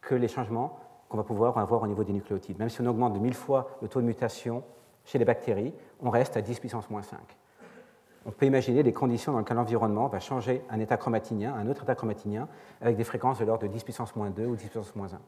que 0.00 0.14
les 0.14 0.28
changements 0.28 0.78
qu'on 1.08 1.16
va 1.16 1.24
pouvoir 1.24 1.58
avoir 1.58 1.82
au 1.82 1.86
niveau 1.86 2.04
des 2.04 2.12
nucléotides. 2.12 2.58
Même 2.58 2.68
si 2.68 2.80
on 2.80 2.86
augmente 2.86 3.12
de 3.12 3.18
1000 3.18 3.34
fois 3.34 3.70
le 3.82 3.88
taux 3.88 4.00
de 4.00 4.06
mutation 4.06 4.62
chez 5.04 5.18
les 5.18 5.24
bactéries, 5.24 5.74
on 6.00 6.10
reste 6.10 6.36
à 6.36 6.42
10 6.42 6.60
puissance 6.60 6.88
moins 6.88 7.02
5. 7.02 7.18
On 8.26 8.30
peut 8.30 8.46
imaginer 8.46 8.82
des 8.82 8.92
conditions 8.92 9.32
dans 9.32 9.38
lesquelles 9.38 9.56
l'environnement 9.56 10.06
va 10.06 10.20
changer 10.20 10.62
un 10.70 10.78
état 10.78 10.96
chromatinien, 10.96 11.54
un 11.54 11.68
autre 11.68 11.82
état 11.82 11.94
chromatinien, 11.94 12.48
avec 12.80 12.96
des 12.96 13.04
fréquences 13.04 13.38
de 13.38 13.44
l'ordre 13.44 13.62
de 13.62 13.72
10 13.72 13.82
puissance 13.82 14.14
moins 14.14 14.30
2 14.30 14.46
ou 14.46 14.56
10 14.56 14.68
puissance 14.68 14.94
moins 14.94 15.12
1. 15.12 15.18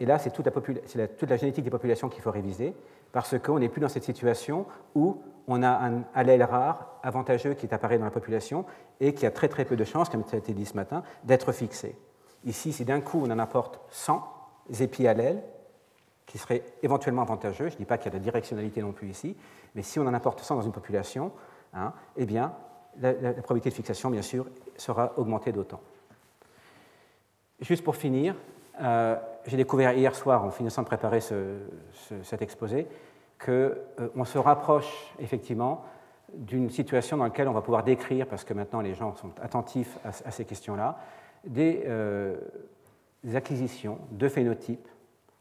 Et 0.00 0.06
là, 0.06 0.18
c'est 0.18 0.30
toute, 0.30 0.48
toute, 0.50 1.30
la 1.30 1.36
génétique 1.36 1.64
des 1.64 1.70
populations 1.70 2.08
qu'il 2.08 2.22
faut 2.22 2.30
réviser, 2.30 2.74
parce 3.12 3.38
qu'on 3.38 3.58
n'est 3.58 3.68
plus 3.68 3.80
dans 3.80 3.88
cette 3.88 4.04
situation 4.04 4.66
où 4.94 5.20
on 5.46 5.62
a 5.62 5.68
un 5.68 6.04
allèle 6.14 6.42
rare, 6.42 6.98
avantageux, 7.02 7.54
qui 7.54 7.66
est 7.66 7.74
apparu 7.74 7.98
dans 7.98 8.04
la 8.04 8.10
population 8.10 8.64
et 9.00 9.14
qui 9.14 9.26
a 9.26 9.30
très 9.30 9.48
très 9.48 9.64
peu 9.64 9.76
de 9.76 9.84
chances, 9.84 10.08
comme 10.08 10.24
ça 10.24 10.36
a 10.36 10.38
été 10.38 10.54
dit 10.54 10.64
ce 10.64 10.74
matin, 10.74 11.02
d'être 11.24 11.52
fixé. 11.52 11.96
Ici, 12.44 12.72
si 12.72 12.84
d'un 12.84 13.00
coup 13.00 13.22
on 13.24 13.30
en 13.30 13.38
apporte 13.38 13.80
100 13.90 14.22
épi-allèles, 14.80 15.42
qui 16.26 16.38
seraient 16.38 16.62
éventuellement 16.82 17.22
avantageux, 17.22 17.68
je 17.68 17.74
ne 17.74 17.78
dis 17.78 17.84
pas 17.84 17.98
qu'il 17.98 18.12
y 18.12 18.16
a 18.16 18.18
de 18.18 18.24
directionnalité 18.24 18.80
non 18.80 18.92
plus 18.92 19.08
ici, 19.08 19.36
mais 19.74 19.82
si 19.82 19.98
on 19.98 20.06
en 20.06 20.14
apporte 20.14 20.40
100 20.40 20.56
dans 20.56 20.62
une 20.62 20.72
population, 20.72 21.32
hein, 21.74 21.92
eh 22.16 22.26
bien, 22.26 22.54
la, 23.00 23.32
probabilité 23.34 23.70
de 23.70 23.74
fixation, 23.74 24.10
bien 24.10 24.22
sûr, 24.22 24.46
sera 24.76 25.12
augmentée 25.16 25.52
d'autant. 25.52 25.80
Juste 27.60 27.84
pour 27.84 27.96
finir, 27.96 28.34
euh, 28.80 29.16
j'ai 29.46 29.56
découvert 29.56 29.92
hier 29.92 30.14
soir, 30.14 30.44
en 30.44 30.50
finissant 30.50 30.82
de 30.82 30.86
préparer 30.86 31.20
cet 31.20 32.42
exposé, 32.42 32.86
qu'on 33.38 33.50
euh, 33.52 34.24
se 34.24 34.38
rapproche 34.38 35.14
effectivement 35.18 35.84
d'une 36.32 36.70
situation 36.70 37.16
dans 37.16 37.24
laquelle 37.24 37.48
on 37.48 37.52
va 37.52 37.60
pouvoir 37.60 37.84
décrire, 37.84 38.26
parce 38.26 38.44
que 38.44 38.54
maintenant 38.54 38.80
les 38.80 38.94
gens 38.94 39.14
sont 39.16 39.32
attentifs 39.42 39.98
à, 40.04 40.30
ces 40.30 40.44
questions-là, 40.44 40.98
des, 41.44 41.82
euh, 41.86 42.36
des, 43.24 43.36
acquisitions 43.36 43.98
de 44.10 44.28
phénotypes 44.28 44.88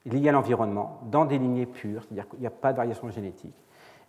liés 0.06 0.30
à 0.30 0.32
l'environnement 0.32 1.02
dans 1.12 1.26
des 1.26 1.38
lignées 1.38 1.66
pures, 1.66 2.04
c'est-à-dire 2.04 2.28
qu'il 2.28 2.40
n'y 2.40 2.48
a 2.48 2.52
pas 2.52 2.72
de 2.72 2.78
variation 2.78 3.10
génétique, 3.10 3.56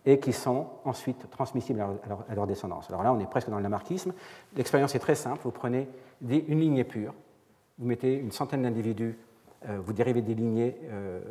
et 0.05 0.19
qui 0.19 0.33
sont 0.33 0.67
ensuite 0.83 1.29
transmissibles 1.29 1.79
à 1.79 2.35
leur, 2.35 2.47
descendance. 2.47 2.89
Alors 2.89 3.03
là, 3.03 3.13
on 3.13 3.19
est 3.19 3.29
presque 3.29 3.49
dans 3.49 3.57
le 3.57 3.63
lamarckisme. 3.63 4.13
L'expérience 4.55 4.95
est 4.95 4.99
très 4.99 5.15
simple. 5.15 5.39
Vous 5.43 5.51
prenez 5.51 5.87
une 6.21 6.59
lignée 6.59 6.83
pure, 6.83 7.13
vous 7.77 7.85
mettez 7.85 8.15
une 8.15 8.31
centaine 8.31 8.63
d'individus 8.63 9.17
euh, 9.69 9.79
vous 9.79 9.93
dérivez 9.93 10.21
des 10.21 10.35
lignées 10.35 10.75
euh, 10.89 11.21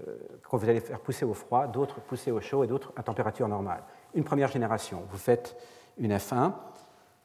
que 0.43 0.57
vous 0.57 0.69
allez 0.69 0.81
faire 0.81 1.01
pousser 1.01 1.25
au 1.25 1.35
froid, 1.35 1.67
d'autres 1.67 2.01
pousser 2.01 2.31
au 2.31 2.41
chaud 2.41 2.65
et 2.65 2.67
d'autres 2.67 2.93
à 2.97 3.03
température 3.03 3.47
normale. 3.47 3.83
Une 4.15 4.25
première 4.25 4.49
génération, 4.49 5.03
vous 5.11 5.19
faites 5.19 5.57
une 5.99 6.13
F1. 6.13 6.53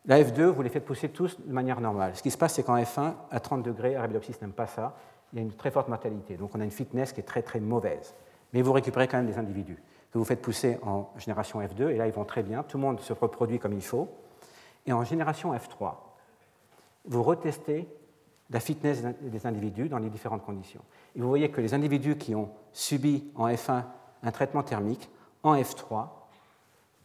La 0.07 0.23
F2, 0.23 0.43
vous 0.43 0.61
les 0.61 0.69
faites 0.69 0.85
pousser 0.85 1.09
tous 1.09 1.37
de 1.39 1.51
manière 1.51 1.81
normale. 1.81 2.15
Ce 2.15 2.23
qui 2.23 2.31
se 2.31 2.37
passe, 2.37 2.53
c'est 2.53 2.63
qu'en 2.63 2.77
F1, 2.77 3.13
à 3.29 3.39
30 3.39 3.61
degrés, 3.61 3.95
Arabidopsis 3.95 4.41
n'aime 4.41 4.53
pas 4.53 4.67
ça, 4.67 4.95
il 5.33 5.35
y 5.37 5.39
a 5.39 5.41
une 5.41 5.53
très 5.53 5.69
forte 5.69 5.89
mortalité. 5.89 6.37
Donc 6.37 6.51
on 6.55 6.61
a 6.61 6.63
une 6.63 6.71
fitness 6.71 7.11
qui 7.11 7.19
est 7.19 7.23
très 7.23 7.41
très 7.41 7.59
mauvaise. 7.59 8.15
Mais 8.53 8.61
vous 8.61 8.71
récupérez 8.71 9.07
quand 9.07 9.17
même 9.17 9.27
des 9.27 9.37
individus 9.37 9.77
que 10.11 10.17
vous 10.17 10.23
faites 10.23 10.41
pousser 10.41 10.79
en 10.83 11.09
génération 11.17 11.61
F2, 11.61 11.89
et 11.89 11.97
là 11.97 12.07
ils 12.07 12.13
vont 12.13 12.23
très 12.23 12.43
bien, 12.43 12.63
tout 12.63 12.77
le 12.77 12.83
monde 12.83 13.01
se 13.01 13.11
reproduit 13.11 13.59
comme 13.59 13.73
il 13.73 13.83
faut. 13.83 14.07
Et 14.85 14.93
en 14.93 15.03
génération 15.03 15.53
F3, 15.53 15.95
vous 17.05 17.23
retestez 17.23 17.87
la 18.49 18.61
fitness 18.61 19.03
des 19.21 19.45
individus 19.45 19.89
dans 19.89 19.97
les 19.97 20.09
différentes 20.09 20.45
conditions. 20.45 20.81
Et 21.15 21.19
vous 21.19 21.27
voyez 21.27 21.51
que 21.51 21.59
les 21.59 21.73
individus 21.73 22.17
qui 22.17 22.33
ont 22.33 22.49
subi 22.71 23.25
en 23.35 23.49
F1 23.49 23.83
un 24.23 24.31
traitement 24.31 24.63
thermique, 24.63 25.09
en 25.43 25.55
F3, 25.55 26.07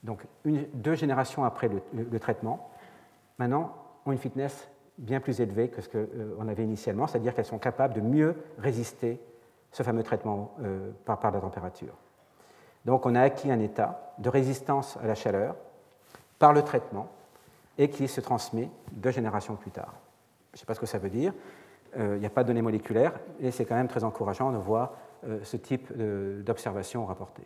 donc 0.03 0.24
deux 0.45 0.95
générations 0.95 1.45
après 1.45 1.69
le, 1.93 2.20
traitement, 2.20 2.70
maintenant 3.39 3.75
ont 4.07 4.13
une 4.13 4.19
fitness 4.19 4.69
bien 4.99 5.21
plus 5.21 5.41
élevée 5.41 5.69
que 5.69 5.81
ce 5.81 5.89
qu'on 5.89 5.99
euh, 5.99 6.49
avait 6.49 6.65
initialement, 6.65 7.07
c'est-à-dire 7.07 7.35
qu'elles 7.35 7.45
sont 7.45 7.59
capables 7.59 7.95
de 7.95 8.01
mieux 8.01 8.37
résister 8.59 9.21
ce 9.71 9.83
fameux 9.83 10.03
traitement 10.03 10.55
euh, 10.63 10.91
par, 11.05 11.19
la 11.31 11.41
température. 11.41 11.95
Donc 12.85 13.07
on 13.07 13.15
a 13.15 13.23
acquis 13.23 13.51
un 13.51 13.61
état 13.61 14.15
de 14.19 14.29
résistance 14.29 14.99
à 15.03 15.07
la 15.07 15.15
chaleur 15.15 15.57
par 16.39 16.53
le 16.53 16.63
traitement 16.63 17.09
et 17.79 17.89
qui 17.89 18.07
se 18.07 18.21
transmet 18.21 18.69
deux 18.93 19.11
générations 19.11 19.57
plus 19.57 19.71
tard. 19.71 19.95
Je 20.53 20.57
ne 20.57 20.61
sais 20.61 20.67
pas 20.67 20.75
ce 20.75 20.81
que 20.81 20.87
ça 20.87 20.99
veut 20.99 21.09
dire. 21.11 21.33
Euh, 21.97 22.17
il 22.17 22.21
n'y 22.21 22.27
a 22.27 22.31
pas 22.31 22.43
de 22.43 22.49
données 22.49 22.63
moléculaires 22.63 23.19
et 23.41 23.51
c'est 23.51 23.65
quand 23.65 23.75
même 23.75 23.89
très 23.89 24.05
encourageant 24.05 24.53
de 24.53 24.59
voir 24.59 24.93
ce 25.45 25.57
type 25.57 25.97
d'observation 25.97 27.07
rapportée. 27.07 27.45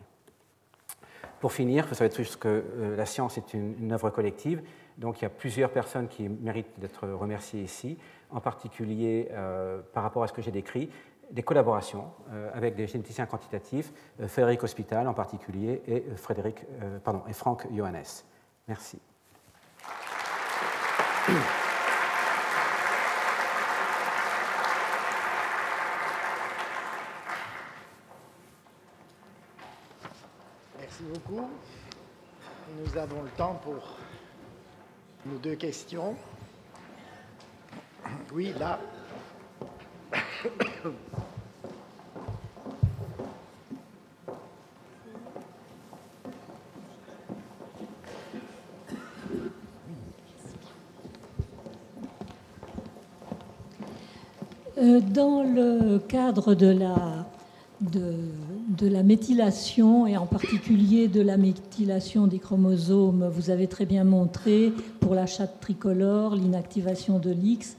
Pour 1.39 1.51
finir, 1.53 1.85
vous 1.85 1.93
savez 1.93 2.09
tous 2.09 2.35
que 2.35 2.63
la 2.97 3.05
science 3.05 3.37
est 3.37 3.53
une, 3.53 3.91
œuvre 3.91 4.09
collective, 4.09 4.63
donc 4.97 5.19
il 5.19 5.23
y 5.23 5.25
a 5.25 5.29
plusieurs 5.29 5.71
personnes 5.71 6.07
qui 6.07 6.27
méritent 6.27 6.79
d'être 6.79 7.07
remerciées 7.07 7.61
ici, 7.61 7.97
en 8.29 8.41
particulier 8.41 9.29
par 9.93 10.03
rapport 10.03 10.23
à 10.23 10.27
ce 10.27 10.33
que 10.33 10.41
j'ai 10.41 10.51
décrit, 10.51 10.89
des 11.31 11.43
collaborations 11.43 12.11
avec 12.53 12.75
des 12.75 12.87
généticiens 12.87 13.25
quantitatifs, 13.25 13.91
Frédéric 14.27 14.63
Hospital 14.63 15.07
en 15.07 15.13
particulier 15.13 15.81
et, 15.87 16.03
Frédéric, 16.15 16.65
pardon, 17.03 17.21
et 17.27 17.33
Franck 17.33 17.67
Johannes. 17.73 18.23
Merci. 18.67 18.99
Nous 31.29 32.97
avons 32.97 33.21
le 33.23 33.29
temps 33.31 33.59
pour 33.63 33.97
nos 35.25 35.37
deux 35.39 35.55
questions. 35.55 36.15
Oui, 38.33 38.53
là. 38.59 38.79
Euh, 54.77 54.99
dans 54.99 55.41
le 55.41 55.97
cadre 55.97 56.53
de 56.53 56.67
la 56.67 57.25
de, 57.81 58.13
de, 58.77 58.87
la 58.87 59.03
méthylation 59.03 60.07
et 60.07 60.17
en 60.17 60.25
particulier 60.25 61.07
de 61.07 61.21
la 61.21 61.37
méthylation 61.37 62.27
des 62.27 62.39
chromosomes. 62.39 63.27
Vous 63.27 63.49
avez 63.49 63.67
très 63.67 63.85
bien 63.85 64.03
montré 64.03 64.71
pour 64.99 65.15
la 65.15 65.25
chatte 65.25 65.59
tricolore 65.59 66.35
l'inactivation 66.35 67.19
de 67.19 67.31
l'X 67.31 67.77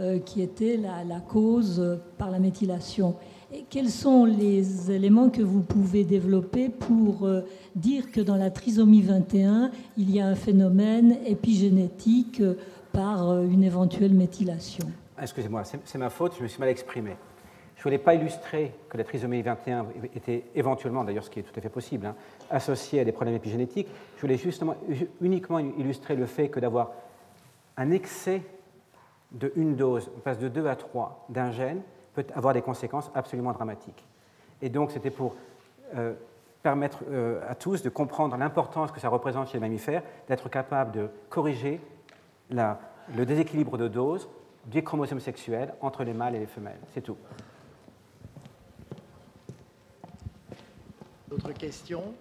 euh, 0.00 0.18
qui 0.18 0.42
était 0.42 0.76
la, 0.76 1.20
cause 1.20 1.98
par 2.18 2.30
la 2.30 2.38
méthylation. 2.38 3.16
Et 3.52 3.64
quels 3.68 3.90
sont 3.90 4.24
les 4.24 4.90
éléments 4.90 5.30
que 5.30 5.42
vous 5.42 5.62
pouvez 5.62 6.04
développer 6.04 6.68
pour 6.68 7.26
euh, 7.26 7.42
dire 7.74 8.10
que 8.12 8.20
dans 8.20 8.36
la 8.36 8.50
trisomie 8.50 9.02
21, 9.02 9.70
il 9.96 10.10
y 10.10 10.20
a 10.20 10.26
un 10.26 10.34
phénomène 10.34 11.16
épigénétique 11.26 12.40
euh, 12.40 12.54
par 12.92 13.42
une 13.42 13.64
éventuelle 13.64 14.14
méthylation? 14.14 14.86
Excusez-moi, 15.20 15.62
c'est 15.64 15.98
ma 15.98 16.10
faute, 16.10 16.34
je 16.38 16.42
me 16.42 16.48
suis 16.48 16.60
mal 16.60 16.68
exprimé. 16.68 17.16
Je 17.78 17.82
ne 17.82 17.84
voulais 17.84 17.98
pas 17.98 18.14
illustrer 18.14 18.72
que 18.88 18.96
la 18.96 19.04
trisomie 19.04 19.40
21 19.40 19.86
était 20.16 20.42
éventuellement, 20.56 21.04
d'ailleurs 21.04 21.22
ce 21.22 21.30
qui 21.30 21.38
est 21.38 21.44
tout 21.44 21.56
à 21.56 21.60
fait 21.60 21.68
possible, 21.68 22.06
hein, 22.06 22.16
associée 22.50 22.98
à 22.98 23.04
des 23.04 23.12
problèmes 23.12 23.36
épigénétiques. 23.36 23.86
Je 24.16 24.20
voulais 24.20 24.36
justement, 24.36 24.74
uniquement 25.20 25.60
illustrer 25.60 26.16
le 26.16 26.26
fait 26.26 26.48
que 26.48 26.58
d'avoir 26.58 26.90
un 27.76 27.92
excès 27.92 28.42
de 29.30 29.52
une 29.54 29.76
dose, 29.76 30.10
on 30.16 30.18
passe 30.18 30.40
de 30.40 30.48
2 30.48 30.66
à 30.66 30.74
3 30.74 31.26
d'un 31.28 31.52
gène, 31.52 31.82
peut 32.14 32.26
avoir 32.34 32.52
des 32.52 32.62
conséquences 32.62 33.12
absolument 33.14 33.52
dramatiques. 33.52 34.04
Et 34.60 34.70
donc 34.70 34.90
c'était 34.90 35.12
pour 35.12 35.36
euh, 35.94 36.14
permettre 36.64 37.04
euh, 37.08 37.40
à 37.48 37.54
tous 37.54 37.82
de 37.82 37.90
comprendre 37.90 38.36
l'importance 38.36 38.90
que 38.90 38.98
ça 38.98 39.08
représente 39.08 39.50
chez 39.50 39.58
les 39.58 39.60
mammifères, 39.60 40.02
d'être 40.26 40.48
capable 40.48 40.90
de 40.90 41.10
corriger 41.30 41.80
le 42.50 43.24
déséquilibre 43.24 43.78
de 43.78 43.86
dose 43.86 44.28
des 44.66 44.82
chromosomes 44.82 45.20
sexuels 45.20 45.74
entre 45.80 46.02
les 46.02 46.12
mâles 46.12 46.34
et 46.34 46.40
les 46.40 46.46
femelles. 46.46 46.80
C'est 46.92 47.02
tout. 47.02 47.16
D'autres 51.28 51.52
questions 51.52 52.14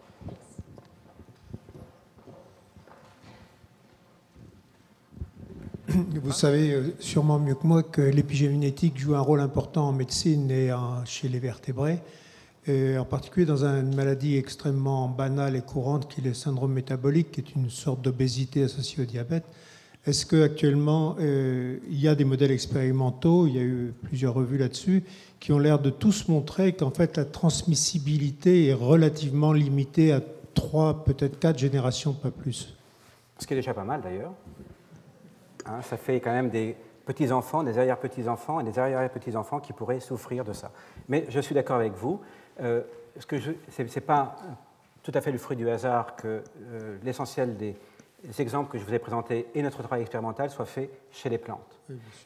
Vous 5.88 6.34
savez 6.34 6.74
euh, 6.74 6.94
sûrement 7.00 7.40
mieux 7.40 7.56
que 7.56 7.66
moi 7.66 7.84
que 7.84 8.02
l'épigénétique 8.02 9.00
joue 9.00 9.16
un 9.16 9.22
rôle 9.22 9.40
important 9.40 9.88
en 9.88 9.94
médecine 9.94 10.52
et 10.52 10.72
chez 11.06 11.30
les 11.30 11.40
vertébrés, 11.40 12.02
en 12.68 13.06
particulier 13.06 13.46
dans 13.46 13.64
une 13.64 13.96
maladie 13.96 14.36
extrêmement 14.36 15.08
banale 15.08 15.56
et 15.56 15.62
courante 15.62 16.12
qui 16.14 16.20
est 16.20 16.24
le 16.26 16.34
syndrome 16.34 16.74
métabolique, 16.74 17.32
qui 17.32 17.40
est 17.40 17.56
une 17.56 17.70
sorte 17.70 18.02
d'obésité 18.02 18.64
associée 18.64 19.04
au 19.04 19.06
diabète. 19.06 19.46
Est-ce 20.08 20.26
qu'actuellement, 20.26 21.18
euh, 21.20 21.80
il 21.90 22.00
y 22.00 22.08
a 22.08 22.16
des 22.16 22.24
modèles 22.24 22.52
expérimentaux, 22.52 23.46
il 23.46 23.56
y 23.58 23.60
a 23.60 23.64
eu 23.64 23.94
plusieurs 24.04 24.34
revues 24.34 24.58
là-dessus, 24.58 25.04
qui 25.42 25.52
ont 25.52 25.60
l'air 25.60 25.80
de 25.80 25.90
tous 25.90 26.30
montrer 26.30 26.72
qu'en 26.72 26.92
fait 26.92 27.18
la 27.18 27.26
transmissibilité 27.26 28.68
est 28.68 28.74
relativement 28.74 29.52
limitée 29.52 30.14
à 30.14 30.22
trois, 30.54 31.04
peut-être 31.04 31.40
quatre 31.40 31.60
générations, 31.60 32.14
pas 32.14 32.32
plus? 32.32 32.74
Ce 33.38 33.46
qui 33.46 33.54
est 33.54 33.58
déjà 33.58 33.74
pas 33.74 33.84
mal 33.84 34.02
d'ailleurs. 34.02 34.32
Hein, 35.66 35.82
ça 35.82 35.98
fait 35.98 36.22
quand 36.22 36.32
même 36.32 36.50
des 36.50 36.78
petits-enfants, 37.06 37.64
des 37.64 37.78
arrière-petits-enfants 37.78 38.62
et 38.62 38.64
des 38.64 38.80
arrière-petits-enfants 38.80 39.60
qui 39.60 39.74
pourraient 39.74 40.00
souffrir 40.00 40.46
de 40.46 40.54
ça. 40.54 40.72
Mais 41.10 41.26
je 41.28 41.42
suis 41.42 41.54
d'accord 41.54 41.76
avec 41.76 41.94
vous. 41.94 42.22
Euh, 42.62 42.82
ce 43.20 43.82
n'est 43.82 44.02
pas 44.02 44.38
tout 45.04 45.12
à 45.14 45.20
fait 45.20 45.34
le 45.34 45.38
fruit 45.38 45.58
du 45.58 45.70
hasard 45.70 46.16
que 46.16 46.42
euh, 46.62 46.98
l'essentiel 47.04 47.58
des 47.58 47.76
les 48.24 48.42
exemples 48.42 48.72
que 48.72 48.78
je 48.78 48.84
vous 48.84 48.94
ai 48.94 49.00
présentés 49.00 49.48
et 49.54 49.62
notre 49.62 49.80
travail 49.80 50.02
expérimental 50.02 50.50
soient 50.50 50.66
faits 50.66 50.90
chez 51.12 51.30
les 51.30 51.38
plantes. 51.38 51.80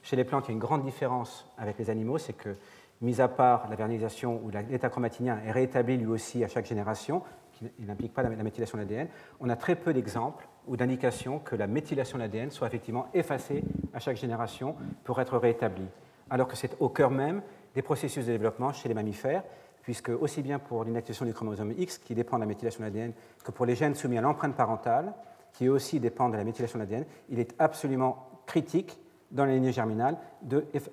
chez 0.03 0.15
les 0.15 0.23
plantes, 0.23 0.45
il 0.45 0.49
y 0.49 0.51
a 0.51 0.53
une 0.53 0.59
grande 0.59 0.83
différence 0.83 1.45
avec 1.57 1.77
les 1.77 1.89
animaux, 1.89 2.17
c'est 2.17 2.33
que, 2.33 2.55
mis 3.01 3.19
à 3.19 3.27
part 3.27 3.67
la 3.69 3.75
vernalisation 3.75 4.39
où 4.43 4.49
l'état 4.49 4.89
chromatinien 4.89 5.39
est 5.45 5.51
réétabli 5.51 5.97
lui 5.97 6.07
aussi 6.07 6.43
à 6.43 6.47
chaque 6.47 6.65
génération, 6.65 7.23
qui 7.51 7.65
n'implique 7.79 8.13
pas 8.13 8.23
la 8.23 8.29
méthylation 8.29 8.77
de 8.77 8.83
l'ADN, 8.83 9.07
on 9.39 9.49
a 9.49 9.55
très 9.55 9.75
peu 9.75 9.93
d'exemples 9.93 10.47
ou 10.67 10.77
d'indications 10.77 11.39
que 11.39 11.55
la 11.55 11.67
méthylation 11.67 12.17
de 12.17 12.23
l'ADN 12.23 12.51
soit 12.51 12.67
effectivement 12.67 13.07
effacée 13.13 13.63
à 13.93 13.99
chaque 13.99 14.17
génération 14.17 14.75
pour 15.03 15.19
être 15.19 15.37
réétablie, 15.37 15.87
alors 16.29 16.47
que 16.47 16.55
c'est 16.55 16.75
au 16.79 16.89
cœur 16.89 17.11
même 17.11 17.41
des 17.75 17.81
processus 17.81 18.25
de 18.25 18.31
développement 18.31 18.71
chez 18.71 18.87
les 18.87 18.95
mammifères, 18.95 19.43
puisque 19.81 20.09
aussi 20.09 20.41
bien 20.41 20.59
pour 20.59 20.83
l'inactivation 20.83 21.25
du 21.25 21.33
chromosome 21.33 21.73
X, 21.77 21.97
qui 21.97 22.13
dépend 22.13 22.37
de 22.37 22.41
la 22.41 22.47
méthylation 22.47 22.81
de 22.81 22.85
l'ADN, 22.85 23.13
que 23.43 23.51
pour 23.51 23.65
les 23.65 23.75
gènes 23.75 23.95
soumis 23.95 24.17
à 24.17 24.21
l'empreinte 24.21 24.55
parentale, 24.55 25.13
qui 25.53 25.69
aussi 25.69 25.99
dépendent 25.99 26.33
de 26.33 26.37
la 26.37 26.43
méthylation 26.43 26.79
de 26.79 26.83
l'ADN, 26.83 27.05
il 27.29 27.39
est 27.39 27.53
absolument 27.59 28.27
critique 28.45 28.97
dans 29.31 29.45
la 29.45 29.53
lignée 29.53 29.71
germinale 29.71 30.17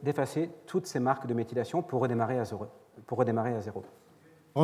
d'effacer 0.03 0.51
toutes 0.67 0.87
ces 0.87 1.01
marques 1.01 1.27
de 1.27 1.35
méthylation 1.35 1.83
pour 1.83 2.01
redémarrer 2.01 2.39
à 2.39 2.45
zéro. 2.45 2.67
Pour 3.07 3.19
redémarrer 3.19 3.55
à 3.55 3.61
zéro. 3.61 3.85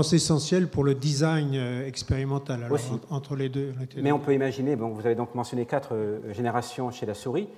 C'est 0.02 0.16
essentiel 0.16 0.68
pour 0.68 0.82
le 0.82 0.94
design 0.94 1.52
euh, 1.54 1.86
expérimental 1.86 2.64
alors, 2.64 2.78
entre 3.10 3.36
les 3.36 3.48
deux. 3.48 3.72
Mais 3.96 4.10
on 4.10 4.18
peut 4.18 4.34
imaginer, 4.34 4.74
bon, 4.74 4.88
vous 4.88 5.06
avez 5.06 5.14
donc 5.14 5.36
mentionné 5.36 5.66
quatre 5.66 5.94
euh, 5.94 6.32
générations 6.32 6.90
chez 6.90 7.06
la 7.06 7.14
souris, 7.14 7.48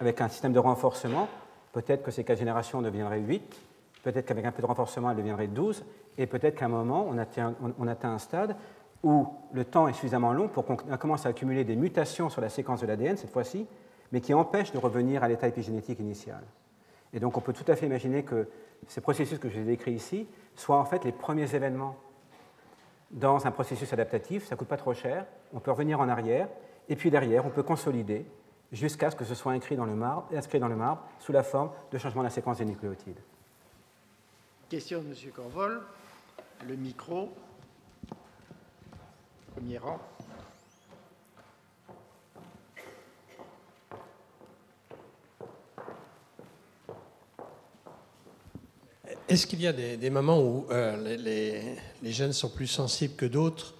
avec 0.00 0.20
un 0.22 0.28
système 0.28 0.54
de 0.54 0.58
renforcement, 0.58 1.28
peut-être 1.72 2.02
que 2.02 2.10
ces 2.10 2.24
quatre 2.24 2.38
générations 2.38 2.80
deviendraient 2.80 3.20
8, 3.20 3.42
peut-être 4.04 4.24
qu'avec 4.24 4.46
un 4.46 4.52
peu 4.52 4.62
de 4.62 4.66
renforcement, 4.66 5.10
elles 5.10 5.18
deviendraient 5.18 5.48
12, 5.48 5.84
et 6.16 6.26
peut-être 6.26 6.54
qu'à 6.54 6.64
un 6.64 6.68
moment, 6.68 7.06
on 7.10 7.18
atteint, 7.18 7.54
on 7.78 7.86
atteint 7.86 8.12
un 8.12 8.18
stade 8.18 8.56
où 9.02 9.26
le 9.52 9.64
temps 9.64 9.88
est 9.88 9.92
suffisamment 9.92 10.32
long 10.32 10.48
pour 10.48 10.64
qu'on 10.64 10.76
commence 10.76 11.26
à 11.26 11.30
accumuler 11.30 11.64
des 11.64 11.76
mutations 11.76 12.30
sur 12.30 12.40
la 12.40 12.48
séquence 12.48 12.80
de 12.80 12.86
l'ADN, 12.86 13.16
cette 13.16 13.30
fois-ci, 13.30 13.66
mais 14.12 14.20
qui 14.20 14.34
empêchent 14.34 14.72
de 14.72 14.78
revenir 14.78 15.24
à 15.24 15.28
l'état 15.28 15.48
épigénétique 15.48 15.98
initial. 15.98 16.42
Et 17.12 17.20
donc 17.20 17.36
on 17.36 17.40
peut 17.40 17.52
tout 17.52 17.70
à 17.70 17.76
fait 17.76 17.86
imaginer 17.86 18.22
que 18.22 18.48
ces 18.88 19.00
processus 19.00 19.38
que 19.38 19.48
je 19.48 19.54
vous 19.54 19.62
ai 19.62 19.64
décrits 19.64 19.92
ici 19.92 20.26
soient 20.54 20.78
en 20.78 20.84
fait 20.84 21.04
les 21.04 21.12
premiers 21.12 21.54
événements 21.54 21.96
dans 23.10 23.46
un 23.46 23.50
processus 23.50 23.92
adaptatif, 23.92 24.46
ça 24.46 24.54
ne 24.54 24.58
coûte 24.58 24.68
pas 24.68 24.76
trop 24.76 24.94
cher, 24.94 25.26
on 25.52 25.60
peut 25.60 25.70
revenir 25.70 26.00
en 26.00 26.08
arrière, 26.08 26.48
et 26.88 26.96
puis 26.96 27.10
derrière, 27.10 27.44
on 27.44 27.50
peut 27.50 27.62
consolider 27.62 28.24
jusqu'à 28.72 29.10
ce 29.10 29.16
que 29.16 29.24
ce 29.24 29.34
soit 29.34 29.52
inscrit 29.52 29.76
dans 29.76 29.84
le 29.84 29.94
marbre, 29.94 30.26
inscrit 30.34 30.58
dans 30.58 30.68
le 30.68 30.76
marbre 30.76 31.02
sous 31.18 31.32
la 31.32 31.42
forme 31.42 31.70
de 31.90 31.98
changement 31.98 32.22
de 32.22 32.26
la 32.26 32.30
séquence 32.30 32.58
des 32.58 32.64
nucléotides. 32.64 33.20
Question 34.70 35.02
de 35.02 35.08
M. 35.08 35.14
Corvol, 35.34 35.82
le 36.66 36.76
micro. 36.76 37.28
Premier 39.54 39.78
rang. 39.78 39.98
Est-ce 49.28 49.46
qu'il 49.46 49.60
y 49.62 49.66
a 49.66 49.72
des, 49.72 50.10
moments 50.10 50.40
où 50.40 50.66
euh, 50.70 51.16
les, 51.16 51.76
les, 52.02 52.12
gènes 52.12 52.32
sont 52.32 52.50
plus 52.50 52.66
sensibles 52.66 53.14
que 53.14 53.24
d'autres 53.24 53.74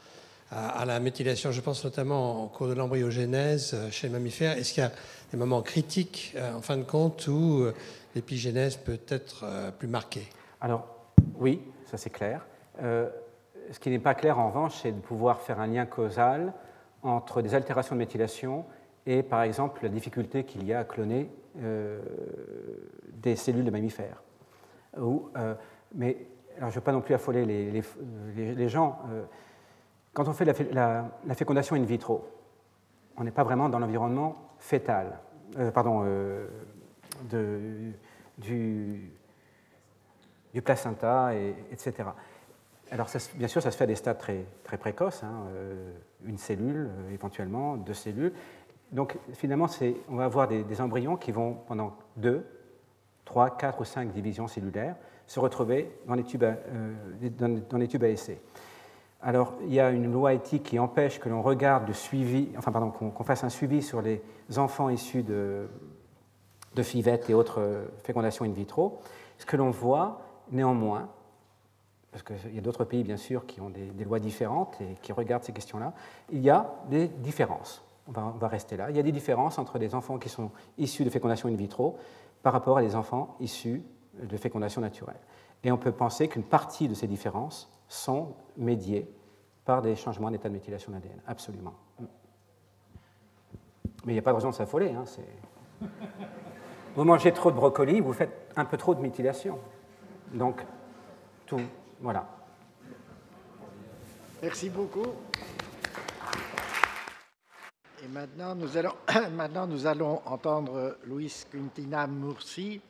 à, 0.51 0.85
la 0.85 0.99
méthylation? 1.01 1.53
Je 1.53 1.61
pense 1.61 1.85
notamment 1.85 2.45
au 2.45 2.49
cours 2.49 2.69
de 2.69 2.75
l'embryogénèse 2.75 3.73
euh, 3.75 3.91
chez 3.91 4.07
les 4.07 4.13
mammifères. 4.13 4.57
Est-ce 4.57 4.73
qu'il 4.73 4.83
y 4.83 4.87
a 4.87 4.93
des 5.31 5.37
moments 5.37 5.63
critiques, 5.63 6.33
euh, 6.37 6.55
en 6.55 6.63
fin 6.63 6.77
de 6.77 6.85
compte, 6.85 7.27
où 7.29 7.67
l'épigénèse 8.15 8.77
peut 8.77 9.01
être 9.09 9.45
plus 9.79 9.89
marquée? 9.89 10.29
Alors, 10.61 10.87
oui, 11.37 11.61
ça 11.91 11.97
c'est 11.97 12.11
clair 12.11 12.47
ce 13.73 13.81
qui 13.81 13.91
n'est 13.91 13.99
pas 13.99 14.15
clair 14.15 14.39
en 14.39 14.49
revanche, 14.49 14.75
c'est 14.83 14.93
de 14.93 15.01
pouvoir 15.01 15.41
faire 15.41 15.59
un 15.59 15.67
lien 15.67 15.87
causal 15.87 16.53
entre 17.03 17.41
des 17.41 17.55
altérations 17.55 17.97
de 17.97 17.99
méthylation 17.99 18.67
et 19.07 19.23
par 19.23 19.43
exemple 19.43 19.83
la 19.83 19.89
difficulté 19.89 20.45
qu'il 20.45 20.65
y 20.65 20.75
a 20.75 20.81
à 20.81 20.85
cloner 20.85 21.31
euh, 21.59 22.01
des 23.15 23.35
cellules 23.35 23.65
de 23.65 23.71
mammifères. 23.71 24.23
Euh, 24.99 25.55
mais 25.95 26.19
je 26.61 26.67
ne 26.67 26.71
veux 26.71 26.81
pas 26.83 26.93
non 26.93 27.01
plus 27.01 27.15
affoler 27.15 27.47
les, 27.47 28.69
gens. 28.69 28.99
Euh, 29.11 29.25
quand 30.13 30.29
on 30.29 30.35
fait 30.35 30.45
la, 30.73 31.35
fécondation 31.35 31.75
in 31.75 31.83
vitro, 31.83 32.29
on 33.17 33.25
n'est 33.25 33.31
pas 33.31 33.43
vraiment 33.43 33.71
dans 33.71 33.79
l'environnement 33.79 34.37
fœtal, 34.59 35.19
pardon, 35.73 36.05
du, 38.39 39.11
placenta, 40.63 41.35
et, 41.35 41.55
etc. 41.71 42.05
Alors, 42.93 43.09
bien 43.37 43.49
sûr, 43.49 43.63
ça 43.63 43.71
se 43.71 43.77
fait 43.79 43.85
à 43.85 43.87
des 43.87 43.95
stades 43.95 44.19
très, 44.19 44.45
très 44.65 44.77
précoces, 44.77 45.23
hein, 45.23 45.47
euh, 45.55 45.93
une 46.27 46.37
cellule, 46.37 46.91
euh, 46.91 47.15
éventuellement, 47.15 47.79
deux 47.79 47.95
cellules. 47.95 48.35
Donc, 48.91 49.17
finalement, 49.33 49.67
on 50.11 50.17
va 50.17 50.27
avoir 50.27 50.47
des, 50.47 50.81
embryons 50.83 51.17
qui 51.17 51.33
vont, 51.33 51.55
pendant 51.67 51.97
deux, 52.19 52.45
trois, 53.25 53.57
quatre 53.57 53.81
ou 53.81 53.85
cinq 53.85 54.13
divisions 54.13 54.47
cellulaires, 54.47 54.97
se 55.27 55.41
retrouver 55.41 55.91
dans 56.07 56.15
les 56.15 56.23
tubes 56.23 56.45
à, 56.45 56.59
euh, 56.69 57.31
dans, 57.71 57.87
tubes 57.87 58.05
à 58.05 58.11
essai. 58.11 58.43
Alors, 59.23 59.55
il 59.63 59.73
y 59.73 59.81
a 59.81 59.89
une 59.89 60.13
loi 60.13 60.35
éthique 60.35 60.65
qui 60.65 60.79
empêche 60.79 61.19
que 61.19 61.31
l'on 61.31 61.41
regarde 61.41 61.89
le 61.89 61.95
suivi, 61.95 62.51
enfin, 62.59 62.73
pardon, 62.73 62.91
qu'on 62.91 63.25
fasse 63.25 63.43
un 63.43 63.49
suivi 63.49 63.81
sur 63.81 64.03
les 64.03 64.21
enfants 64.59 64.91
issus 64.91 65.23
de, 65.23 65.67
de 66.75 66.83
fivettes 66.83 67.31
et 67.31 67.35
autres 67.35 67.87
fécondations 68.03 68.45
in 68.45 68.53
vitro. 68.53 69.01
Ce 69.39 69.47
que 69.47 69.57
l'on 69.57 69.71
voit, 69.71 70.21
néanmoins, 70.51 71.09
parce 72.13 72.23
qu'il 72.23 72.55
y 72.55 72.59
a 72.59 72.61
d'autres 72.61 72.85
pays, 72.85 73.03
bien 73.03 73.17
sûr, 73.17 73.47
qui 73.47 73.61
ont 73.61 73.71
des, 73.71 74.05
lois 74.05 74.21
différentes 74.21 74.79
et 74.83 74.97
qui 75.01 75.13
regardent 75.13 75.45
ces 75.45 75.53
questions-là, 75.53 75.95
il 76.31 76.41
y 76.41 76.51
a 76.51 76.71
des 76.91 77.09
différences. 77.09 77.83
On 78.07 78.13
va, 78.13 78.49
rester 78.49 78.77
là. 78.77 78.91
Il 78.91 78.97
y 78.97 79.01
a 79.01 79.03
des 79.03 79.13
différences 79.13 79.59
entre 79.59 79.79
des 79.79 79.95
enfants 79.95 80.19
qui 80.19 80.29
sont 80.29 80.51
issus 80.77 81.05
de 81.05 81.11
fécondation 81.11 81.49
in 81.49 81.55
vitro 81.55 81.97
par 82.43 82.53
rapport 82.53 82.77
à 82.77 82.83
des 82.83 82.97
enfants 82.97 83.37
issus 83.41 83.83
de 84.21 84.37
fécondation 84.37 84.83
naturelle. 84.83 85.21
Et 85.65 85.73
on 85.73 85.79
peut 85.79 85.93
penser 85.93 86.29
qu'une 86.29 86.43
partie 86.43 86.89
de 86.89 86.95
ces 86.95 87.07
différences 87.07 87.71
sont 87.89 88.35
médiées 88.59 89.09
par 89.65 89.81
des 89.81 89.97
changements 89.97 90.31
d'état 90.31 90.49
de 90.49 90.55
méthylation 90.55 90.93
d'ADN. 90.93 91.21
Absolument. 91.27 91.75
Mais 94.05 94.13
il 94.13 94.15
n'y 94.15 94.19
a 94.19 94.23
pas 94.23 94.33
de 94.33 94.37
raison 94.37 94.51
de 94.51 94.55
s'affoler. 94.55 94.91
Hein, 94.91 95.05
vous 96.97 97.05
mangez 97.05 97.33
trop 97.33 97.51
de 97.51 97.57
brocoli, 97.57 98.01
vous 98.01 98.13
faites 98.13 98.51
un 98.57 98.65
peu 98.65 98.77
trop 98.77 98.95
de 98.95 99.01
méthylation. 99.01 99.59
Donc, 100.35 100.67
tout, 101.47 101.61
voilà. 102.03 102.27
Merci 104.43 104.69
beaucoup. 104.69 105.07
Et 108.03 108.09
maintenant, 108.09 108.57
nous 108.57 108.77
allons, 108.77 108.95
maintenant, 109.33 109.69
nous 109.69 109.87
allons 109.87 110.21
entendre 110.27 110.99
Louis 111.07 111.33
Quintina 111.51 112.09
Murci 112.09 112.81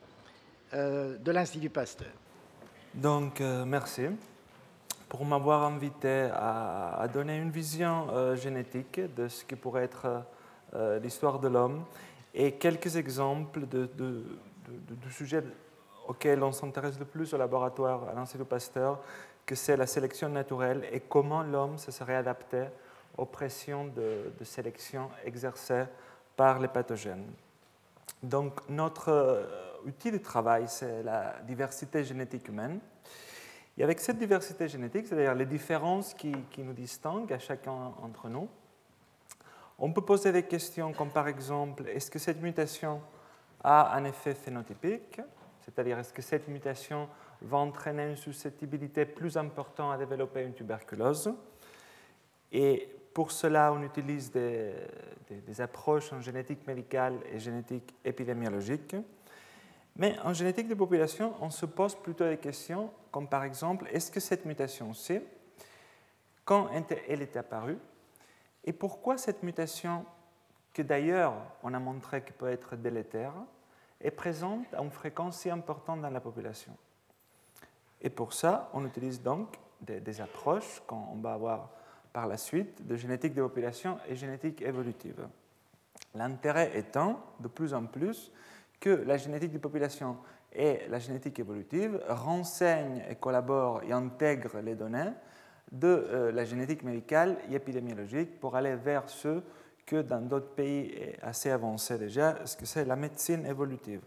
euh, 0.73 1.19
de 1.19 1.31
l'Institut 1.31 1.69
Pasteur. 1.69 2.09
Donc, 2.95 3.43
euh, 3.43 3.67
merci 3.67 4.07
pour 5.11 5.27
m'avoir 5.27 5.65
invité 5.65 6.31
à, 6.33 7.07
donner 7.13 7.37
une 7.37 7.51
vision 7.51 8.07
euh, 8.11 8.35
génétique 8.35 8.99
de 9.15 9.29
ce 9.29 9.45
qui 9.45 9.57
pourrait 9.57 9.85
être 9.85 10.25
l'histoire 11.03 11.39
de 11.39 11.49
l'homme 11.49 11.85
et 12.33 12.53
quelques 12.53 12.97
exemples 12.97 13.67
de, 13.69 13.91
de, 13.95 14.25
de 14.67 15.11
sujets 15.11 15.43
auquel 16.09 16.43
on 16.43 16.53
s'intéresse 16.53 16.99
le 16.99 17.05
plus 17.05 17.33
au 17.35 17.39
laboratoire 17.39 18.09
à 18.09 18.15
l'Institut 18.15 18.45
Pasteur, 18.45 19.01
que 19.47 19.55
c'est 19.55 19.77
la 19.77 19.87
sélection 19.87 20.29
naturelle 20.29 20.87
et 20.93 21.01
comment 21.01 21.43
l'homme 21.43 21.79
se 21.79 21.91
serait 21.91 22.17
adapté 22.17 22.65
aux 23.17 23.27
pressions 23.27 23.87
de, 23.87 24.45
sélection 24.45 25.11
exercées 25.25 25.85
par 26.37 26.59
les 26.59 26.69
pathogènes. 26.69 27.31
Donc 28.23 28.69
notre 28.69 29.09
euh, 29.09 29.45
outil 29.85 30.11
de 30.11 30.19
travail, 30.19 30.65
c'est 30.69 31.03
la 31.03 31.35
diversité 31.47 32.05
génétique 32.05 32.49
humaine. 32.49 32.81
Et 33.77 33.83
avec 33.83 34.01
cette 34.01 34.19
diversité 34.19 34.69
génétique, 34.69 35.07
c'est-à-dire 35.07 35.35
les 35.35 35.47
différences 35.47 36.15
qui, 36.15 36.33
qui, 36.51 36.63
nous 36.63 36.73
distinguent 36.73 37.33
à 37.33 37.39
chacun 37.39 37.93
d'entre 38.01 38.29
nous, 38.29 38.49
on 39.79 39.93
peut 39.93 40.03
poser 40.03 40.31
des 40.31 40.45
questions 40.45 40.93
comme 40.93 41.11
par 41.11 41.27
exemple, 41.27 41.89
est-ce 41.89 42.11
que 42.11 42.19
cette 42.19 42.41
mutation 42.41 43.01
a 43.65 43.95
un 43.97 44.05
effet 44.05 44.35
phénotypique? 44.35 45.21
C'est-à-dire, 45.65 45.99
est-ce 45.99 46.13
que 46.13 46.23
cette 46.23 46.49
mutation 46.49 47.09
va 47.41 47.59
entraîner 47.59 48.11
une 48.11 48.17
susceptibilité 48.17 49.05
plus 49.05 49.37
importante 49.37 49.95
à 49.95 49.97
développer 49.99 50.43
une 50.43 50.55
tuberculose? 50.55 51.33
Et 52.51 52.89
pour 53.15 53.31
cela, 53.31 53.73
on 53.73 53.83
utilise 53.83 54.31
des, 54.31 54.75
approches 55.61 56.13
en 56.13 56.21
génétique 56.21 56.67
médicale 56.67 57.19
et 57.33 57.39
génétique 57.39 57.95
épidémiologique. 58.05 58.97
Mais 59.97 60.19
en 60.25 60.33
génétique 60.33 60.69
de 60.69 60.75
population, 60.75 61.35
on 61.41 61.51
se 61.51 61.67
pose 61.67 61.95
plutôt 61.95 62.29
des 62.29 62.39
questions 62.39 62.91
comme 63.11 63.29
par 63.29 63.45
exemple, 63.45 63.87
est-ce 63.93 64.11
que 64.11 64.21
cette 64.21 64.47
mutation-ci, 64.47 65.21
quand 66.45 66.71
elle 67.09 67.21
est 67.21 67.37
apparue, 67.37 67.79
et 68.65 68.73
pourquoi 68.73 69.19
cette 69.19 69.43
mutation, 69.43 70.07
que 70.73 70.81
d'ailleurs 70.81 71.35
on 71.63 71.75
a 71.75 71.79
montré 71.79 72.23
qu'elle 72.23 72.33
peut 72.33 72.49
être 72.49 72.75
délétère, 72.75 73.35
est 74.03 74.11
présente 74.11 74.73
à 74.75 74.83
une 74.83 74.91
fréquence 74.91 75.39
si 75.39 75.51
importante 75.51 76.01
dans 76.01 76.11
la 76.11 76.21
population 76.21 76.77
Et 78.01 78.11
pour 78.11 78.33
ça, 78.33 78.71
on 78.73 78.85
utilise 78.85 79.23
donc 79.23 79.57
des, 79.81 80.01
des 80.01 80.21
approches 80.21 80.83
qu'on 80.87 81.17
va 81.21 81.35
avoir 81.35 81.71
par 82.13 82.27
la 82.27 82.37
suite 82.37 82.87
de 82.87 82.97
génétique 82.97 83.35
de 83.35 83.43
population 83.43 83.99
et 84.09 84.17
génétique 84.17 84.61
évolutive. 84.63 85.27
L'intérêt 86.15 86.77
étant 86.77 87.25
de 87.41 87.49
plus 87.49 87.73
en 87.73 87.87
plus 87.87 88.31
que 88.81 88.91
la 88.91 89.17
génétique 89.17 89.53
de 89.53 89.59
population 89.59 90.19
et 90.53 90.81
la 90.89 90.99
génétique 90.99 91.39
évolutive 91.39 92.03
renseignent 92.09 93.03
et 93.09 93.15
collaborent 93.15 93.83
et 93.83 93.93
intègrent 93.93 94.61
les 94.61 94.75
données 94.75 95.13
de 95.71 95.87
euh, 95.87 96.33
la 96.33 96.45
génétique 96.45 96.83
médicale 96.83 97.39
et 97.51 97.55
épidémiologique 97.55 98.39
pour 98.39 98.57
aller 98.57 98.77
vers 98.77 99.09
ce 99.09 99.43
que 99.93 100.01
dans 100.01 100.23
d'autres 100.23 100.55
pays 100.55 101.15
assez 101.21 101.51
avancés 101.51 101.99
déjà, 101.99 102.47
ce 102.47 102.57
que 102.57 102.65
c'est 102.65 102.87
la 102.87 102.97
médecine 102.97 103.45
évolutive. 103.45 104.01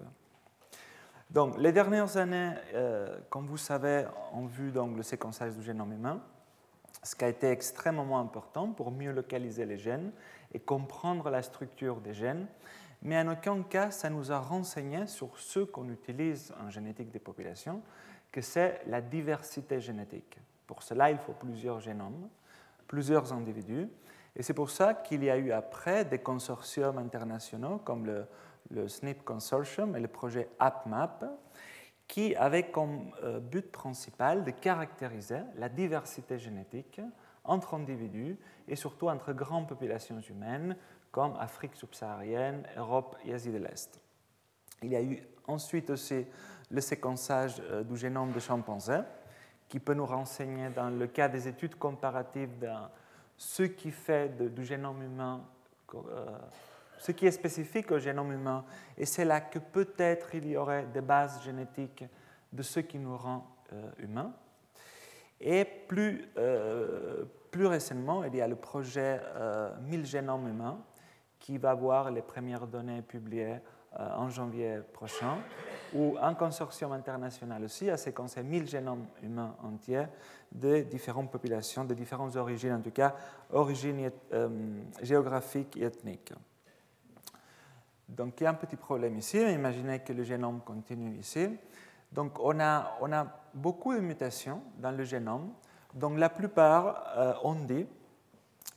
Donc, 1.30 1.60
les 1.60 1.72
dernières 1.72 2.18
années, 2.18 2.54
euh, 2.74 3.20
comme 3.30 3.46
vous 3.46 3.58
savez, 3.58 4.06
ont 4.34 4.48
vu 4.48 4.72
donc, 4.72 4.98
le 4.98 5.04
séquençage 5.04 5.54
du 5.54 5.62
génome 5.62 5.94
humain 5.94 6.22
ce 7.04 7.16
qui 7.16 7.24
a 7.24 7.28
été 7.28 7.52
extrêmement 7.52 8.20
important 8.20 8.72
pour 8.72 8.90
mieux 8.90 9.12
localiser 9.12 9.64
les 9.66 9.78
gènes 9.78 10.12
et 10.54 10.60
comprendre 10.60 11.30
la 11.30 11.44
structure 11.44 12.02
des 12.02 12.16
gènes, 12.16 12.48
mais 13.04 13.20
en 13.20 13.32
aucun 13.32 13.62
cas 13.62 13.92
ça 13.92 14.10
nous 14.10 14.32
a 14.32 14.40
renseigné 14.40 15.06
sur 15.06 15.38
ce 15.38 15.60
qu'on 15.60 15.88
utilise 15.90 16.52
en 16.66 16.72
génétique 16.72 17.12
des 17.12 17.20
populations, 17.20 17.84
que 18.32 18.42
c'est 18.42 18.82
la 18.88 19.02
diversité 19.02 19.80
génétique. 19.80 20.40
Pour 20.66 20.82
cela, 20.82 21.12
il 21.12 21.20
faut 21.20 21.34
plusieurs 21.34 21.80
génomes, 21.80 22.28
plusieurs 22.88 23.32
individus, 23.32 23.88
et 24.36 24.44
c'est 24.44 24.54
pour 24.54 24.70
ça 24.70 24.94
qu'il 24.94 25.24
y 25.24 25.30
a 25.30 25.38
eu 25.38 25.52
après 25.52 26.06
des 26.06 26.20
consortiums 26.20 26.98
internationaux 26.98 27.80
comme 27.80 28.06
le, 28.06 28.26
le 28.72 28.88
SNP 28.88 29.24
Consortium 29.24 29.96
et 29.96 30.00
le 30.00 30.08
projet 30.08 30.50
AppMap, 30.60 31.26
qui 32.08 32.36
avait 32.36 32.70
comme 32.70 33.12
euh, 33.24 33.40
but 33.40 33.72
principal 33.72 34.44
de 34.44 34.52
caractériser 34.52 35.40
la 35.56 35.70
diversité 35.70 36.38
génétique 36.38 37.02
entre 37.44 37.76
individus 37.76 38.38
et 38.68 38.76
surtout 38.76 39.10
entre 39.10 39.34
grandes 39.34 39.68
populations 39.68 40.20
humaines 40.20 40.76
comme 41.12 41.36
Afrique 41.40 41.76
subsaharienne, 41.76 42.64
Europe 42.78 43.16
et 43.26 43.34
Asie 43.34 43.52
de 43.52 43.58
l'Est. 43.58 44.00
Il 44.84 44.90
y 44.90 44.96
a 44.96 45.02
eu 45.02 45.24
ensuite 45.48 45.90
aussi 45.90 46.26
le 46.70 46.82
séquençage 46.82 47.62
euh, 47.72 47.84
du 47.84 47.96
génome 47.96 48.32
de 48.32 48.40
chimpanzé 48.40 49.00
qui 49.68 49.80
peut 49.80 49.94
nous 49.94 50.06
renseigner 50.06 50.70
dans 50.70 50.90
le 50.90 51.08
cas 51.08 51.28
des 51.28 51.48
études 51.48 51.76
comparatives 51.76 52.60
de 52.60 52.68
ce 53.38 53.64
qui 53.64 53.92
fait 53.92 54.30
du 54.54 54.64
génome 54.64 55.04
humain 55.04 55.42
euh, 55.94 56.26
ce 56.98 57.12
qui 57.12 57.28
est 57.28 57.32
spécifique 57.32 57.92
au 57.92 58.00
génome 58.00 58.32
humain. 58.32 58.66
Et 58.98 59.06
c'est 59.06 59.26
là 59.26 59.42
que 59.42 59.60
peut-être 59.60 60.34
il 60.34 60.48
y 60.48 60.58
aurait 60.58 60.88
des 60.88 61.02
bases 61.02 61.44
génétiques 61.44 62.04
de 62.52 62.64
ce 62.64 62.80
qui 62.80 62.98
nous 62.98 63.16
rend 63.16 63.46
euh, 63.74 63.90
humains. 64.00 64.34
Et 65.40 65.66
plus, 65.66 66.30
euh, 66.38 67.26
plus 67.52 67.68
récemment, 67.68 68.24
il 68.24 68.36
y 68.36 68.42
a 68.42 68.48
le 68.48 68.56
projet 68.56 69.20
1000 69.82 70.00
euh, 70.00 70.04
génomes 70.04 70.48
humains 70.48 70.80
qui 71.40 71.58
va 71.58 71.74
voir 71.74 72.10
les 72.10 72.22
premières 72.22 72.66
données 72.66 73.02
publiées 73.02 73.58
en 73.98 74.30
janvier 74.30 74.80
prochain, 74.94 75.38
où 75.94 76.16
un 76.22 76.34
consortium 76.34 76.92
international 76.92 77.64
aussi 77.64 77.90
a 77.90 77.98
séquencé 77.98 78.44
1000 78.44 78.68
génomes 78.68 79.06
humains 79.24 79.56
entiers 79.64 80.08
de 80.52 80.82
différentes 80.82 81.32
populations, 81.32 81.86
de 81.86 81.94
différentes 81.94 82.36
origines, 82.36 82.74
en 82.74 82.82
tout 82.82 82.92
cas 82.92 83.16
origines 83.52 84.12
géographiques 85.02 85.78
et 85.78 85.84
ethniques. 85.84 86.34
Donc 88.08 88.40
il 88.40 88.44
y 88.44 88.48
a 88.48 88.52
un 88.52 88.56
petit 88.56 88.76
problème 88.76 89.18
ici. 89.18 89.40
Imaginez 89.40 90.00
que 90.00 90.14
le 90.14 90.24
génome 90.24 90.62
continue 90.62 91.18
ici. 91.18 91.50
Donc 92.12 92.40
on 92.40 92.60
a, 92.60 92.98
on 93.02 93.12
a 93.12 93.28
beaucoup 93.54 93.94
de 93.94 94.00
mutations 94.00 94.62
dans 94.78 94.92
le 94.92 95.04
génome. 95.04 95.52
Donc 95.94 96.18
la 96.18 96.30
plupart 96.30 97.04
euh, 97.18 97.34
ont 97.44 97.56
dit 97.56 97.86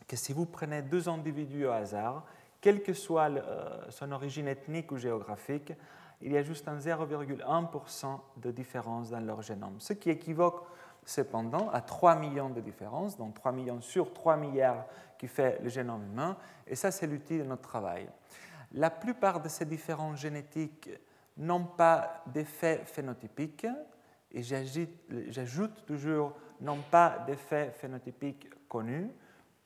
que 0.07 0.17
si 0.17 0.33
vous 0.33 0.47
prenez 0.47 0.83
deux 0.83 1.09
individus 1.09 1.67
au 1.67 1.71
hasard, 1.71 2.25
quelle 2.61 2.83
que 2.83 2.93
soit 2.93 3.31
euh, 3.31 3.91
son 3.91 4.13
origine 4.13 4.49
ethnique 4.49 4.91
ou 4.93 4.97
géographique, 4.97 5.73
il 6.21 6.33
y 6.33 6.37
a 6.37 6.43
juste 6.43 6.67
un 6.67 6.79
0,1% 6.79 8.21
de 8.39 8.51
différence 8.51 9.11
dans 9.11 9.21
leur 9.21 9.43
génome. 9.43 9.77
Ce 9.79 9.93
qui 9.93 10.11
équivoque 10.11 10.65
cependant 11.05 11.71
à 11.71 11.81
3 11.81 12.17
millions 12.17 12.51
de 12.51 12.61
différences, 12.61 13.17
donc 13.17 13.35
3 13.35 13.53
millions 13.53 13.81
sur 13.81 14.13
3 14.13 14.37
milliards 14.37 14.85
qui 15.17 15.29
fait 15.29 15.59
le 15.63 15.69
génome 15.69 16.05
humain. 16.05 16.37
Et 16.67 16.75
ça, 16.75 16.91
c'est 16.91 17.07
l'outil 17.07 17.39
de 17.39 17.45
notre 17.45 17.63
travail. 17.63 18.09
La 18.73 18.91
plupart 18.91 19.41
de 19.41 19.49
ces 19.49 19.65
différences 19.65 20.21
génétiques 20.21 20.91
n'ont 21.37 21.65
pas 21.65 22.23
d'effet 22.27 22.83
phénotypique, 22.85 23.67
et 24.33 24.43
j'ajoute 24.43 25.87
toujours 25.87 26.35
n'ont 26.61 26.83
pas 26.91 27.21
d'effet 27.27 27.73
phénotypique 27.75 28.49
connu. 28.69 29.11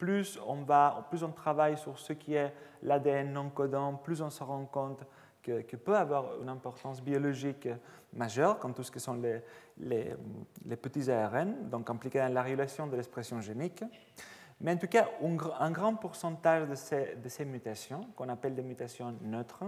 Plus 0.02 0.36
on, 0.48 0.64
va, 0.64 1.06
plus 1.10 1.22
on 1.22 1.30
travaille 1.30 1.78
sur 1.78 1.96
ce 1.96 2.12
qui 2.12 2.34
est 2.34 2.52
l'ADN 2.82 3.32
non 3.32 3.50
codant, 3.50 3.94
plus 3.94 4.20
on 4.20 4.30
se 4.30 4.42
rend 4.42 4.64
compte 4.64 5.04
que, 5.40 5.76
peut 5.76 5.96
avoir 5.96 6.42
une 6.42 6.48
importance 6.48 7.00
biologique 7.00 7.68
majeure, 8.12 8.58
comme 8.58 8.74
tout 8.74 8.82
ce 8.82 8.90
qui 8.90 8.98
sont 8.98 9.16
les, 9.78 10.76
petits 10.76 11.08
ARN, 11.08 11.68
donc 11.70 11.88
impliqués 11.88 12.18
dans 12.18 12.34
la 12.34 12.42
régulation 12.42 12.88
de 12.88 12.96
l'expression 12.96 13.40
génique. 13.40 13.84
Mais 14.60 14.72
en 14.72 14.76
tout 14.76 14.88
cas, 14.88 15.08
un, 15.60 15.70
grand 15.70 15.94
pourcentage 15.94 16.68
de 16.68 16.74
ces, 17.28 17.44
mutations, 17.44 18.00
qu'on 18.16 18.28
appelle 18.28 18.56
des 18.56 18.64
mutations 18.64 19.14
neutres, 19.22 19.62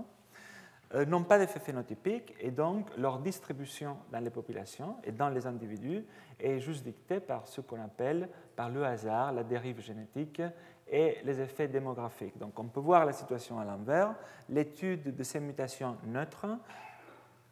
n'ont 1.03 1.25
pas 1.25 1.39
d'effet 1.39 1.59
phénotypique 1.59 2.35
et 2.39 2.51
donc 2.51 2.87
leur 2.97 3.19
distribution 3.19 3.97
dans 4.13 4.21
les 4.21 4.31
populations 4.31 4.97
et 5.03 5.13
dans 5.13 5.29
les 5.29 5.47
individus 5.47 6.05
est 6.39 6.61
juste 6.61 6.85
dictée 6.85 7.21
par 7.21 7.47
ce 7.47 7.61
qu'on 7.61 7.83
appelle, 7.83 8.29
par 8.55 8.69
le 8.69 8.85
hasard, 8.85 9.33
la 9.33 9.43
dérive 9.43 9.81
génétique 9.81 10.43
et 10.89 11.19
les 11.25 11.41
effets 11.41 11.69
démographiques. 11.69 12.39
Donc 12.39 12.59
on 12.59 12.69
peut 12.69 12.81
voir 12.81 13.05
la 13.05 13.13
situation 13.13 13.59
à 13.59 13.65
l'envers. 13.65 14.15
L'étude 14.49 15.15
de 15.15 15.23
ces 15.23 15.41
mutations 15.41 15.97
neutres 16.07 16.47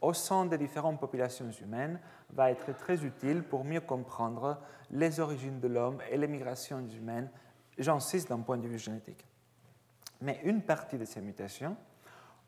au 0.00 0.12
sein 0.12 0.46
des 0.46 0.58
différentes 0.58 1.00
populations 1.00 1.50
humaines 1.50 2.00
va 2.30 2.50
être 2.50 2.76
très 2.76 3.04
utile 3.04 3.42
pour 3.42 3.64
mieux 3.64 3.80
comprendre 3.80 4.58
les 4.90 5.20
origines 5.20 5.60
de 5.60 5.68
l'homme 5.68 5.98
et 6.10 6.16
les 6.16 6.28
migrations 6.28 6.86
humaines, 6.86 7.30
j'insiste 7.78 8.28
d'un 8.28 8.40
point 8.40 8.58
de 8.58 8.66
vue 8.66 8.78
génétique. 8.78 9.24
Mais 10.20 10.40
une 10.44 10.62
partie 10.62 10.98
de 10.98 11.04
ces 11.04 11.20
mutations 11.20 11.76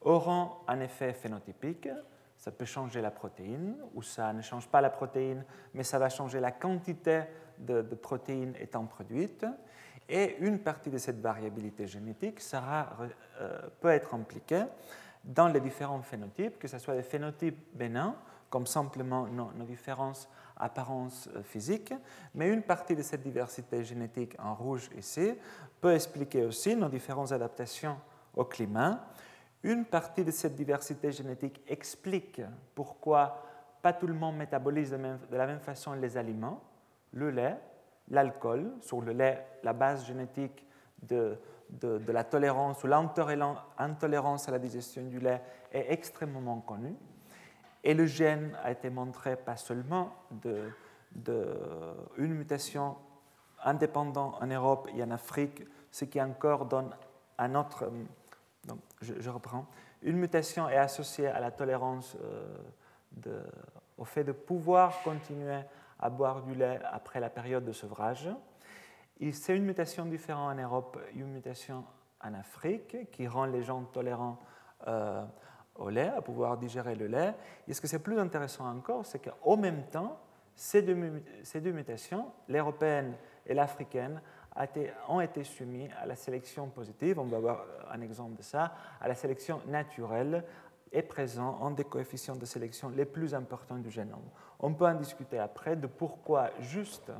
auront 0.05 0.53
un 0.69 0.81
effet 0.81 1.13
phénotypique, 1.13 1.89
ça 2.37 2.51
peut 2.51 2.65
changer 2.65 3.01
la 3.01 3.11
protéine, 3.11 3.77
ou 3.95 4.03
ça 4.03 4.33
ne 4.33 4.43
change 4.43 4.69
pas 4.69 4.81
la 4.81 4.91
protéine, 4.91 5.45
mais 5.73 5.83
ça 5.83 5.99
va 5.99 6.09
changer 6.09 6.41
la 6.41 6.53
quantité 6.53 7.23
de, 7.59 7.83
protéines 7.83 8.55
étant 8.61 8.85
produites. 8.85 9.47
Et 10.09 10.37
une 10.41 10.59
partie 10.59 10.91
de 10.91 10.99
cette 10.99 11.21
variabilité 11.21 11.87
génétique 11.87 12.41
sera, 12.41 12.91
euh, 13.41 13.59
peut 13.81 13.89
être 13.89 14.15
impliquée 14.15 14.65
dans 15.25 15.49
les 15.49 15.61
différents 15.61 16.03
phénotypes, 16.03 16.59
que 16.59 16.69
ce 16.69 16.79
soit 16.79 16.95
des 16.95 17.03
phénotypes 17.03 17.59
bénins, 17.73 18.15
comme 18.51 18.67
simplement 18.67 19.27
nos, 19.27 19.51
différences 19.65 20.29
apparences 20.57 21.29
euh, 21.35 21.43
physiques, 21.43 21.95
mais 22.35 22.51
une 22.51 22.63
partie 22.63 22.95
de 22.95 23.03
cette 23.03 23.23
diversité 23.23 23.83
génétique 23.83 24.37
en 24.39 24.55
rouge 24.55 24.91
ici 24.97 25.33
peut 25.81 25.95
expliquer 25.95 26.45
aussi 26.45 26.77
nos 26.77 26.89
différentes 26.89 27.33
adaptations 27.33 27.97
au 28.37 28.45
climat. 28.45 29.01
Une 29.65 29.87
partie 29.87 30.25
de 30.25 30.31
cette 30.31 30.55
diversité 30.55 31.11
génétique 31.11 31.63
explique 31.67 32.43
pourquoi 32.75 33.43
pas 33.81 33.95
tout 33.95 34.07
le 34.07 34.15
monde 34.15 34.37
métabolise 34.37 34.91
de, 34.91 34.99
de 34.99 35.37
la 35.37 35.47
même 35.47 35.61
façon 35.61 35.95
les 35.95 36.19
aliments, 36.19 36.63
le 37.15 37.31
lait, 37.31 37.57
l'alcool, 38.11 38.73
sur 38.83 39.01
le 39.01 39.13
lait, 39.13 39.45
la 39.63 39.73
base 39.73 40.07
génétique 40.07 40.67
de, 41.03 41.39
de, 41.71 42.13
la 42.13 42.25
tolérance 42.25 42.85
ou 42.85 42.89
l'intolérance 42.89 44.49
à 44.49 44.53
la 44.53 44.59
digestion 44.59 45.03
du 45.05 45.19
lait 45.19 45.41
est 45.73 45.87
extrêmement 45.89 46.61
connue. 46.61 46.95
Et 47.83 47.95
le 47.95 48.07
gène 48.07 48.57
a 48.63 48.71
été 48.71 48.91
montré 48.91 49.37
pas 49.37 49.57
seulement 49.57 50.13
de, 50.31 50.71
une 52.19 52.35
mutation 52.35 52.97
indépendante 53.65 54.37
en 54.43 54.47
Europe 54.47 54.89
et 54.95 55.03
en 55.03 55.11
Afrique, 55.11 55.63
ce 55.91 56.05
qui 56.05 56.21
encore 56.21 56.67
donne 56.67 56.91
un 57.39 57.55
autre. 57.55 57.91
Je, 59.05 59.31
reprends. 59.31 59.67
Une 60.03 60.17
mutation 60.17 60.69
est 60.69 60.77
associée 60.77 61.29
à 61.29 61.41
la 61.41 61.51
tolérance 61.51 62.17
euh, 62.23 63.45
au 63.99 64.05
fait 64.05 64.25
de 64.25 64.33
pouvoir 64.33 65.03
continuer 65.03 65.61
à 65.99 66.11
boire 66.11 66.43
du 66.43 66.55
lait 66.55 66.81
après 66.91 67.21
la 67.21 67.31
période 67.31 67.65
de 67.65 67.73
sevrage. 67.73 68.29
C'est 69.33 69.57
une 69.57 69.65
mutation 69.65 70.07
différente 70.07 70.59
en 70.59 70.61
Europe, 70.61 70.99
une 71.15 71.31
mutation 71.31 71.85
en 72.21 72.35
Afrique 72.35 73.11
qui 73.11 73.29
rend 73.29 73.47
les 73.47 73.63
gens 73.63 73.83
tolérants 73.85 74.39
euh, 74.87 75.25
au 75.77 75.89
lait, 75.89 76.09
à 76.09 76.23
pouvoir 76.23 76.57
digérer 76.57 76.95
le 76.95 77.07
lait. 77.07 77.35
Et 77.69 77.75
ce 77.75 77.81
que 77.81 77.87
c'est 77.87 78.01
plus 78.01 78.19
intéressant 78.19 78.69
encore, 78.69 79.07
c'est 79.07 79.21
qu'au 79.21 79.57
même 79.57 79.85
temps, 79.87 80.19
ces 80.55 80.83
deux, 80.83 81.23
ces 81.43 81.61
deux 81.61 81.73
mutations, 81.73 82.27
l'européenne 82.49 83.15
et 83.47 83.55
l'africaine, 83.55 84.21
ont 85.09 85.21
été 85.21 85.45
soumises 85.45 85.91
à 86.01 86.07
la 86.07 86.17
sélection 86.17 86.69
positive, 86.69 87.19
on 87.19 87.25
va 87.25 87.39
voir 87.39 87.65
un 87.91 88.01
exemple 88.01 88.37
de 88.37 88.43
ça, 88.43 88.73
à 89.01 89.09
la 89.09 89.15
sélection 89.15 89.61
naturelle 89.67 90.45
est 90.93 91.03
présent 91.03 91.59
en 91.61 91.73
des 91.73 91.85
coefficients 91.85 92.37
de 92.37 92.45
sélection 92.47 92.89
les 92.89 93.05
plus 93.05 93.35
importants 93.35 93.79
du 93.79 93.91
génome. 93.91 94.29
On 94.61 94.73
peut 94.73 94.87
en 94.87 94.95
discuter 94.95 95.39
après 95.39 95.75
de 95.77 95.89
pourquoi 95.89 96.51
juste, 96.61 97.11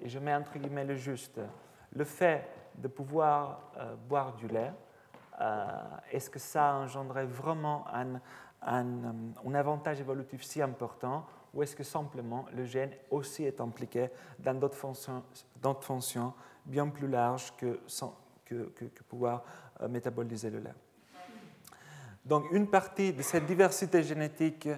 et 0.00 0.08
je 0.08 0.18
mets 0.18 0.34
entre 0.34 0.58
guillemets 0.58 0.84
le 0.84 0.94
juste, 0.94 1.40
le 1.92 2.04
fait 2.04 2.48
de 2.76 2.88
pouvoir 2.88 3.72
euh, 3.78 3.96
boire 4.08 4.34
du 4.34 4.46
lait, 4.46 4.72
euh, 5.40 5.66
est-ce 6.12 6.30
que 6.30 6.38
ça 6.38 6.74
engendrait 6.74 7.26
vraiment 7.26 7.84
un, 7.92 8.20
un, 8.62 9.54
avantage 9.54 10.00
évolutif 10.00 10.42
si 10.42 10.62
important 10.62 11.26
ou 11.52 11.62
est-ce 11.62 11.74
que 11.74 11.84
simplement 11.84 12.46
le 12.54 12.64
gène 12.64 12.90
aussi 13.10 13.44
est 13.44 13.60
impliqué 13.60 14.08
dans 14.38 14.54
d'autres 14.54 14.76
fonctions, 14.76 16.34
bien 16.66 16.88
plus 16.88 17.08
larges 17.08 17.52
que, 17.56 17.78
pouvoir 19.08 19.44
euh, 19.80 19.88
métaboliser 19.88 20.50
le 20.50 20.60
lait 20.60 20.74
Donc 22.24 22.44
une 22.52 22.68
partie 22.68 23.12
de 23.12 23.22
cette 23.22 23.46
diversité 23.46 24.02
génétique 24.02 24.68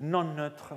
non 0.00 0.24
neutre 0.24 0.74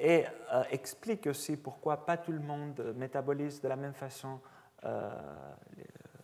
euh, 0.00 0.22
explique 0.70 1.26
aussi 1.26 1.56
pourquoi 1.56 2.06
pas 2.06 2.16
tout 2.16 2.32
le 2.32 2.40
monde 2.40 2.94
métabolise 2.96 3.60
de 3.60 3.68
la 3.68 3.76
même 3.76 3.94
façon 3.94 4.40
euh, 4.84 5.10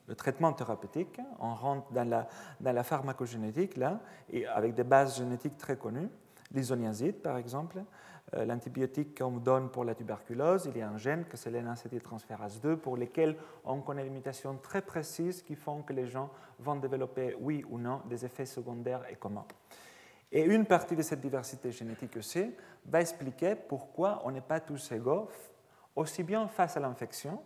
le 0.07 0.15
traitement 0.15 0.53
thérapeutique. 0.53 1.19
On 1.41 1.55
rentre 1.55 1.93
dans 1.93 2.27
la, 2.61 2.83
pharmacogénétique, 2.83 3.77
là, 3.77 4.01
et 4.31 4.47
avec 4.47 4.75
des 4.75 4.85
bases 4.85 5.17
génétiques 5.17 5.57
très 5.57 5.77
connues. 5.77 6.09
L'isoniazide, 6.53 7.21
par 7.21 7.37
exemple, 7.37 7.83
l'antibiotique 8.33 9.19
qu'on 9.19 9.33
donne 9.33 9.71
pour 9.71 9.85
la 9.85 9.95
tuberculose, 9.95 10.67
il 10.67 10.79
y 10.79 10.83
a 10.83 10.89
un 10.89 10.97
gène 10.97 11.25
que 11.25 11.37
c'est 11.37 11.51
l'NACD-transférase 11.51 12.61
2 12.61 12.77
pour 12.77 12.97
lequel 12.97 13.37
on 13.65 13.81
connaît 13.81 14.05
des 14.05 14.11
mutations 14.11 14.57
très 14.57 14.83
précises 14.83 15.43
qui 15.43 15.55
font 15.55 15.83
que 15.83 15.93
les 15.93 16.07
gens 16.07 16.31
vont 16.59 16.77
développer, 16.77 17.37
oui 17.39 17.65
ou 17.69 17.79
non, 17.79 18.01
des 18.09 18.25
effets 18.25 18.47
secondaires 18.47 19.03
et 19.11 19.17
comment. 19.17 19.47
Et 20.33 20.43
une 20.43 20.67
partie 20.67 20.97
de 20.97 21.03
cette 21.03 21.21
diversité 21.21 21.71
génétique 21.71 22.17
aussi 22.17 22.53
va 22.87 23.01
expliquer 23.01 23.55
pourquoi 23.55 24.21
on 24.25 24.33
n'est 24.33 24.41
pas 24.41 24.59
tous 24.59 24.91
égaux, 24.91 25.29
aussi 25.95 26.25
bien 26.25 26.49
face 26.49 26.77
à 26.77 26.81
l'infection 26.81 27.41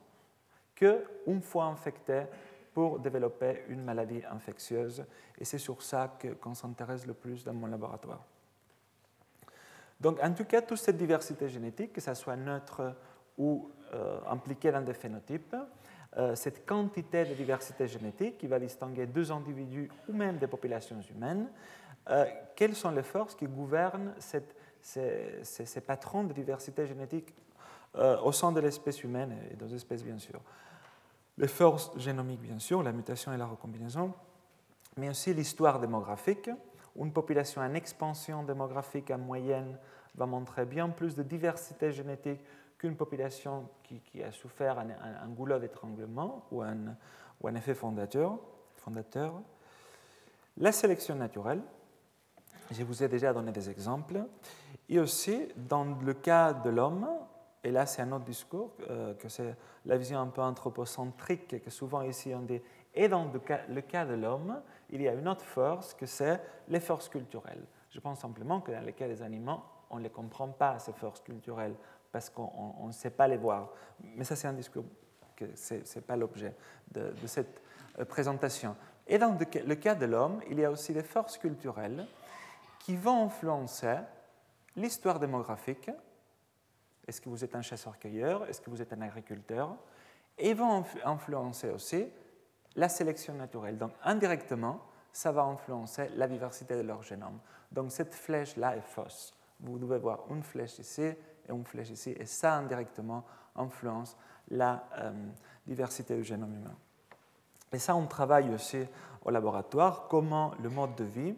qu'une 0.75 1.43
fois 1.43 1.65
infecté 1.65 2.23
pour 2.73 2.99
développer 2.99 3.65
une 3.69 3.83
maladie 3.83 4.23
infectieuse. 4.31 5.05
Et 5.37 5.45
c'est 5.45 5.59
sur 5.59 5.83
ça 5.83 6.17
qu'on 6.41 6.55
s'intéresse 6.55 7.07
le 7.07 7.13
plus 7.13 7.45
dans 7.45 7.53
mon 7.53 7.67
laboratoire. 7.67 8.25
Donc, 10.01 10.23
en 10.23 10.33
tout 10.33 10.45
cas, 10.45 10.63
toute 10.63 10.79
cette 10.79 10.97
diversité 10.97 11.49
génétique, 11.49 11.93
que 11.93 12.01
ce 12.01 12.15
soit 12.15 12.37
neutre 12.37 12.95
ou 13.37 13.71
euh, 13.95 14.21
impliquée 14.29 14.71
dans 14.71 14.81
des 14.81 14.95
phénotypes, 14.95 15.57
euh, 16.17 16.35
cette 16.35 16.67
quantité 16.67 17.25
de 17.25 17.35
diversité 17.35 17.87
génétique 17.87 18.39
qui 18.39 18.47
va 18.47 18.59
distinguer 18.59 19.07
deux 19.07 19.31
individus 19.31 19.91
ou 20.09 20.13
même 20.13 20.39
des 20.39 20.47
populations 20.47 21.01
humaines, 21.01 21.49
euh, 22.11 22.25
quelles 22.55 22.75
sont 22.75 22.91
les 22.91 23.03
forces 23.03 23.35
qui 23.35 23.47
gouvernent 23.47 24.15
ces, 24.19 24.43
ces, 25.43 25.81
patrons 25.81 26.25
de 26.25 26.33
diversité 26.33 26.87
génétique 26.87 27.35
au 28.23 28.33
sein 28.33 28.53
de 28.53 28.61
l'espèce 28.61 29.03
humaine 29.03 29.37
et 29.51 29.57
des 29.57 29.75
espèces, 29.75 30.05
bien 30.05 30.19
sûr? 30.19 30.41
Les 31.37 31.49
forces 31.49 31.91
génomiques, 31.97 32.41
bien 32.41 32.59
sûr, 32.59 32.83
la 32.83 32.93
mutation 32.93 33.33
et 33.33 33.37
la 33.37 33.47
recombinaison, 33.47 34.13
mais 34.97 35.09
aussi 35.09 35.35
l'histoire 35.35 35.81
démographique. 35.81 36.51
Une 36.99 37.13
population 37.13 37.63
en 37.63 37.75
expansion 37.75 38.43
démographique 38.43 39.11
en 39.11 39.19
moyenne 39.19 39.79
va 40.17 40.27
montrer 40.27 40.65
bien 40.65 40.89
plus 40.89 41.15
de 41.15 41.23
diversité 41.23 41.93
génétique 41.93 42.41
qu'une 42.77 42.97
population 42.97 43.69
qui, 43.83 44.23
a 44.23 44.33
souffert 44.33 44.79
un, 44.79 45.29
goulot 45.29 45.59
d'étranglement 45.59 46.45
ou 46.51 46.63
un, 46.63 47.55
effet 47.55 47.75
fondateur, 47.75 48.39
fondateur. 48.77 49.41
La 50.57 50.73
sélection 50.73 51.15
naturelle, 51.15 51.63
je 52.71 52.83
vous 52.83 53.03
ai 53.03 53.09
déjà 53.09 53.33
donné 53.33 53.53
des 53.53 53.71
exemples, 53.71 54.25
et 54.89 54.99
aussi 54.99 55.49
dans 55.57 55.85
le 55.85 56.15
cas 56.15 56.53
de 56.53 56.71
l'homme, 56.71 57.09
et 57.63 57.71
là 57.71 57.87
c'est 57.87 58.03
un 58.03 58.13
autre 58.13 58.25
discours, 58.25 58.73
euh, 58.91 59.15
que 59.15 59.29
c'est 59.29 59.57
la 59.87 59.97
vision 59.97 60.21
un 60.21 60.27
peu 60.29 60.43
anthropocentrique 60.43 61.63
que 61.63 61.71
souvent 61.71 62.03
ici 62.03 62.33
on 62.35 62.43
dit. 62.43 62.61
Et 62.95 63.09
dans 63.09 63.31
le 63.69 63.81
cas, 63.81 64.05
de 64.05 64.15
l'homme, 64.15 64.61
il 64.91 65.03
y 65.03 65.09
a 65.09 65.15
une 65.15 65.29
autre 65.29 65.45
force 65.45 65.95
que 65.95 66.07
c'est 66.07 66.41
les 66.69 66.81
forces 66.81 67.09
culturelles. 67.09 67.65
Je 67.91 68.01
pense 68.01 68.21
simplement 68.21 68.61
que 68.61 68.73
dans 68.73 68.85
le 68.85 68.93
cas 68.93 69.09
des 69.09 69.23
animaux, 69.23 69.61
on 69.91 69.99
ne 69.99 70.03
les 70.03 70.11
comprend 70.11 70.49
pas, 70.49 70.79
ces 70.79 70.93
forces 70.93 71.21
culturelles, 71.21 71.75
parce 72.13 72.31
qu'on 72.31 72.87
ne 72.87 72.93
sait 72.93 73.11
pas 73.11 73.29
les 73.29 73.37
voir. 73.37 73.71
Mais 74.03 74.25
ça, 74.25 74.37
c'est 74.37 74.49
un 74.49 74.53
discours 74.53 74.85
ce 75.55 75.75
n'est 75.75 76.05
pas 76.05 76.17
l'objet 76.17 76.55
de, 76.91 77.13
de, 77.21 77.27
cette 77.27 77.63
euh, 77.99 78.05
présentation. 78.05 78.77
Et 79.07 79.19
dans 79.19 79.37
le 79.39 79.75
cas 79.75 79.95
de 79.95 80.07
l'homme, 80.07 80.41
il 80.51 80.59
y 80.59 80.65
a 80.65 80.71
aussi 80.71 80.93
des 80.93 81.03
forces 81.03 81.39
culturelles 81.39 82.07
qui 82.81 82.97
vont 82.97 83.27
influencer 83.27 83.97
l'histoire 84.77 85.19
démographique, 85.19 85.91
est-ce 87.07 87.21
que 87.21 87.29
vous 87.29 87.43
êtes 87.43 87.55
un 87.55 87.63
chasseur-cueilleur? 87.63 88.47
Est-ce 88.49 88.61
que 88.61 88.69
vous 88.69 88.83
êtes 88.83 88.93
un 88.93 89.01
agriculteur? 89.01 89.75
Et 90.37 90.53
vont 90.53 90.85
influencer 91.05 91.71
aussi 91.71 92.07
la 92.79 92.89
sélection 92.89 93.35
naturelle. 93.35 93.77
Donc 93.77 93.91
indirectement, 94.05 94.81
ça 95.13 95.33
va 95.33 95.43
influencer 95.43 96.11
la 96.15 96.29
diversité 96.29 96.77
de 96.77 96.83
leur 96.83 97.03
génome. 97.03 97.39
Donc 97.73 97.91
cette 97.91 98.15
flèche-là 98.15 98.77
est 98.77 98.83
fausse. 98.83 99.35
Vous 99.61 99.79
devez 99.79 99.99
voir 99.99 100.21
une 100.31 100.45
flèche 100.45 100.79
ici 100.79 101.03
et 101.03 101.17
une 101.51 101.65
flèche 101.65 101.91
ici, 101.91 102.15
et 102.17 102.25
ça 102.25 102.55
indirectement 102.55 103.25
influence 103.57 104.17
la 104.51 104.85
euh, 104.99 105.13
diversité 105.67 106.15
du 106.15 106.23
génome 106.23 106.55
humain. 106.55 106.77
Et 107.73 107.79
ça, 107.79 107.97
on 107.97 108.07
travaille 108.07 108.55
aussi 108.55 108.87
au 109.25 109.31
laboratoire, 109.31 110.07
comment 110.09 110.53
le 110.63 110.71
mode 110.71 110.95
de 110.95 111.05
vie 111.05 111.35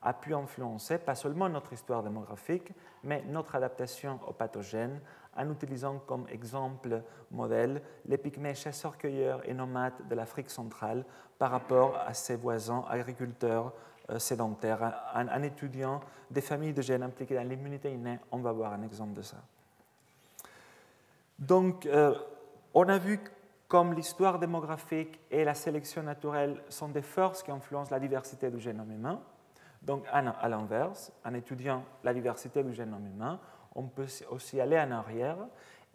a 0.00 0.12
pu 0.12 0.34
influencer 0.34 0.98
pas 0.98 1.14
seulement 1.14 1.48
notre 1.48 1.72
histoire 1.72 2.02
démographique, 2.02 2.72
mais 3.02 3.24
notre 3.26 3.56
adaptation 3.56 4.20
aux 4.28 4.32
pathogènes 4.32 5.00
en 5.36 5.50
utilisant 5.50 5.98
comme 6.06 6.26
exemple 6.28 7.02
modèle 7.30 7.82
les 8.06 8.18
pygmées 8.18 8.54
chasseurs-cueilleurs 8.54 9.48
et 9.48 9.54
nomades 9.54 10.06
de 10.08 10.14
l'Afrique 10.14 10.50
centrale 10.50 11.04
par 11.38 11.50
rapport 11.50 11.96
à 11.98 12.14
ses 12.14 12.36
voisins 12.36 12.84
agriculteurs 12.88 13.72
euh, 14.10 14.18
sédentaires. 14.18 15.12
En, 15.14 15.42
étudiant 15.42 16.00
des 16.30 16.40
familles 16.40 16.74
de 16.74 16.82
gènes 16.82 17.02
impliquées 17.02 17.34
dans 17.34 17.48
l'immunité 17.48 17.92
innée, 17.92 18.18
on 18.30 18.38
va 18.38 18.52
voir 18.52 18.72
un 18.72 18.82
exemple 18.82 19.14
de 19.14 19.22
ça. 19.22 19.38
Donc, 21.38 21.86
euh, 21.86 22.14
on 22.74 22.88
a 22.88 22.98
vu 22.98 23.20
comme 23.66 23.94
l'histoire 23.94 24.38
démographique 24.38 25.18
et 25.30 25.44
la 25.44 25.54
sélection 25.54 26.02
naturelle 26.02 26.62
sont 26.68 26.88
des 26.88 27.02
forces 27.02 27.42
qui 27.42 27.50
influencent 27.50 27.90
la 27.90 27.98
diversité 27.98 28.50
du 28.50 28.60
génome 28.60 28.92
humain. 28.92 29.20
Donc, 29.82 30.04
à 30.10 30.48
l'inverse, 30.48 31.12
en 31.24 31.34
étudiant 31.34 31.84
la 32.02 32.14
diversité 32.14 32.62
du 32.62 32.72
génome 32.72 33.06
humain, 33.06 33.38
on 33.74 33.84
peut 33.84 34.06
aussi 34.30 34.60
aller 34.60 34.78
en 34.78 34.90
arrière 34.90 35.38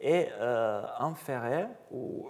et 0.00 0.28
euh, 0.32 0.82
inférer 0.98 1.66
ou 1.90 2.28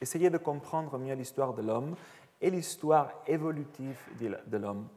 essayer 0.00 0.30
de 0.30 0.38
comprendre 0.38 0.98
mieux 0.98 1.14
l'histoire 1.14 1.54
de 1.54 1.62
l'homme 1.62 1.96
et 2.40 2.50
l'histoire 2.50 3.10
évolutive 3.26 3.98
de 4.18 4.56
l'homme. 4.56 4.88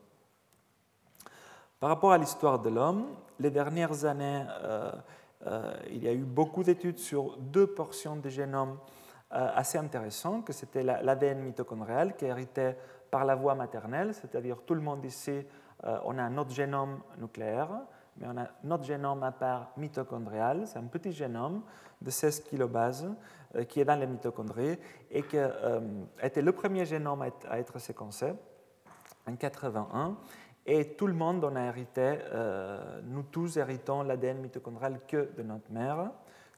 Par 1.79 1.89
rapport 1.89 2.11
à 2.11 2.17
l'histoire 2.17 2.59
de 2.59 2.69
l'homme, 2.69 3.07
les 3.39 3.51
dernières 3.51 4.03
années, 4.03 4.43
euh, 4.61 4.91
euh, 5.47 5.73
il 5.89 6.03
y 6.03 6.07
a 6.09 6.13
eu 6.13 6.25
beaucoup 6.25 6.63
d'études 6.63 6.99
sur 6.99 7.37
deux 7.37 7.67
portions 7.67 8.17
du 8.17 8.29
génome 8.29 8.77
assez 9.31 9.77
intéressantes, 9.77 10.43
que 10.43 10.53
c'était 10.53 10.81
l'ADN 10.81 11.39
mitochondrial 11.43 12.17
qui 12.17 12.25
est 12.25 12.29
hérité 12.29 12.73
par 13.11 13.25
la 13.25 13.35
voie 13.35 13.53
maternelle, 13.53 14.15
c'est-à-dire 14.15 14.57
tout 14.65 14.73
le 14.73 14.81
monde 14.81 15.05
ici 15.05 15.45
euh, 15.85 15.97
on 16.03 16.17
a 16.17 16.29
notre 16.29 16.51
génome 16.51 16.99
nucléaire, 17.17 17.69
mais 18.19 18.27
on 18.27 18.37
a 18.37 18.47
notre 18.63 18.83
génome 18.83 19.23
à 19.23 19.31
part 19.31 19.71
mitochondrial. 19.77 20.67
C'est 20.67 20.77
un 20.77 20.87
petit 20.87 21.11
génome 21.11 21.61
de 22.01 22.09
16 22.09 22.41
kilobases 22.41 23.09
euh, 23.55 23.63
qui 23.63 23.79
est 23.79 23.85
dans 23.85 23.99
les 23.99 24.07
mitochondries 24.07 24.77
et 25.09 25.23
qui 25.23 25.37
euh, 25.37 25.79
était 26.21 26.41
le 26.41 26.51
premier 26.51 26.85
génome 26.85 27.23
à 27.49 27.59
être 27.59 27.79
séquencé 27.79 28.33
en 29.27 29.35
81. 29.35 30.17
Et 30.65 30.95
tout 30.95 31.07
le 31.07 31.13
monde 31.13 31.43
en 31.45 31.55
a 31.55 31.61
hérité, 31.61 32.19
nous 33.05 33.23
tous 33.23 33.57
héritons 33.57 34.03
l'ADN 34.03 34.37
mitochondrial 34.37 34.99
que 35.07 35.31
de 35.35 35.41
notre 35.41 35.71
mère, 35.71 36.11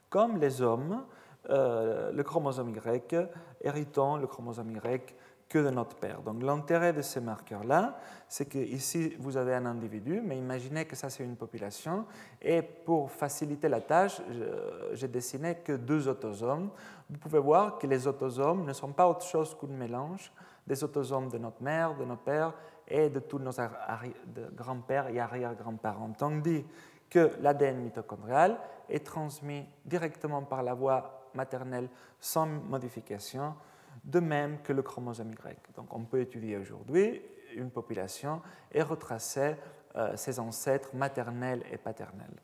comme 0.10 0.38
les 0.38 0.62
hommes, 0.62 1.06
le 1.48 2.22
chromosome 2.22 2.76
Y, 2.76 3.16
héritons 3.62 4.18
le 4.18 4.28
chromosome 4.28 4.72
Y 4.72 5.16
que 5.52 5.60
de 5.60 5.70
notre 5.70 5.98
père. 5.98 6.22
Donc 6.22 6.42
l'intérêt 6.42 6.94
de 6.94 7.02
ces 7.02 7.20
marqueurs-là, 7.20 8.00
c'est 8.30 8.46
que 8.46 8.58
ici 8.58 9.18
vous 9.20 9.36
avez 9.36 9.54
un 9.54 9.66
individu, 9.66 10.22
mais 10.24 10.38
imaginez 10.38 10.86
que 10.86 10.96
ça 10.96 11.10
c'est 11.10 11.26
une 11.26 11.36
population, 11.36 12.06
et 12.42 12.62
pour 12.62 13.12
faciliter 13.12 13.68
la 13.68 13.82
tâche, 13.82 14.22
j'ai 14.94 15.10
dessiné 15.10 15.56
que 15.56 15.74
deux 15.74 16.08
autosomes. 16.08 16.70
Vous 17.10 17.18
pouvez 17.18 17.40
voir 17.40 17.78
que 17.78 17.86
les 17.86 18.08
autosomes 18.08 18.64
ne 18.64 18.72
sont 18.72 18.94
pas 18.94 19.10
autre 19.10 19.26
chose 19.26 19.58
qu'un 19.60 19.68
mélange 19.68 20.32
des 20.66 20.82
autosomes 20.86 21.28
de 21.28 21.38
notre 21.38 21.62
mère, 21.62 21.96
de 21.96 22.06
nos 22.06 22.16
pères 22.16 22.54
et 22.88 23.10
de 23.10 23.20
tous 23.20 23.40
nos 23.40 23.52
grands-pères 24.56 25.10
et 25.10 25.20
arrière-grands-parents. 25.20 26.14
Tandis 26.18 26.66
que 27.10 27.32
l'ADN 27.42 27.82
mitochondrial 27.82 28.58
est 28.88 29.06
transmis 29.06 29.66
directement 29.84 30.44
par 30.44 30.64
la 30.64 30.74
voie 30.74 31.28
maternelle 31.34 31.90
sans 32.22 32.46
modification 32.46 33.54
de 34.04 34.20
même 34.20 34.62
que 34.62 34.74
le 34.74 34.82
chromosome 34.82 35.32
Y. 35.32 35.76
Donc 35.76 35.94
on 35.94 36.04
peut 36.04 36.22
étudier 36.22 36.58
aujourd'hui 36.58 37.22
une 37.56 37.70
population 37.70 38.42
et 38.72 38.82
retracer 38.82 39.56
euh, 39.96 40.16
ses 40.16 40.40
ancêtres 40.40 40.96
maternels 40.96 41.64
et 41.72 41.78
paternels. 41.78 42.40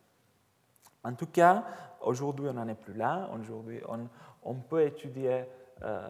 En 1.03 1.13
tout 1.13 1.27
cas, 1.27 1.63
aujourd'hui 2.01 2.47
on 2.49 2.53
n'en 2.53 2.67
est 2.67 2.75
plus 2.75 2.93
là. 2.93 3.29
Aujourd'hui 3.34 3.79
on, 4.43 4.55
peut 4.55 4.84
étudier 4.84 5.45
euh, 5.81 6.09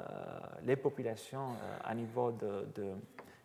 les 0.64 0.76
populations 0.76 1.50
euh, 1.50 1.78
à 1.84 1.94
niveau 1.94 2.32
de, 2.32 2.94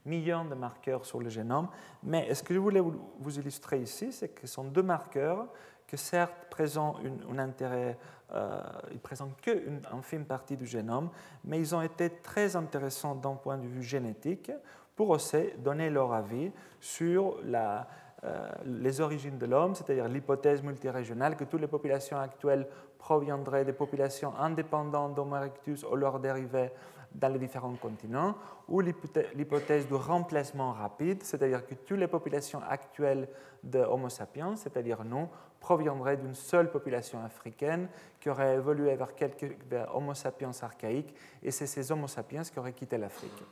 millions 0.04 0.44
de 0.44 0.54
marqueurs 0.54 1.04
sur 1.04 1.20
le 1.20 1.28
génome. 1.28 1.68
Mais 2.02 2.34
ce 2.34 2.42
que 2.42 2.54
je 2.54 2.58
voulais 2.58 2.80
vous 2.80 3.38
illustrer 3.38 3.80
ici, 3.80 4.12
c'est 4.12 4.30
que 4.30 4.46
ce 4.46 4.54
sont 4.54 4.64
deux 4.64 4.82
marqueurs 4.82 5.46
que 5.93 5.98
certes 5.98 6.32
un 6.59 7.39
intérêt 7.39 7.98
euh, 8.32 8.62
ils 8.93 8.98
présentent 8.98 9.39
qu'une 9.43 9.82
infime 9.93 10.24
partie 10.24 10.56
du 10.56 10.64
génome, 10.64 11.10
mais 11.44 11.59
ils 11.59 11.74
ont 11.74 11.82
été 11.82 12.09
très 12.09 12.56
intéressants 12.56 13.14
d'un 13.14 13.35
point 13.35 13.59
de 13.59 13.66
vue 13.66 13.82
génétique 13.82 14.51
pour 14.97 15.10
aussi 15.10 15.51
donner 15.59 15.90
leur 15.90 16.14
avis 16.14 16.51
sur 16.81 17.36
la, 17.44 17.86
euh, 18.24 18.48
les 18.64 19.02
origines 19.02 19.36
de 19.36 19.44
l'homme, 19.44 19.74
c'est-à-dire 19.74 20.09
l'hypothèse 20.09 20.62
multirégionale 20.62 21.36
que 21.36 21.44
toutes 21.44 21.60
les 21.60 21.66
populations 21.66 22.19
actuelles 22.19 22.66
proviendraient 22.97 23.66
des 23.66 23.74
populations 23.74 24.35
indépendantes 24.39 25.14
d'Homo 25.14 25.36
erectus 25.36 25.85
ou 25.85 25.94
leurs 25.94 26.20
dérivés 26.20 26.70
dans 27.14 27.28
les 27.28 27.39
différents 27.39 27.74
continents, 27.74 28.35
ou 28.69 28.81
l'hypothèse 28.81 29.86
du 29.86 29.94
remplacement 29.94 30.73
rapide, 30.73 31.23
c'est-à-dire 31.23 31.66
que 31.66 31.74
toutes 31.74 31.98
les 31.98 32.09
populations 32.09 32.62
actuelles 32.66 33.28
de 33.62 33.81
Homo 33.81 34.09
sapiens, 34.09 34.56
c'est-à-dire 34.56 35.05
nous, 35.05 35.28
proviendraient 35.62 36.16
d'une 36.16 36.34
seule 36.34 36.70
population 36.70 37.24
africaine 37.24 37.89
qui 38.20 38.28
aurait 38.28 38.56
évolué 38.56 38.94
vers, 38.97 39.14
quelques, 39.14 39.56
Homo 39.94 40.12
sapiens 40.12 40.51
archaïques, 40.60 41.14
et 41.43 41.51
c'est 41.51 41.66
ces 41.66 41.90
Homo 41.90 42.09
sapiens 42.09 42.43
qui 42.43 42.59
auraient 42.59 42.72
quitté 42.72 42.98
l'Afrique. 42.98 43.43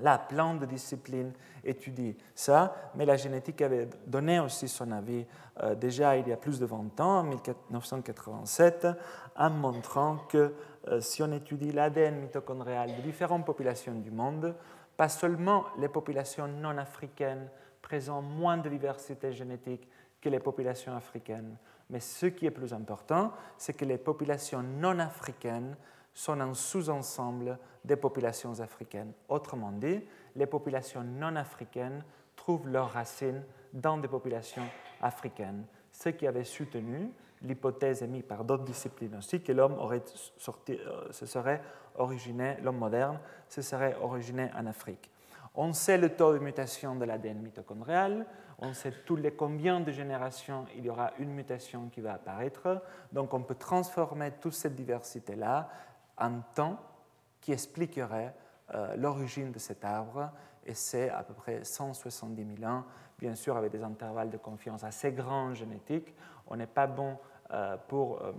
Là, 0.00 0.18
plein 0.18 0.54
de 0.54 0.66
disciplines 0.66 1.32
étudient 1.62 2.14
ça, 2.34 2.74
mais 2.94 3.04
la 3.04 3.16
génétique 3.16 3.62
avait 3.62 3.88
donné 4.06 4.40
aussi 4.40 4.68
son 4.68 4.90
avis 4.90 5.24
euh, 5.62 5.74
déjà 5.74 6.16
il 6.16 6.26
y 6.26 6.32
a 6.32 6.36
plus 6.36 6.58
de 6.58 6.66
20 6.66 7.00
ans, 7.00 7.18
en 7.20 7.22
1987, 7.24 8.88
en 9.36 9.50
montrant 9.50 10.16
que 10.28 10.52
euh, 10.88 11.00
si 11.00 11.22
on 11.22 11.30
étudie 11.32 11.70
l'ADN 11.70 12.16
mitochondrial 12.20 12.96
de 12.96 13.02
différentes 13.02 13.44
populations 13.44 13.94
du 13.94 14.10
monde, 14.10 14.54
pas 14.96 15.08
seulement 15.08 15.66
les 15.78 15.88
populations 15.88 16.48
non 16.48 16.76
africaines 16.78 17.48
présentent 17.82 18.28
moins 18.28 18.56
de 18.56 18.68
diversité 18.68 19.32
génétique 19.32 19.88
que 20.24 20.30
les 20.30 20.40
populations 20.40 20.96
africaines, 20.96 21.58
mais 21.90 22.00
ce 22.00 22.24
qui 22.24 22.46
est 22.46 22.50
plus 22.50 22.72
important, 22.72 23.32
c'est 23.58 23.74
que 23.74 23.84
les 23.84 23.98
populations 23.98 24.62
non 24.62 24.98
africaines 24.98 25.76
sont 26.14 26.40
un 26.40 26.54
sous-ensemble 26.54 27.58
des 27.84 27.96
populations 27.96 28.58
africaines. 28.60 29.12
Autrement 29.28 29.70
dit, 29.70 30.00
les 30.34 30.46
populations 30.46 31.04
non 31.04 31.36
africaines 31.36 32.02
trouvent 32.36 32.66
leurs 32.66 32.90
racines 32.92 33.42
dans 33.74 33.98
des 33.98 34.08
populations 34.08 34.66
africaines, 35.02 35.66
ce 35.92 36.08
qui 36.08 36.26
avait 36.26 36.44
soutenu 36.44 37.10
l'hypothèse 37.42 38.02
émise 38.02 38.22
par 38.22 38.44
d'autres 38.44 38.64
disciplines 38.64 39.16
aussi 39.16 39.42
que 39.42 39.52
l'homme 39.52 39.78
aurait 39.78 40.04
sorti, 40.38 40.72
euh, 40.72 41.12
se 41.12 41.26
serait 41.26 41.60
originé, 41.96 42.56
l'homme 42.62 42.78
moderne 42.78 43.18
se 43.46 43.60
serait 43.60 43.94
originé 44.00 44.48
en 44.56 44.64
Afrique. 44.64 45.10
On 45.54 45.74
sait 45.74 45.98
le 45.98 46.16
taux 46.16 46.32
de 46.32 46.38
mutation 46.38 46.94
de 46.94 47.04
l'ADN 47.04 47.42
mitochondrial, 47.42 48.24
on 48.58 48.72
sait 48.72 48.92
tous 49.04 49.16
les 49.16 49.32
combien 49.32 49.80
de 49.80 49.90
générations 49.90 50.66
il 50.76 50.84
y 50.84 50.90
aura 50.90 51.12
une 51.18 51.32
mutation 51.32 51.88
qui 51.88 52.00
va 52.00 52.14
apparaître, 52.14 52.82
donc 53.12 53.34
on 53.34 53.42
peut 53.42 53.54
transformer 53.54 54.32
toute 54.40 54.54
cette 54.54 54.74
diversité-là 54.74 55.68
en 56.16 56.40
temps 56.54 56.78
qui 57.40 57.52
expliquerait 57.52 58.34
euh, 58.74 58.96
l'origine 58.96 59.52
de 59.52 59.58
cet 59.58 59.84
arbre, 59.84 60.30
et 60.64 60.74
c'est 60.74 61.10
à 61.10 61.22
peu 61.22 61.34
près 61.34 61.64
170 61.64 62.56
000 62.58 62.70
ans, 62.70 62.84
bien 63.18 63.34
sûr 63.34 63.56
avec 63.56 63.70
des 63.70 63.82
intervalles 63.82 64.30
de 64.30 64.38
confiance 64.38 64.84
assez 64.84 65.12
grands 65.12 65.52
génétiques. 65.52 66.14
On 66.46 66.56
n'est 66.56 66.66
pas 66.66 66.86
bon 66.86 67.18
euh, 67.50 67.76
pour, 67.88 68.22
euh, 68.22 68.32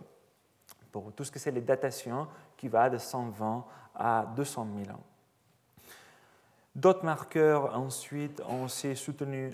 pour 0.91 1.13
tout 1.13 1.23
ce 1.23 1.31
que 1.31 1.39
c'est 1.39 1.51
les 1.51 1.61
datations 1.61 2.27
qui 2.57 2.67
va 2.67 2.89
de 2.89 2.97
120 2.97 3.65
à 3.95 4.25
200 4.35 4.67
000 4.85 4.97
ans. 4.97 5.03
D'autres 6.75 7.05
marqueurs 7.05 7.73
ensuite 7.77 8.41
ont 8.49 8.65
aussi 8.65 8.97
soutenu 8.97 9.49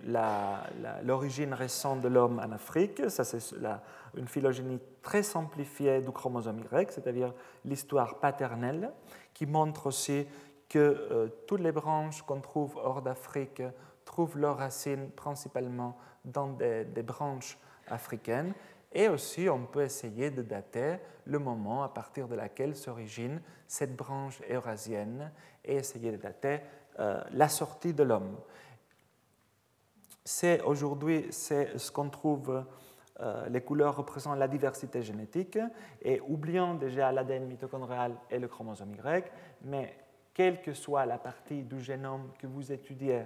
l'origine 1.04 1.54
récente 1.54 2.02
de 2.02 2.08
l'homme 2.08 2.40
en 2.40 2.52
Afrique. 2.52 3.12
Ça, 3.12 3.24
c'est 3.24 3.56
une 4.18 4.28
phylogénie 4.28 4.80
très 5.04 5.22
simplifiée 5.22 6.02
du 6.02 6.10
chromosome 6.10 6.64
Y, 6.72 6.92
c'est-à-dire 6.92 7.32
l'histoire 7.64 8.20
paternelle, 8.20 8.92
qui 9.36 9.46
montre 9.46 9.86
aussi 9.86 10.26
que 10.68 10.80
euh, 10.80 11.28
toutes 11.46 11.60
les 11.60 11.72
branches 11.72 12.24
qu'on 12.24 12.40
trouve 12.40 12.76
hors 12.78 13.04
d'Afrique 13.04 13.62
trouvent 14.04 14.40
leurs 14.40 14.58
racines 14.58 15.12
principalement 15.12 15.98
dans 16.26 16.48
des, 16.48 16.86
des 16.86 17.04
branches 17.04 17.60
africaines. 17.88 18.54
Et 18.94 19.10
aussi, 19.10 19.48
on 19.48 19.66
peut 19.66 19.84
essayer 19.84 20.32
de 20.32 20.42
dater 20.42 20.96
le 21.26 21.38
moment 21.38 21.84
à 21.84 21.90
partir 21.90 22.28
de 22.28 22.36
laquelle 22.36 22.76
s'origine 22.76 23.42
cette 23.68 23.96
branche 23.96 24.42
eurasienne 24.50 25.32
et 25.64 25.76
essayer 25.76 26.12
de 26.12 26.18
dater 26.18 26.62
euh, 27.02 27.20
la 27.32 27.50
sortie 27.50 27.94
de 27.94 28.04
l'homme. 28.04 28.38
C'est 30.24 30.62
aujourd'hui 30.62 31.26
c'est 31.32 31.78
ce 31.78 31.92
qu'on 31.92 32.10
trouve. 32.10 32.64
Euh, 33.20 33.50
les 33.50 33.62
couleurs 33.62 33.96
représentent 33.96 34.38
la 34.38 34.48
diversité 34.48 35.02
génétique 35.02 35.58
et 36.02 36.22
oublions 36.22 36.76
déjà 36.76 37.12
l'ADN 37.12 37.46
mitochondrial 37.48 38.16
et 38.30 38.38
le 38.38 38.48
chromosome 38.48 38.94
Y, 38.94 39.32
mais 39.64 39.98
quelle 40.34 40.62
que 40.62 40.74
soit 40.74 41.06
la 41.06 41.18
partie 41.18 41.64
du 41.64 41.82
génome 41.82 42.30
que 42.38 42.48
vous 42.48 42.72
étudiez, 42.72 43.24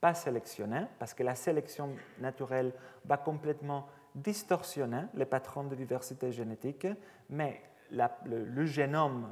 pas 0.00 0.14
sélectionnée, 0.14 0.86
parce 0.98 1.14
que 1.14 1.22
la 1.22 1.34
sélection 1.34 1.90
naturelle 2.18 2.72
va 3.04 3.18
complètement 3.18 3.86
distorsionner 4.14 5.02
les 5.14 5.26
patrons 5.26 5.64
de 5.64 5.74
diversité 5.74 6.32
génétique, 6.32 6.86
mais 7.30 7.62
le, 7.90 8.64
génome 8.64 9.28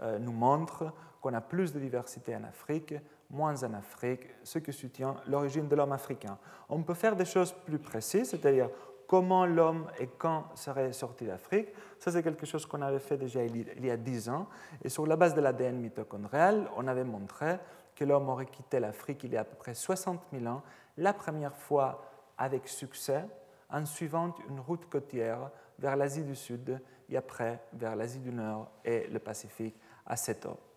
euh, 0.00 0.18
nous 0.18 0.32
montre 0.32 0.92
qu'on 1.20 1.34
a 1.34 1.40
plus 1.40 1.72
de 1.72 1.80
diversité 1.80 2.36
en 2.36 2.44
Afrique, 2.44 2.94
moins 3.32 3.60
en 3.64 3.72
Afrique, 3.72 4.28
ce 4.44 4.58
qui 4.58 4.72
soutient 4.72 5.16
l'origine 5.26 5.66
de 5.66 5.74
l'homme 5.74 5.92
africain. 5.92 6.38
On 6.68 6.82
peut 6.82 6.94
faire 6.94 7.16
des 7.16 7.24
choses 7.24 7.52
plus 7.52 7.78
précises, 7.78 8.30
c'est-à-dire 8.30 8.68
comment 9.08 9.46
l'homme 9.46 9.86
et 9.98 10.06
quand 10.06 10.44
serait 10.54 10.92
sorti 10.92 11.26
d'Afrique. 11.26 11.68
Ça, 11.98 12.12
c'est 12.12 12.22
quelque 12.22 12.46
chose 12.46 12.66
qu'on 12.66 12.82
avait 12.82 12.98
fait 12.98 13.16
déjà 13.16 13.44
il 13.44 13.84
y 13.84 13.90
a 13.90 13.96
10 13.96 14.28
ans. 14.28 14.46
Et 14.82 14.88
sur 14.88 15.06
la 15.06 15.16
base 15.16 15.34
de 15.34 15.40
l'ADN 15.40 15.80
mitochondrial, 15.80 16.70
on 16.76 16.86
avait 16.86 17.04
montré 17.04 17.58
que 17.94 18.04
l'homme 18.04 18.28
aurait 18.28 18.46
quitté 18.46 18.80
l'Afrique 18.80 19.24
il 19.24 19.32
y 19.32 19.36
a 19.36 19.40
à 19.40 19.44
peu 19.44 19.56
près 19.56 19.74
60 19.74 20.20
000 20.32 20.46
ans, 20.46 20.62
la 20.96 21.12
première 21.12 21.54
fois 21.54 22.02
avec 22.38 22.68
succès, 22.68 23.24
en 23.70 23.84
suivant 23.86 24.34
une 24.48 24.60
route 24.60 24.88
côtière 24.88 25.50
vers 25.78 25.96
l'Asie 25.96 26.24
du 26.24 26.34
Sud 26.34 26.80
et 27.08 27.16
après 27.16 27.62
vers 27.72 27.96
l'Asie 27.96 28.20
du 28.20 28.32
Nord 28.32 28.70
et 28.84 29.08
le 29.08 29.18
Pacifique 29.18 29.76
à 30.06 30.16
cette 30.16 30.46
heure. 30.46 30.71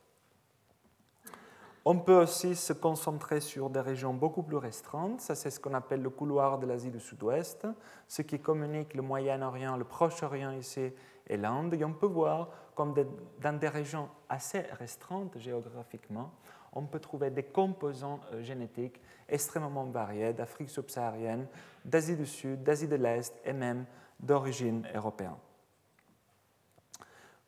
On 1.88 2.00
peut 2.00 2.16
aussi 2.16 2.56
se 2.56 2.74
concentrer 2.74 3.40
sur 3.40 3.70
des 3.70 3.80
régions 3.80 4.16
beaucoup 4.16 4.42
plus 4.42 4.58
restreintes. 4.58 5.22
Ça, 5.22 5.36
c'est 5.36 5.52
ce 5.52 5.60
qu'on 5.60 5.76
appelle 5.76 6.02
le 6.02 6.10
couloir 6.10 6.58
de 6.58 6.66
l'Asie 6.66 6.90
du 6.90 7.00
Sud-Ouest, 7.00 7.68
ce 8.08 8.24
qui 8.24 8.40
communique 8.40 8.96
le 8.96 9.04
Moyen-Orient, 9.04 9.78
le 9.78 9.84
Proche-Orient 9.84 10.52
ici 10.54 10.92
et 11.28 11.38
l'Inde. 11.38 11.76
Et 11.76 11.86
on 11.86 11.94
peut 11.94 12.08
voir 12.08 12.50
comme 12.74 12.96
dans 13.40 13.60
des 13.60 13.70
régions 13.70 14.10
assez 14.28 14.62
restreintes 14.80 15.38
géographiquement, 15.38 16.32
on 16.74 16.88
peut 16.88 17.00
trouver 17.00 17.30
des 17.30 17.44
composants 17.44 18.20
euh, 18.34 18.44
génétiques 18.44 19.00
extrêmement 19.30 19.86
variés 19.86 20.34
d'Afrique 20.34 20.70
subsaharienne, 20.70 21.48
d'Asie 21.86 22.18
du 22.18 22.26
Sud, 22.26 22.64
d'Asie 22.64 22.88
de 22.88 22.96
l'Est 22.96 23.34
et 23.46 23.54
même 23.54 23.86
d'origine 24.20 24.86
européenne. 24.94 25.38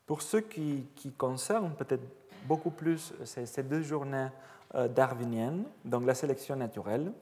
Pour 0.06 0.22
ceux 0.22 0.40
qui, 0.40 0.88
qui 0.94 1.12
concernent 1.12 1.74
peut-être 1.74 2.06
beaucoup 2.44 2.70
plus 2.70 3.12
ces 3.24 3.62
deux 3.62 3.82
journées 3.82 4.28
euh, 4.74 4.86
darwiniennes, 4.88 5.64
donc 5.84 6.04
la 6.04 6.14
sélection 6.14 6.54
naturelle. 6.56 7.12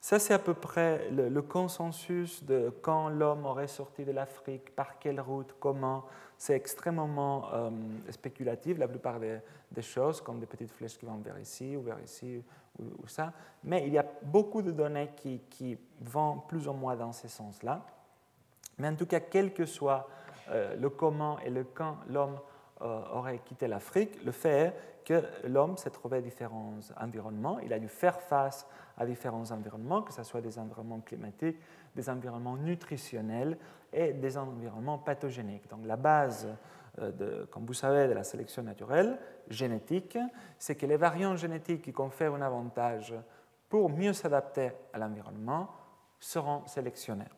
Ça, 0.00 0.18
c'est 0.18 0.34
à 0.34 0.38
peu 0.38 0.54
près 0.54 1.10
le, 1.10 1.42
consensus 1.42 2.44
de 2.44 2.72
quand 2.80 3.08
l'homme 3.08 3.44
aurait 3.44 3.66
sorti 3.66 4.04
de 4.04 4.12
l'Afrique, 4.12 4.74
par 4.74 4.98
quelle 4.98 5.20
route, 5.20 5.54
comment. 5.58 6.04
C'est 6.38 6.54
extrêmement 6.54 7.52
euh, 7.52 7.70
spéculatif, 8.10 8.78
la 8.78 8.86
plupart 8.86 9.18
des, 9.18 9.82
choses, 9.82 10.20
comme 10.20 10.38
des 10.38 10.46
petites 10.46 10.70
flèches 10.70 10.96
qui 10.96 11.06
vont 11.06 11.16
vers 11.16 11.38
ici 11.38 11.76
ou 11.76 11.82
vers 11.82 12.00
ici 12.00 12.42
ou, 12.78 13.08
ça. 13.08 13.32
Mais 13.64 13.86
il 13.86 13.92
y 13.92 13.98
a 13.98 14.06
beaucoup 14.22 14.62
de 14.62 14.70
données 14.70 15.10
qui, 15.16 15.76
vont 16.00 16.38
plus 16.46 16.68
ou 16.68 16.72
moins 16.72 16.94
dans 16.94 17.12
ce 17.12 17.26
sens-là. 17.26 17.84
Mais 18.78 18.88
en 18.88 18.94
tout 18.94 19.06
cas, 19.06 19.20
quel 19.20 19.52
que 19.52 19.66
soit 19.66 20.08
euh, 20.50 20.76
le 20.76 20.88
comment 20.88 21.38
et 21.40 21.50
le 21.50 21.64
quand 21.64 21.96
l'homme 22.08 22.38
aurait 22.80 23.38
quitté 23.38 23.68
l'Afrique, 23.68 24.24
le 24.24 24.32
fait 24.32 24.58
est 24.58 24.74
que 25.06 25.22
l'homme 25.46 25.76
s'est 25.76 25.90
trouvé 25.90 26.20
différents 26.20 26.80
environnements, 27.00 27.60
il 27.60 27.72
a 27.72 27.78
dû 27.78 27.88
faire 27.88 28.20
face 28.20 28.66
à 28.98 29.06
différents 29.06 29.50
environnements, 29.52 30.02
que 30.02 30.12
ce 30.12 30.24
soit 30.24 30.40
des 30.40 30.58
environnements 30.58 31.00
climatiques, 31.00 31.58
des 31.94 32.10
environnements 32.10 32.56
nutritionnels 32.56 33.56
et 33.92 34.12
des 34.12 34.36
environnements 34.36 34.98
pathogéniques. 34.98 35.68
Donc 35.70 35.86
la 35.86 35.96
base, 35.96 36.48
euh, 36.98 37.46
comme 37.46 37.64
vous 37.66 37.74
savez, 37.74 38.08
de 38.08 38.14
la 38.14 38.24
sélection 38.24 38.64
naturelle 38.64 39.18
génétique, 39.48 40.18
c'est 40.58 40.74
que 40.74 40.86
les 40.86 40.96
variants 40.96 41.36
génétiques 41.36 41.82
qui 41.82 41.92
confèrent 41.92 42.34
un 42.34 42.42
avantage 42.42 43.14
pour 43.68 43.88
mieux 43.90 44.12
s'adapter 44.12 44.72
à 44.92 44.98
l'environnement 44.98 45.68
seront 46.18 46.66
sélectionnés. 46.66 47.28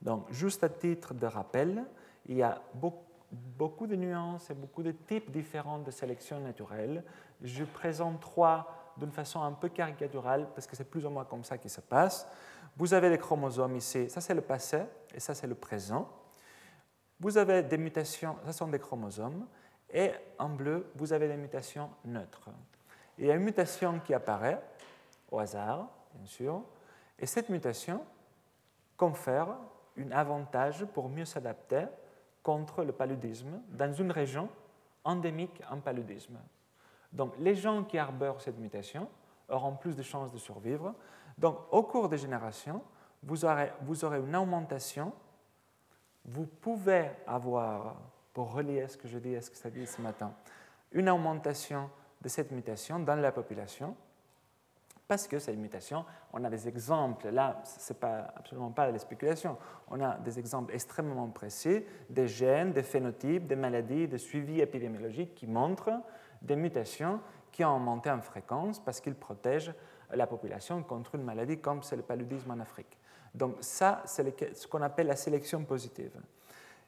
Donc, 0.00 0.30
juste 0.30 0.62
à 0.62 0.68
titre 0.68 1.14
de 1.14 1.26
rappel, 1.26 1.84
il 2.26 2.36
y 2.36 2.42
a 2.42 2.60
beaucoup, 2.74 3.05
de 3.32 3.96
nuances 3.96 4.50
et 4.50 4.54
beaucoup 4.54 4.82
de 4.82 4.92
types 4.92 5.30
différents 5.30 5.78
de 5.78 5.90
sélection 5.90 6.40
naturelle. 6.40 7.04
Je 7.42 7.64
présente 7.64 8.20
trois 8.20 8.92
d'une 8.96 9.10
façon 9.10 9.42
un 9.42 9.52
peu 9.52 9.68
caricaturale 9.68 10.48
parce 10.54 10.66
que 10.66 10.76
c'est 10.76 10.88
plus 10.88 11.04
ou 11.04 11.10
moins 11.10 11.24
comme 11.24 11.44
ça 11.44 11.58
qui 11.58 11.68
se 11.68 11.80
passe. 11.80 12.28
Vous 12.76 12.94
avez 12.94 13.08
les 13.08 13.18
chromosomes 13.18 13.76
ici, 13.76 14.08
ça 14.08 14.20
c'est 14.20 14.34
le 14.34 14.42
passé 14.42 14.82
et 15.14 15.20
ça 15.20 15.34
c'est 15.34 15.46
le 15.46 15.54
présent. 15.54 16.08
Vous 17.18 17.38
avez 17.38 17.62
des 17.62 17.78
mutations, 17.78 18.36
ça 18.44 18.52
sont 18.52 18.68
des 18.68 18.78
chromosomes, 18.78 19.46
et 19.90 20.10
en 20.38 20.50
bleu, 20.50 20.90
vous 20.96 21.14
avez 21.14 21.28
des 21.28 21.36
mutations 21.36 21.88
neutres. 22.04 22.50
Il 23.16 23.26
y 23.26 23.30
a 23.30 23.34
une 23.34 23.42
mutation 23.42 24.00
qui 24.00 24.12
apparaît 24.12 24.60
au 25.30 25.38
hasard, 25.38 25.88
bien 26.14 26.26
sûr, 26.26 26.62
et 27.18 27.24
cette 27.24 27.48
mutation 27.48 28.04
confère 28.98 29.48
un 29.98 30.10
avantage 30.10 30.84
pour 30.84 31.08
mieux 31.08 31.24
s'adapter 31.24 31.86
contre 32.46 32.84
le 32.84 32.92
paludisme 32.92 33.60
dans 33.70 33.92
une 33.92 34.12
région 34.12 34.48
endémique 35.02 35.60
en 35.68 35.80
paludisme. 35.80 36.38
Donc 37.12 37.34
les 37.40 37.56
gens 37.56 37.82
qui 37.82 37.98
arborent 37.98 38.40
cette 38.40 38.58
mutation 38.58 39.08
auront 39.48 39.74
plus 39.74 39.96
de 39.96 40.02
chances 40.04 40.30
de 40.30 40.38
survivre. 40.38 40.94
Donc 41.36 41.58
au 41.72 41.82
cours 41.82 42.08
des 42.08 42.18
générations, 42.18 42.82
vous 43.24 43.44
aurez, 43.44 43.72
vous 43.82 44.04
aurez 44.04 44.20
une 44.20 44.36
augmentation. 44.36 45.12
Vous 46.24 46.46
pouvez 46.46 47.10
avoir, 47.26 47.96
pour 48.32 48.52
relier 48.52 48.86
ce 48.86 48.96
que 48.96 49.08
je 49.08 49.18
dis 49.18 49.34
à 49.34 49.42
ce 49.42 49.50
que 49.50 49.56
ça 49.56 49.68
dit 49.68 49.84
ce 49.84 50.00
matin, 50.00 50.32
une 50.92 51.10
augmentation 51.10 51.90
de 52.22 52.28
cette 52.28 52.52
mutation 52.52 53.00
dans 53.00 53.16
la 53.16 53.32
population 53.32 53.96
parce 55.08 55.28
que 55.28 55.38
c'est 55.38 55.54
une 55.54 55.60
mutation. 55.60 56.04
On 56.32 56.42
a 56.44 56.50
des 56.50 56.68
exemples, 56.68 57.28
là, 57.28 57.62
ce 57.64 57.92
n'est 57.92 57.98
pas, 57.98 58.32
absolument 58.36 58.70
pas 58.70 58.88
de 58.88 58.92
la 58.92 58.98
spéculation, 58.98 59.56
on 59.88 60.00
a 60.00 60.16
des 60.16 60.38
exemples 60.38 60.74
extrêmement 60.74 61.28
précis, 61.28 61.84
des 62.10 62.28
gènes, 62.28 62.72
des 62.72 62.82
phénotypes, 62.82 63.46
des 63.46 63.56
maladies, 63.56 64.08
des 64.08 64.18
suivis 64.18 64.60
épidémiologiques 64.60 65.34
qui 65.34 65.46
montrent 65.46 65.92
des 66.42 66.56
mutations 66.56 67.20
qui 67.52 67.64
ont 67.64 67.76
augmenté 67.76 68.10
en 68.10 68.20
fréquence 68.20 68.78
parce 68.80 69.00
qu'ils 69.00 69.14
protègent 69.14 69.72
la 70.12 70.26
population 70.26 70.82
contre 70.82 71.14
une 71.14 71.22
maladie 71.22 71.58
comme 71.58 71.82
c'est 71.82 71.96
le 71.96 72.02
paludisme 72.02 72.50
en 72.50 72.60
Afrique. 72.60 72.98
Donc 73.34 73.56
ça, 73.60 74.02
c'est 74.04 74.54
ce 74.54 74.66
qu'on 74.66 74.82
appelle 74.82 75.06
la 75.06 75.16
sélection 75.16 75.64
positive. 75.64 76.12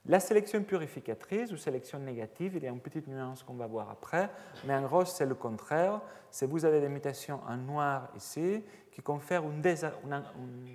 La 0.06 0.20
sélection 0.20 0.62
purificatrice 0.62 1.52
ou 1.52 1.56
sélection 1.56 1.98
négative, 1.98 2.56
il 2.56 2.62
y 2.62 2.66
a 2.66 2.70
une 2.70 2.80
petite 2.80 3.06
nuance 3.08 3.42
qu'on 3.42 3.54
va 3.54 3.66
voir 3.66 3.90
après, 3.90 4.30
mais 4.64 4.74
en 4.74 4.82
gros, 4.82 5.04
c'est 5.04 5.26
le 5.26 5.34
contraire. 5.34 6.00
C'est 6.30 6.46
vous 6.46 6.64
avez 6.64 6.80
des 6.80 6.88
mutations 6.88 7.40
en 7.46 7.56
noir 7.56 8.08
ici 8.16 8.62
qui 8.90 9.02
confèrent 9.02 9.44
un, 9.44 10.22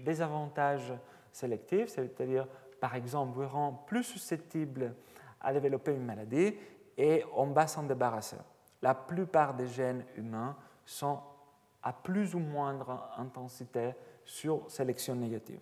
désavantage 0.06 0.94
sélectif, 1.32 1.88
c'est-à-dire, 1.88 2.48
par 2.80 2.96
exemple, 2.96 3.34
vous 3.36 3.48
rend 3.48 3.84
plus 3.88 4.04
susceptible 4.04 4.94
à 5.42 5.52
développer 5.52 5.94
une 5.94 6.06
maladie 6.06 6.56
et 6.98 7.24
on 7.36 7.48
va 7.48 7.68
s'en 7.68 7.84
débarrasser. 7.84 8.38
La 8.82 8.94
plupart 8.94 9.56
des 9.56 9.68
gènes 9.68 10.06
humains 10.16 10.56
sont 10.86 11.20
à 11.82 11.92
plus 11.92 12.36
ou 12.36 12.40
moindre 12.40 13.10
intensité 13.18 13.94
sur 14.24 14.70
sélection 14.70 15.16
négative. 15.16 15.60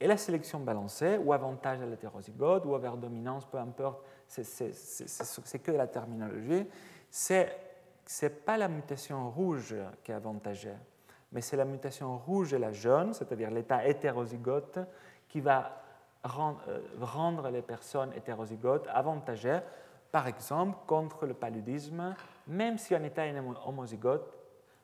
Et 0.00 0.06
la 0.06 0.16
sélection 0.16 0.60
balancée, 0.60 1.18
ou 1.18 1.32
avantage 1.32 1.80
à 1.80 1.86
l'hétérozygote, 1.86 2.66
ou 2.66 2.76
vers 2.78 2.96
dominance, 2.96 3.46
peu 3.46 3.58
importe, 3.58 4.04
c'est 4.26 5.58
que 5.62 5.72
la 5.72 5.86
terminologie, 5.86 6.66
c'est 7.10 7.56
n'est 8.22 8.30
pas 8.30 8.56
la 8.56 8.68
mutation 8.68 9.30
rouge 9.30 9.74
qui 10.02 10.12
est 10.12 10.14
avantagée, 10.14 10.74
mais 11.32 11.40
c'est 11.40 11.56
la 11.56 11.64
mutation 11.64 12.18
rouge 12.18 12.52
et 12.52 12.58
la 12.58 12.72
jaune, 12.72 13.14
c'est-à-dire 13.14 13.50
l'état 13.50 13.86
hétérozygote, 13.86 14.78
qui 15.28 15.40
va 15.40 15.80
euh, 16.24 16.80
rendre 17.00 17.48
les 17.50 17.62
personnes 17.62 18.12
hétérozygotes 18.14 18.86
avantagées, 18.88 19.60
par 20.12 20.26
exemple, 20.26 20.78
contre 20.86 21.26
le 21.26 21.34
paludisme, 21.34 22.14
même 22.46 22.78
si 22.78 22.94
en 22.94 23.02
état 23.02 23.24
homozygote, 23.66 24.38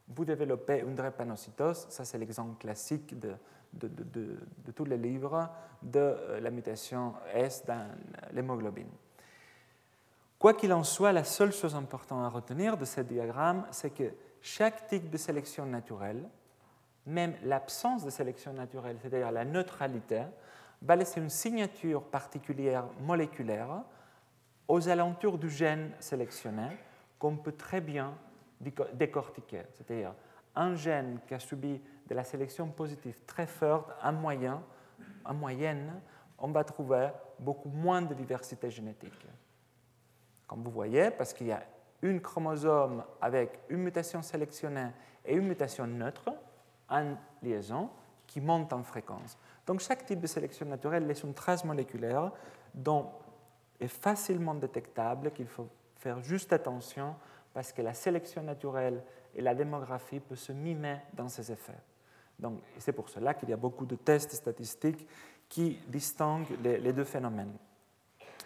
vous 0.09 0.25
développez 0.25 0.81
une 0.81 0.97
drépanocytose, 0.97 1.87
ça 1.89 2.05
c'est 2.05 2.19
l'exemple 2.19 2.59
classique 2.59 3.17
de, 3.19 3.37
de, 3.73 4.73
tous 4.75 4.85
les 4.85 4.97
livres 4.97 5.49
de 5.83 5.99
euh, 5.99 6.41
la 6.41 6.51
mutation 6.51 7.15
S 7.33 7.65
dans 7.67 7.87
l'hémoglobine. 8.33 8.91
Quoi 10.39 10.55
qu'il 10.55 10.73
en 10.73 10.85
soit, 10.85 11.13
la 11.13 11.25
seule 11.25 11.53
chose 11.53 11.75
importante 11.75 12.25
à 12.25 12.29
retenir 12.29 12.77
de 12.77 12.85
ce 12.85 13.03
diagramme, 13.03 13.67
c'est 13.71 13.91
que 13.91 14.13
chaque 14.41 14.87
type 14.87 15.11
de 15.11 15.17
sélection 15.17 15.67
naturelle, 15.67 16.29
même 17.07 17.35
l'absence 17.43 18.05
de 18.05 18.11
sélection 18.11 18.53
naturelle, 18.53 18.97
c'est-à-dire 19.01 19.31
la 19.31 19.45
neutralité, 19.45 20.23
va 20.83 20.97
laisser 20.97 21.21
une 21.21 21.31
signature 21.31 22.03
particulière 22.03 22.87
moléculaire 23.01 23.83
aux 24.67 24.89
alentours 24.89 25.37
du 25.37 25.51
gène 25.51 25.91
sélectionné 25.99 26.69
qu'on 27.19 27.37
peut 27.37 27.53
très 27.53 27.81
bien 27.81 28.15
décortiquer. 28.95 29.63
C'est-à-dire 29.75 30.15
un 30.55 30.75
gène 30.75 31.19
qui 31.27 31.35
a 31.35 31.39
subi 31.39 31.81
de 32.11 32.15
la 32.15 32.25
sélection 32.25 32.69
positive 32.69 33.21
très 33.25 33.47
forte, 33.47 33.93
en, 34.03 34.13
moyen, 34.13 34.61
en 35.25 35.33
moyenne, 35.33 36.01
on 36.39 36.49
va 36.49 36.65
trouver 36.65 37.09
beaucoup 37.39 37.69
moins 37.69 38.03
de 38.03 38.13
diversité 38.15 38.69
génétique. 38.69 39.27
Comme 40.49 40.65
vous 40.65 40.73
voyez, 40.73 41.13
parce 41.13 41.33
qu'il 41.33 41.47
y 41.47 41.53
a 41.53 41.63
une 42.03 42.21
chromosome 42.21 43.05
avec 43.21 43.61
une 43.69 43.79
mutation 43.79 44.23
sélectionnée 44.23 44.89
et 45.25 45.37
une 45.37 45.47
mutation 45.47 45.87
neutre 45.87 46.31
en 46.89 47.15
liaison 47.43 47.91
qui 48.27 48.41
monte 48.41 48.73
en 48.73 48.83
fréquence. 48.83 49.39
Donc 49.65 49.79
chaque 49.81 50.05
type 50.05 50.21
de 50.21 50.27
sélection 50.27 50.67
naturelle 50.67 51.07
laisse 51.07 51.23
une 51.23 51.35
trace 51.35 51.65
moléculaire 51.65 52.33
dont 52.75 53.11
est 53.79 53.89
facilement 53.89 54.55
détectable, 54.55 55.31
qu'il 55.31 55.47
faut 55.47 55.69
faire 55.97 56.21
juste 56.23 56.53
attention 56.53 57.15
parce 57.53 57.73
que 57.73 57.83
la 57.83 57.95
sélection 57.95 58.43
naturelle 58.43 59.03
et 59.35 59.43
la 59.43 59.55
démographie 59.55 60.19
peuvent 60.19 60.39
se 60.39 60.53
mimer 60.53 60.99
dans 61.15 61.29
ces 61.29 61.53
effets. 61.53 61.79
Donc, 62.41 62.61
c'est 62.79 62.93
pour 62.93 63.09
cela 63.09 63.35
qu'il 63.35 63.51
y 63.51 63.53
a 63.53 63.57
beaucoup 63.57 63.87
de 63.87 63.97
tests 63.97 64.33
statistiques 64.33 65.07
qui 65.49 65.79
distinguent 65.89 66.57
les, 66.63 66.93
deux 66.93 67.05
phénomènes. 67.05 67.53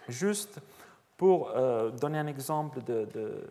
Juste 0.08 0.60
pour 1.16 1.50
euh, 1.50 1.90
donner 1.90 2.18
un 2.18 2.26
exemple 2.26 2.80
de, 2.82 3.46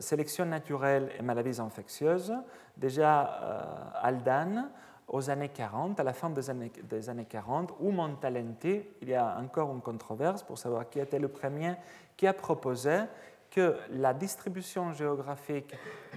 sélection 0.00 0.44
naturelle 0.46 1.10
et 1.18 1.22
maladies 1.22 1.60
infectieuses, 1.60 2.32
déjà 2.76 3.40
euh, 3.42 4.00
Aldan, 4.02 4.68
aux 5.06 5.30
années 5.30 5.48
40, 5.48 6.00
à 6.00 6.02
la 6.02 6.12
fin 6.12 6.30
des 6.30 6.50
années, 6.50 6.72
des 6.82 7.08
années 7.08 7.24
40, 7.24 7.74
ou 7.80 7.90
Montalenti, 7.90 8.82
il 9.00 9.08
y 9.08 9.14
a 9.14 9.38
encore 9.38 9.72
une 9.72 9.80
controverse 9.80 10.42
pour 10.42 10.58
savoir 10.58 10.88
qui 10.88 11.00
était 11.00 11.18
le 11.18 11.28
premier 11.28 11.76
qui 12.16 12.26
a 12.26 12.32
proposé 12.32 13.02
que 13.50 13.76
la 13.90 14.12
distribution 14.14 14.92
géographique 14.92 15.74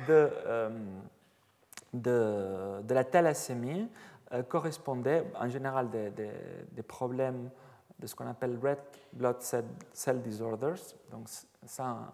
de... 0.08 0.30
Euh, 0.46 0.70
de, 1.94 2.82
la 2.90 3.04
thalassémie 3.04 3.90
euh, 4.34 4.44
correspondait 4.44 5.26
en 5.40 5.50
général 5.50 5.90
des, 5.90 6.10
des, 6.10 6.84
problèmes 6.84 7.50
de 8.00 8.08
ce 8.08 8.16
qu'on 8.16 8.28
appelle 8.28 8.58
red 8.62 8.80
blood 9.14 9.42
cell, 9.42 10.22
disorders, 10.22 10.80
donc 11.12 11.28
ça, 11.66 12.12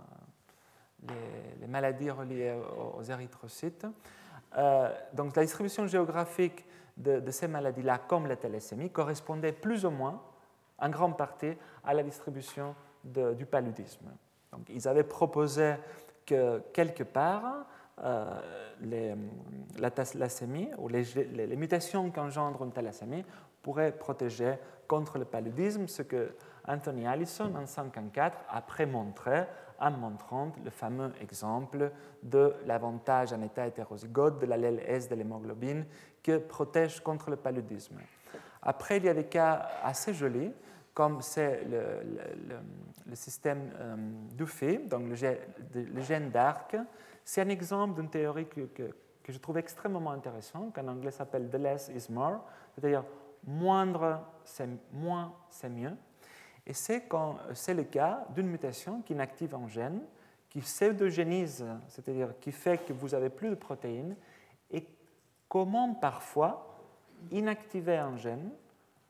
les, 1.60 1.68
maladies 1.68 2.10
reliées 2.10 2.58
aux, 2.98 3.04
érythrocytes. 3.04 3.86
Euh, 4.58 4.94
donc 5.14 5.36
la 5.36 5.44
distribution 5.44 5.86
géographique 5.88 6.66
de, 6.96 7.20
de 7.20 7.32
ces 7.32 7.48
maladies-là, 7.48 8.00
comme 8.00 8.28
la 8.28 8.36
thalassémie, 8.36 8.90
correspondait 8.90 9.52
plus 9.52 9.86
ou 9.86 9.92
moins, 9.92 10.22
en 10.80 10.90
grande 10.90 11.18
partie, 11.18 11.54
à 11.84 11.94
la 11.94 12.04
distribution 12.04 12.76
du 13.04 13.46
paludisme. 13.46 14.06
Donc 14.52 14.70
ils 14.70 14.88
avaient 14.88 15.04
proposé 15.04 15.76
que 16.26 16.60
quelque 16.74 17.04
part, 17.04 17.66
les, 18.82 19.16
la 19.80 19.92
thalassémie 19.92 20.70
ou 20.78 20.88
les, 20.88 21.04
les, 21.14 21.56
mutations 21.56 22.10
qu'engendre 22.12 22.64
une 22.64 22.72
thalassémie 22.72 23.26
pourraient 23.62 23.92
protéger 23.92 24.56
contre 24.88 25.18
le 25.18 25.26
paludisme, 25.26 25.88
ce 25.88 26.02
que 26.04 26.36
Anthony 26.68 27.08
Allison 27.08 27.46
en 27.46 27.64
1954 27.66 28.38
a 28.50 28.62
prémontré 28.62 29.46
en 29.80 29.92
montrant 29.92 30.52
le 30.64 30.70
fameux 30.70 31.12
exemple 31.22 31.92
de 32.24 32.54
l'avantage 32.66 33.34
en 33.34 33.42
état 33.42 33.68
hétérozygote 33.68 34.40
de 34.40 34.46
l'allèle 34.46 34.82
S 34.86 35.08
de 35.08 35.16
l'hémoglobine 35.16 35.86
qui 36.24 36.38
protège 36.40 37.00
contre 37.02 37.30
le 37.30 37.36
paludisme. 37.36 37.98
Après, 38.62 38.98
il 38.98 39.06
y 39.06 39.10
a 39.10 39.14
des 39.14 39.26
cas 39.26 39.70
assez 39.84 40.14
jolis, 40.14 40.52
comme 40.94 41.22
c'est 41.22 41.64
le, 41.70 43.16
système 43.16 43.72
euh, 43.80 43.96
Dufay, 44.34 44.80
donc 44.80 45.04
le, 45.10 46.02
gène 46.02 46.32
d'arc. 46.32 46.76
C'est 47.28 47.42
un 47.42 47.50
exemple 47.50 47.96
d'une 47.96 48.10
théorie 48.10 48.48
que, 48.48 48.62
que, 48.62 48.94
je 49.28 49.38
trouve 49.38 49.58
extrêmement 49.58 50.12
intéressant, 50.12 50.72
qu'en 50.72 50.88
anglais 50.88 51.12
s'appelle 51.12 51.50
the 51.50 51.56
less 51.56 51.92
is 51.94 52.10
more, 52.10 52.40
c'est-à-dire 52.74 53.04
moindre, 53.44 54.22
c'est 54.46 54.70
moins, 54.94 55.34
c'est 55.50 55.68
mieux. 55.68 55.92
Et 56.66 56.72
c'est 56.72 57.04
le 57.74 57.84
cas 57.84 58.26
d'une 58.34 58.48
mutation 58.48 59.02
qui 59.02 59.12
inactive 59.12 59.54
un 59.56 59.68
gène, 59.68 60.00
qui 60.50 60.62
pseudogénise, 60.62 61.66
c'est-à-dire 61.90 62.40
qui 62.40 62.54
fait 62.54 62.78
que 62.78 62.94
vous 62.94 63.14
avez 63.14 63.30
plus 63.30 63.50
de 63.50 63.56
protéines, 63.56 64.16
et 64.72 64.88
comment 65.50 65.96
parfois 65.96 66.80
inactiver 67.32 67.98
un 67.98 68.16
gène, 68.16 68.52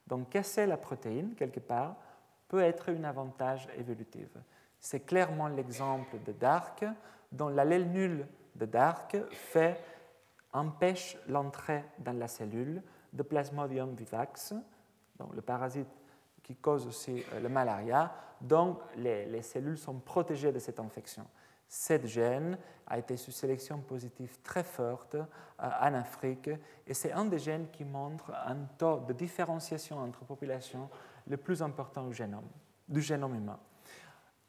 donc 0.07 0.31
casser 0.31 0.65
la 0.65 0.77
protéine 0.77 1.35
quelque 1.35 1.60
part, 1.60 1.95
peut 2.48 2.61
être 2.61 2.89
un 2.89 3.03
avantage 3.03 3.68
évolutif. 3.77 4.30
C'est 4.80 5.02
clairement 5.02 5.49
l'exemple 5.49 6.18
de 6.26 6.31
Dark, 6.31 6.84
dont 7.31 7.49
l'allèle 7.49 7.89
nul 7.89 8.27
de 8.55 8.65
Dark 8.65 9.17
fait, 9.31 9.79
empêche 10.53 11.17
l'entrée 11.27 11.83
dans 11.99 12.17
la 12.17 12.27
cellule 12.27 12.81
de 13.13 13.23
Plasmodium 13.23 13.93
vivax, 13.93 14.53
donc 15.17 15.33
le 15.33 15.41
parasite 15.41 15.87
qui 16.43 16.55
cause 16.55 16.87
aussi 16.87 17.23
euh, 17.33 17.39
le 17.39 17.49
malaria. 17.49 18.13
Donc, 18.39 18.79
les, 18.95 19.41
cellules 19.41 19.77
sont 19.77 19.99
protégées 19.99 20.51
de 20.51 20.59
cette 20.59 20.79
infection. 20.79 21.25
Cette 21.67 22.05
gène 22.05 22.57
a 22.85 22.97
été 22.97 23.17
sous 23.17 23.31
sélection 23.31 23.79
positive 23.79 24.39
très 24.41 24.63
forte 24.63 25.15
euh, 25.15 25.25
en 25.59 25.93
Afrique 25.93 26.49
et 26.85 26.93
c'est 26.93 27.11
un 27.11 27.25
des 27.25 27.39
gènes 27.39 27.69
qui 27.71 27.83
montre 27.83 28.31
un 28.31 28.55
taux 28.77 28.99
de 28.99 29.11
différenciation 29.11 29.97
entre 29.97 30.23
populations 30.23 30.89
le 31.27 31.35
plus 31.35 31.61
important 31.61 32.07
du 32.07 32.13
génome, 32.13 32.47
du 32.87 33.01
génome 33.01 33.35
humain. 33.35 33.59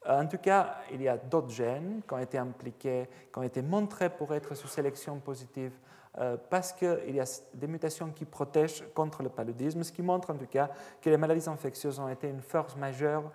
En 0.09 0.27
tout 0.27 0.39
cas, 0.39 0.79
il 0.91 1.03
y 1.03 1.09
a 1.09 1.19
d'autres 1.19 1.51
gènes 1.51 2.01
qui 2.07 2.15
ont 2.15 2.19
été 2.19 2.39
impliqués, 2.39 3.09
qui 3.31 3.39
ont 3.39 3.43
été 3.43 3.61
montrés 3.61 4.09
pour 4.09 4.33
être 4.33 4.55
sous 4.55 4.69
sélection 4.69 5.19
positive 5.19 5.73
euh, 6.19 6.37
parce 6.49 6.73
qu'il 6.73 7.15
y 7.15 7.21
a 7.21 7.43
des 7.53 7.67
mutations 7.67 8.11
qui 8.11 8.25
protègent 8.25 8.85
contre 8.95 9.23
le 9.23 9.29
paludisme, 9.29 9.83
ce 9.83 9.93
qui 9.93 10.01
montre 10.01 10.31
en 10.31 10.37
tout 10.37 10.47
cas 10.47 10.71
que 11.03 11.11
les 11.11 11.19
maladies 11.19 11.49
infectieuses 11.49 11.99
ont 12.01 12.09
été 12.09 12.29
une 12.29 12.41
force 12.41 12.75
majeure 12.77 13.31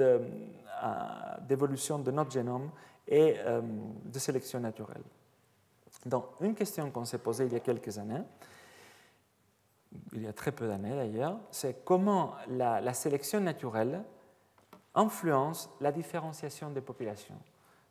euh, 0.00 0.18
d'évolution 1.48 1.98
de, 1.98 2.10
notre 2.10 2.30
génome 2.30 2.70
et 3.06 3.36
euh, 3.38 3.62
de 4.04 4.18
sélection 4.18 4.60
naturelle. 4.60 5.02
Donc, 6.04 6.26
une 6.42 6.54
question 6.54 6.90
qu'on 6.90 7.06
s'est 7.06 7.18
posée 7.18 7.46
il 7.46 7.54
y 7.54 7.56
a 7.56 7.60
quelques 7.60 7.96
années, 7.96 8.22
il 10.12 10.22
y 10.22 10.28
a 10.28 10.32
très 10.34 10.52
peu 10.52 10.68
d'années 10.68 10.94
d'ailleurs, 10.94 11.38
c'est 11.50 11.82
comment 11.84 12.34
la 12.48 12.92
sélection 12.92 13.40
naturelle 13.40 14.04
influence 14.98 15.70
la 15.80 15.92
différenciation 15.92 16.70
des 16.70 16.80
populations. 16.80 17.38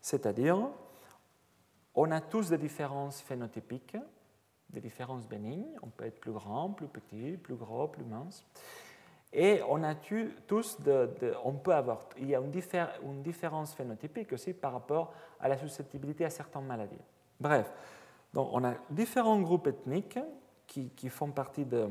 C'est-à-dire, 0.01 0.57
on 1.95 2.11
a 2.11 2.21
tous 2.21 2.49
des 2.49 2.57
différences 2.57 3.21
phénotypiques, 3.21 3.97
des 4.69 4.81
différences 4.81 5.25
bénignes. 5.25 5.77
On 5.81 5.87
peut 5.87 6.05
être 6.05 6.19
plus 6.19 6.33
grand, 6.33 6.69
plus 6.71 6.87
petit, 6.87 7.37
plus 7.37 7.55
gros, 7.55 7.87
plus 7.87 8.03
mince. 8.03 8.45
Et 9.33 9.61
on 9.67 9.83
a 9.83 9.95
tous, 9.95 10.77
on 11.43 11.53
peut 11.53 11.73
avoir, 11.73 12.07
il 12.17 12.29
y 12.29 12.35
a 12.35 12.39
une, 12.39 12.51
une, 13.03 13.21
différence 13.21 13.73
phénotypique 13.73 14.31
aussi 14.31 14.53
par 14.53 14.71
rapport 14.71 15.13
à 15.39 15.49
la 15.49 15.57
susceptibilité 15.57 16.23
à 16.23 16.29
certaines 16.29 16.65
maladies. 16.65 17.01
Bref, 17.39 17.71
donc 18.33 18.49
on 18.53 18.63
a 18.63 18.73
différents 18.89 19.39
groupes 19.41 19.67
ethniques 19.67 20.19
qui, 20.65 20.89
qui 20.91 21.09
font 21.09 21.31
partie 21.31 21.65
de, 21.65 21.89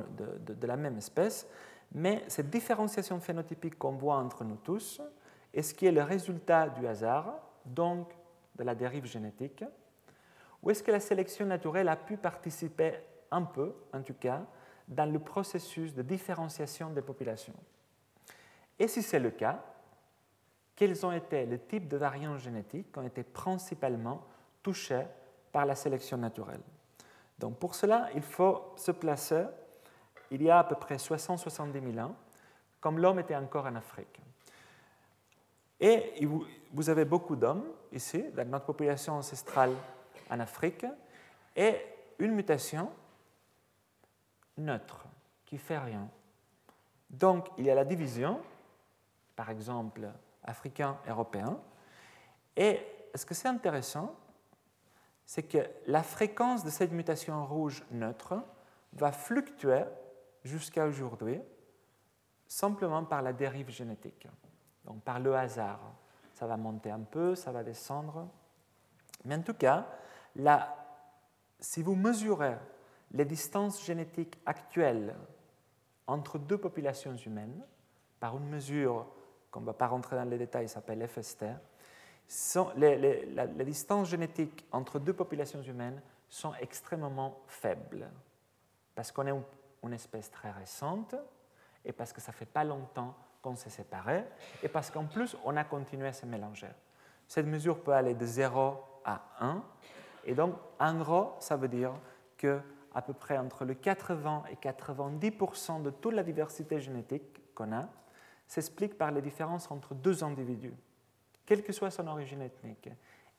de, 0.00 0.66
la 0.66 0.76
même 0.76 0.98
espèce, 0.98 1.48
mais 1.94 2.24
cette 2.28 2.50
différenciation 2.50 3.20
phénotypique 3.20 3.78
qu'on 3.78 3.92
voit 3.92 4.16
entre 4.16 4.44
nous 4.44 4.56
tous 4.56 5.00
est 5.52 5.62
ce 5.62 5.74
qui 5.74 5.86
est 5.86 5.92
le 5.92 6.02
résultat 6.02 6.68
du 6.68 6.86
hasard, 6.86 7.34
donc 7.66 8.08
de 8.56 8.64
la 8.64 8.74
dérive 8.74 9.04
génétique, 9.04 9.64
ou 10.62 10.70
est-ce 10.70 10.82
que 10.82 10.90
la 10.90 11.00
sélection 11.00 11.44
naturelle 11.44 11.88
a 11.88 11.96
pu 11.96 12.16
participer 12.16 12.94
un 13.30 13.42
peu, 13.42 13.74
en 13.92 14.02
tout 14.02 14.14
cas, 14.14 14.42
dans 14.88 15.10
le 15.10 15.18
processus 15.18 15.94
de 15.94 16.02
différenciation 16.02 16.90
des 16.90 17.02
populations. 17.02 17.54
Et 18.78 18.88
si 18.88 19.02
c'est 19.02 19.18
le 19.18 19.30
cas, 19.30 19.64
quels 20.76 21.04
ont 21.04 21.12
été 21.12 21.46
les 21.46 21.58
types 21.58 21.88
de 21.88 21.96
variants 21.96 22.38
génétiques 22.38 22.92
qui 22.92 22.98
ont 22.98 23.06
été 23.06 23.22
principalement 23.22 24.22
touchés 24.62 25.04
par 25.50 25.66
la 25.66 25.74
sélection 25.74 26.16
naturelle? 26.16 26.62
Donc 27.38 27.58
pour 27.58 27.74
cela, 27.74 28.08
il 28.14 28.22
faut 28.22 28.72
se 28.76 28.92
placer 28.92 29.44
il 30.32 30.42
y 30.42 30.50
a 30.50 30.58
à 30.58 30.64
peu 30.64 30.74
près 30.74 30.96
60-70 30.96 31.92
000 31.92 32.06
ans, 32.06 32.16
comme 32.80 32.98
l'homme 32.98 33.20
était 33.20 33.36
encore 33.36 33.66
en 33.66 33.76
Afrique. 33.76 34.20
Et 35.78 36.26
vous 36.72 36.90
avez 36.90 37.04
beaucoup 37.04 37.36
d'hommes 37.36 37.64
ici, 37.92 38.24
notre 38.46 38.64
population 38.64 39.14
ancestrale 39.14 39.74
en 40.30 40.40
Afrique, 40.40 40.86
et 41.54 41.76
une 42.18 42.32
mutation 42.32 42.90
neutre, 44.56 45.04
qui 45.44 45.58
fait 45.58 45.78
rien. 45.78 46.08
Donc, 47.10 47.48
il 47.58 47.66
y 47.66 47.70
a 47.70 47.74
la 47.74 47.84
division, 47.84 48.40
par 49.36 49.50
exemple, 49.50 50.08
africain-européen, 50.44 51.58
et 52.56 52.80
ce 53.14 53.26
que 53.26 53.34
c'est 53.34 53.48
intéressant, 53.48 54.14
c'est 55.26 55.42
que 55.42 55.58
la 55.86 56.02
fréquence 56.02 56.64
de 56.64 56.70
cette 56.70 56.92
mutation 56.92 57.44
rouge 57.44 57.84
neutre 57.90 58.34
va 58.94 59.12
fluctuer 59.12 59.84
jusqu'à 60.44 60.86
aujourd'hui 60.86 61.40
simplement 62.46 63.04
par 63.04 63.22
la 63.22 63.32
dérive 63.32 63.70
génétique, 63.70 64.28
donc 64.84 65.02
par 65.02 65.18
le 65.20 65.34
hasard. 65.34 65.80
Ça 66.32 66.46
va 66.46 66.56
monter 66.56 66.90
un 66.90 67.00
peu, 67.00 67.34
ça 67.34 67.52
va 67.52 67.62
descendre. 67.62 68.28
Mais 69.24 69.36
en 69.36 69.42
tout 69.42 69.54
cas, 69.54 69.86
si 71.60 71.82
vous 71.82 71.94
mesurez 71.94 72.56
les 73.12 73.24
distances 73.24 73.84
génétiques 73.84 74.38
actuelles 74.44 75.14
entre 76.06 76.38
deux 76.38 76.58
populations 76.58 77.16
humaines, 77.16 77.64
par 78.18 78.36
une 78.36 78.48
mesure 78.48 79.06
qu'on 79.50 79.60
ne 79.60 79.66
va 79.66 79.72
pas 79.72 79.86
rentrer 79.86 80.16
dans 80.16 80.28
les 80.28 80.38
détails, 80.38 80.68
s'appelle 80.68 81.06
FST, 81.06 81.44
les, 82.76 83.64
distances 83.64 84.08
génétiques 84.08 84.66
entre 84.72 84.98
deux 84.98 85.12
populations 85.12 85.62
humaines 85.62 86.00
sont 86.28 86.54
extrêmement 86.60 87.40
faibles, 87.46 88.10
parce 88.94 89.12
qu'on 89.12 89.26
est 89.26 89.32
une 89.82 89.92
espèce 89.92 90.30
très 90.30 90.50
récente, 90.50 91.14
et 91.84 91.92
parce 91.92 92.12
que 92.12 92.20
ça 92.20 92.32
fait 92.32 92.46
pas 92.46 92.64
longtemps 92.64 93.14
qu'on 93.42 93.56
s'est 93.56 93.70
séparés, 93.70 94.24
et 94.62 94.68
parce 94.68 94.90
qu'en 94.90 95.04
plus, 95.04 95.36
on 95.44 95.56
a 95.56 95.64
continué 95.64 96.08
à 96.08 96.12
se 96.12 96.26
mélanger. 96.26 96.70
Cette 97.26 97.46
mesure 97.46 97.82
peut 97.82 97.92
aller 97.92 98.14
de 98.14 98.26
0 98.26 98.80
à 99.04 99.22
1, 99.40 99.62
et 100.24 100.34
donc, 100.34 100.54
en 100.78 100.94
gros, 100.98 101.34
ça 101.40 101.56
veut 101.56 101.68
dire 101.68 101.92
que 102.36 102.60
à 102.94 103.02
peu 103.02 103.12
près 103.14 103.38
entre 103.38 103.64
le 103.64 103.74
80 103.74 104.44
et 104.50 104.56
90% 104.56 105.82
de 105.82 105.90
toute 105.90 106.12
la 106.12 106.22
diversité 106.22 106.78
génétique 106.78 107.54
qu'on 107.54 107.72
a 107.72 107.88
s'explique 108.46 108.98
par 108.98 109.10
les 109.10 109.22
différences 109.22 109.70
entre 109.70 109.94
deux 109.94 110.22
individus, 110.22 110.74
quelle 111.46 111.62
que 111.62 111.72
soit 111.72 111.90
son 111.90 112.06
origine 112.06 112.42
ethnique, 112.42 112.90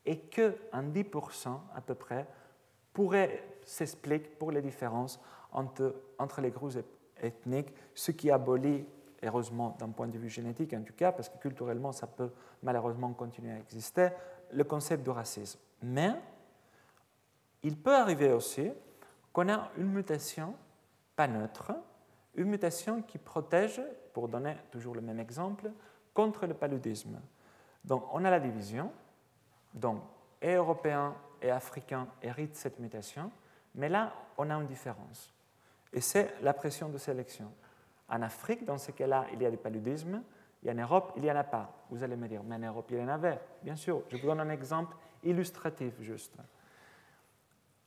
et 0.04 0.18
que 0.18 0.58
10% 0.72 1.60
à 1.74 1.80
peu 1.80 1.94
près 1.94 2.26
pourrait 2.92 3.44
s'expliquer 3.64 4.28
pour 4.28 4.50
les 4.50 4.60
différences 4.60 5.20
entre, 5.54 6.40
les 6.40 6.50
groupes 6.50 6.84
ethniques, 7.22 7.72
ce 7.94 8.10
qui 8.10 8.30
abolit, 8.30 8.84
heureusement 9.22 9.76
d'un 9.78 9.88
point 9.90 10.08
de 10.08 10.18
vue 10.18 10.28
génétique 10.28 10.74
en 10.74 10.82
tout 10.82 10.92
cas, 10.92 11.12
parce 11.12 11.28
que 11.28 11.38
culturellement 11.38 11.92
ça 11.92 12.06
peut 12.06 12.30
malheureusement 12.62 13.12
continuer 13.12 13.52
à 13.52 13.58
exister, 13.58 14.10
le 14.52 14.64
concept 14.64 15.04
de 15.04 15.10
racisme. 15.10 15.58
Mais 15.82 16.12
il 17.62 17.78
peut 17.78 17.94
arriver 17.94 18.32
aussi 18.32 18.70
qu'on 19.32 19.48
a 19.48 19.70
une 19.78 19.90
mutation 19.90 20.54
pas 21.16 21.26
neutre, 21.26 21.72
une 22.34 22.48
mutation 22.48 23.02
qui 23.02 23.18
protège, 23.18 23.80
pour 24.12 24.28
donner 24.28 24.56
toujours 24.70 24.94
le 24.94 25.00
même 25.00 25.20
exemple, 25.20 25.70
contre 26.12 26.46
le 26.46 26.54
paludisme. 26.54 27.20
Donc 27.84 28.04
on 28.12 28.24
a 28.24 28.30
la 28.30 28.40
division, 28.40 28.92
donc 29.72 30.02
et 30.40 30.54
Européens 30.54 31.14
et 31.40 31.50
Africains 31.50 32.06
héritent 32.22 32.56
cette 32.56 32.78
mutation, 32.78 33.30
mais 33.74 33.88
là 33.88 34.12
on 34.36 34.50
a 34.50 34.54
une 34.54 34.66
différence. 34.66 35.33
Et 35.94 36.00
c'est 36.00 36.34
la 36.42 36.52
pression 36.52 36.88
de 36.88 36.98
sélection. 36.98 37.50
En 38.08 38.20
Afrique, 38.20 38.64
dans 38.64 38.76
ce 38.78 38.90
cas-là, 38.90 39.26
il 39.32 39.40
y 39.40 39.46
a 39.46 39.50
du 39.50 39.56
paludisme, 39.56 40.22
et 40.62 40.70
en 40.70 40.74
Europe, 40.74 41.12
il 41.16 41.22
n'y 41.22 41.30
en 41.30 41.36
a 41.36 41.44
pas. 41.44 41.72
Vous 41.90 42.02
allez 42.02 42.16
me 42.16 42.26
dire, 42.26 42.42
mais 42.42 42.56
en 42.56 42.58
Europe, 42.58 42.86
il 42.90 42.98
y 42.98 43.02
en 43.02 43.08
avait. 43.08 43.38
Bien 43.62 43.76
sûr, 43.76 44.02
je 44.08 44.16
vous 44.16 44.26
donne 44.26 44.40
un 44.40 44.50
exemple 44.50 44.96
illustrative 45.22 45.94
juste. 46.00 46.36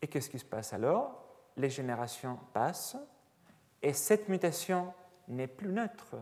Et 0.02 0.08
qu'est-ce 0.08 0.30
qui 0.30 0.40
se 0.40 0.46
passe 0.46 0.74
alors? 0.74 1.24
Les 1.58 1.70
générations 1.70 2.40
passent 2.54 2.98
et 3.82 3.94
cette 3.94 4.30
mutation 4.30 4.94
n'est 5.28 5.48
plus 5.48 5.70
neutre 5.70 6.16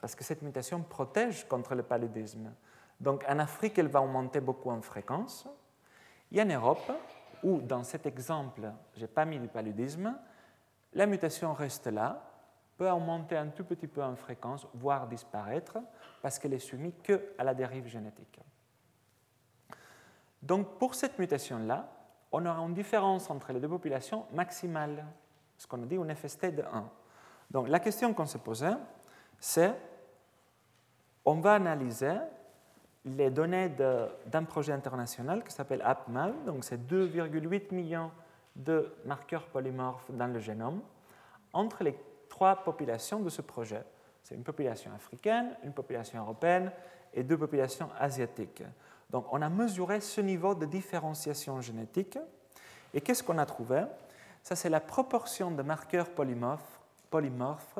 parce 0.00 0.14
que 0.14 0.22
cette 0.22 0.42
mutation 0.42 0.82
protège 0.82 1.48
contre 1.48 1.74
le 1.74 1.82
paludisme. 1.82 2.52
Donc 3.00 3.24
en 3.26 3.38
Afrique, 3.38 3.78
elle 3.78 3.88
va 3.88 4.02
augmenter 4.02 4.40
beaucoup 4.40 4.70
en 4.70 4.82
fréquence. 4.82 5.48
Et 6.30 6.42
en 6.42 6.46
Europe, 6.46 6.92
où 7.42 7.60
dans 7.60 7.84
cet 7.84 8.04
exemple, 8.04 8.70
je 8.94 9.00
n'ai 9.00 9.06
pas 9.06 9.24
mis 9.24 9.38
du 9.38 9.48
paludisme, 9.48 10.14
la 10.94 11.06
mutation 11.06 11.52
reste 11.52 11.86
là, 11.86 12.22
peut 12.76 12.90
augmenter 12.90 13.36
un 13.36 13.48
tout 13.48 13.64
petit 13.64 13.86
peu 13.86 14.02
en 14.02 14.16
fréquence, 14.16 14.66
voire 14.74 15.06
disparaître, 15.06 15.78
parce 16.20 16.38
qu'elle 16.38 16.54
est 16.54 16.58
soumise 16.58 16.94
qu'à 17.02 17.44
la 17.44 17.54
dérive 17.54 17.86
génétique. 17.86 18.40
Donc 20.42 20.78
pour 20.78 20.94
cette 20.94 21.18
mutation-là, 21.18 21.88
on 22.32 22.44
aura 22.46 22.60
une 22.62 22.74
différence 22.74 23.30
entre 23.30 23.52
les 23.52 23.60
deux 23.60 23.68
populations 23.68 24.26
maximale, 24.32 25.04
ce 25.56 25.66
qu'on 25.66 25.82
a 25.82 25.86
dit 25.86 25.96
un 25.96 26.14
FST 26.14 26.46
de 26.56 26.62
1. 26.62 26.90
Donc 27.50 27.68
la 27.68 27.78
question 27.78 28.12
qu'on 28.14 28.26
se 28.26 28.38
posait, 28.38 28.76
c'est 29.38 29.74
on 31.24 31.34
va 31.34 31.54
analyser 31.54 32.14
les 33.04 33.30
données 33.30 33.68
d'un 33.68 34.44
projet 34.44 34.72
international 34.72 35.44
qui 35.44 35.52
s'appelle 35.52 35.82
AppMal, 35.82 36.34
donc 36.44 36.64
c'est 36.64 36.78
2,8 36.78 37.74
millions 37.74 38.10
de 38.56 38.94
marqueurs 39.04 39.46
polymorphes 39.46 40.10
dans 40.10 40.26
le 40.26 40.38
génome, 40.38 40.80
entre 41.52 41.84
les 41.84 41.96
trois 42.28 42.56
populations 42.56 43.20
de 43.20 43.28
ce 43.28 43.42
projet. 43.42 43.82
C'est 44.22 44.34
une 44.34 44.44
population 44.44 44.92
africaine, 44.94 45.56
une 45.64 45.72
population 45.72 46.20
européenne 46.20 46.70
et 47.12 47.22
deux 47.22 47.36
populations 47.36 47.88
asiatiques. 47.98 48.62
Donc 49.10 49.26
on 49.32 49.42
a 49.42 49.48
mesuré 49.48 50.00
ce 50.00 50.20
niveau 50.20 50.54
de 50.54 50.66
différenciation 50.66 51.60
génétique. 51.60 52.18
Et 52.94 53.00
qu'est-ce 53.00 53.22
qu'on 53.22 53.38
a 53.38 53.46
trouvé? 53.46 53.84
Ça, 54.42 54.56
c'est 54.56 54.70
la 54.70 54.80
proportion 54.80 55.50
de 55.50 55.62
marqueurs 55.62 56.10
polymorphes, 56.10 56.80
polymorphes, 57.10 57.78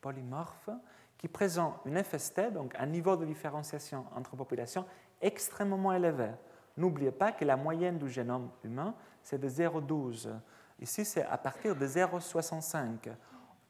polymorphes 0.00 0.70
qui 1.16 1.28
présentent 1.28 1.78
une 1.84 2.02
FST, 2.02 2.52
donc 2.52 2.74
un 2.78 2.86
niveau 2.86 3.16
de 3.16 3.24
différenciation 3.24 4.04
entre 4.16 4.34
populations 4.34 4.84
extrêmement 5.20 5.92
élevé. 5.92 6.30
N'oubliez 6.76 7.12
pas 7.12 7.32
que 7.32 7.44
la 7.44 7.56
moyenne 7.56 7.98
du 7.98 8.08
génome 8.08 8.50
humain, 8.64 8.94
c'est 9.22 9.38
de 9.38 9.48
0,12. 9.48 10.28
Ici, 10.80 11.04
c'est 11.04 11.24
à 11.24 11.38
partir 11.38 11.76
de 11.76 11.86
0,65. 11.86 13.10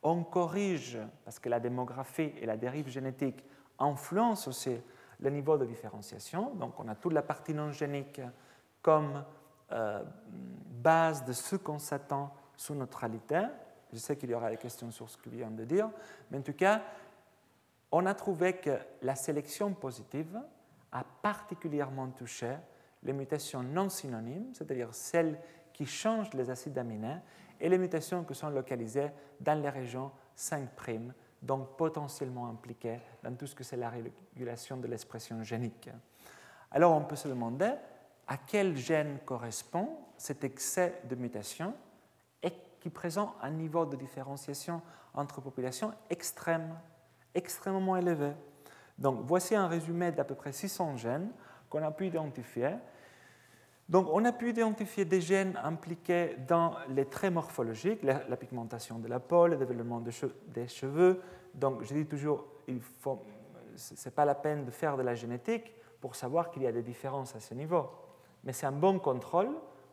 On 0.02 0.24
corrige, 0.24 0.98
parce 1.24 1.38
que 1.38 1.48
la 1.48 1.60
démographie 1.60 2.32
et 2.40 2.46
la 2.46 2.56
dérive 2.56 2.88
génétique 2.88 3.44
influencent 3.78 4.48
aussi 4.48 4.80
le 5.20 5.30
niveau 5.30 5.56
de 5.56 5.64
différenciation. 5.64 6.54
Donc, 6.54 6.78
on 6.78 6.88
a 6.88 6.94
toute 6.94 7.12
la 7.12 7.22
partie 7.22 7.54
non 7.54 7.70
génique 7.70 8.20
comme 8.80 9.24
euh, 9.70 10.02
base 10.82 11.24
de 11.24 11.32
ce 11.32 11.56
qu'on 11.56 11.78
s'attend 11.78 12.34
sous 12.56 12.74
neutralité. 12.74 13.42
Je 13.92 13.98
sais 13.98 14.16
qu'il 14.16 14.30
y 14.30 14.34
aura 14.34 14.50
des 14.50 14.56
questions 14.56 14.90
sur 14.90 15.08
ce 15.08 15.16
que 15.16 15.30
je 15.30 15.36
viens 15.36 15.50
de 15.50 15.64
dire, 15.64 15.88
mais 16.30 16.38
en 16.38 16.42
tout 16.42 16.54
cas, 16.54 16.82
on 17.92 18.06
a 18.06 18.14
trouvé 18.14 18.54
que 18.54 18.78
la 19.02 19.14
sélection 19.14 19.72
positive 19.74 20.40
a 20.90 21.04
particulièr' 21.04 21.90
touché 22.16 22.56
les 23.02 23.12
mutations 23.12 23.62
non 23.62 23.88
synonymes, 23.88 24.54
c'est-à-dire 24.54 24.94
celles 24.94 25.38
qui 25.72 25.86
changent 25.86 26.32
les 26.34 26.50
acides 26.50 26.78
aminés, 26.78 27.16
et 27.60 27.68
les 27.68 27.78
mutations 27.78 28.24
qui 28.24 28.34
sont 28.34 28.50
localisées 28.50 29.10
dans 29.40 29.60
les 29.60 29.68
régions 29.68 30.10
5', 30.36 31.12
donc 31.40 31.76
potentiellement 31.76 32.48
impliquées 32.48 33.00
dans 33.22 33.34
tout 33.34 33.46
ce 33.46 33.54
que 33.54 33.64
c'est 33.64 33.76
la 33.76 33.90
régulation 33.90 34.76
de 34.76 34.86
l'expression 34.88 35.42
génique. 35.42 35.88
Alors 36.70 36.92
on 36.92 37.04
peut 37.04 37.16
se 37.16 37.28
demander 37.28 37.72
à 38.26 38.36
quel 38.36 38.76
gène 38.76 39.18
correspond 39.24 39.96
cet 40.16 40.44
excès 40.44 41.00
de 41.08 41.14
mutation 41.14 41.74
et 42.42 42.52
qui 42.80 42.90
présente 42.90 43.34
un 43.42 43.50
niveau 43.50 43.86
de 43.86 43.96
différenciation 43.96 44.80
entre 45.14 45.40
populations 45.40 45.92
extrême, 46.10 46.74
extrêmement 47.34 47.96
élevé. 47.96 48.32
Donc 48.98 49.20
voici 49.24 49.54
un 49.54 49.68
résumé 49.68 50.12
d'à 50.12 50.24
peu 50.24 50.34
près 50.34 50.52
600 50.52 50.96
gènes 50.96 51.30
qu'on 51.68 51.82
a 51.82 51.90
pu 51.90 52.06
identifier 52.06 52.70
donc, 53.92 54.08
on 54.10 54.24
a 54.24 54.32
pu 54.32 54.48
identifier 54.48 55.04
des 55.04 55.20
gènes 55.20 55.54
impliqués 55.62 56.36
dans 56.48 56.76
les 56.88 57.04
traits 57.04 57.30
morphologiques, 57.30 58.02
la, 58.02 58.36
pigmentation 58.38 58.98
de 58.98 59.06
la 59.06 59.20
peau, 59.20 59.46
le 59.48 59.58
développement 59.58 60.00
des 60.00 60.66
cheveux. 60.66 61.20
Donc, 61.52 61.82
je 61.82 61.92
dis 61.92 62.06
toujours, 62.06 62.46
ce 63.76 63.90
n'est 63.92 64.14
pas 64.14 64.24
la 64.24 64.34
peine 64.34 64.64
de 64.64 64.70
faire 64.70 64.96
de 64.96 65.02
la 65.02 65.14
génétique 65.14 65.74
pour 66.00 66.14
savoir 66.14 66.50
qu'il 66.50 66.62
y 66.62 66.66
a 66.66 66.72
des 66.72 66.80
différences 66.80 67.36
à 67.36 67.40
ce 67.40 67.52
niveau. 67.52 67.90
Mais 68.44 68.54
c'est 68.54 68.64
un 68.64 68.72
bon 68.72 68.98
contrôle 68.98 69.50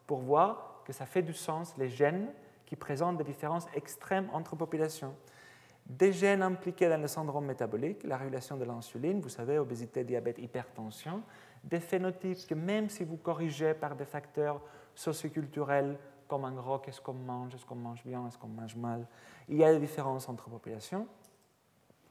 pour 0.07 0.19
voir 0.19 0.81
que 0.85 0.93
ça 0.93 1.05
fait 1.05 1.21
du 1.21 1.33
sens 1.33 1.75
les 1.77 1.89
gènes 1.89 2.29
qui 2.65 2.77
présentent 2.77 3.17
des 3.17 3.25
différences 3.25 3.67
extrêmes 3.75 4.29
entre 4.31 4.55
populations. 4.55 5.13
Des 5.85 6.13
gènes 6.13 6.41
impliqués 6.41 6.87
dans 6.87 7.01
le 7.01 7.07
syndrome 7.07 7.47
métabolique, 7.47 8.05
la 8.05 8.15
régulation 8.15 8.55
de 8.55 8.63
l'insuline, 8.63 9.19
vous 9.19 9.27
savez, 9.27 9.57
obésité, 9.57 10.05
diabète, 10.05 10.37
hypertension, 10.37 11.21
des 11.63 11.79
phénotypes 11.79 12.47
que 12.47 12.55
même 12.55 12.89
si 12.89 13.03
vous 13.03 13.17
corrigez 13.17 13.73
par 13.73 13.95
des 13.95 14.05
facteurs 14.05 14.61
socioculturels, 14.95 15.97
comme 16.27 16.45
en 16.45 16.51
gros 16.51 16.79
qu'est-ce 16.79 17.01
qu'on 17.01 17.13
mange, 17.13 17.55
est-ce 17.55 17.65
qu'on 17.65 17.75
mange 17.75 18.03
bien, 18.03 18.27
est-ce 18.27 18.37
qu'on 18.37 18.47
mange 18.47 18.75
mal, 18.75 19.07
il 19.47 19.57
y 19.57 19.63
a 19.63 19.73
des 19.73 19.79
différences 19.79 20.29
entre 20.29 20.49
populations. 20.49 21.07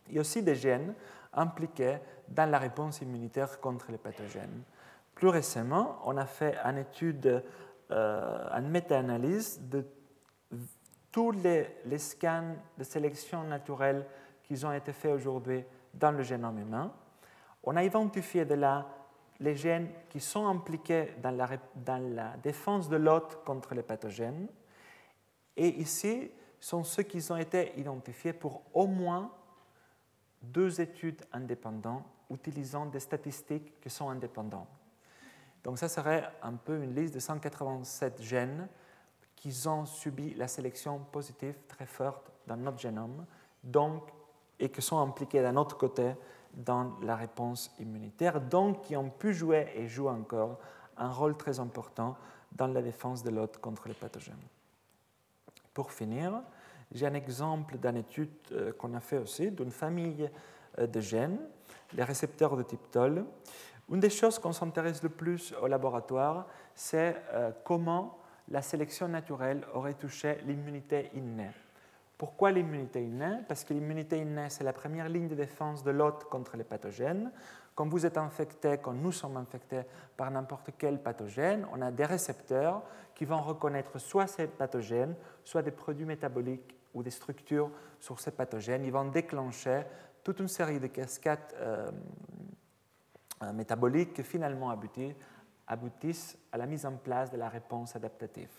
Il 0.09 0.15
y 0.15 0.19
a 0.19 0.21
aussi 0.21 0.43
des 0.43 0.55
gènes 0.55 0.95
impliqués 1.33 1.99
dans 2.29 2.51
la 2.51 2.59
réponse 2.59 3.01
immunitaire 3.01 3.61
contre 3.61 3.93
les 3.93 3.99
pathogènes. 3.99 4.63
Plus 5.15 5.29
récemment, 5.29 5.99
on 6.05 6.17
a 6.17 6.27
fait 6.27 6.57
une 6.65 6.79
étude, 6.79 7.45
euh, 7.91 8.49
une 8.53 8.69
méta-analyse 8.69 9.61
de 9.69 9.87
tous 11.13 11.31
les, 11.31 11.67
les, 11.87 11.99
scans 11.99 12.55
de 12.77 12.85
sélection 12.85 13.43
naturelle 13.45 14.07
qui 14.43 14.65
ont 14.65 14.73
été 14.73 14.93
faits 14.93 15.13
aujourd'hui 15.13 15.65
dans 15.95 16.13
le 16.13 16.23
génome 16.23 16.59
humain. 16.59 16.93
On 17.65 17.77
a 17.77 17.85
identifié 17.85 18.45
de 18.45 18.55
là 18.55 18.87
les 19.41 19.55
gènes 19.55 19.89
qui 20.09 20.21
sont 20.21 20.47
impliqués 20.47 21.15
dans 21.23 21.31
la, 21.37 22.37
défense 22.43 22.89
de 22.89 22.97
l'hôte 22.97 23.45
contre 23.45 23.75
les 23.75 23.83
pathogènes. 23.83 24.49
Et 25.57 25.69
ici 25.81 26.31
sont 26.61 26.85
ceux 26.85 27.05
qui 27.05 27.25
ont 27.31 27.37
été 27.37 27.79
identifiés 27.79 28.33
pour 28.33 28.63
au 28.75 28.87
moins 28.87 29.31
deux 30.43 30.81
études 30.81 31.23
indépendantes 31.33 32.05
utilisant 32.31 32.87
des 32.87 33.01
statistiques 33.01 33.81
qui 33.81 33.91
sont 33.91 34.11
indépendantes. 34.11 34.69
Donc 35.65 35.79
ça 35.79 35.89
serait 35.89 36.31
un 36.43 36.55
peu 36.55 36.83
une 36.83 36.95
liste 36.95 37.15
de 37.15 37.21
187 37.21 38.23
gènes 38.23 38.69
qui 39.35 39.55
ont 39.67 39.87
subi 39.87 40.35
la 40.35 40.49
sélection 40.49 40.99
positive 40.99 41.55
très 41.69 41.87
forte 41.87 42.31
dans 42.47 42.57
notre 42.57 42.79
génome 42.79 43.25
donc, 43.63 44.09
et 44.59 44.69
qui 44.69 44.83
sont 44.83 44.99
impliqués 44.99 45.43
d'un 45.43 45.57
autre 45.57 45.77
côté 45.77 46.15
dans 46.59 46.99
la 47.03 47.15
réponse 47.15 47.75
immunitaire, 47.79 48.41
donc 48.41 48.83
qui 48.83 48.97
ont 48.97 49.11
pu 49.11 49.33
jouer 49.33 49.69
et 49.77 49.87
jouent 49.87 50.09
encore 50.09 50.59
un 50.97 51.11
rôle 51.11 51.37
très 51.37 51.61
important 51.61 52.17
dans 52.53 52.67
la 52.67 52.83
défense 52.83 53.23
de 53.23 53.31
l'hôte 53.31 53.59
contre 53.59 53.89
les 53.89 53.95
pathogènes. 53.95 54.35
Pour 55.73 55.93
finir, 55.93 56.43
j'ai 56.93 57.07
un 57.07 57.15
exemple 57.15 57.79
d'une 57.79 57.97
étude 57.97 58.31
euh, 58.53 58.73
qu'on 58.73 58.95
a 58.95 59.01
fait 59.01 59.19
aussi 59.19 59.51
d'une 59.51 59.71
famille 59.71 60.29
euh, 60.79 60.87
de 60.87 61.01
gènes, 61.01 61.39
les 61.93 62.03
récepteurs 62.03 62.57
de 62.57 62.65
type 62.65 62.91
TOL. 62.91 63.25
Une 63.91 64.01
des 64.01 64.11
choses 64.11 64.39
qu'on 64.39 64.53
s'intéresse 64.53 65.03
le 65.03 65.11
plus 65.11 65.55
au 65.63 65.69
laboratoire, 65.69 66.47
c'est 66.75 67.17
euh, 67.33 67.53
comment 67.65 68.19
la 68.49 68.63
sélection 68.63 69.07
naturelle 69.07 69.65
aurait 69.75 69.95
touché 69.95 70.39
l'immunité 70.47 71.11
innée. 71.15 71.51
Pourquoi 72.19 72.51
l'immunité 72.51 73.05
innée 73.05 73.39
Parce 73.47 73.63
que 73.63 73.73
l'immunité 73.73 74.19
innée, 74.19 74.51
c'est 74.51 74.65
la 74.65 74.73
première 74.73 75.09
ligne 75.09 75.29
de 75.29 75.37
défense 75.37 75.85
de 75.85 75.93
l'hôte 75.93 76.25
contre 76.25 76.57
les 76.57 76.65
pathogènes. 76.65 77.31
Quand 77.77 77.87
vous 77.87 78.05
êtes 78.05 78.19
infecté, 78.19 78.79
quand 78.83 78.93
nous 78.93 79.13
sommes 79.13 79.37
infectés 79.37 79.83
par 80.17 80.29
n'importe 80.33 80.71
quel 80.77 81.01
pathogène, 81.01 81.65
on 81.73 81.81
a 81.81 81.93
des 81.93 82.05
récepteurs 82.05 82.83
qui 83.15 83.25
vont 83.25 83.41
reconnaître 83.41 84.01
soit 84.01 84.27
ces 84.27 84.49
pathogènes, 84.49 85.15
soit 85.45 85.63
des 85.63 85.71
produits 85.71 86.05
métaboliques 86.05 86.77
ou 86.93 87.05
des 87.05 87.11
structures 87.11 87.71
sur 88.01 88.19
ces 88.19 88.33
pathogènes. 88.33 88.85
Ils 88.85 88.91
vont 88.91 89.05
déclencher 89.05 89.85
toute 90.25 90.41
une 90.41 90.49
série 90.49 90.81
de 90.81 90.89
cascades 90.89 91.39
euh, 91.55 91.89
euh, 93.45 93.53
métaboliques 93.53 94.13
qui 94.13 94.25
finalement 94.25 94.77
aboutissent 95.69 96.37
à 96.51 96.59
la 96.59 96.67
mise 96.67 96.85
en 96.85 96.97
place 96.97 97.31
de 97.31 97.37
la 97.37 97.49
réponse 97.49 97.95
adaptative. 97.95 98.51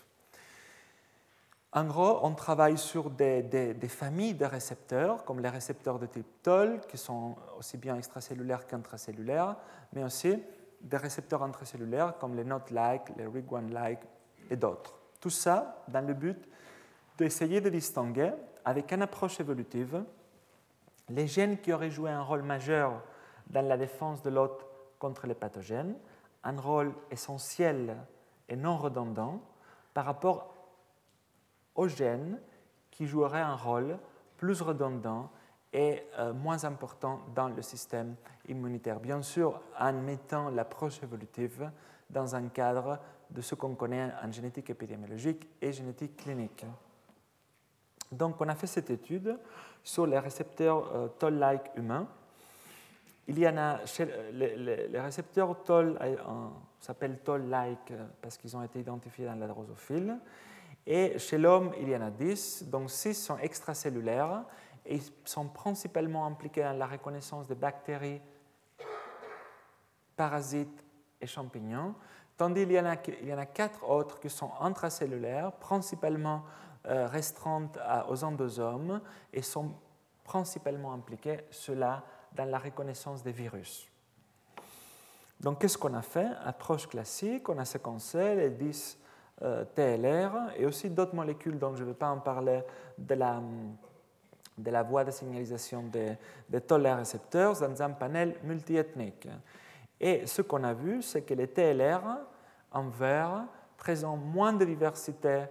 En 1.72 1.84
gros, 1.84 2.18
on 2.22 2.34
travaille 2.34 2.76
sur 2.76 3.10
des, 3.10 3.74
familles 3.88 4.34
de 4.34 4.44
récepteurs, 4.44 5.24
comme 5.24 5.38
les 5.38 5.48
récepteurs 5.48 6.00
de 6.00 6.06
type 6.06 6.42
TOL, 6.42 6.80
qui 6.88 6.98
sont 6.98 7.36
aussi 7.58 7.76
bien 7.76 7.96
extracellulaires 7.96 8.66
qu'intracellulaires, 8.66 9.56
mais 9.92 10.02
aussi 10.02 10.42
des 10.80 10.96
récepteurs 10.96 11.44
intracellulaires 11.44 12.18
comme 12.18 12.34
les 12.34 12.42
NOT-like, 12.42 13.16
les 13.16 13.26
RIG-1-like 13.26 14.00
et 14.50 14.56
d'autres. 14.56 14.98
Tout 15.20 15.30
ça 15.30 15.84
dans 15.86 16.04
le 16.04 16.14
but 16.14 16.48
d'essayer 17.18 17.60
de 17.60 17.68
distinguer, 17.68 18.32
avec 18.64 18.92
une 18.92 19.02
approche 19.02 19.38
évolutive, 19.38 20.02
les 21.08 21.28
gènes 21.28 21.58
qui 21.58 21.72
auraient 21.72 21.90
joué 21.90 22.10
un 22.10 22.22
rôle 22.22 22.42
majeur 22.42 23.00
dans 23.46 23.66
la 23.66 23.76
défense 23.76 24.22
de 24.22 24.30
l'hôte 24.30 24.66
contre 24.98 25.26
les 25.26 25.34
pathogènes, 25.34 25.94
un 26.42 26.58
rôle 26.58 26.92
essentiel 27.10 27.96
et 28.48 28.56
non 28.56 28.76
redondant 28.76 29.40
par 29.94 30.04
rapport 30.06 30.59
gènes 31.88 32.38
qui 32.90 33.06
joueraient 33.06 33.40
un 33.40 33.56
rôle 33.56 33.98
plus 34.36 34.60
redondant 34.62 35.30
et 35.72 36.02
euh, 36.18 36.32
moins 36.32 36.64
important 36.64 37.20
dans 37.34 37.48
le 37.48 37.62
système 37.62 38.16
immunitaire. 38.48 38.98
Bien 38.98 39.22
sûr, 39.22 39.60
en 39.78 39.92
mettant 39.92 40.50
l'approche 40.50 41.02
évolutive 41.02 41.70
dans 42.08 42.34
un 42.34 42.48
cadre 42.48 42.98
de 43.30 43.40
ce 43.40 43.54
qu'on 43.54 43.74
connaît 43.74 44.10
en 44.22 44.30
génétique 44.32 44.70
épidémiologique 44.70 45.48
et 45.62 45.72
génétique 45.72 46.16
clinique. 46.16 46.66
Donc, 48.10 48.40
on 48.40 48.48
a 48.48 48.56
fait 48.56 48.66
cette 48.66 48.90
étude 48.90 49.38
sur 49.84 50.06
les 50.06 50.18
récepteurs 50.18 50.90
euh, 50.94 51.08
toll-like 51.18 51.70
humains. 51.76 52.08
Il 53.28 53.38
y 53.38 53.46
en 53.46 53.56
a 53.56 53.78
les, 54.32 54.88
récepteurs 54.94 55.62
toll 55.62 55.96
euh, 56.00 56.16
s'appellent 56.80 57.20
toll-like 57.20 57.92
parce 58.20 58.36
qu'ils 58.36 58.56
ont 58.56 58.62
été 58.64 58.80
identifiés 58.80 59.26
dans 59.26 59.36
la 59.36 59.46
drosophile. 59.46 60.18
Et 60.86 61.18
chez 61.18 61.38
l'homme, 61.38 61.72
il 61.80 61.88
y 61.88 61.96
en 61.96 62.02
a 62.02 62.10
10, 62.10 62.64
donc 62.68 62.90
6 62.90 63.14
sont 63.14 63.38
extracellulaires 63.38 64.44
et 64.86 64.98
sont 65.24 65.46
principalement 65.46 66.26
impliqués 66.26 66.62
dans 66.62 66.72
la 66.72 66.86
reconnaissance 66.86 67.46
des 67.46 67.54
bactéries, 67.54 68.20
parasites 70.16 70.84
et 71.20 71.26
champignons, 71.26 71.94
tandis 72.36 72.62
qu'il 72.62 72.72
y, 72.72 72.80
en 72.80 72.86
a, 72.86 72.96
il 73.20 73.28
y 73.28 73.34
en 73.34 73.38
a 73.38 73.46
4 73.46 73.88
autres 73.88 74.18
qui 74.18 74.30
sont 74.30 74.50
intracellulaires, 74.60 75.52
principalement 75.52 76.44
euh, 76.86 77.06
restreintes 77.06 77.78
aux 78.08 78.24
endosomes 78.24 79.02
et 79.32 79.42
sont 79.42 79.74
principalement 80.24 80.92
impliqués, 80.92 81.40
ceux-là, 81.50 82.02
dans 82.32 82.46
la 82.46 82.58
reconnaissance 82.58 83.22
des 83.22 83.32
virus. 83.32 83.90
Donc, 85.40 85.60
qu'est-ce 85.60 85.76
qu'on 85.76 85.94
a 85.94 86.02
fait? 86.02 86.28
Approche 86.44 86.86
classique, 86.86 87.48
on 87.48 87.58
a 87.58 87.64
séquencé 87.64 88.34
les 88.36 88.50
10 88.50 88.98
euh, 88.98 88.99
TLR 89.74 90.52
et 90.56 90.66
aussi 90.66 90.90
d'autres 90.90 91.14
molécules 91.14 91.58
dont 91.58 91.74
je 91.74 91.82
ne 91.82 91.88
vais 91.88 91.94
pas 91.94 92.10
en 92.10 92.18
parler 92.18 92.62
de 92.98 93.14
la, 93.14 93.40
de 94.58 94.70
la 94.70 94.82
voie 94.82 95.04
de 95.04 95.10
signalisation 95.10 95.82
des, 95.84 96.16
des 96.48 96.92
récepteurs 96.92 97.58
dans 97.58 97.82
un 97.82 97.90
panel 97.90 98.36
multiethnique. 98.44 99.28
Et 99.98 100.26
ce 100.26 100.42
qu'on 100.42 100.64
a 100.64 100.74
vu, 100.74 101.02
c'est 101.02 101.22
que 101.22 101.34
les 101.34 101.48
TLR 101.48 102.02
en 102.72 102.88
vert 102.88 103.44
présentent 103.76 104.24
moins 104.24 104.52
de 104.52 104.64
diversité 104.64 105.44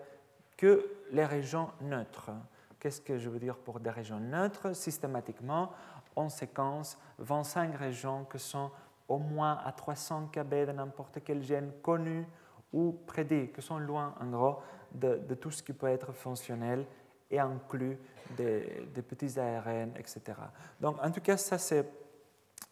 que 0.55 0.85
les 1.11 1.25
régions 1.25 1.69
neutres. 1.81 2.31
Qu'est-ce 2.79 3.01
que 3.01 3.17
je 3.17 3.29
veux 3.29 3.39
dire 3.39 3.57
pour 3.57 3.79
des 3.79 3.89
régions 3.89 4.19
neutres? 4.19 4.73
Systématiquement, 4.75 5.71
on 6.15 6.29
séquence 6.29 6.97
25 7.17 7.75
régions 7.75 8.25
qui 8.25 8.39
sont 8.39 8.71
au 9.07 9.17
moins 9.17 9.59
à 9.65 9.71
300 9.71 10.29
kb 10.31 10.67
de 10.67 10.71
n'importe 10.71 11.19
quel 11.23 11.41
gène 11.41 11.71
connu 11.81 12.25
ou 12.71 12.91
prédits, 13.05 13.51
qui 13.53 13.61
sont 13.61 13.79
loin, 13.79 14.13
en 14.19 14.27
gros, 14.27 14.57
de, 14.93 15.35
tout 15.35 15.51
ce 15.51 15.63
qui 15.63 15.73
peut 15.73 15.87
être 15.87 16.11
fonctionnel 16.13 16.85
et 17.29 17.39
inclut 17.39 17.97
des, 18.35 18.85
petits 19.07 19.39
ARN, 19.39 19.91
etc. 19.97 20.21
Donc, 20.79 20.97
en 21.03 21.11
tout 21.11 21.21
cas, 21.21 21.37
ça, 21.37 21.57
c'est 21.57 21.85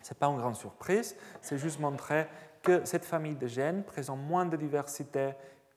n'est 0.10 0.18
pas 0.18 0.28
une 0.28 0.38
grande 0.38 0.56
surprise, 0.56 1.16
c'est 1.42 1.58
juste 1.58 1.80
montrer 1.80 2.28
que 2.62 2.86
cette 2.86 3.04
famille 3.04 3.36
de 3.36 3.48
gènes 3.48 3.84
présente 3.84 4.20
moins 4.20 4.46
de 4.46 4.56
diversité, 4.56 5.32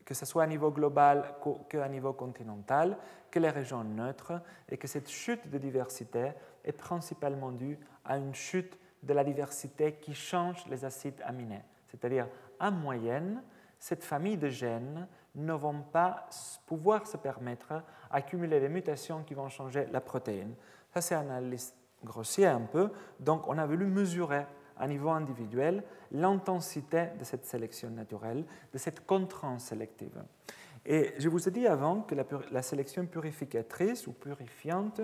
que 0.05 0.15
ce 0.15 0.25
soit 0.25 0.45
à 0.45 0.47
niveau 0.47 0.71
global 0.71 1.35
qu'à 1.69 1.89
niveau 1.89 2.13
continental, 2.13 2.97
que 3.31 3.39
les 3.39 3.51
régions 3.51 3.83
neutres, 3.83 4.41
et 4.69 4.77
que 4.77 4.87
cette 4.87 5.09
chute 5.09 5.49
de 5.49 5.59
diversité 5.59 6.33
est 6.65 6.73
principalement 6.73 7.51
due 7.51 7.79
à 8.05 8.19
une 8.19 8.35
chute 8.35 8.79
de 9.03 9.15
la 9.15 9.25
diversité 9.25 9.95
qui 9.95 10.15
change 10.15 10.65
les 10.67 10.85
acides 10.85 11.21
aminés. 11.25 11.63
C'est-à-dire, 11.89 12.29
en 12.59 12.71
moyenne, 12.71 13.43
cette 13.81 14.05
famille 14.05 14.37
de 14.37 14.49
gènes 14.49 15.09
ne 15.35 15.55
vont 15.55 15.83
pas 15.83 16.29
pouvoir 16.67 17.07
se 17.07 17.17
permettre 17.17 17.83
d'accumuler 18.13 18.61
des 18.61 18.69
mutations 18.69 19.25
qui 19.25 19.35
vont 19.35 19.49
changer 19.49 19.87
la 19.91 20.01
protéine. 20.01 20.55
Ça, 20.93 21.01
c'est 21.01 21.15
une 21.15 21.31
analyse 21.31 21.75
grossière 22.05 22.55
un 22.57 22.67
peu. 22.67 22.91
Donc, 23.19 23.49
on 23.49 23.57
a 23.57 23.67
voulu 23.67 23.87
mesurer 23.87 24.45
à 24.79 24.87
niveau 24.87 25.11
individuel 25.11 25.83
l'intensité 26.13 27.09
de 27.19 27.25
cette 27.25 27.47
sélection 27.47 27.91
naturelle, 27.91 28.45
de 28.73 28.79
cette 28.79 29.07
contrainte 29.07 29.61
sélective. 29.61 30.23
Et 30.85 31.15
je 31.19 31.29
vous 31.29 31.49
ai 31.49 31.51
dit 31.51 31.67
avant 31.67 32.03
que 32.03 32.15
la, 32.15 32.25
la 32.51 32.63
sélection 32.63 33.07
purificatrice 33.07 34.07
ou 34.07 34.13
purifiante, 34.13 35.01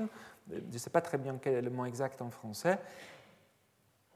je 0.50 0.60
ne 0.72 0.78
sais 0.78 0.90
pas 0.90 1.02
très 1.02 1.18
bien 1.18 1.38
quel 1.40 1.54
est 1.54 1.62
le 1.62 1.70
mot 1.70 1.84
exact 1.84 2.20
en 2.22 2.30
français, 2.30 2.78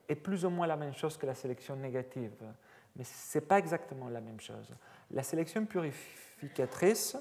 est 0.09 0.17
plus 0.17 0.45
ou 0.45 0.51
moins 0.51 0.67
la 0.67 0.77
même 0.77 0.95
chose 0.95 1.17
que 1.17 1.27
la 1.27 1.35
sélection 1.35 1.77
négative 1.77 2.43
mais 3.01 3.05
ce 3.05 3.39
n'est 3.39 3.45
pas 3.47 3.59
exactement 3.59 4.11
la 4.11 4.21
même 4.21 4.41
chose. 4.41 4.75
La 5.11 5.23
sélection 5.23 5.65
purificatrice, 5.65 7.17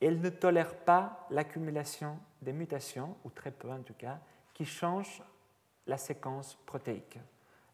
elle 0.00 0.20
ne 0.20 0.28
tolère 0.28 0.74
pas 0.74 1.28
l'accumulation 1.30 2.18
des 2.42 2.52
mutations, 2.52 3.16
ou 3.24 3.30
très 3.30 3.52
peu 3.52 3.70
en 3.70 3.82
tout 3.82 3.94
cas, 3.94 4.18
qui 4.54 4.64
changent 4.64 5.22
la 5.86 5.96
séquence 5.96 6.56
protéique. 6.66 7.16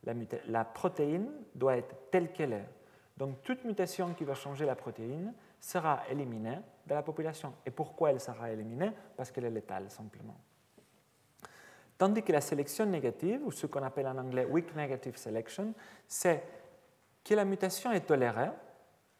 La, 0.05 0.13
la 0.49 0.67
protéine 0.67 1.31
doit 1.55 1.79
être 1.79 2.11
telle 2.11 2.31
qu'elle 2.31 2.53
est. 2.53 2.69
Donc 3.17 3.43
toute 3.43 3.65
mutation 3.65 4.13
qui 4.13 4.25
va 4.25 4.35
changer 4.35 4.67
la 4.67 4.77
protéine 4.77 5.33
sera 5.59 6.03
éliminée 6.11 6.59
de 6.87 6.93
la 6.93 7.03
population. 7.03 7.55
Et 7.65 7.71
pourquoi 7.71 8.11
elle 8.11 8.21
sera 8.21 8.51
éliminée? 8.51 8.91
Parce 9.17 9.31
qu'elle 9.31 9.47
est 9.47 9.51
létale, 9.51 9.91
simplement. 9.91 10.37
Tandis 11.97 12.23
que 12.23 12.33
la 12.33 12.43
sélection 12.43 12.85
négative, 12.85 13.41
ou 13.47 13.51
ce 13.51 13.67
qu'on 13.67 13.83
appelle 13.83 14.09
en 14.09 14.19
anglais 14.19 14.45
weak 14.45 14.77
negative 14.77 15.17
selection, 15.17 15.73
c'est 16.07 16.43
que 17.25 17.35
la 17.35 17.45
mutation 17.45 17.93
est 17.93 18.07
tolérée. 18.07 18.51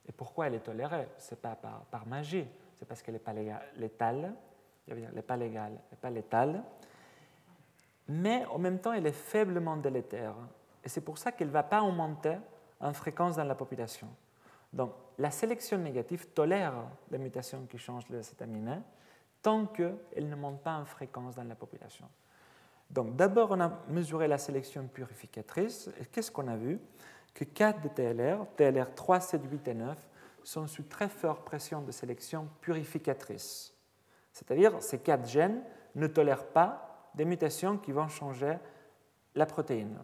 Et 0.09 0.13
pourquoi 0.13 0.47
elle 0.47 0.55
est 0.55 0.61
tolérée? 0.61 1.09
Ce 1.19 1.35
n'est 1.35 1.41
pas 1.41 1.57
par, 1.91 2.07
magie, 2.07 2.47
c'est 2.79 2.87
parce 2.87 3.03
qu'elle 3.03 3.15
n'est 3.15 3.21
pas 3.21 3.35
létale, 3.77 4.35
elle 4.89 5.11
n'est 5.15 5.23
pas 5.23 5.37
légale, 5.37 5.73
elle 5.73 5.91
n'est 5.93 6.01
pas 6.01 6.11
létale, 6.11 6.63
mais 8.09 8.45
en 8.47 8.59
même 8.59 8.81
temps 8.81 8.93
elle 8.93 9.07
est 9.07 9.13
faiblement 9.13 9.77
délétère. 9.77 10.35
Et 10.85 10.89
c'est 10.89 11.01
pour 11.01 11.19
ça 11.19 11.31
qu'elle 11.31 11.49
ne 11.49 11.53
va 11.53 11.63
pas 11.63 11.83
augmenter 11.83 12.37
en 12.81 12.93
fréquence 12.93 13.37
dans 13.37 13.45
la 13.45 13.55
population. 13.55 14.09
Donc 14.73 14.93
la 15.19 15.31
sélection 15.31 15.79
négative 15.79 16.29
tolère 16.29 16.75
les 17.11 17.19
mutations 17.19 17.67
qui 17.67 17.79
changent 17.79 18.09
les 18.09 18.19
acétamines 18.19 18.83
tant 19.41 19.67
qu'elle 19.67 20.29
ne 20.29 20.35
monte 20.35 20.63
pas 20.63 20.77
en 20.77 20.85
fréquence 20.85 21.35
dans 21.37 21.45
la 21.45 21.55
population. 21.55 22.09
Donc 22.91 23.17
d'abord 23.17 23.53
on 23.53 23.61
a 23.61 23.71
mesuré 23.89 24.27
la 24.29 24.39
sélection 24.39 24.87
purificatrice 24.89 25.91
et 26.01 26.07
qu'est-ce 26.07 26.31
qu'on 26.31 26.49
a 26.49 26.57
vu? 26.57 26.81
Que 27.35 27.45
4 27.45 27.81
de 27.81 27.89
TLR, 27.89 28.47
TLR 28.57 28.95
3, 28.95 29.21
7, 29.21 29.43
8 29.51 29.69
et 29.69 29.75
9, 29.75 30.09
sont 30.45 30.67
sous 30.67 30.83
très 30.83 31.09
forte 31.09 31.45
pression 31.45 31.83
de 31.83 31.93
sélection 31.93 32.49
purificatrice. 32.61 33.75
C'est-à-dire 34.33 34.83
ces 34.83 34.99
quatre 34.99 35.29
gènes 35.29 35.63
ne 35.95 36.07
tolèrent 36.07 36.47
pas 36.47 37.11
des 37.15 37.25
mutations 37.25 37.79
qui 37.79 37.93
vont 37.93 38.09
changer 38.09 38.57
la 39.35 39.47
protéine. 39.47 39.99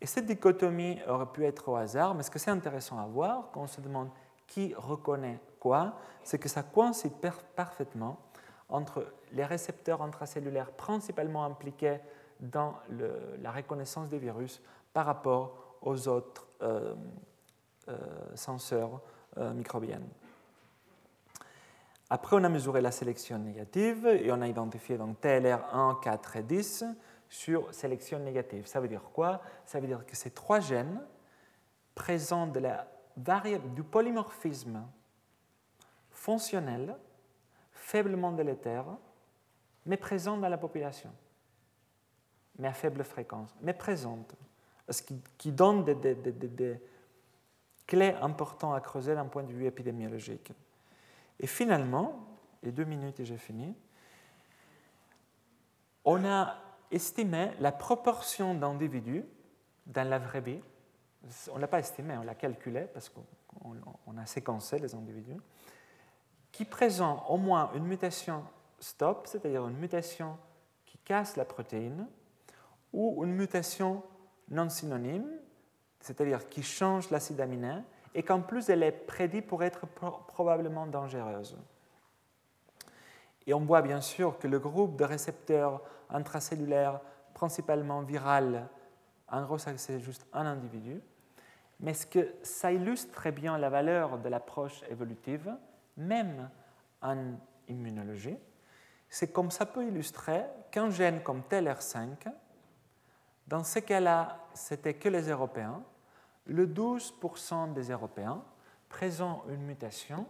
Et 0.00 0.06
cette 0.06 0.26
dichotomie 0.26 1.00
aurait 1.08 1.26
pu 1.26 1.44
être 1.44 1.68
au 1.68 1.76
hasard, 1.76 2.14
mais 2.14 2.22
ce 2.22 2.30
que 2.30 2.38
c'est 2.38 2.50
intéressant 2.50 2.98
à 2.98 3.06
voir 3.06 3.50
quand 3.52 3.62
on 3.62 3.66
se 3.66 3.80
demande 3.80 4.10
qui 4.46 4.72
reconnaît 4.76 5.40
quoi, 5.58 5.96
c'est 6.22 6.38
que 6.38 6.48
ça 6.48 6.62
coïncide 6.62 7.12
parfaitement 7.56 8.18
entre 8.68 9.12
les 9.32 9.44
récepteurs 9.44 10.02
intracellulaires 10.02 10.70
principalement 10.72 11.44
impliqués 11.44 11.98
dans 12.40 12.74
la 13.40 13.50
reconnaissance 13.50 14.08
des 14.08 14.18
virus 14.18 14.62
par 14.92 15.06
rapport 15.06 15.67
aux 15.82 16.08
autres 16.08 16.46
euh, 16.62 16.94
euh, 17.88 17.96
senseurs 18.34 19.00
euh, 19.38 19.52
microbiens. 19.52 20.02
Après, 22.10 22.36
on 22.36 22.44
a 22.44 22.48
mesuré 22.48 22.80
la 22.80 22.90
sélection 22.90 23.38
négative 23.38 24.06
et 24.06 24.32
on 24.32 24.40
a 24.40 24.48
identifié 24.48 24.96
donc 24.96 25.20
TLR 25.20 25.74
1, 25.74 26.00
4 26.02 26.36
et 26.36 26.42
10 26.42 26.84
sur 27.28 27.72
sélection 27.74 28.18
négative. 28.18 28.66
Ça 28.66 28.80
veut 28.80 28.88
dire 28.88 29.02
quoi? 29.12 29.42
Ça 29.66 29.78
veut 29.78 29.86
dire 29.86 30.06
que 30.06 30.16
ces 30.16 30.30
trois 30.30 30.60
gènes 30.60 31.02
présentent 31.94 32.52
de 32.52 32.60
la 32.60 32.88
du 33.74 33.82
polymorphisme 33.82 34.86
fonctionnel, 36.10 36.96
faiblement 37.72 38.30
délétère, 38.32 38.86
mais 39.86 39.96
présent 39.96 40.36
dans 40.36 40.48
la 40.48 40.58
population, 40.58 41.10
mais 42.58 42.68
à 42.68 42.72
faible 42.72 43.02
fréquence, 43.02 43.56
mais 43.60 43.72
présente 43.72 44.36
ce 44.90 45.02
qui, 45.02 45.52
donne 45.52 45.84
des, 45.84 46.80
clés 47.86 48.14
importantes 48.20 48.74
à 48.74 48.80
creuser 48.80 49.14
d'un 49.14 49.26
point 49.26 49.42
de 49.42 49.52
vue 49.52 49.66
épidémiologique. 49.66 50.52
Et 51.40 51.46
finalement, 51.46 52.26
et 52.62 52.72
deux 52.72 52.84
minutes 52.84 53.20
et 53.20 53.24
j'ai 53.24 53.38
fini, 53.38 53.74
on 56.04 56.24
a 56.24 56.56
estimé 56.90 57.50
la 57.60 57.72
proportion 57.72 58.54
d'individus 58.54 59.24
dans 59.86 60.08
la 60.08 60.18
vraie 60.18 60.40
vie. 60.40 60.60
On 61.50 61.56
ne 61.56 61.60
l'a 61.60 61.68
pas 61.68 61.80
estimé, 61.80 62.16
on 62.16 62.22
l'a 62.22 62.34
calculé 62.34 62.82
parce 62.92 63.08
qu'on 63.10 64.16
a 64.16 64.26
séquencé 64.26 64.78
les 64.78 64.94
individus, 64.94 65.40
qui 66.50 66.64
présentent 66.64 67.24
au 67.28 67.36
moins 67.36 67.70
une 67.74 67.84
mutation 67.84 68.42
stop, 68.80 69.26
c'est-à-dire 69.26 69.66
une 69.66 69.76
mutation 69.76 70.38
qui 70.86 70.98
casse 70.98 71.36
la 71.36 71.44
protéine, 71.44 72.06
ou 72.92 73.24
une 73.24 73.34
mutation 73.34 74.02
non 74.50 74.68
synonyme, 74.68 75.28
c'est-à-dire 76.00 76.48
qui 76.48 76.62
change 76.62 77.10
l'acide 77.10 77.40
aminé, 77.40 77.74
et 78.14 78.22
qu'en 78.22 78.40
plus 78.40 78.68
elle 78.68 78.82
est 78.82 78.92
prédite 78.92 79.46
pour 79.46 79.62
être 79.62 79.86
probablement 79.86 80.86
dangereuse. 80.86 81.56
Et 83.46 83.54
on 83.54 83.60
voit 83.60 83.82
bien 83.82 84.00
sûr 84.00 84.38
que 84.38 84.46
le 84.46 84.58
groupe 84.58 84.96
de 84.96 85.04
récepteurs 85.04 85.82
intracellulaires, 86.10 87.00
principalement 87.34 88.02
viral, 88.02 88.68
en 89.30 89.42
gros, 89.42 89.58
c'est 89.58 90.00
juste 90.00 90.26
un 90.32 90.46
individu, 90.46 91.00
mais 91.80 91.94
ce 91.94 92.06
que 92.06 92.34
ça 92.42 92.72
illustre 92.72 93.12
très 93.12 93.30
bien 93.30 93.58
la 93.58 93.70
valeur 93.70 94.18
de 94.18 94.28
l'approche 94.28 94.82
évolutive, 94.90 95.54
même 95.96 96.50
en 97.02 97.34
immunologie, 97.68 98.36
c'est 99.08 99.32
comme 99.32 99.50
ça 99.50 99.66
peut 99.66 99.86
illustrer 99.86 100.44
qu'un 100.70 100.90
gène 100.90 101.22
comme 101.22 101.42
TLR5, 101.48 102.30
dans 103.48 103.64
ce 103.64 103.78
cas-là, 103.78 104.46
c'était 104.52 104.94
que 104.94 105.08
les 105.08 105.30
Européens, 105.30 105.82
le 106.44 106.66
12% 106.66 107.72
des 107.72 107.90
Européens 107.90 108.42
présentent 108.88 109.44
une 109.48 109.62
mutation 109.62 110.26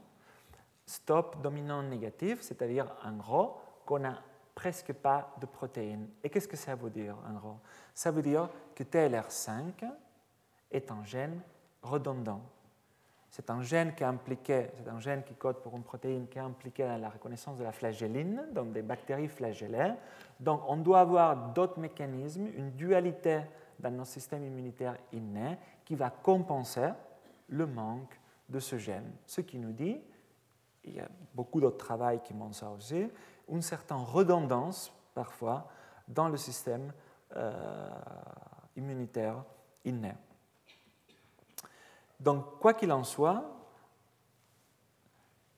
stop 0.86 1.43
dominant 1.43 1.82
négatif, 1.82 2.40
c'est-à-dire 2.40 2.86
en 3.05 3.12
gros 3.16 3.57
qu'on 3.85 3.99
n'a 3.99 4.23
presque 4.55 4.93
pas 4.93 5.35
de 5.40 5.47
protéines. 5.47 6.09
Et 6.23 6.31
qu'est-ce 6.31 6.49
que 6.49 6.57
ça 6.57 6.77
veut 6.77 6.90
dire 6.90 7.16
en 7.28 7.35
gros? 7.35 7.59
Ça 7.93 8.12
veut 8.12 8.23
dire 8.23 8.49
que 8.74 8.85
TLR5 8.85 9.85
est 10.70 10.90
un 10.90 11.05
gène 11.05 11.40
redondant. 11.82 12.43
C'est 13.31 13.51
un 13.51 13.63
gène 13.63 13.95
qui 13.95 14.03
est 14.03 14.07
impliqué, 14.07 14.69
c'est 14.75 14.89
un 14.89 15.01
gène 15.01 15.23
qui 15.23 15.35
code 15.35 15.61
pour 15.63 15.77
une 15.77 15.83
protéine 15.83 16.27
qui 16.29 16.39
est 16.39 16.43
impliquée 16.43 16.85
dans 16.85 16.97
la 16.97 17.11
reconnaissance 17.11 17.59
de 17.59 17.65
la 17.65 17.73
flagelline, 17.73 18.47
donc 18.53 18.73
des 18.73 18.83
bactéries 18.83 19.29
flagellaires. 19.29 19.97
Donc 20.41 20.63
on 20.67 20.79
doit 20.79 21.01
avoir 21.01 21.53
d'autres 21.53 21.79
mécanismes, 21.79 22.47
une 22.57 22.71
dualité 22.71 23.43
dans 23.79 23.91
nos 23.91 24.05
systèmes 24.05 24.45
immunitaires 24.45 24.97
innés 25.13 25.59
qui 25.85 25.95
va 25.95 26.11
compenser 26.11 26.89
le 27.49 27.67
manque 27.67 28.19
de 28.49 28.61
ce 28.61 28.79
gène. 28.79 29.13
Ce 29.27 29.41
qui 29.43 29.59
nous 29.59 29.73
dit, 29.73 30.01
il 30.85 30.97
y 30.97 31.01
a 31.01 31.09
beaucoup 31.35 31.61
d'autres 31.61 31.77
travaux 31.77 32.19
qui 32.25 32.35
montrent 32.35 32.57
ça 32.57 32.71
aussi, 32.71 33.11
une 33.49 33.63
certaine 33.63 33.99
redondance 33.99 34.93
parfois 35.15 35.69
dans 36.07 36.29
le 36.29 36.37
système 36.37 36.93
euh, 37.37 37.91
immunitaire 38.77 39.45
inné. 39.85 40.15
Donc, 42.20 42.59
quoi 42.59 42.74
qu'il 42.74 42.90
en 42.93 43.05
soit, 43.05 43.45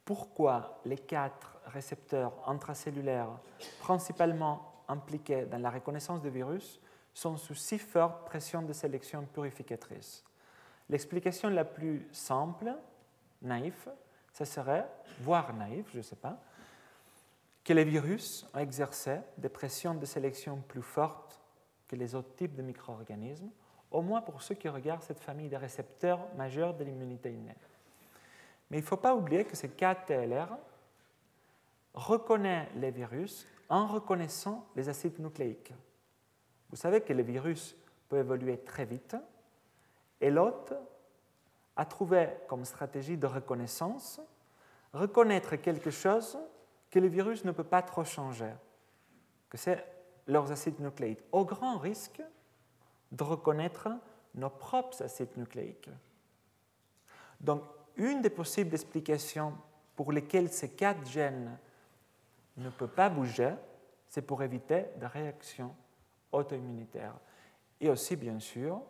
pourquoi 0.04 0.80
les 0.84 0.98
quatre 0.98 1.56
récepteurs 1.66 2.32
intracellulaires, 2.46 3.38
principalement 3.80 4.82
impliqués 4.88 5.46
dans 5.46 5.58
la 5.58 5.70
reconnaissance 5.70 6.20
des 6.20 6.30
virus, 6.30 6.80
sont 7.14 7.36
sous 7.36 7.54
si 7.54 7.78
forte 7.78 8.26
pression 8.26 8.62
de 8.62 8.72
sélection 8.72 9.24
purificatrice? 9.24 10.24
L'explication 10.88 11.48
la 11.48 11.64
plus 11.64 12.08
simple, 12.12 12.74
naïve, 13.42 13.90
ce 14.32 14.44
serait, 14.44 14.86
voire 15.20 15.54
naïf, 15.54 15.86
je 15.92 15.98
ne 15.98 16.02
sais 16.02 16.16
pas, 16.16 16.36
que 17.64 17.72
les 17.72 17.84
virus 17.84 18.46
ont 18.54 18.58
exercé 18.58 19.18
des 19.38 19.48
pressions 19.48 19.94
de 19.94 20.04
sélection 20.06 20.62
plus 20.66 20.82
fortes 20.82 21.40
que 21.86 21.96
les 21.96 22.14
autres 22.14 22.34
types 22.34 22.54
de 22.54 22.62
micro-organismes 22.62 23.50
au 23.90 24.02
moins 24.02 24.20
pour 24.20 24.42
ceux 24.42 24.54
qui 24.54 24.68
regardent 24.68 25.02
cette 25.02 25.20
famille 25.20 25.48
de 25.48 25.56
récepteurs 25.56 26.20
majeurs 26.36 26.74
de 26.74 26.84
l'immunité 26.84 27.32
innée. 27.32 27.56
Mais 28.70 28.78
il 28.78 28.82
ne 28.82 28.86
faut 28.86 28.96
pas 28.96 29.14
oublier 29.14 29.44
que 29.44 29.56
ces 29.56 29.68
4 29.68 30.06
TLR 30.06 30.48
reconnaissent 31.94 32.68
les 32.76 32.90
virus 32.90 33.46
en 33.68 33.86
reconnaissant 33.86 34.66
les 34.76 34.88
acides 34.88 35.18
nucléiques. 35.18 35.72
Vous 36.70 36.76
savez 36.76 37.00
que 37.00 37.12
les 37.12 37.22
virus 37.22 37.76
peuvent 38.08 38.20
évoluer 38.20 38.58
très 38.58 38.84
vite 38.84 39.16
et 40.20 40.30
l'hôte 40.30 40.72
a 41.76 41.84
trouvé 41.84 42.28
comme 42.46 42.64
stratégie 42.64 43.16
de 43.16 43.26
reconnaissance 43.26 44.20
reconnaître 44.92 45.56
quelque 45.56 45.90
chose 45.90 46.38
que 46.90 46.98
le 46.98 47.08
virus 47.08 47.44
ne 47.44 47.52
peut 47.52 47.64
pas 47.64 47.82
trop 47.82 48.04
changer, 48.04 48.52
que 49.48 49.56
c'est 49.56 49.84
leurs 50.26 50.50
acides 50.50 50.80
nucléiques, 50.80 51.22
au 51.32 51.44
grand 51.44 51.78
risque 51.78 52.22
de 53.12 53.22
reconnaître 53.24 53.88
nos 54.34 54.50
propres 54.50 55.02
acides 55.02 55.36
nucléiques. 55.36 55.90
Donc, 57.40 57.62
une 57.96 58.22
des 58.22 58.30
possibles 58.30 58.74
explications 58.74 59.54
pour 59.96 60.12
lesquelles 60.12 60.50
ces 60.50 60.70
quatre 60.70 61.06
gènes 61.06 61.58
ne 62.56 62.70
peuvent 62.70 62.88
pas 62.88 63.08
bouger, 63.08 63.54
c'est 64.08 64.22
pour 64.22 64.42
éviter 64.42 64.86
des 64.96 65.06
réactions 65.06 65.74
auto-immunitaires. 66.32 67.16
Et 67.80 67.88
aussi, 67.88 68.16
bien 68.16 68.38
sûr, 68.38 68.80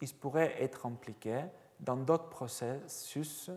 ils 0.00 0.14
pourraient 0.14 0.62
être 0.62 0.86
impliqués 0.86 1.44
dans 1.78 1.96
d'autres 1.96 2.28
processus 2.28 3.50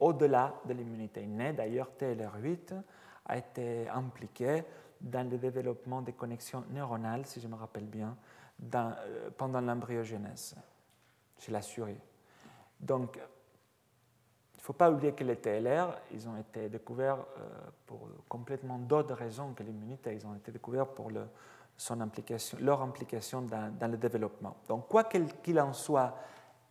au-delà 0.00 0.54
de 0.64 0.72
l'immunité 0.72 1.22
innée. 1.22 1.52
D'ailleurs, 1.52 1.90
TLR8 1.98 2.82
a 3.26 3.36
été 3.36 3.88
impliqué 3.88 4.64
dans 5.02 5.28
le 5.28 5.36
développement 5.36 6.00
des 6.00 6.12
connexions 6.12 6.64
neuronales, 6.70 7.26
si 7.26 7.40
je 7.40 7.48
me 7.48 7.56
rappelle 7.56 7.86
bien, 7.86 8.16
euh, 8.74 9.30
pendant 9.36 9.60
l'embryogenèse 9.60 10.54
chez 11.38 11.50
la 11.50 11.60
souris. 11.62 11.98
Donc, 12.78 13.16
il 13.16 14.58
ne 14.58 14.62
faut 14.62 14.72
pas 14.72 14.90
oublier 14.90 15.12
que 15.12 15.24
les 15.24 15.36
TLR, 15.36 15.98
ils 16.12 16.28
ont 16.28 16.36
été 16.36 16.68
découverts 16.68 17.18
euh, 17.18 17.48
pour 17.86 18.08
complètement 18.28 18.78
d'autres 18.78 19.14
raisons 19.14 19.52
que 19.54 19.64
l'immunité. 19.64 20.14
Ils 20.14 20.24
ont 20.26 20.36
été 20.36 20.52
découverts 20.52 20.86
pour 20.86 21.10
leur 21.10 22.82
implication 22.82 23.42
dans, 23.42 23.90
le 23.90 23.96
développement. 23.96 24.56
Donc, 24.68 24.86
quoi 24.86 25.04
qu'il 25.04 25.60
en 25.60 25.72
soit, 25.72 26.16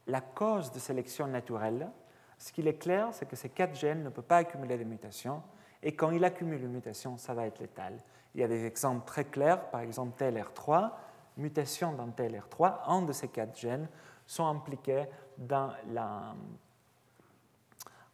la 0.07 0.21
cause 0.21 0.71
de 0.71 0.79
sélection 0.79 1.27
naturelle, 1.27 1.89
ce 2.37 2.53
qu'il 2.53 2.67
est 2.67 2.77
clair, 2.77 3.09
c'est 3.11 3.27
que 3.27 3.35
ces 3.35 3.49
quatre 3.49 3.75
gènes 3.75 4.03
ne 4.03 4.09
peuvent 4.09 4.23
pas 4.23 4.37
accumuler 4.37 4.77
des 4.77 4.85
mutations, 4.85 5.43
et 5.83 5.95
quand 5.95 6.11
ils 6.11 6.23
accumulent 6.23 6.63
une 6.63 6.71
mutation, 6.71 7.17
ça 7.17 7.33
va 7.33 7.45
être 7.45 7.59
létal. 7.59 7.97
Il 8.35 8.41
y 8.41 8.43
a 8.43 8.47
des 8.47 8.65
exemples 8.65 9.05
très 9.05 9.25
clairs, 9.25 9.69
par 9.69 9.81
exemple 9.81 10.21
TLR3, 10.21 10.91
mutation 11.37 11.93
dans 11.93 12.07
TLR3, 12.07 12.75
un 12.87 13.01
de 13.01 13.11
ces 13.11 13.27
quatre 13.27 13.57
gènes 13.57 13.87
sont 14.25 14.45
impliqués 14.45 15.05
dans 15.37 15.71
la 15.89 16.35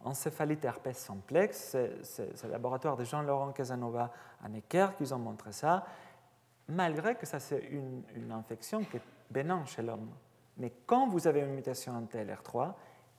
encéphalite 0.00 0.64
herpès 0.64 0.96
simplex. 0.96 1.76
C'est 2.02 2.44
le 2.44 2.50
laboratoire 2.50 2.96
de 2.96 3.04
Jean-Laurent 3.04 3.52
Casanova 3.52 4.12
à 4.42 4.48
Necker 4.48 4.88
qui 4.96 5.12
ont 5.12 5.18
montré 5.18 5.52
ça, 5.52 5.84
malgré 6.68 7.14
que 7.16 7.26
ça 7.26 7.40
c'est 7.40 7.60
une, 7.70 8.32
infection 8.32 8.84
qui 8.84 8.98
est 8.98 9.02
bénin 9.30 9.64
chez 9.64 9.82
l'homme. 9.82 10.10
Mais 10.56 10.72
quand 10.86 11.08
vous 11.08 11.26
avez 11.26 11.40
une 11.40 11.54
mutation 11.54 11.94
en 11.96 12.02
TLR3 12.02 12.72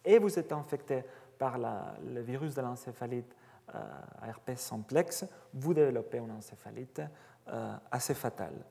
et 0.06 0.20
vous 0.20 0.38
êtes 0.38 0.52
infecté 0.52 1.04
par 1.38 1.58
le 1.58 2.22
virus 2.22 2.56
de 2.56 2.62
l'encéphalite 2.62 3.34
euh, 3.76 4.28
herpès 4.28 4.56
simplex, 4.56 5.26
vous 5.54 5.74
développez 5.74 6.18
une 6.18 6.32
encéphalite 6.32 7.02
euh, 7.48 7.76
assez 7.92 8.14
fatale. 8.14 8.66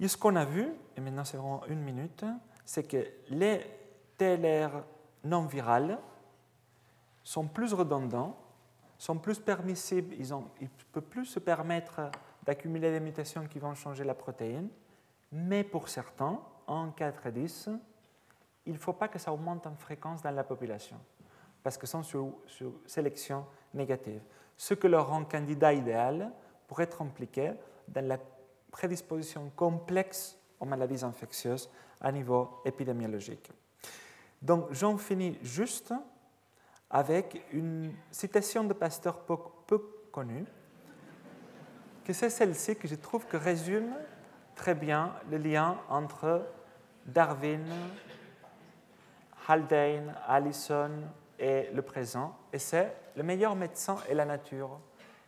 Et 0.00 0.08
ce 0.08 0.16
qu'on 0.16 0.36
a 0.36 0.44
vu, 0.44 0.68
et 0.96 1.00
maintenant 1.00 1.24
c'est 1.24 1.36
vraiment 1.36 1.64
une 1.66 1.80
minute, 1.80 2.24
c'est 2.64 2.82
que 2.82 3.04
les 3.28 3.64
TLR 4.18 4.84
non 5.24 5.42
virales 5.42 5.98
sont 7.22 7.46
plus 7.46 7.72
redondants, 7.72 8.36
sont 8.98 9.18
plus 9.18 9.38
permissibles, 9.38 10.14
ils 10.18 10.28
ne 10.28 10.66
peuvent 10.92 11.02
plus 11.02 11.26
se 11.26 11.38
permettre 11.38 12.10
d'accumuler 12.44 12.90
des 12.90 13.00
mutations 13.00 13.46
qui 13.46 13.58
vont 13.58 13.74
changer 13.74 14.04
la 14.04 14.14
protéine, 14.14 14.68
mais 15.30 15.64
pour 15.64 15.88
certains, 15.88 16.40
en 16.66 16.90
4 16.90 17.26
et 17.26 17.32
10, 17.32 17.70
il 18.66 18.72
ne 18.74 18.78
faut 18.78 18.92
pas 18.92 19.08
que 19.08 19.18
ça 19.18 19.32
augmente 19.32 19.66
en 19.66 19.74
fréquence 19.74 20.22
dans 20.22 20.30
la 20.30 20.44
population 20.44 20.98
parce 21.62 21.78
que 21.78 21.86
sont 21.86 22.02
sur, 22.02 22.32
sélection 22.86 23.46
négative. 23.74 24.20
Ce 24.56 24.74
que 24.74 24.86
leur 24.86 25.08
rend 25.08 25.24
candidat 25.24 25.72
idéal 25.72 26.32
pour 26.66 26.80
être 26.80 27.02
impliqué 27.02 27.52
dans 27.88 28.06
la 28.06 28.18
prédisposition 28.70 29.50
complexe 29.54 30.38
aux 30.60 30.64
maladies 30.64 31.04
infectieuses 31.04 31.70
à 32.00 32.10
niveau 32.10 32.60
épidémiologique. 32.64 33.50
Donc 34.40 34.72
j'en 34.72 34.96
finis 34.96 35.38
juste 35.42 35.92
avec 36.90 37.44
une 37.52 37.94
citation 38.10 38.64
de 38.64 38.72
Pasteur 38.72 39.20
peu, 39.20 39.36
peu 39.66 39.78
connue, 40.10 40.44
que 42.04 42.12
c'est 42.12 42.30
celle-ci 42.30 42.76
que 42.76 42.88
je 42.88 42.96
trouve 42.96 43.26
que 43.26 43.36
résume 43.36 43.94
très 44.54 44.74
bien 44.74 45.12
le 45.30 45.38
lien 45.38 45.78
entre 45.88 46.44
Darwin, 47.06 47.64
Haldane, 49.48 50.14
Allison, 50.26 50.90
et 51.42 51.68
le 51.74 51.82
présent, 51.82 52.38
et 52.52 52.58
c'est 52.60 52.94
le 53.16 53.24
meilleur 53.24 53.56
médecin 53.56 53.96
est 54.08 54.14
la 54.14 54.24
nature. 54.24 54.78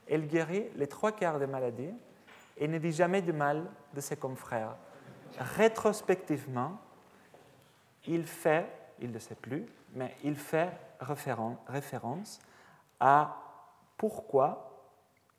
Elle 0.09 0.29
guérit 0.29 0.69
les 0.77 0.87
trois 0.87 1.11
quarts 1.11 1.41
des 1.41 1.49
maladies 1.49 1.93
et 2.57 2.69
ne 2.69 2.79
dit 2.79 2.93
jamais 2.93 3.21
du 3.21 3.33
mal 3.33 3.67
de 3.93 4.01
ses 4.01 4.17
confrères. 4.17 4.77
Rétrospectivement, 5.39 6.79
il 8.07 8.25
fait, 8.27 8.67
il 9.01 9.11
ne 9.11 9.19
sait 9.19 9.35
plus, 9.35 9.67
mais 9.93 10.15
il 10.23 10.37
fait 10.37 10.71
référence 11.01 12.39
à 13.01 13.37
pourquoi 13.97 14.87